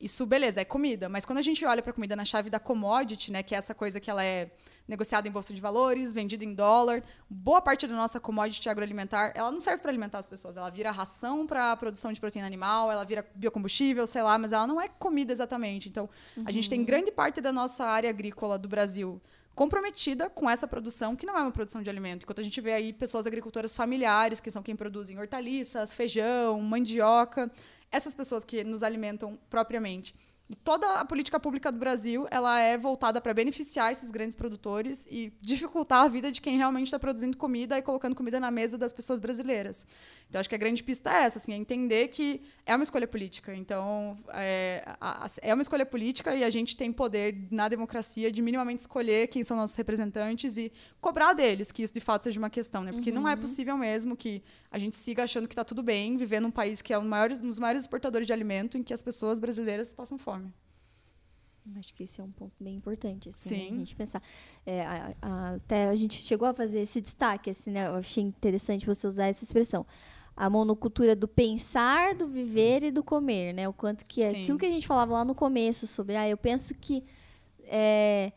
isso, 0.00 0.24
beleza, 0.26 0.60
é 0.60 0.64
comida. 0.64 1.08
Mas 1.08 1.24
quando 1.24 1.38
a 1.38 1.42
gente 1.42 1.64
olha 1.64 1.82
para 1.82 1.90
a 1.90 1.94
comida 1.94 2.14
na 2.14 2.24
chave 2.24 2.48
da 2.50 2.58
commodity, 2.60 3.32
né, 3.32 3.42
que 3.42 3.54
é 3.54 3.58
essa 3.58 3.74
coisa 3.74 3.98
que 4.00 4.10
ela 4.10 4.24
é 4.24 4.50
negociada 4.86 5.28
em 5.28 5.30
bolsa 5.30 5.52
de 5.52 5.60
valores, 5.60 6.14
vendida 6.14 6.42
em 6.44 6.54
dólar, 6.54 7.02
boa 7.28 7.60
parte 7.60 7.86
da 7.86 7.94
nossa 7.94 8.18
commodity 8.18 8.68
agroalimentar, 8.68 9.32
ela 9.34 9.52
não 9.52 9.60
serve 9.60 9.82
para 9.82 9.90
alimentar 9.90 10.18
as 10.18 10.26
pessoas. 10.26 10.56
Ela 10.56 10.70
vira 10.70 10.90
ração 10.90 11.46
para 11.46 11.72
a 11.72 11.76
produção 11.76 12.10
de 12.10 12.18
proteína 12.18 12.46
animal, 12.46 12.90
ela 12.90 13.04
vira 13.04 13.26
biocombustível, 13.34 14.06
sei 14.06 14.22
lá, 14.22 14.38
mas 14.38 14.52
ela 14.52 14.66
não 14.66 14.80
é 14.80 14.88
comida 14.88 15.30
exatamente. 15.30 15.88
Então, 15.88 16.08
a 16.44 16.50
gente 16.50 16.70
tem 16.70 16.82
grande 16.84 17.10
parte 17.10 17.40
da 17.40 17.52
nossa 17.52 17.84
área 17.84 18.08
agrícola 18.08 18.58
do 18.58 18.68
Brasil 18.68 19.20
comprometida 19.58 20.30
com 20.30 20.48
essa 20.48 20.68
produção, 20.68 21.16
que 21.16 21.26
não 21.26 21.36
é 21.36 21.42
uma 21.42 21.50
produção 21.50 21.82
de 21.82 21.90
alimento. 21.90 22.22
Enquanto 22.22 22.40
a 22.40 22.44
gente 22.44 22.60
vê 22.60 22.74
aí 22.74 22.92
pessoas 22.92 23.26
agricultoras 23.26 23.74
familiares, 23.74 24.38
que 24.38 24.52
são 24.52 24.62
quem 24.62 24.76
produzem 24.76 25.18
hortaliças, 25.18 25.92
feijão, 25.92 26.60
mandioca, 26.60 27.50
essas 27.90 28.14
pessoas 28.14 28.44
que 28.44 28.64
nos 28.64 28.82
alimentam 28.82 29.38
propriamente. 29.48 30.14
Toda 30.64 30.94
a 30.94 31.04
política 31.04 31.38
pública 31.38 31.70
do 31.70 31.78
Brasil, 31.78 32.26
ela 32.30 32.58
é 32.58 32.78
voltada 32.78 33.20
para 33.20 33.34
beneficiar 33.34 33.92
esses 33.92 34.10
grandes 34.10 34.34
produtores 34.34 35.06
e 35.10 35.30
dificultar 35.42 36.04
a 36.04 36.08
vida 36.08 36.32
de 36.32 36.40
quem 36.40 36.56
realmente 36.56 36.86
está 36.86 36.98
produzindo 36.98 37.36
comida 37.36 37.76
e 37.76 37.82
colocando 37.82 38.14
comida 38.14 38.40
na 38.40 38.50
mesa 38.50 38.78
das 38.78 38.90
pessoas 38.90 39.18
brasileiras. 39.18 39.86
Então, 40.28 40.40
acho 40.40 40.48
que 40.48 40.54
a 40.54 40.58
grande 40.58 40.82
pista 40.82 41.10
é 41.10 41.24
essa, 41.24 41.38
assim, 41.38 41.52
é 41.52 41.56
entender 41.56 42.08
que 42.08 42.42
é 42.66 42.74
uma 42.74 42.82
escolha 42.82 43.06
política. 43.06 43.54
Então, 43.54 44.18
é, 44.30 44.84
é 45.40 45.54
uma 45.54 45.62
escolha 45.62 45.86
política 45.86 46.34
e 46.34 46.44
a 46.44 46.50
gente 46.50 46.76
tem 46.76 46.92
poder 46.92 47.48
na 47.50 47.68
democracia 47.68 48.30
de 48.30 48.42
minimamente 48.42 48.80
escolher 48.80 49.28
quem 49.28 49.42
são 49.42 49.56
nossos 49.56 49.76
representantes 49.76 50.58
e 50.58 50.70
cobrar 51.00 51.32
deles 51.32 51.72
que 51.72 51.82
isso 51.82 51.94
de 51.94 52.00
fato 52.00 52.24
seja 52.24 52.38
uma 52.38 52.50
questão, 52.50 52.84
né? 52.84 52.92
Porque 52.92 53.10
não 53.10 53.26
é 53.26 53.36
possível 53.36 53.76
mesmo 53.76 54.16
que 54.16 54.42
a 54.70 54.78
gente 54.78 54.94
siga 54.96 55.22
achando 55.22 55.48
que 55.48 55.54
está 55.54 55.64
tudo 55.64 55.82
bem, 55.82 56.16
viver 56.16 56.40
num 56.40 56.50
país 56.50 56.82
que 56.82 56.92
é 56.92 56.98
um 56.98 57.02
dos 57.02 57.10
maiores, 57.10 57.40
um 57.40 57.48
dos 57.48 57.58
maiores 57.58 57.82
exportadores 57.82 58.26
de 58.26 58.32
alimento 58.32 58.76
em 58.76 58.82
que 58.82 58.92
as 58.92 59.00
pessoas 59.00 59.38
brasileiras 59.38 59.94
passam 59.94 60.18
fome. 60.18 60.37
Acho 61.76 61.92
que 61.94 62.04
esse 62.04 62.20
é 62.20 62.24
um 62.24 62.30
ponto 62.30 62.52
bem 62.60 62.76
importante, 62.76 63.28
assim, 63.28 63.50
né, 63.50 63.56
Sim. 63.68 63.74
a 63.74 63.78
gente 63.78 63.96
pensar. 63.96 64.22
É, 64.64 64.82
a- 64.86 65.14
a- 65.20 65.54
até 65.54 65.88
a 65.88 65.94
gente 65.96 66.20
chegou 66.22 66.46
a 66.48 66.54
fazer 66.54 66.80
esse 66.80 67.00
destaque, 67.00 67.50
assim, 67.50 67.70
né? 67.70 67.86
Eu 67.88 67.94
achei 67.96 68.22
interessante 68.22 68.86
você 68.86 69.06
usar 69.06 69.26
essa 69.26 69.44
expressão. 69.44 69.84
A 70.36 70.48
monocultura 70.48 71.16
do 71.16 71.26
pensar, 71.26 72.14
do 72.14 72.28
viver 72.28 72.82
e 72.84 72.90
do 72.92 73.02
comer, 73.02 73.52
né? 73.52 73.68
O 73.68 73.72
quanto 73.72 74.04
que 74.04 74.22
é 74.22 74.30
Sim. 74.30 74.42
aquilo 74.42 74.58
que 74.58 74.66
a 74.66 74.70
gente 74.70 74.86
falava 74.86 75.12
lá 75.14 75.24
no 75.24 75.34
começo 75.34 75.86
sobre, 75.86 76.14
ah, 76.16 76.28
eu 76.28 76.36
penso 76.36 76.74
que 76.74 77.04
é, 77.64 78.32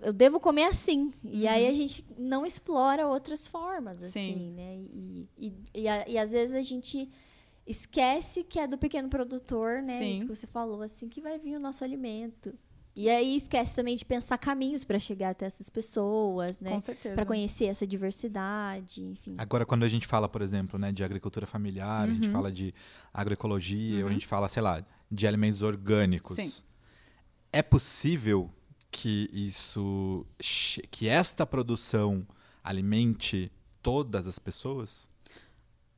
eu 0.00 0.12
devo 0.12 0.40
comer 0.40 0.64
assim. 0.64 1.12
E 1.24 1.46
aí 1.46 1.66
a 1.66 1.74
gente 1.74 2.04
não 2.16 2.46
explora 2.46 3.06
outras 3.06 3.46
formas, 3.46 4.00
Uhum. 4.02 4.08
Sim. 4.10 4.20
assim, 4.32 4.50
né? 4.52 4.76
E, 4.78 5.28
e, 5.36 5.52
e, 5.74 5.88
a- 5.88 6.08
e 6.08 6.16
às 6.18 6.30
vezes 6.32 6.54
a 6.54 6.62
gente 6.62 7.10
esquece 7.66 8.44
que 8.44 8.58
é 8.58 8.66
do 8.66 8.76
pequeno 8.78 9.08
produtor, 9.08 9.78
né? 9.82 9.98
Sim. 9.98 10.12
Isso 10.12 10.26
que 10.26 10.34
você 10.34 10.46
falou, 10.46 10.82
assim, 10.82 11.08
que 11.08 11.20
vai 11.20 11.38
vir 11.38 11.56
o 11.56 11.60
nosso 11.60 11.82
alimento. 11.84 12.54
E 12.96 13.10
aí 13.10 13.34
esquece 13.34 13.74
também 13.74 13.96
de 13.96 14.04
pensar 14.04 14.38
caminhos 14.38 14.84
para 14.84 15.00
chegar 15.00 15.30
até 15.30 15.46
essas 15.46 15.68
pessoas, 15.68 16.60
né? 16.60 16.70
Com 16.70 16.80
certeza. 16.80 17.16
Para 17.16 17.26
conhecer 17.26 17.64
essa 17.64 17.84
diversidade, 17.84 19.02
enfim. 19.04 19.34
Agora, 19.36 19.66
quando 19.66 19.82
a 19.82 19.88
gente 19.88 20.06
fala, 20.06 20.28
por 20.28 20.40
exemplo, 20.42 20.78
né, 20.78 20.92
de 20.92 21.02
agricultura 21.02 21.44
familiar, 21.44 22.04
a 22.04 22.08
Uhum. 22.08 22.14
gente 22.14 22.28
fala 22.28 22.52
de 22.52 22.72
agroecologia, 23.12 24.04
ou 24.04 24.08
a 24.10 24.12
gente 24.12 24.26
fala, 24.28 24.48
sei 24.48 24.62
lá, 24.62 24.84
de 25.10 25.26
alimentos 25.26 25.60
orgânicos. 25.62 26.36
Sim. 26.36 26.52
É 27.52 27.62
possível 27.62 28.48
que 28.92 29.28
isso, 29.32 30.24
que 30.90 31.08
esta 31.08 31.44
produção 31.44 32.24
alimente 32.62 33.50
todas 33.82 34.28
as 34.28 34.38
pessoas? 34.38 35.08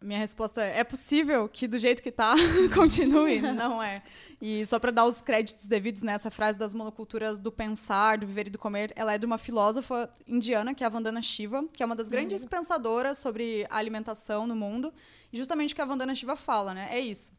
Minha 0.01 0.19
resposta 0.19 0.63
é: 0.63 0.81
é 0.81 0.85
possível 0.85 1.49
que 1.49 1.67
do 1.67 1.79
jeito 1.79 2.03
que 2.03 2.13
tá 2.13 2.35
continue? 2.75 3.41
Não 3.53 3.83
é. 3.83 4.03
E 4.41 4.67
só 4.67 4.79
para 4.79 4.91
dar 4.91 5.07
os 5.07 5.21
créditos 5.21 5.67
devidos 5.67 6.03
nessa 6.03 6.31
frase 6.31 6.59
das 6.59 6.75
monoculturas 6.75 7.39
do 7.39 7.51
pensar, 7.51 8.19
do 8.19 8.27
viver 8.27 8.49
e 8.49 8.51
do 8.51 8.59
comer, 8.59 8.93
ela 8.95 9.15
é 9.15 9.19
de 9.19 9.25
uma 9.25 9.39
filósofa 9.39 10.11
indiana, 10.27 10.75
que 10.75 10.85
é 10.85 10.87
a 10.87 10.91
Vandana 10.91 11.23
Shiva, 11.23 11.65
que 11.73 11.83
é 11.83 11.87
uma 11.87 11.97
das 11.97 12.09
grandes 12.09 12.43
uhum. 12.43 12.49
pensadoras 12.49 13.17
sobre 13.17 13.67
a 13.71 13.77
alimentação 13.77 14.47
no 14.47 14.55
mundo. 14.55 14.93
E 15.33 15.39
justamente 15.39 15.73
o 15.73 15.77
que 15.77 15.81
a 15.81 15.87
Vandana 15.87 16.15
Shiva 16.15 16.37
fala, 16.37 16.75
né? 16.75 16.89
É 16.91 17.01
isso. 17.01 17.33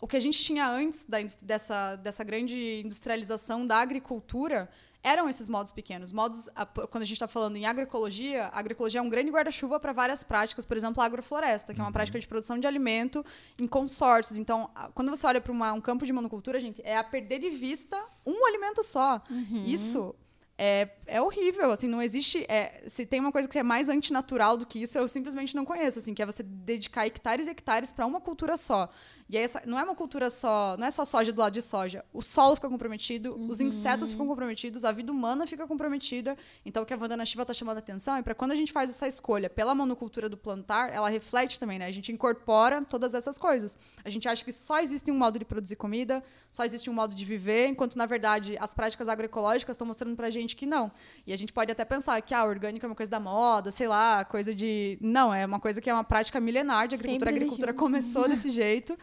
O 0.00 0.06
que 0.06 0.16
a 0.16 0.20
gente 0.20 0.38
tinha 0.38 0.68
antes 0.68 1.04
da, 1.04 1.18
dessa, 1.42 1.96
dessa 1.96 2.24
grande 2.24 2.80
industrialização 2.84 3.66
da 3.66 3.78
agricultura 3.78 4.70
eram 5.02 5.28
esses 5.28 5.48
modos 5.48 5.72
pequenos. 5.72 6.12
Modos, 6.12 6.48
quando 6.90 7.02
a 7.02 7.06
gente 7.06 7.14
está 7.14 7.28
falando 7.28 7.56
em 7.56 7.64
agroecologia, 7.64 8.46
a 8.46 8.58
agroecologia 8.58 9.00
é 9.00 9.02
um 9.02 9.08
grande 9.08 9.30
guarda-chuva 9.30 9.80
para 9.80 9.92
várias 9.92 10.22
práticas, 10.22 10.66
por 10.66 10.76
exemplo, 10.76 11.02
a 11.02 11.06
agrofloresta, 11.06 11.72
que 11.72 11.80
é 11.80 11.82
uma 11.82 11.88
uhum. 11.88 11.92
prática 11.92 12.18
de 12.18 12.26
produção 12.26 12.58
de 12.58 12.66
alimento 12.66 13.24
em 13.58 13.66
consórcios. 13.66 14.38
Então, 14.38 14.70
quando 14.94 15.10
você 15.10 15.26
olha 15.26 15.40
para 15.40 15.52
um 15.52 15.80
campo 15.80 16.04
de 16.04 16.12
monocultura, 16.12 16.60
gente, 16.60 16.80
é 16.84 16.96
a 16.96 17.04
perder 17.04 17.38
de 17.38 17.50
vista 17.50 17.96
um 18.26 18.46
alimento 18.46 18.82
só. 18.82 19.22
Uhum. 19.30 19.64
Isso 19.64 20.14
é, 20.58 20.90
é 21.06 21.22
horrível, 21.22 21.70
assim, 21.70 21.88
não 21.88 22.02
existe... 22.02 22.44
É, 22.46 22.82
se 22.86 23.06
tem 23.06 23.20
uma 23.20 23.32
coisa 23.32 23.48
que 23.48 23.58
é 23.58 23.62
mais 23.62 23.88
antinatural 23.88 24.58
do 24.58 24.66
que 24.66 24.82
isso, 24.82 24.98
eu 24.98 25.08
simplesmente 25.08 25.56
não 25.56 25.64
conheço, 25.64 25.98
assim, 25.98 26.12
que 26.12 26.22
é 26.22 26.26
você 26.26 26.42
dedicar 26.42 27.06
hectares 27.06 27.46
e 27.46 27.50
hectares 27.50 27.90
para 27.90 28.04
uma 28.04 28.20
cultura 28.20 28.56
só. 28.58 28.90
E 29.30 29.36
aí, 29.36 29.44
essa, 29.44 29.62
não 29.64 29.78
é 29.78 29.84
uma 29.84 29.94
cultura 29.94 30.28
só, 30.28 30.76
não 30.76 30.84
é 30.84 30.90
só 30.90 31.04
soja 31.04 31.32
do 31.32 31.40
lado 31.40 31.52
de 31.52 31.62
soja. 31.62 32.04
O 32.12 32.20
solo 32.20 32.56
fica 32.56 32.68
comprometido, 32.68 33.36
uhum. 33.36 33.48
os 33.48 33.60
insetos 33.60 34.10
ficam 34.10 34.26
comprometidos, 34.26 34.84
a 34.84 34.90
vida 34.90 35.12
humana 35.12 35.46
fica 35.46 35.68
comprometida. 35.68 36.36
Então, 36.66 36.82
o 36.82 36.86
que 36.86 36.92
a 36.92 36.96
Vandana 36.96 37.24
Shiva 37.24 37.42
está 37.42 37.54
chamando 37.54 37.76
a 37.76 37.78
atenção 37.78 38.16
é 38.16 38.22
para 38.22 38.34
quando 38.34 38.50
a 38.50 38.56
gente 38.56 38.72
faz 38.72 38.90
essa 38.90 39.06
escolha 39.06 39.48
pela 39.48 39.72
monocultura 39.72 40.28
do 40.28 40.36
plantar, 40.36 40.92
ela 40.92 41.08
reflete 41.08 41.60
também, 41.60 41.78
né? 41.78 41.86
A 41.86 41.92
gente 41.92 42.10
incorpora 42.10 42.82
todas 42.82 43.14
essas 43.14 43.38
coisas. 43.38 43.78
A 44.04 44.10
gente 44.10 44.26
acha 44.26 44.44
que 44.44 44.50
só 44.50 44.80
existe 44.80 45.12
um 45.12 45.14
modo 45.16 45.38
de 45.38 45.44
produzir 45.44 45.76
comida, 45.76 46.24
só 46.50 46.64
existe 46.64 46.90
um 46.90 46.92
modo 46.92 47.14
de 47.14 47.24
viver, 47.24 47.68
enquanto, 47.68 47.94
na 47.94 48.06
verdade, 48.06 48.56
as 48.58 48.74
práticas 48.74 49.06
agroecológicas 49.06 49.76
estão 49.76 49.86
mostrando 49.86 50.16
para 50.16 50.26
a 50.26 50.30
gente 50.30 50.56
que 50.56 50.66
não. 50.66 50.90
E 51.24 51.32
a 51.32 51.38
gente 51.38 51.52
pode 51.52 51.70
até 51.70 51.84
pensar 51.84 52.20
que 52.20 52.34
a 52.34 52.40
ah, 52.40 52.44
orgânica 52.46 52.84
é 52.84 52.88
uma 52.88 52.96
coisa 52.96 53.10
da 53.10 53.20
moda, 53.20 53.70
sei 53.70 53.86
lá, 53.86 54.24
coisa 54.24 54.52
de. 54.52 54.98
Não, 55.00 55.32
é 55.32 55.46
uma 55.46 55.60
coisa 55.60 55.80
que 55.80 55.88
é 55.88 55.94
uma 55.94 56.02
prática 56.02 56.40
milenar 56.40 56.88
de 56.88 56.96
agricultura. 56.96 57.30
A 57.30 57.32
agricultura 57.32 57.72
começou 57.72 58.28
desse 58.28 58.50
jeito. 58.50 58.98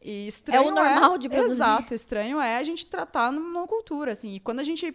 E 0.00 0.26
estranho 0.26 0.68
é 0.68 0.70
o 0.70 0.70
normal 0.70 1.14
é, 1.14 1.18
de 1.18 1.28
produzir. 1.28 1.52
Exato, 1.52 1.94
estranho 1.94 2.40
é 2.40 2.56
a 2.56 2.62
gente 2.62 2.86
tratar 2.86 3.32
numa 3.32 3.66
cultura, 3.66 4.12
assim. 4.12 4.34
E 4.34 4.40
quando 4.40 4.60
a 4.60 4.64
gente 4.64 4.94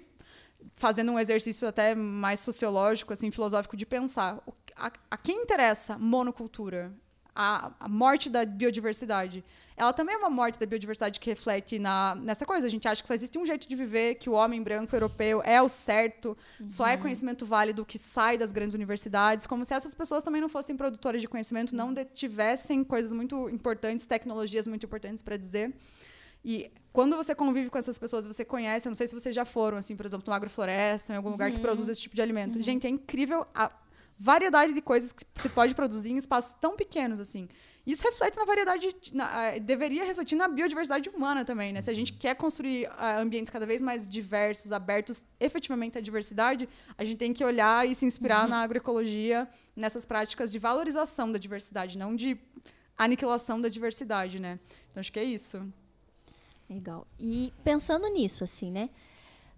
fazendo 0.75 1.11
um 1.11 1.19
exercício 1.19 1.67
até 1.67 1.93
mais 1.93 2.39
sociológico, 2.39 3.13
assim, 3.13 3.29
filosófico 3.31 3.75
de 3.75 3.85
pensar, 3.85 4.41
a, 4.75 4.91
a 5.11 5.17
quem 5.17 5.41
interessa 5.41 5.97
monocultura? 5.97 6.93
A, 7.35 7.71
a 7.79 7.87
morte 7.87 8.29
da 8.29 8.45
biodiversidade 8.45 9.43
ela 9.75 9.91
também 9.91 10.15
é 10.15 10.17
uma 10.17 10.29
morte 10.29 10.59
da 10.59 10.65
biodiversidade 10.65 11.19
que 11.19 11.29
reflete 11.29 11.79
na, 11.79 12.15
nessa 12.15 12.45
coisa. 12.45 12.67
A 12.67 12.69
gente 12.69 12.87
acha 12.87 13.01
que 13.01 13.07
só 13.07 13.13
existe 13.13 13.37
um 13.37 13.45
jeito 13.45 13.67
de 13.67 13.75
viver, 13.75 14.15
que 14.15 14.29
o 14.29 14.33
homem 14.33 14.61
branco 14.61 14.95
europeu 14.95 15.41
é 15.43 15.61
o 15.61 15.69
certo, 15.69 16.37
uhum. 16.59 16.67
só 16.67 16.87
é 16.87 16.95
uhum. 16.95 17.01
conhecimento 17.01 17.45
válido 17.45 17.85
que 17.85 17.97
sai 17.97 18.37
das 18.37 18.51
grandes 18.51 18.75
universidades, 18.75 19.47
como 19.47 19.65
se 19.65 19.73
essas 19.73 19.95
pessoas 19.95 20.23
também 20.23 20.41
não 20.41 20.49
fossem 20.49 20.77
produtoras 20.77 21.21
de 21.21 21.27
conhecimento, 21.27 21.75
não 21.75 21.93
tivessem 22.13 22.83
coisas 22.83 23.11
muito 23.11 23.49
importantes, 23.49 24.05
tecnologias 24.05 24.67
muito 24.67 24.85
importantes 24.85 25.23
para 25.23 25.37
dizer. 25.37 25.73
E 26.45 26.69
quando 26.91 27.15
você 27.15 27.33
convive 27.33 27.69
com 27.69 27.77
essas 27.77 27.97
pessoas, 27.97 28.27
você 28.27 28.43
conhece, 28.43 28.87
eu 28.87 28.91
não 28.91 28.95
sei 28.95 29.07
se 29.07 29.15
vocês 29.15 29.33
já 29.33 29.45
foram, 29.45 29.77
assim, 29.77 29.95
por 29.95 30.05
exemplo, 30.05 30.25
numa 30.27 30.35
agrofloresta, 30.35 31.13
em 31.13 31.15
algum 31.15 31.29
lugar 31.29 31.49
que 31.49 31.55
uhum. 31.55 31.63
produz 31.63 31.87
esse 31.87 32.01
tipo 32.01 32.15
de 32.15 32.21
alimento. 32.21 32.57
Uhum. 32.57 32.61
Gente, 32.61 32.85
é 32.85 32.89
incrível 32.89 33.47
a 33.55 33.71
variedade 34.17 34.73
de 34.73 34.81
coisas 34.81 35.11
que 35.11 35.25
se 35.35 35.49
pode 35.49 35.73
produzir 35.75 36.11
em 36.11 36.17
espaços 36.17 36.53
tão 36.55 36.75
pequenos, 36.75 37.19
assim. 37.19 37.47
Isso 37.85 38.01
reflete 38.03 38.37
na 38.37 38.45
variedade, 38.45 38.95
na, 39.11 39.57
deveria 39.59 40.05
refletir 40.05 40.37
na 40.37 40.47
biodiversidade 40.47 41.09
humana 41.09 41.43
também, 41.43 41.73
né? 41.73 41.81
Se 41.81 41.89
a 41.89 41.93
gente 41.93 42.13
quer 42.13 42.33
construir 42.35 42.87
uh, 42.87 43.19
ambientes 43.19 43.49
cada 43.49 43.65
vez 43.65 43.81
mais 43.81 44.07
diversos, 44.07 44.71
abertos 44.71 45.25
efetivamente 45.37 45.97
à 45.97 46.01
diversidade, 46.01 46.69
a 46.97 47.03
gente 47.03 47.17
tem 47.17 47.33
que 47.33 47.43
olhar 47.43 47.85
e 47.85 47.93
se 47.93 48.05
inspirar 48.05 48.43
uhum. 48.43 48.51
na 48.51 48.61
agroecologia, 48.61 49.49
nessas 49.75 50.05
práticas 50.05 50.49
de 50.49 50.59
valorização 50.59 51.29
da 51.29 51.37
diversidade, 51.37 51.97
não 51.97 52.15
de 52.15 52.39
aniquilação 52.97 53.59
da 53.59 53.67
diversidade, 53.67 54.39
né? 54.39 54.59
Então 54.89 55.01
acho 55.01 55.11
que 55.11 55.19
é 55.19 55.23
isso. 55.23 55.67
Legal. 56.69 57.05
E 57.19 57.51
pensando 57.65 58.07
nisso, 58.07 58.45
assim, 58.45 58.71
né? 58.71 58.89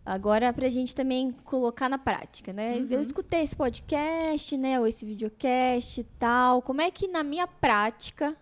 Agora, 0.05 0.53
para 0.53 0.67
a 0.67 0.69
gente 0.69 0.93
também 0.93 1.31
colocar 1.43 1.89
na 1.89 1.97
prática, 1.97 2.53
né? 2.53 2.75
Uhum. 2.75 2.87
Eu 2.91 3.01
escutei 3.01 3.41
esse 3.41 3.55
podcast, 3.55 4.55
né? 4.55 4.79
Ou 4.79 4.85
esse 4.85 5.03
videocast 5.03 5.97
e 5.97 6.03
tal. 6.03 6.61
Como 6.61 6.79
é 6.79 6.91
que 6.91 7.07
na 7.07 7.23
minha 7.23 7.47
prática, 7.47 8.37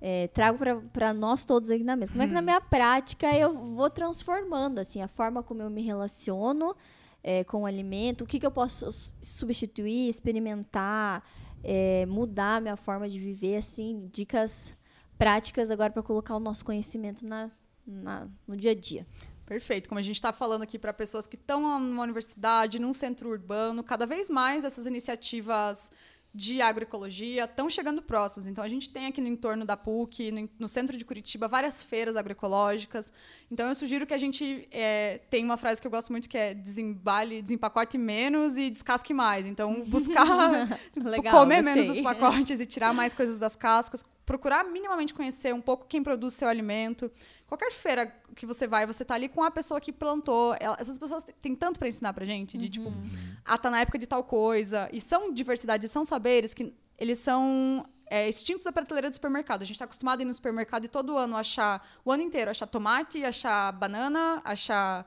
é, 0.00 0.26
trago 0.26 0.58
para 0.92 1.14
nós 1.14 1.44
todos 1.44 1.70
aqui 1.70 1.84
na 1.84 1.94
mesa, 1.94 2.10
como 2.10 2.24
é 2.24 2.26
que 2.26 2.32
na 2.32 2.40
uhum. 2.40 2.46
minha 2.46 2.60
prática 2.60 3.32
eu 3.32 3.54
vou 3.54 3.88
transformando, 3.88 4.80
assim, 4.80 5.00
a 5.00 5.06
forma 5.06 5.40
como 5.40 5.62
eu 5.62 5.70
me 5.70 5.82
relaciono 5.82 6.74
é, 7.22 7.44
com 7.44 7.62
o 7.62 7.66
alimento, 7.66 8.24
o 8.24 8.26
que, 8.26 8.40
que 8.40 8.46
eu 8.46 8.50
posso 8.50 8.90
substituir, 9.22 10.08
experimentar, 10.08 11.22
é, 11.62 12.06
mudar 12.06 12.56
a 12.56 12.60
minha 12.60 12.76
forma 12.76 13.08
de 13.08 13.20
viver, 13.20 13.58
assim, 13.58 14.08
dicas 14.12 14.76
práticas 15.16 15.70
agora 15.70 15.92
para 15.92 16.02
colocar 16.02 16.34
o 16.34 16.40
nosso 16.40 16.64
conhecimento 16.64 17.24
na, 17.24 17.50
na, 17.86 18.28
no 18.46 18.56
dia 18.56 18.72
a 18.72 18.74
dia. 18.74 19.06
Perfeito. 19.48 19.88
Como 19.88 19.98
a 19.98 20.02
gente 20.02 20.16
está 20.16 20.30
falando 20.30 20.60
aqui 20.60 20.78
para 20.78 20.92
pessoas 20.92 21.26
que 21.26 21.34
estão 21.34 21.80
numa 21.80 22.02
universidade, 22.02 22.78
num 22.78 22.92
centro 22.92 23.30
urbano, 23.30 23.82
cada 23.82 24.04
vez 24.04 24.28
mais 24.28 24.62
essas 24.62 24.84
iniciativas 24.84 25.90
de 26.34 26.60
agroecologia 26.60 27.44
estão 27.44 27.70
chegando 27.70 28.02
próximas. 28.02 28.46
Então, 28.46 28.62
a 28.62 28.68
gente 28.68 28.90
tem 28.90 29.06
aqui 29.06 29.22
no 29.22 29.26
entorno 29.26 29.64
da 29.64 29.74
PUC, 29.74 30.30
no, 30.30 30.50
no 30.58 30.68
centro 30.68 30.98
de 30.98 31.04
Curitiba, 31.04 31.48
várias 31.48 31.82
feiras 31.82 32.14
agroecológicas. 32.14 33.10
Então, 33.50 33.68
eu 33.68 33.74
sugiro 33.74 34.06
que 34.06 34.12
a 34.12 34.18
gente 34.18 34.68
é, 34.70 35.20
tem 35.30 35.42
uma 35.42 35.56
frase 35.56 35.80
que 35.80 35.86
eu 35.86 35.90
gosto 35.90 36.10
muito 36.10 36.28
que 36.28 36.36
é 36.36 36.52
desembale, 36.52 37.40
desempacote 37.40 37.96
menos 37.96 38.58
e 38.58 38.68
descasque 38.68 39.14
mais. 39.14 39.46
Então, 39.46 39.84
buscar 39.86 40.68
Legal, 41.02 41.32
comer 41.32 41.62
gostei. 41.62 41.74
menos 41.74 41.88
os 41.88 42.00
pacotes 42.02 42.60
e 42.60 42.66
tirar 42.66 42.92
mais 42.92 43.14
coisas 43.14 43.38
das 43.38 43.56
cascas, 43.56 44.04
procurar 44.26 44.64
minimamente 44.64 45.14
conhecer 45.14 45.54
um 45.54 45.62
pouco 45.62 45.86
quem 45.88 46.02
produz 46.02 46.34
seu 46.34 46.46
alimento. 46.46 47.10
Qualquer 47.46 47.72
feira 47.72 48.14
que 48.36 48.44
você 48.44 48.66
vai, 48.66 48.86
você 48.86 49.02
tá 49.02 49.14
ali 49.14 49.30
com 49.30 49.42
a 49.42 49.50
pessoa 49.50 49.80
que 49.80 49.90
plantou. 49.90 50.54
Essas 50.78 50.98
pessoas 50.98 51.24
têm 51.40 51.56
tanto 51.56 51.78
para 51.78 51.88
ensinar 51.88 52.12
pra 52.12 52.26
gente, 52.26 52.58
de 52.58 52.66
uhum. 52.66 52.70
tipo, 52.70 52.92
ah, 53.46 53.56
tá 53.56 53.70
na 53.70 53.80
época 53.80 53.98
de 53.98 54.06
tal 54.06 54.22
coisa. 54.22 54.90
E 54.92 55.00
são 55.00 55.32
diversidades, 55.32 55.90
são 55.90 56.04
saberes 56.04 56.52
que 56.52 56.74
eles 56.98 57.18
são 57.18 57.88
é, 58.10 58.28
extintos 58.28 58.64
da 58.64 58.72
prateleira 58.72 59.10
do 59.10 59.14
supermercado. 59.14 59.62
A 59.62 59.64
gente 59.64 59.74
está 59.74 59.84
acostumado 59.84 60.20
a 60.20 60.22
ir 60.22 60.26
no 60.26 60.34
supermercado 60.34 60.84
e 60.84 60.88
todo 60.88 61.16
ano 61.16 61.36
achar, 61.36 61.86
o 62.04 62.12
ano 62.12 62.22
inteiro, 62.22 62.50
achar 62.50 62.66
tomate, 62.66 63.24
achar 63.24 63.72
banana, 63.72 64.40
achar 64.44 65.06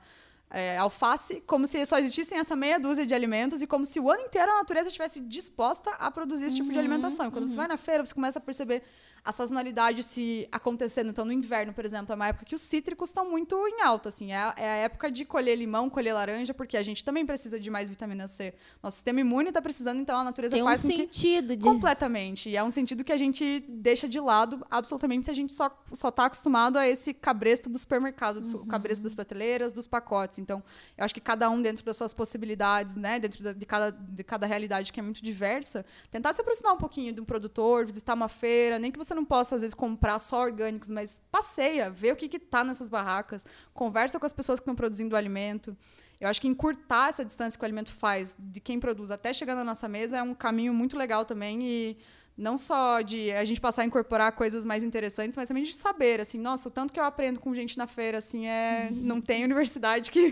é, 0.49 0.77
alface, 0.77 1.41
como 1.47 1.65
se 1.65 1.85
só 1.85 1.97
existissem 1.97 2.37
essa 2.37 2.55
meia 2.55 2.79
dúzia 2.79 3.05
de 3.05 3.13
alimentos 3.13 3.61
e 3.61 3.67
como 3.67 3.85
se 3.85 3.99
o 3.99 4.11
ano 4.11 4.21
inteiro 4.23 4.51
a 4.51 4.57
natureza 4.57 4.89
estivesse 4.89 5.21
disposta 5.21 5.91
a 5.91 6.11
produzir 6.11 6.45
esse 6.45 6.57
tipo 6.57 6.69
de 6.69 6.75
uhum, 6.75 6.79
alimentação. 6.79 7.27
E 7.27 7.31
quando 7.31 7.43
uhum. 7.43 7.47
você 7.47 7.55
vai 7.55 7.67
na 7.67 7.77
feira, 7.77 8.05
você 8.05 8.13
começa 8.13 8.37
a 8.37 8.41
perceber 8.41 8.83
a 9.23 9.31
sazonalidade 9.31 10.01
se 10.01 10.47
acontecendo. 10.51 11.11
Então, 11.11 11.23
no 11.23 11.31
inverno, 11.31 11.73
por 11.73 11.85
exemplo, 11.85 12.11
é 12.11 12.15
uma 12.15 12.27
época 12.27 12.45
que 12.45 12.55
os 12.55 12.61
cítricos 12.61 13.09
estão 13.09 13.29
muito 13.29 13.55
em 13.67 13.81
alta, 13.81 14.09
assim. 14.09 14.31
É 14.31 14.37
a, 14.37 14.53
é 14.57 14.69
a, 14.69 14.75
época 14.77 15.11
de 15.11 15.23
colher 15.25 15.55
limão, 15.55 15.89
colher 15.89 16.13
laranja, 16.13 16.53
porque 16.53 16.75
a 16.75 16.83
gente 16.83 17.03
também 17.03 17.25
precisa 17.25 17.59
de 17.59 17.69
mais 17.69 17.87
vitamina 17.87 18.27
C. 18.27 18.53
Nosso 18.81 18.95
sistema 18.95 19.19
imune 19.21 19.49
está 19.49 19.61
precisando, 19.61 20.01
então 20.01 20.17
a 20.17 20.23
natureza 20.23 20.55
Tem 20.55 20.63
faz 20.63 20.83
um 20.83 20.87
sentido 20.87 21.55
de... 21.55 21.63
Completamente. 21.63 22.49
E 22.49 22.57
é 22.57 22.63
um 22.63 22.71
sentido 22.71 23.03
que 23.03 23.11
a 23.11 23.17
gente 23.17 23.63
deixa 23.69 24.09
de 24.09 24.19
lado 24.19 24.65
absolutamente 24.71 25.25
se 25.25 25.31
a 25.31 25.35
gente 25.35 25.53
só, 25.53 25.69
só 25.93 26.09
tá 26.09 26.25
acostumado 26.25 26.77
a 26.77 26.87
esse 26.87 27.13
cabresto 27.13 27.69
do 27.69 27.77
supermercado, 27.77 28.37
uhum. 28.37 28.61
o 28.61 28.65
cabresto 28.65 29.03
das 29.03 29.13
prateleiras, 29.13 29.71
dos 29.71 29.87
pacotes. 29.87 30.39
Então, 30.39 30.63
eu 30.97 31.05
acho 31.05 31.13
que 31.13 31.21
cada 31.21 31.47
um 31.49 31.61
dentro 31.61 31.85
das 31.85 31.95
suas 31.95 32.13
possibilidades, 32.13 32.95
né? 32.95 33.19
Dentro 33.19 33.53
de, 33.53 33.65
cada, 33.65 33.91
de 33.91 34.23
cada 34.23 34.47
realidade 34.47 34.91
que 34.91 34.99
é 34.99 35.03
muito 35.03 35.23
diversa, 35.23 35.85
tentar 36.09 36.33
se 36.33 36.41
aproximar 36.41 36.73
um 36.73 36.77
pouquinho 36.77 37.13
de 37.13 37.21
um 37.21 37.25
produtor, 37.25 37.85
visitar 37.85 38.15
uma 38.15 38.27
feira, 38.27 38.79
nem 38.79 38.91
que 38.91 38.97
você 38.97 39.10
você 39.11 39.15
não 39.15 39.25
possa, 39.25 39.55
às 39.55 39.61
vezes, 39.61 39.73
comprar 39.73 40.17
só 40.19 40.41
orgânicos, 40.41 40.89
mas 40.89 41.21
passeia, 41.31 41.89
vê 41.89 42.11
o 42.11 42.15
que 42.15 42.33
está 42.35 42.63
nessas 42.63 42.89
barracas, 42.89 43.45
conversa 43.73 44.19
com 44.19 44.25
as 44.25 44.33
pessoas 44.33 44.59
que 44.59 44.63
estão 44.63 44.75
produzindo 44.75 45.13
o 45.13 45.17
alimento. 45.17 45.75
Eu 46.19 46.29
acho 46.29 46.39
que 46.39 46.47
encurtar 46.47 47.09
essa 47.09 47.25
distância 47.25 47.57
que 47.57 47.63
o 47.63 47.65
alimento 47.65 47.91
faz 47.91 48.35
de 48.39 48.59
quem 48.59 48.79
produz 48.79 49.11
até 49.11 49.33
chegar 49.33 49.55
na 49.55 49.63
nossa 49.63 49.87
mesa 49.89 50.17
é 50.17 50.23
um 50.23 50.35
caminho 50.35 50.73
muito 50.73 50.95
legal 50.95 51.25
também 51.25 51.63
e 51.63 51.97
não 52.37 52.57
só 52.57 53.01
de 53.01 53.31
a 53.31 53.43
gente 53.43 53.59
passar 53.59 53.81
a 53.81 53.85
incorporar 53.85 54.31
coisas 54.31 54.63
mais 54.63 54.83
interessantes, 54.83 55.35
mas 55.35 55.47
também 55.47 55.63
de 55.63 55.73
saber, 55.73 56.21
assim, 56.21 56.39
nossa, 56.39 56.69
o 56.69 56.71
tanto 56.71 56.93
que 56.93 56.99
eu 56.99 57.03
aprendo 57.03 57.39
com 57.39 57.53
gente 57.53 57.77
na 57.77 57.87
feira, 57.87 58.19
assim, 58.19 58.47
é... 58.47 58.89
Não 58.91 59.19
tem 59.19 59.43
universidade 59.45 60.09
que... 60.09 60.31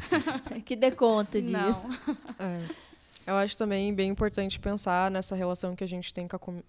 que 0.64 0.76
dê 0.76 0.90
conta 0.90 1.40
disso. 1.40 1.84
É. 2.38 2.93
Eu 3.26 3.36
acho 3.36 3.56
também 3.56 3.92
bem 3.94 4.10
importante 4.10 4.60
pensar 4.60 5.10
nessa 5.10 5.34
relação 5.34 5.74
que 5.74 5.82
a 5.82 5.86
gente 5.86 6.12
tem 6.12 6.26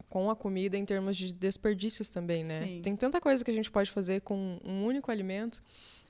com 0.09 0.29
a 0.29 0.35
comida 0.35 0.77
em 0.77 0.85
termos 0.85 1.17
de 1.17 1.33
desperdícios 1.33 2.09
também, 2.09 2.43
né? 2.43 2.63
Sim. 2.63 2.81
Tem 2.81 2.95
tanta 2.95 3.19
coisa 3.19 3.43
que 3.43 3.51
a 3.51 3.53
gente 3.53 3.69
pode 3.69 3.91
fazer 3.91 4.21
com 4.21 4.57
um 4.63 4.85
único 4.85 5.11
alimento. 5.11 5.61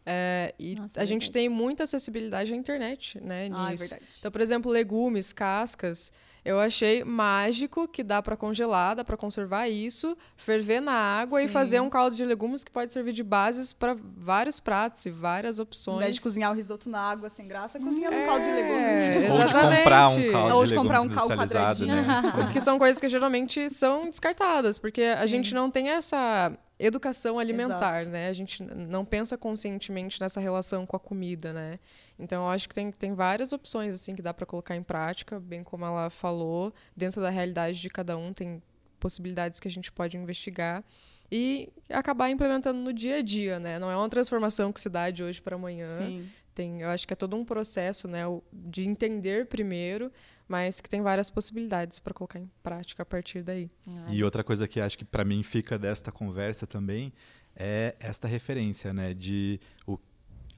É, 0.05 0.53
e 0.59 0.75
Nossa, 0.75 0.99
a 0.99 1.03
é 1.03 1.07
gente 1.07 1.31
tem 1.31 1.49
muita 1.49 1.83
acessibilidade 1.83 2.53
à 2.53 2.55
internet, 2.55 3.19
né? 3.19 3.49
Ah, 3.51 3.69
é 3.69 3.71
nisso. 3.71 3.93
É 3.93 3.99
então, 4.19 4.31
por 4.31 4.39
exemplo, 4.39 4.71
legumes, 4.71 5.33
cascas. 5.33 6.11
Eu 6.45 6.59
achei 6.59 7.03
mágico 7.03 7.87
que 7.87 8.03
dá 8.03 8.21
para 8.21 8.37
congelar, 8.37 8.95
dá 8.95 9.03
para 9.03 9.17
conservar 9.17 9.67
isso, 9.67 10.15
ferver 10.37 10.79
na 10.79 10.93
água 10.93 11.39
Sim. 11.39 11.45
e 11.45 11.47
fazer 11.47 11.79
um 11.79 11.89
caldo 11.89 12.15
de 12.15 12.23
legumes 12.23 12.63
que 12.63 12.71
pode 12.71 12.93
servir 12.93 13.13
de 13.13 13.23
bases 13.23 13.73
para 13.73 13.97
vários 14.15 14.59
pratos 14.59 15.03
e 15.07 15.09
várias 15.09 15.57
opções. 15.57 15.97
Em 15.97 16.03
vez 16.03 16.15
de 16.17 16.21
cozinhar 16.21 16.51
o 16.51 16.53
risoto 16.53 16.87
na 16.87 16.99
água 16.99 17.29
sem 17.29 17.47
graça, 17.47 17.79
cozinha 17.79 18.09
é, 18.09 18.21
no 18.21 18.27
caldo 18.27 18.43
de 18.43 18.51
legumes. 18.51 19.09
Exatamente. 19.31 19.33
Ou 19.33 19.47
de 19.47 19.53
comprar 19.55 20.09
um 20.09 20.31
caldo 20.31 20.55
Ou 20.55 20.63
de, 20.63 20.69
de 20.69 20.75
comprar 20.75 21.01
um 21.01 21.09
caldo 21.09 21.35
quadradinho. 21.35 21.95
Né? 21.95 22.49
que 22.53 22.61
são 22.61 22.77
coisas 22.77 23.01
que 23.01 23.09
geralmente 23.09 23.67
são 23.71 24.05
descartadas, 24.05 24.77
porque 24.77 25.01
Sim. 25.01 25.21
a 25.23 25.25
gente 25.25 25.51
não 25.51 25.71
tem 25.71 25.89
essa 25.89 26.51
educação 26.77 27.39
alimentar, 27.39 28.01
Exato. 28.01 28.11
né? 28.11 28.29
A 28.29 28.33
gente 28.33 28.61
não 28.63 29.05
pensa 29.05 29.37
conscientemente 29.37 30.19
nessa 30.19 30.39
relação 30.39 30.85
com 30.85 30.95
a 30.95 30.99
comida, 30.99 31.53
né? 31.53 31.79
Então 32.19 32.43
eu 32.43 32.49
acho 32.49 32.67
que 32.67 32.75
tem, 32.75 32.91
tem 32.91 33.13
várias 33.13 33.53
opções 33.53 33.95
assim 33.95 34.15
que 34.15 34.21
dá 34.21 34.33
para 34.33 34.45
colocar 34.45 34.75
em 34.75 34.83
prática, 34.83 35.39
bem 35.39 35.63
como 35.63 35.85
ela 35.85 36.09
falou, 36.09 36.73
dentro 36.95 37.21
da 37.21 37.29
realidade 37.29 37.79
de 37.79 37.89
cada 37.89 38.17
um 38.17 38.33
tem 38.33 38.61
possibilidades 38.99 39.59
que 39.59 39.67
a 39.67 39.71
gente 39.71 39.91
pode 39.91 40.17
investigar 40.17 40.83
e 41.31 41.69
acabar 41.89 42.29
implementando 42.29 42.79
no 42.79 42.93
dia 42.93 43.17
a 43.17 43.21
dia, 43.21 43.59
né? 43.59 43.79
Não 43.79 43.89
é 43.89 43.95
uma 43.95 44.09
transformação 44.09 44.71
que 44.71 44.79
se 44.79 44.89
dá 44.89 45.09
de 45.09 45.23
hoje 45.23 45.41
para 45.41 45.55
amanhã. 45.55 45.97
Sim. 45.97 46.29
Tem, 46.53 46.81
eu 46.81 46.89
acho 46.89 47.05
que 47.05 47.13
é 47.13 47.15
todo 47.15 47.35
um 47.35 47.43
processo, 47.43 48.07
né, 48.07 48.21
de 48.53 48.87
entender 48.87 49.45
primeiro 49.47 50.09
mas 50.47 50.79
que 50.79 50.89
tem 50.89 51.01
várias 51.01 51.29
possibilidades 51.29 51.99
para 51.99 52.13
colocar 52.13 52.39
em 52.39 52.49
prática 52.61 53.03
a 53.03 53.05
partir 53.05 53.43
daí. 53.43 53.69
E 54.09 54.23
outra 54.23 54.43
coisa 54.43 54.67
que 54.67 54.79
acho 54.79 54.97
que 54.97 55.05
para 55.05 55.25
mim 55.25 55.41
fica 55.43 55.77
desta 55.77 56.11
conversa 56.11 56.67
também 56.67 57.11
é 57.55 57.95
esta 57.99 58.27
referência, 58.27 58.93
né, 58.93 59.13
de 59.13 59.59
o 59.87 59.97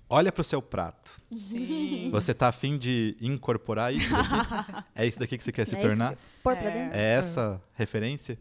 olha 0.09 0.31
para 0.31 0.41
o 0.41 0.43
seu 0.43 0.61
prato. 0.61 1.21
Sim. 1.35 2.09
Você 2.11 2.31
está 2.31 2.47
afim 2.47 2.77
de 2.77 3.17
incorporar 3.19 3.93
isso 3.93 4.09
daqui? 4.11 4.85
é 4.95 5.05
isso 5.05 5.19
daqui 5.19 5.37
que 5.37 5.43
você 5.43 5.51
quer 5.51 5.67
se 5.67 5.75
é 5.75 5.79
tornar? 5.79 6.13
É. 6.13 6.89
é 6.93 7.03
essa 7.17 7.61
referência? 7.73 8.37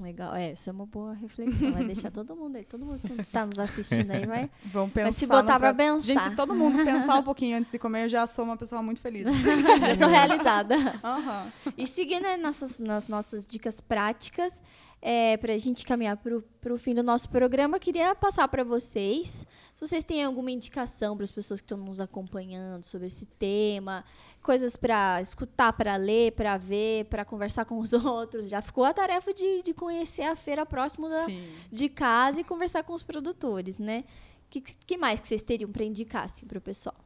Legal, 0.00 0.34
é, 0.34 0.52
essa 0.52 0.70
é 0.70 0.72
uma 0.72 0.86
boa 0.86 1.12
reflexão. 1.12 1.72
Vai 1.72 1.84
deixar 1.84 2.10
todo 2.12 2.34
mundo 2.34 2.56
aí, 2.56 2.64
todo 2.64 2.84
mundo 2.84 2.98
que 2.98 3.20
está 3.20 3.44
nos 3.44 3.58
assistindo 3.58 4.10
aí 4.10 4.26
vai, 4.26 4.50
Vamos 4.64 4.92
pensar 4.92 5.02
vai 5.04 5.12
se 5.12 5.26
botar 5.26 5.58
para 5.58 5.74
pensar. 5.74 6.06
Gente, 6.06 6.22
se 6.22 6.36
todo 6.36 6.54
mundo 6.54 6.76
pensar 6.84 7.18
um 7.18 7.22
pouquinho 7.22 7.56
antes 7.58 7.70
de 7.70 7.78
comer, 7.78 8.04
eu 8.04 8.08
já 8.08 8.26
sou 8.26 8.44
uma 8.44 8.56
pessoa 8.56 8.82
muito 8.82 9.00
feliz. 9.00 9.26
Estou 9.26 10.08
realizada. 10.08 10.76
Uhum. 10.76 11.72
E 11.76 11.86
seguindo 11.86 12.22
né, 12.22 12.36
nossas, 12.36 12.78
nas 12.78 13.08
nossas 13.08 13.44
dicas 13.46 13.80
práticas, 13.80 14.62
é, 15.02 15.36
para 15.36 15.54
a 15.54 15.58
gente 15.58 15.84
caminhar 15.84 16.16
para 16.16 16.74
o 16.74 16.78
fim 16.78 16.94
do 16.94 17.02
nosso 17.02 17.28
programa, 17.30 17.78
queria 17.78 18.14
passar 18.14 18.46
para 18.48 18.62
vocês, 18.62 19.46
se 19.74 19.80
vocês 19.80 20.04
têm 20.04 20.22
alguma 20.22 20.50
indicação 20.50 21.16
para 21.16 21.24
as 21.24 21.30
pessoas 21.30 21.60
que 21.60 21.64
estão 21.64 21.78
nos 21.78 22.00
acompanhando 22.00 22.82
sobre 22.84 23.06
esse 23.06 23.24
tema, 23.26 24.04
coisas 24.42 24.76
para 24.76 25.20
escutar, 25.20 25.72
para 25.72 25.96
ler, 25.96 26.32
para 26.32 26.56
ver, 26.56 27.04
para 27.06 27.24
conversar 27.24 27.64
com 27.64 27.78
os 27.78 27.92
outros. 27.94 28.48
Já 28.48 28.62
ficou 28.62 28.84
a 28.84 28.92
tarefa 28.92 29.32
de, 29.32 29.62
de 29.62 29.74
conhecer 29.74 30.22
a 30.22 30.36
feira 30.36 30.64
próxima 30.64 31.08
da, 31.08 31.26
de 31.70 31.88
casa 31.88 32.40
e 32.40 32.44
conversar 32.44 32.82
com 32.82 32.92
os 32.92 33.02
produtores, 33.02 33.78
né? 33.78 34.04
O 34.46 34.50
que, 34.50 34.60
que 34.60 34.96
mais 34.96 35.20
que 35.20 35.28
vocês 35.28 35.42
teriam 35.42 35.70
para 35.70 35.84
indicar 35.84 36.24
assim, 36.24 36.46
para 36.46 36.58
o 36.58 36.60
pessoal? 36.60 36.96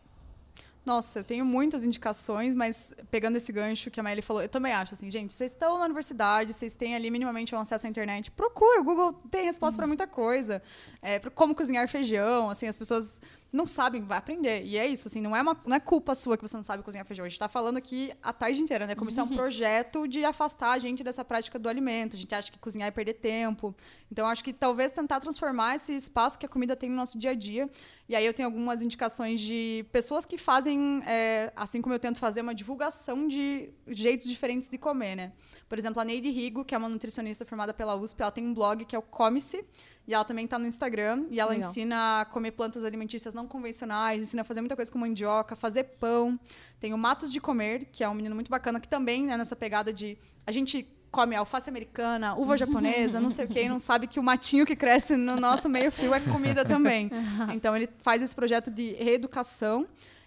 Nossa, 0.85 1.21
eu 1.21 1.25
tenho 1.25 1.47
muitas 1.47 1.83
indicações, 1.83 2.55
mas 2.55 2.95
pegando 3.11 3.37
esse 3.37 3.51
gancho 3.51 3.91
que 3.91 3.99
a 3.99 4.03
Maeli 4.03 4.21
falou, 4.21 4.43
eu 4.43 4.49
também 4.51 4.71
acho 4.71 4.93
assim, 4.93 5.11
gente, 5.11 5.33
vocês 5.33 5.53
estão 5.53 5.79
na 5.79 5.87
universidade, 5.87 6.53
vocês 6.53 6.75
têm 6.75 6.95
ali 6.95 7.11
minimamente 7.11 7.55
um 7.55 7.59
acesso 7.59 7.87
à 7.87 7.91
internet, 7.91 8.31
procura, 8.31 8.83
o 8.83 8.85
Google 8.85 9.15
tem 9.31 9.47
resposta 9.47 9.75
uhum. 9.75 9.79
para 9.79 9.87
muita 9.87 10.07
coisa. 10.07 10.63
É, 11.01 11.19
como 11.31 11.55
cozinhar 11.55 11.89
feijão, 11.89 12.51
assim, 12.51 12.67
as 12.67 12.77
pessoas 12.77 13.19
não 13.55 13.69
sabem, 13.69 14.03
vai 14.03 14.19
aprender. 14.19 14.65
E 14.65 14.77
é 14.77 14.85
isso, 14.85 15.07
assim, 15.07 15.21
não 15.21 15.35
é, 15.35 15.41
uma, 15.41 15.57
não 15.65 15.77
é 15.77 15.79
culpa 15.79 16.13
sua 16.17 16.37
que 16.37 16.43
você 16.43 16.57
não 16.57 16.65
sabe 16.65 16.83
cozinhar 16.83 17.07
feijão. 17.07 17.25
A 17.25 17.29
gente 17.29 17.37
está 17.37 17.49
falando 17.49 17.77
aqui 17.77 18.13
a 18.21 18.33
tarde 18.33 18.61
inteira, 18.61 18.85
né? 18.85 18.97
Como 18.97 19.09
isso 19.09 19.21
é 19.21 19.23
um 19.23 19.29
uhum. 19.29 19.37
projeto 19.37 20.09
de 20.09 20.25
afastar 20.25 20.73
a 20.73 20.79
gente 20.81 21.05
dessa 21.05 21.25
prática 21.25 21.57
do 21.57 21.69
alimento. 21.69 22.17
A 22.17 22.19
gente 22.19 22.35
acha 22.35 22.51
que 22.51 22.59
cozinhar 22.59 22.89
é 22.89 22.91
perder 22.91 23.15
tempo. 23.15 23.73
Então, 24.11 24.27
acho 24.27 24.43
que 24.43 24.53
talvez 24.53 24.91
tentar 24.91 25.21
transformar 25.21 25.77
esse 25.77 25.95
espaço 25.95 26.37
que 26.37 26.45
a 26.45 26.49
comida 26.49 26.75
tem 26.75 26.91
no 26.91 26.97
nosso 26.97 27.17
dia 27.17 27.31
a 27.31 27.35
dia. 27.35 27.71
E 28.09 28.17
aí 28.17 28.27
eu 28.27 28.35
tenho 28.35 28.49
algumas 28.49 28.83
indicações 28.83 29.41
de 29.41 29.87
pessoas 29.93 30.27
que 30.27 30.37
fazem, 30.37 31.01
é, 31.07 31.53
assim 31.55 31.81
como 31.81 31.95
eu 31.95 32.01
tento 32.01 32.19
fazer, 32.19 32.41
uma 32.41 32.55
divulgação 32.57 33.29
de 33.29 33.71
jeitos 33.87 34.27
diferentes 34.27 34.69
de 34.69 34.77
comer, 34.77 35.15
né? 35.15 35.33
Por 35.69 35.79
exemplo, 35.79 36.01
a 36.01 36.05
Neide 36.05 36.29
Rigo, 36.29 36.65
que 36.65 36.75
é 36.75 36.79
uma 36.79 36.89
nutricionista 36.89 37.47
formada 37.47 37.73
pela 37.73 37.95
USP, 37.95 38.21
ela 38.21 38.33
tem 38.33 38.45
um 38.45 38.53
blog 38.53 38.85
que 38.85 38.97
é 38.97 38.99
o 38.99 39.03
Come-se, 39.03 39.65
e 40.07 40.15
ela 40.15 40.25
também 40.25 40.45
está 40.45 40.59
no 40.59 40.67
Instagram 40.67 41.27
e 41.31 41.41
ela 41.41 41.53
Legal. 41.53 41.69
ensina 41.69 42.21
a 42.21 42.25
comer 42.25 42.53
plantas 42.53 42.85
alimentícias 42.85 43.35
não 43.35 43.47
convencionais, 43.47 44.21
ensina 44.21 44.43
a 44.43 44.45
fazer 44.45 44.61
muita 44.61 44.77
coisa 44.77 44.91
com 44.93 44.99
mandioca, 44.99 45.57
fazer 45.57 45.85
pão. 45.85 46.39
Tem 46.79 46.93
o 46.93 46.99
Matos 46.99 47.33
de 47.33 47.41
Comer, 47.41 47.87
que 47.91 48.05
é 48.05 48.09
um 48.09 48.15
menino 48.15 48.35
muito 48.35 48.51
bacana, 48.51 48.79
que 48.79 48.89
também 48.89 49.33
é 49.33 49.37
nessa 49.37 49.57
pegada 49.57 49.93
de 49.93 50.19
a 50.47 50.53
gente 50.53 50.87
come 51.11 51.37
alface 51.37 51.71
americana, 51.71 52.35
uva 52.35 52.57
japonesa, 52.57 53.21
não 53.21 53.31
sei 53.31 53.45
o 53.45 53.49
quê, 53.49 53.63
e 53.63 53.69
não 53.69 53.79
sabe 53.79 54.09
que 54.09 54.19
o 54.19 54.23
matinho 54.23 54.67
que 54.67 54.75
cresce 54.75 55.17
no 55.17 55.37
nosso 55.37 55.69
meio-fio 55.69 56.13
é 56.13 56.21
comida 56.21 56.65
também. 56.65 57.09
Então 57.55 57.77
ele 57.77 57.89
faz 58.01 58.21
esse 58.21 58.35
projeto 58.35 58.71
de 58.71 58.93
reeducação 58.95 59.87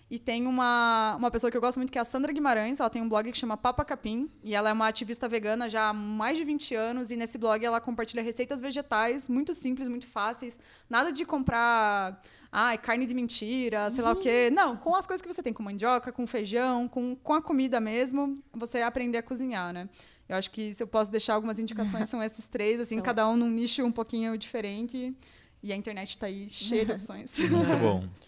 e 0.10 0.18
tem 0.18 0.48
uma, 0.48 1.16
uma 1.18 1.30
pessoa 1.30 1.52
que 1.52 1.58
eu 1.58 1.62
gosto 1.62 1.78
muito, 1.78 1.92
que 1.92 1.98
é 1.98 2.02
a 2.02 2.06
Sandra 2.06 2.32
Guimarães. 2.32 2.80
Ela 2.80 2.90
tem 2.90 3.02
um 3.02 3.10
blog 3.10 3.30
que 3.30 3.38
chama 3.38 3.58
Papa 3.58 3.84
Capim. 3.84 4.30
E 4.42 4.56
ela 4.56 4.70
é 4.70 4.74
uma 4.74 4.88
ativista 4.88 5.28
vegana 5.28 5.70
já 5.70 5.90
há 5.90 5.94
mais 5.94 6.38
de 6.38 6.46
20 6.46 6.76
anos. 6.76 7.12
E 7.12 7.18
nesse 7.18 7.38
blog 7.38 7.64
ela 7.64 7.82
compartilha 7.82 8.24
receitas 8.24 8.62
vegetais 8.62 9.28
muito 9.28 9.54
simples, 9.54 9.90
muito 9.90 10.08
fáceis. 10.08 10.58
Nada 10.90 11.12
de 11.12 11.26
comprar 11.26 12.22
ah, 12.50 12.78
carne 12.78 13.06
de 13.06 13.14
mentira, 13.14 13.90
sei 13.90 14.00
uhum. 14.00 14.06
lá 14.06 14.14
o 14.14 14.16
quê. 14.16 14.50
Não, 14.50 14.78
com 14.78 14.96
as 14.96 15.06
coisas 15.06 15.22
que 15.22 15.28
você 15.28 15.44
tem, 15.44 15.52
com 15.52 15.62
mandioca, 15.62 16.10
com 16.10 16.26
feijão, 16.26 16.88
com, 16.88 17.14
com 17.14 17.34
a 17.34 17.42
comida 17.42 17.82
mesmo, 17.82 18.36
você 18.54 18.82
aprender 18.82 19.18
a 19.18 19.24
cozinhar, 19.24 19.74
né? 19.74 19.90
Eu 20.30 20.38
acho 20.38 20.52
que 20.52 20.74
se 20.74 20.82
eu 20.82 20.88
posso 20.88 21.12
deixar 21.12 21.34
algumas 21.34 21.60
indicações, 21.60 22.08
são 22.08 22.24
esses 22.24 22.48
três, 22.48 22.80
assim, 22.80 22.96
então. 22.96 23.04
cada 23.06 23.28
um 23.30 23.36
num 23.36 23.50
nicho 23.50 23.84
um 23.84 23.92
pouquinho 23.92 24.38
diferente. 24.38 25.14
E 25.62 25.74
a 25.74 25.76
internet 25.76 26.10
está 26.10 26.28
aí 26.28 26.50
cheia 26.50 26.86
de 26.86 26.92
opções. 26.94 27.40
Muito 27.50 27.76
bom. 27.78 28.08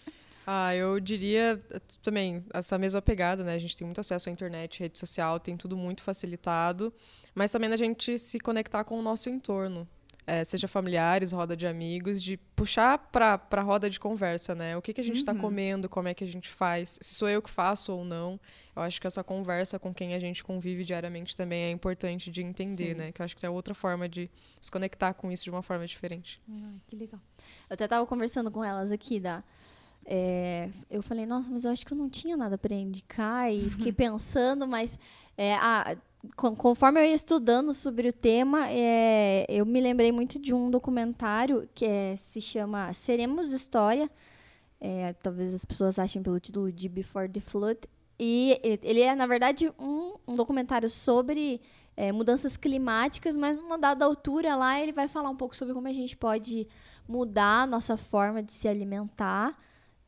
Ah, 0.52 0.76
eu 0.76 1.00
diria 1.00 1.64
também 2.02 2.44
essa 2.52 2.76
mesma 2.76 3.00
pegada, 3.04 3.44
né? 3.44 3.54
A 3.54 3.60
gente 3.60 3.78
tem 3.78 3.86
muito 3.86 4.02
acesso 4.02 4.30
à 4.30 4.32
internet, 4.32 4.80
rede 4.80 4.98
social, 4.98 5.40
tem 5.40 5.56
tudo 5.56 5.78
muito 5.78 6.02
facilitado, 6.02 6.92
mas 7.36 7.52
também 7.52 7.72
a 7.72 7.76
gente 7.76 8.18
se 8.18 8.40
conectar 8.40 8.84
com 8.84 8.98
o 8.98 9.02
nosso 9.04 9.30
entorno, 9.30 9.88
é, 10.26 10.44
seja 10.44 10.68
familiares, 10.68 11.34
roda 11.34 11.56
de 11.56 11.68
amigos, 11.68 12.20
de 12.24 12.36
puxar 12.56 12.98
para 12.98 13.40
a 13.52 13.62
roda 13.62 13.88
de 13.92 14.00
conversa, 14.00 14.56
né? 14.56 14.76
O 14.76 14.82
que, 14.82 14.92
que 14.92 15.02
a 15.02 15.04
gente 15.04 15.18
está 15.18 15.34
uhum. 15.34 15.38
comendo, 15.38 15.88
como 15.88 16.08
é 16.08 16.16
que 16.16 16.24
a 16.24 16.28
gente 16.28 16.50
faz, 16.50 16.98
se 17.00 17.14
sou 17.14 17.30
eu 17.30 17.44
que 17.44 17.50
faço 17.52 17.94
ou 17.94 18.04
não. 18.04 18.40
Eu 18.76 18.82
acho 18.82 19.00
que 19.00 19.06
essa 19.06 19.24
conversa 19.24 19.78
com 19.78 19.94
quem 19.94 20.16
a 20.16 20.20
gente 20.20 20.44
convive 20.44 20.84
diariamente 20.84 21.36
também 21.36 21.66
é 21.66 21.70
importante 21.70 22.32
de 22.32 22.42
entender, 22.42 22.94
Sim. 22.94 22.96
né? 22.96 23.12
Que 23.12 23.22
eu 23.22 23.26
acho 23.26 23.38
que 23.38 23.46
é 23.46 23.50
outra 23.52 23.76
forma 23.76 24.10
de 24.10 24.32
se 24.60 24.72
conectar 24.72 25.14
com 25.14 25.32
isso 25.32 25.44
de 25.44 25.52
uma 25.52 25.62
forma 25.62 25.86
diferente. 25.86 26.42
Ai, 26.50 26.82
que 26.88 26.96
legal. 26.96 27.22
Eu 27.70 27.76
até 27.76 27.84
estava 27.84 28.04
conversando 28.08 28.50
com 28.50 28.64
elas 28.64 28.92
aqui 28.92 29.20
da 29.20 29.44
é, 30.06 30.70
eu 30.90 31.02
falei, 31.02 31.26
nossa, 31.26 31.52
mas 31.52 31.66
eu 31.66 31.72
acho 31.72 31.86
que 31.86 31.94
eu 31.94 31.98
não 31.98 32.10
tinha 32.10 32.36
nada 32.36 32.58
para 32.58 32.76
indicar 32.76 33.52
e 33.54 33.70
fiquei 33.72 33.92
pensando, 33.92 34.68
mas 34.68 34.98
é, 35.38 35.56
a, 35.56 35.96
conforme 36.36 37.00
eu 37.00 37.06
ia 37.06 37.14
estudando 37.14 37.74
sobre 37.74 38.10
o 38.10 38.14
tema, 38.14 38.70
é, 38.70 39.46
eu 39.48 39.66
me 39.66 39.80
lembrei 39.80 40.12
muito 40.12 40.40
de 40.40 40.54
um 40.54 40.70
documentário 40.70 41.70
que 41.74 41.86
é, 41.86 42.16
se 42.18 42.42
chama 42.42 42.92
Seremos 42.94 43.52
História. 43.52 44.10
É, 44.82 45.14
talvez 45.14 45.54
as 45.54 45.66
pessoas 45.66 46.00
achem 46.00 46.22
pelo 46.22 46.40
título 46.40 46.72
de 46.72 46.90
Before 46.90 47.28
the 47.30 47.40
Flood. 47.40 47.80
E 48.18 48.60
ele 48.84 49.02
é, 49.02 49.16
na 49.16 49.26
verdade, 49.26 49.72
um, 49.80 50.16
um 50.28 50.36
documentário 50.36 50.90
sobre 50.90 51.62
é, 51.96 52.12
mudanças 52.12 52.58
climáticas, 52.58 53.36
mas 53.36 53.58
numa 53.58 53.78
dada 53.78 54.04
altura 54.04 54.56
lá 54.56 54.82
ele 54.82 54.92
vai 54.92 55.08
falar 55.08 55.30
um 55.30 55.36
pouco 55.36 55.56
sobre 55.56 55.74
como 55.74 55.88
a 55.88 55.94
gente 55.94 56.18
pode 56.18 56.68
mudar 57.08 57.64
a 57.64 57.68
nossa 57.68 57.96
forma 57.96 58.44
de 58.44 58.52
se 58.52 58.68
alimentar 58.68 59.58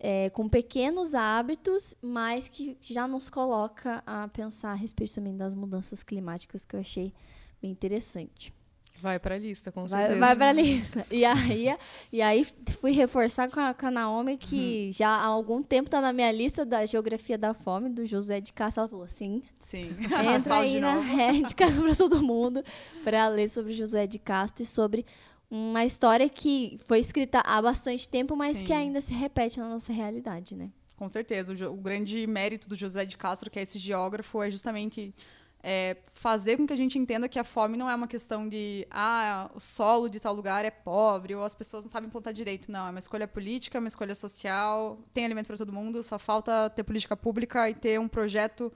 é, 0.04 0.32
com 0.32 0.50
pequenos 0.50 1.14
hábitos, 1.14 1.96
mas 2.02 2.48
que 2.48 2.76
já 2.82 3.08
nos 3.08 3.30
coloca 3.30 4.02
a 4.04 4.28
pensar 4.30 4.72
a 4.72 4.74
respeito 4.74 5.14
também 5.14 5.38
das 5.38 5.54
mudanças 5.54 6.02
climáticas, 6.02 6.66
que 6.66 6.76
eu 6.76 6.80
achei 6.80 7.14
bem 7.62 7.70
interessante. 7.70 8.52
Vai 9.00 9.20
para 9.20 9.36
a 9.36 9.38
lista, 9.38 9.72
com 9.72 9.88
certeza. 9.88 10.20
Vai 10.20 10.36
para 10.36 10.50
a 10.50 10.54
lista. 10.54 11.06
E 11.10 11.24
aí, 11.24 11.78
e 12.12 12.22
aí 12.22 12.46
fui 12.80 12.92
reforçar 12.92 13.50
com 13.50 13.60
a, 13.60 13.74
com 13.74 13.86
a 13.86 13.92
Naomi, 13.92 14.38
que 14.38 14.88
uhum. 14.88 14.92
já 14.92 15.10
há 15.10 15.26
algum 15.26 15.64
tempo 15.64 15.88
está 15.88 16.02
na 16.02 16.12
minha 16.12 16.32
lista 16.32 16.66
da 16.66 16.86
Geografia 16.86 17.38
da 17.38 17.54
Fome, 17.54 17.90
do 17.90 18.06
José 18.06 18.42
de 18.42 18.52
Castro. 18.52 18.82
Ela 18.82 18.90
falou, 18.90 19.08
sim. 19.08 19.44
Sim. 19.60 19.96
Entra 20.36 20.58
aí 20.60 20.82
na 20.82 21.00
rede 21.00 21.44
de 21.50 21.56
casa 21.56 21.82
para 21.82 21.96
todo 21.96 22.22
mundo 22.22 22.64
para 23.04 23.28
ler 23.28 23.50
sobre 23.50 23.72
Josué 23.72 24.06
de 24.08 24.20
Castro 24.20 24.64
e 24.64 24.66
sobre 24.66 25.06
uma 25.52 25.84
história 25.84 26.30
que 26.30 26.78
foi 26.86 27.00
escrita 27.00 27.42
há 27.46 27.62
bastante 27.62 28.08
tempo, 28.08 28.38
mas 28.38 28.58
Sim. 28.58 28.66
que 28.66 28.72
ainda 28.72 29.02
se 29.02 29.14
repete 29.14 29.60
na 29.60 29.68
nossa 29.68 29.92
realidade, 29.92 30.56
né? 30.56 30.72
Com 30.96 31.10
certeza. 31.10 31.54
O, 31.54 31.74
o, 31.74 31.78
grande 31.78 32.26
mérito 32.26 32.70
do 32.70 32.76
José 32.76 33.04
de 33.06 33.18
Castro, 33.18 33.52
que 33.52 33.60
é 33.60 33.64
esse 33.64 33.78
geógrafo, 33.78 34.42
é 34.42 34.50
justamente 34.50 35.14
é, 35.62 35.98
fazer 36.14 36.56
com 36.56 36.66
que 36.66 36.72
a 36.72 36.78
gente 36.78 36.98
entenda 36.98 37.28
que 37.28 37.38
a 37.38 37.44
fome 37.44 37.76
não 37.76 37.90
é 37.90 37.94
uma 37.94 38.08
questão 38.08 38.48
de 38.48 38.88
ah, 38.90 39.52
o 39.54 39.60
solo 39.60 40.10
de 40.10 40.22
tal 40.22 40.34
lugar 40.34 40.64
é 40.64 40.72
pobre 40.72 41.36
ou 41.36 41.44
as 41.44 41.54
pessoas 41.54 41.84
não 41.84 41.92
sabem 41.92 42.10
plantar 42.10 42.32
direito. 42.32 42.72
Não, 42.72 42.88
é 42.88 42.90
uma 42.90 43.00
escolha 43.00 43.28
política, 43.28 43.78
é 43.78 43.80
uma 43.80 43.90
escolha 43.90 44.16
social, 44.16 45.00
tem 45.14 45.26
alimento 45.26 45.48
para 45.48 45.58
todo 45.58 45.74
mundo, 45.74 46.02
só 46.02 46.18
falta 46.18 46.70
ter 46.70 46.84
política 46.84 47.18
pública 47.18 47.70
e 47.70 47.76
ter 47.76 48.00
um 48.00 48.08
projeto 48.08 48.72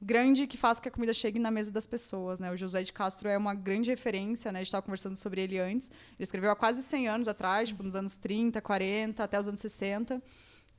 grande 0.00 0.46
que 0.46 0.56
faça 0.56 0.80
que 0.80 0.88
a 0.88 0.90
comida 0.90 1.12
chegue 1.12 1.38
na 1.38 1.50
mesa 1.50 1.70
das 1.70 1.86
pessoas, 1.86 2.40
né? 2.40 2.52
O 2.52 2.56
José 2.56 2.82
de 2.82 2.92
Castro 2.92 3.28
é 3.28 3.36
uma 3.36 3.54
grande 3.54 3.90
referência, 3.90 4.52
né? 4.52 4.60
A 4.60 4.62
gente 4.62 4.68
estava 4.68 4.82
conversando 4.82 5.16
sobre 5.16 5.42
ele 5.42 5.58
antes. 5.58 5.90
Ele 5.90 6.22
escreveu 6.22 6.50
há 6.50 6.56
quase 6.56 6.82
100 6.82 7.08
anos 7.08 7.28
atrás, 7.28 7.68
tipo, 7.68 7.82
nos 7.82 7.96
anos 7.96 8.16
30, 8.16 8.60
40, 8.60 9.24
até 9.24 9.38
os 9.38 9.48
anos 9.48 9.60
60. 9.60 10.22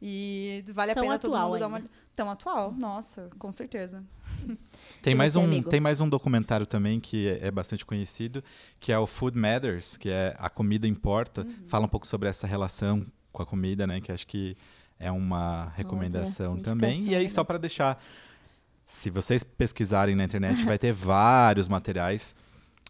E 0.02 0.64
vale 0.74 0.92
a 0.92 0.96
Tão 0.96 1.04
pena 1.04 1.20
todo 1.20 1.36
atual 1.36 1.50
mundo 1.50 1.60
dar 1.60 1.68
uma... 1.68 1.78
ainda. 1.78 1.90
Tão 2.16 2.30
atual, 2.30 2.74
nossa, 2.74 3.30
com 3.38 3.52
certeza. 3.52 4.04
Tem 5.02 5.16
mais, 5.16 5.36
um, 5.36 5.44
amigo? 5.44 5.70
tem 5.70 5.80
mais 5.80 6.02
um 6.02 6.10
documentário 6.10 6.66
também 6.66 7.00
que 7.00 7.30
é, 7.30 7.48
é 7.48 7.52
bastante 7.52 7.86
conhecido, 7.86 8.44
que 8.80 8.92
é 8.92 8.98
o 8.98 9.08
Food 9.08 9.38
Matters, 9.38 9.96
que 9.96 10.10
é 10.10 10.36
A 10.38 10.50
Comida 10.50 10.88
Importa. 10.88 11.42
Uhum. 11.42 11.68
Fala 11.68 11.86
um 11.86 11.90
pouco 11.90 12.06
sobre 12.06 12.28
essa 12.28 12.46
relação 12.48 13.06
com 13.32 13.42
a 13.42 13.46
comida, 13.46 13.86
né? 13.86 14.02
Que 14.02 14.12
acho 14.12 14.28
que 14.28 14.58
é 15.00 15.12
uma 15.12 15.72
recomendação 15.76 16.58
também. 16.58 17.06
E 17.08 17.16
aí, 17.16 17.30
só 17.30 17.44
para 17.44 17.58
deixar, 17.58 18.02
se 18.90 19.12
vocês 19.12 19.44
pesquisarem 19.44 20.16
na 20.16 20.24
internet, 20.24 20.64
vai 20.66 20.78
ter 20.80 20.92
vários 20.92 21.68
materiais 21.68 22.36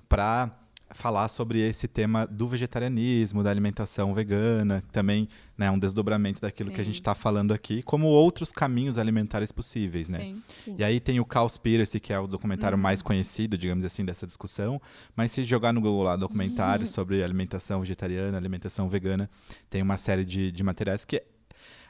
para 0.08 0.50
falar 0.92 1.28
sobre 1.28 1.60
esse 1.60 1.88
tema 1.88 2.26
do 2.26 2.48
vegetarianismo, 2.48 3.44
da 3.44 3.52
alimentação 3.52 4.12
vegana, 4.16 4.82
que 4.88 4.92
também 4.94 5.28
né, 5.58 5.68
é 5.68 5.72
um 5.72 5.78
desdobramento 5.78 6.42
daquilo 6.42 6.70
que 6.72 6.78
a 6.78 6.80
Sim. 6.80 6.86
gente 6.86 6.96
está 6.96 7.14
falando 7.14 7.54
aqui, 7.54 7.84
como 7.84 8.08
outros 8.08 8.52
caminhos 8.52 8.98
alimentares 8.98 9.52
possíveis, 9.52 10.10
né? 10.10 10.34
Sim. 10.66 10.76
E 10.80 10.84
aí 10.84 11.00
tem 11.00 11.20
o 11.20 11.26
Cowspiracy, 11.26 12.00
que 12.00 12.12
é 12.14 12.18
o 12.20 12.26
documentário 12.26 12.76
Uhum. 12.76 12.82
mais 12.82 13.02
conhecido, 13.04 13.56
digamos 13.58 13.84
assim, 13.86 14.04
dessa 14.04 14.26
discussão. 14.26 14.82
Mas 15.16 15.32
se 15.34 15.44
jogar 15.44 15.74
no 15.74 15.82
Google 15.82 16.04
lá 16.04 16.16
documentário 16.16 16.86
Uhum. 16.88 16.92
sobre 16.92 17.22
alimentação 17.24 17.82
vegetariana, 17.82 18.36
alimentação 18.38 18.88
vegana, 18.90 19.30
tem 19.70 19.82
uma 19.84 19.98
série 19.98 20.24
de, 20.26 20.50
de 20.52 20.64
materiais 20.64 21.04
que. 21.06 21.22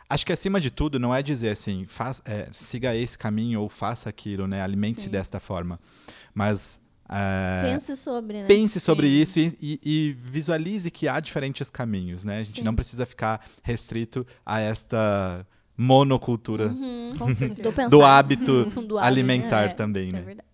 Acho 0.10 0.26
que 0.26 0.34
acima 0.34 0.60
de 0.60 0.72
tudo 0.72 0.98
não 1.00 1.14
é 1.14 1.22
dizer 1.22 1.50
assim, 1.50 1.86
faz, 1.86 2.22
é, 2.26 2.48
siga 2.52 2.96
esse 2.96 3.18
caminho 3.18 3.62
ou 3.62 3.70
faça 3.70 4.10
aquilo, 4.10 4.48
né? 4.48 4.62
Alimente-se 4.62 5.06
Sim. 5.06 5.12
desta 5.12 5.40
forma. 5.40 5.80
Mas 6.34 6.82
é, 7.08 7.72
Pense 7.72 7.96
sobre, 7.96 8.42
né? 8.42 8.48
pense 8.48 8.80
sobre 8.80 9.08
Sim. 9.08 9.22
isso 9.22 9.40
e, 9.40 9.58
e- 9.62 9.80
e 9.84 10.14
visualize 10.24 10.90
que 10.90 11.08
há 11.08 11.20
diferentes 11.20 11.70
caminhos, 11.70 12.26
né? 12.26 12.40
A 12.40 12.44
gente 12.44 12.60
Sim. 12.60 12.64
não 12.64 12.76
precisa 12.76 13.06
ficar 13.06 13.46
restrito 13.64 14.26
a 14.46 14.60
esta 14.60 15.46
monocultura 15.78 16.68
Uhum. 16.68 17.14
Do 17.90 18.04
hábito 18.04 18.66
Do 18.88 18.98
alimentar 19.00 19.64
é, 19.64 19.68
também, 19.70 20.06
isso 20.06 20.14
né? 20.14 20.20
É 20.22 20.26
verdade. 20.26 20.48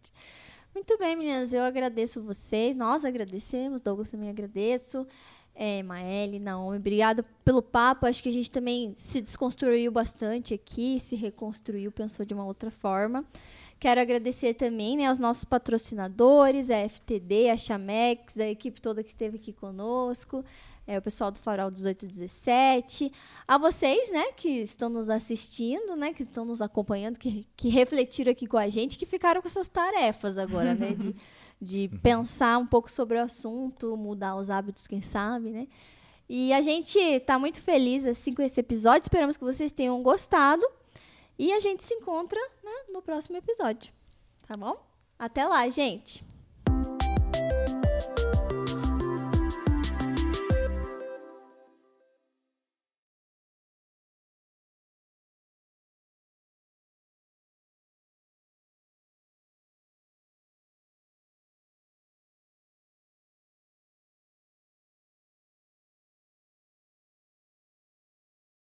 Muito 0.73 0.97
bem, 0.97 1.15
meninas. 1.15 1.53
Eu 1.53 1.63
agradeço 1.63 2.21
vocês. 2.21 2.75
Nós 2.75 3.05
agradecemos. 3.05 3.79
Douglas 3.81 4.11
também 4.11 4.29
agradeço. 4.29 5.07
É, 5.57 5.81
Maeli, 5.81 6.37
Naomi, 6.37 6.77
obrigada 6.77 7.23
pelo 7.45 7.61
papo. 7.61 8.05
Acho 8.05 8.21
que 8.21 8.27
a 8.27 8.31
gente 8.31 8.51
também 8.51 8.93
se 8.97 9.21
desconstruiu 9.21 9.89
bastante 9.89 10.53
aqui, 10.53 10.99
se 10.99 11.15
reconstruiu, 11.15 11.91
pensou 11.91 12.25
de 12.25 12.33
uma 12.33 12.45
outra 12.45 12.69
forma. 12.69 13.25
Quero 13.79 14.01
agradecer 14.01 14.53
também 14.53 14.97
né, 14.97 15.05
aos 15.05 15.19
nossos 15.19 15.45
patrocinadores, 15.45 16.69
a 16.69 16.89
FTD, 16.89 17.49
a 17.49 17.57
Chamex, 17.57 18.37
a 18.37 18.47
equipe 18.47 18.81
toda 18.81 19.03
que 19.03 19.09
esteve 19.09 19.37
aqui 19.37 19.53
conosco, 19.53 20.43
é, 20.87 20.97
o 20.97 21.01
pessoal 21.01 21.31
do 21.31 21.39
Farol 21.39 21.71
1817, 21.71 23.11
a 23.47 23.57
vocês, 23.57 24.11
né, 24.11 24.31
que 24.35 24.49
estão 24.49 24.89
nos 24.89 25.09
assistindo, 25.09 25.95
né, 25.95 26.13
que 26.13 26.23
estão 26.23 26.45
nos 26.45 26.61
acompanhando, 26.61 27.17
que, 27.17 27.45
que 27.55 27.69
refletiram 27.69 28.31
aqui 28.31 28.47
com 28.47 28.57
a 28.57 28.69
gente, 28.69 28.97
que 28.97 29.05
ficaram 29.05 29.41
com 29.41 29.47
essas 29.47 29.67
tarefas 29.67 30.37
agora, 30.37 30.73
né, 30.73 30.93
de, 30.93 31.15
de 31.65 31.89
pensar 32.01 32.57
um 32.59 32.67
pouco 32.67 32.89
sobre 32.89 33.17
o 33.17 33.21
assunto, 33.21 33.97
mudar 33.97 34.35
os 34.35 34.49
hábitos, 34.49 34.87
quem 34.87 35.01
sabe, 35.01 35.49
né. 35.49 35.67
E 36.29 36.53
a 36.53 36.61
gente 36.61 36.97
está 36.97 37.37
muito 37.37 37.61
feliz 37.61 38.05
assim 38.05 38.33
com 38.33 38.41
esse 38.41 38.59
episódio. 38.59 39.03
Esperamos 39.03 39.37
que 39.37 39.43
vocês 39.43 39.71
tenham 39.71 40.01
gostado. 40.01 40.65
E 41.37 41.51
a 41.51 41.59
gente 41.59 41.83
se 41.83 41.93
encontra 41.93 42.39
né, 42.63 42.71
no 42.89 43.01
próximo 43.01 43.37
episódio. 43.37 43.91
Tá 44.47 44.55
bom? 44.55 44.75
Até 45.19 45.45
lá, 45.45 45.67
gente! 45.69 46.23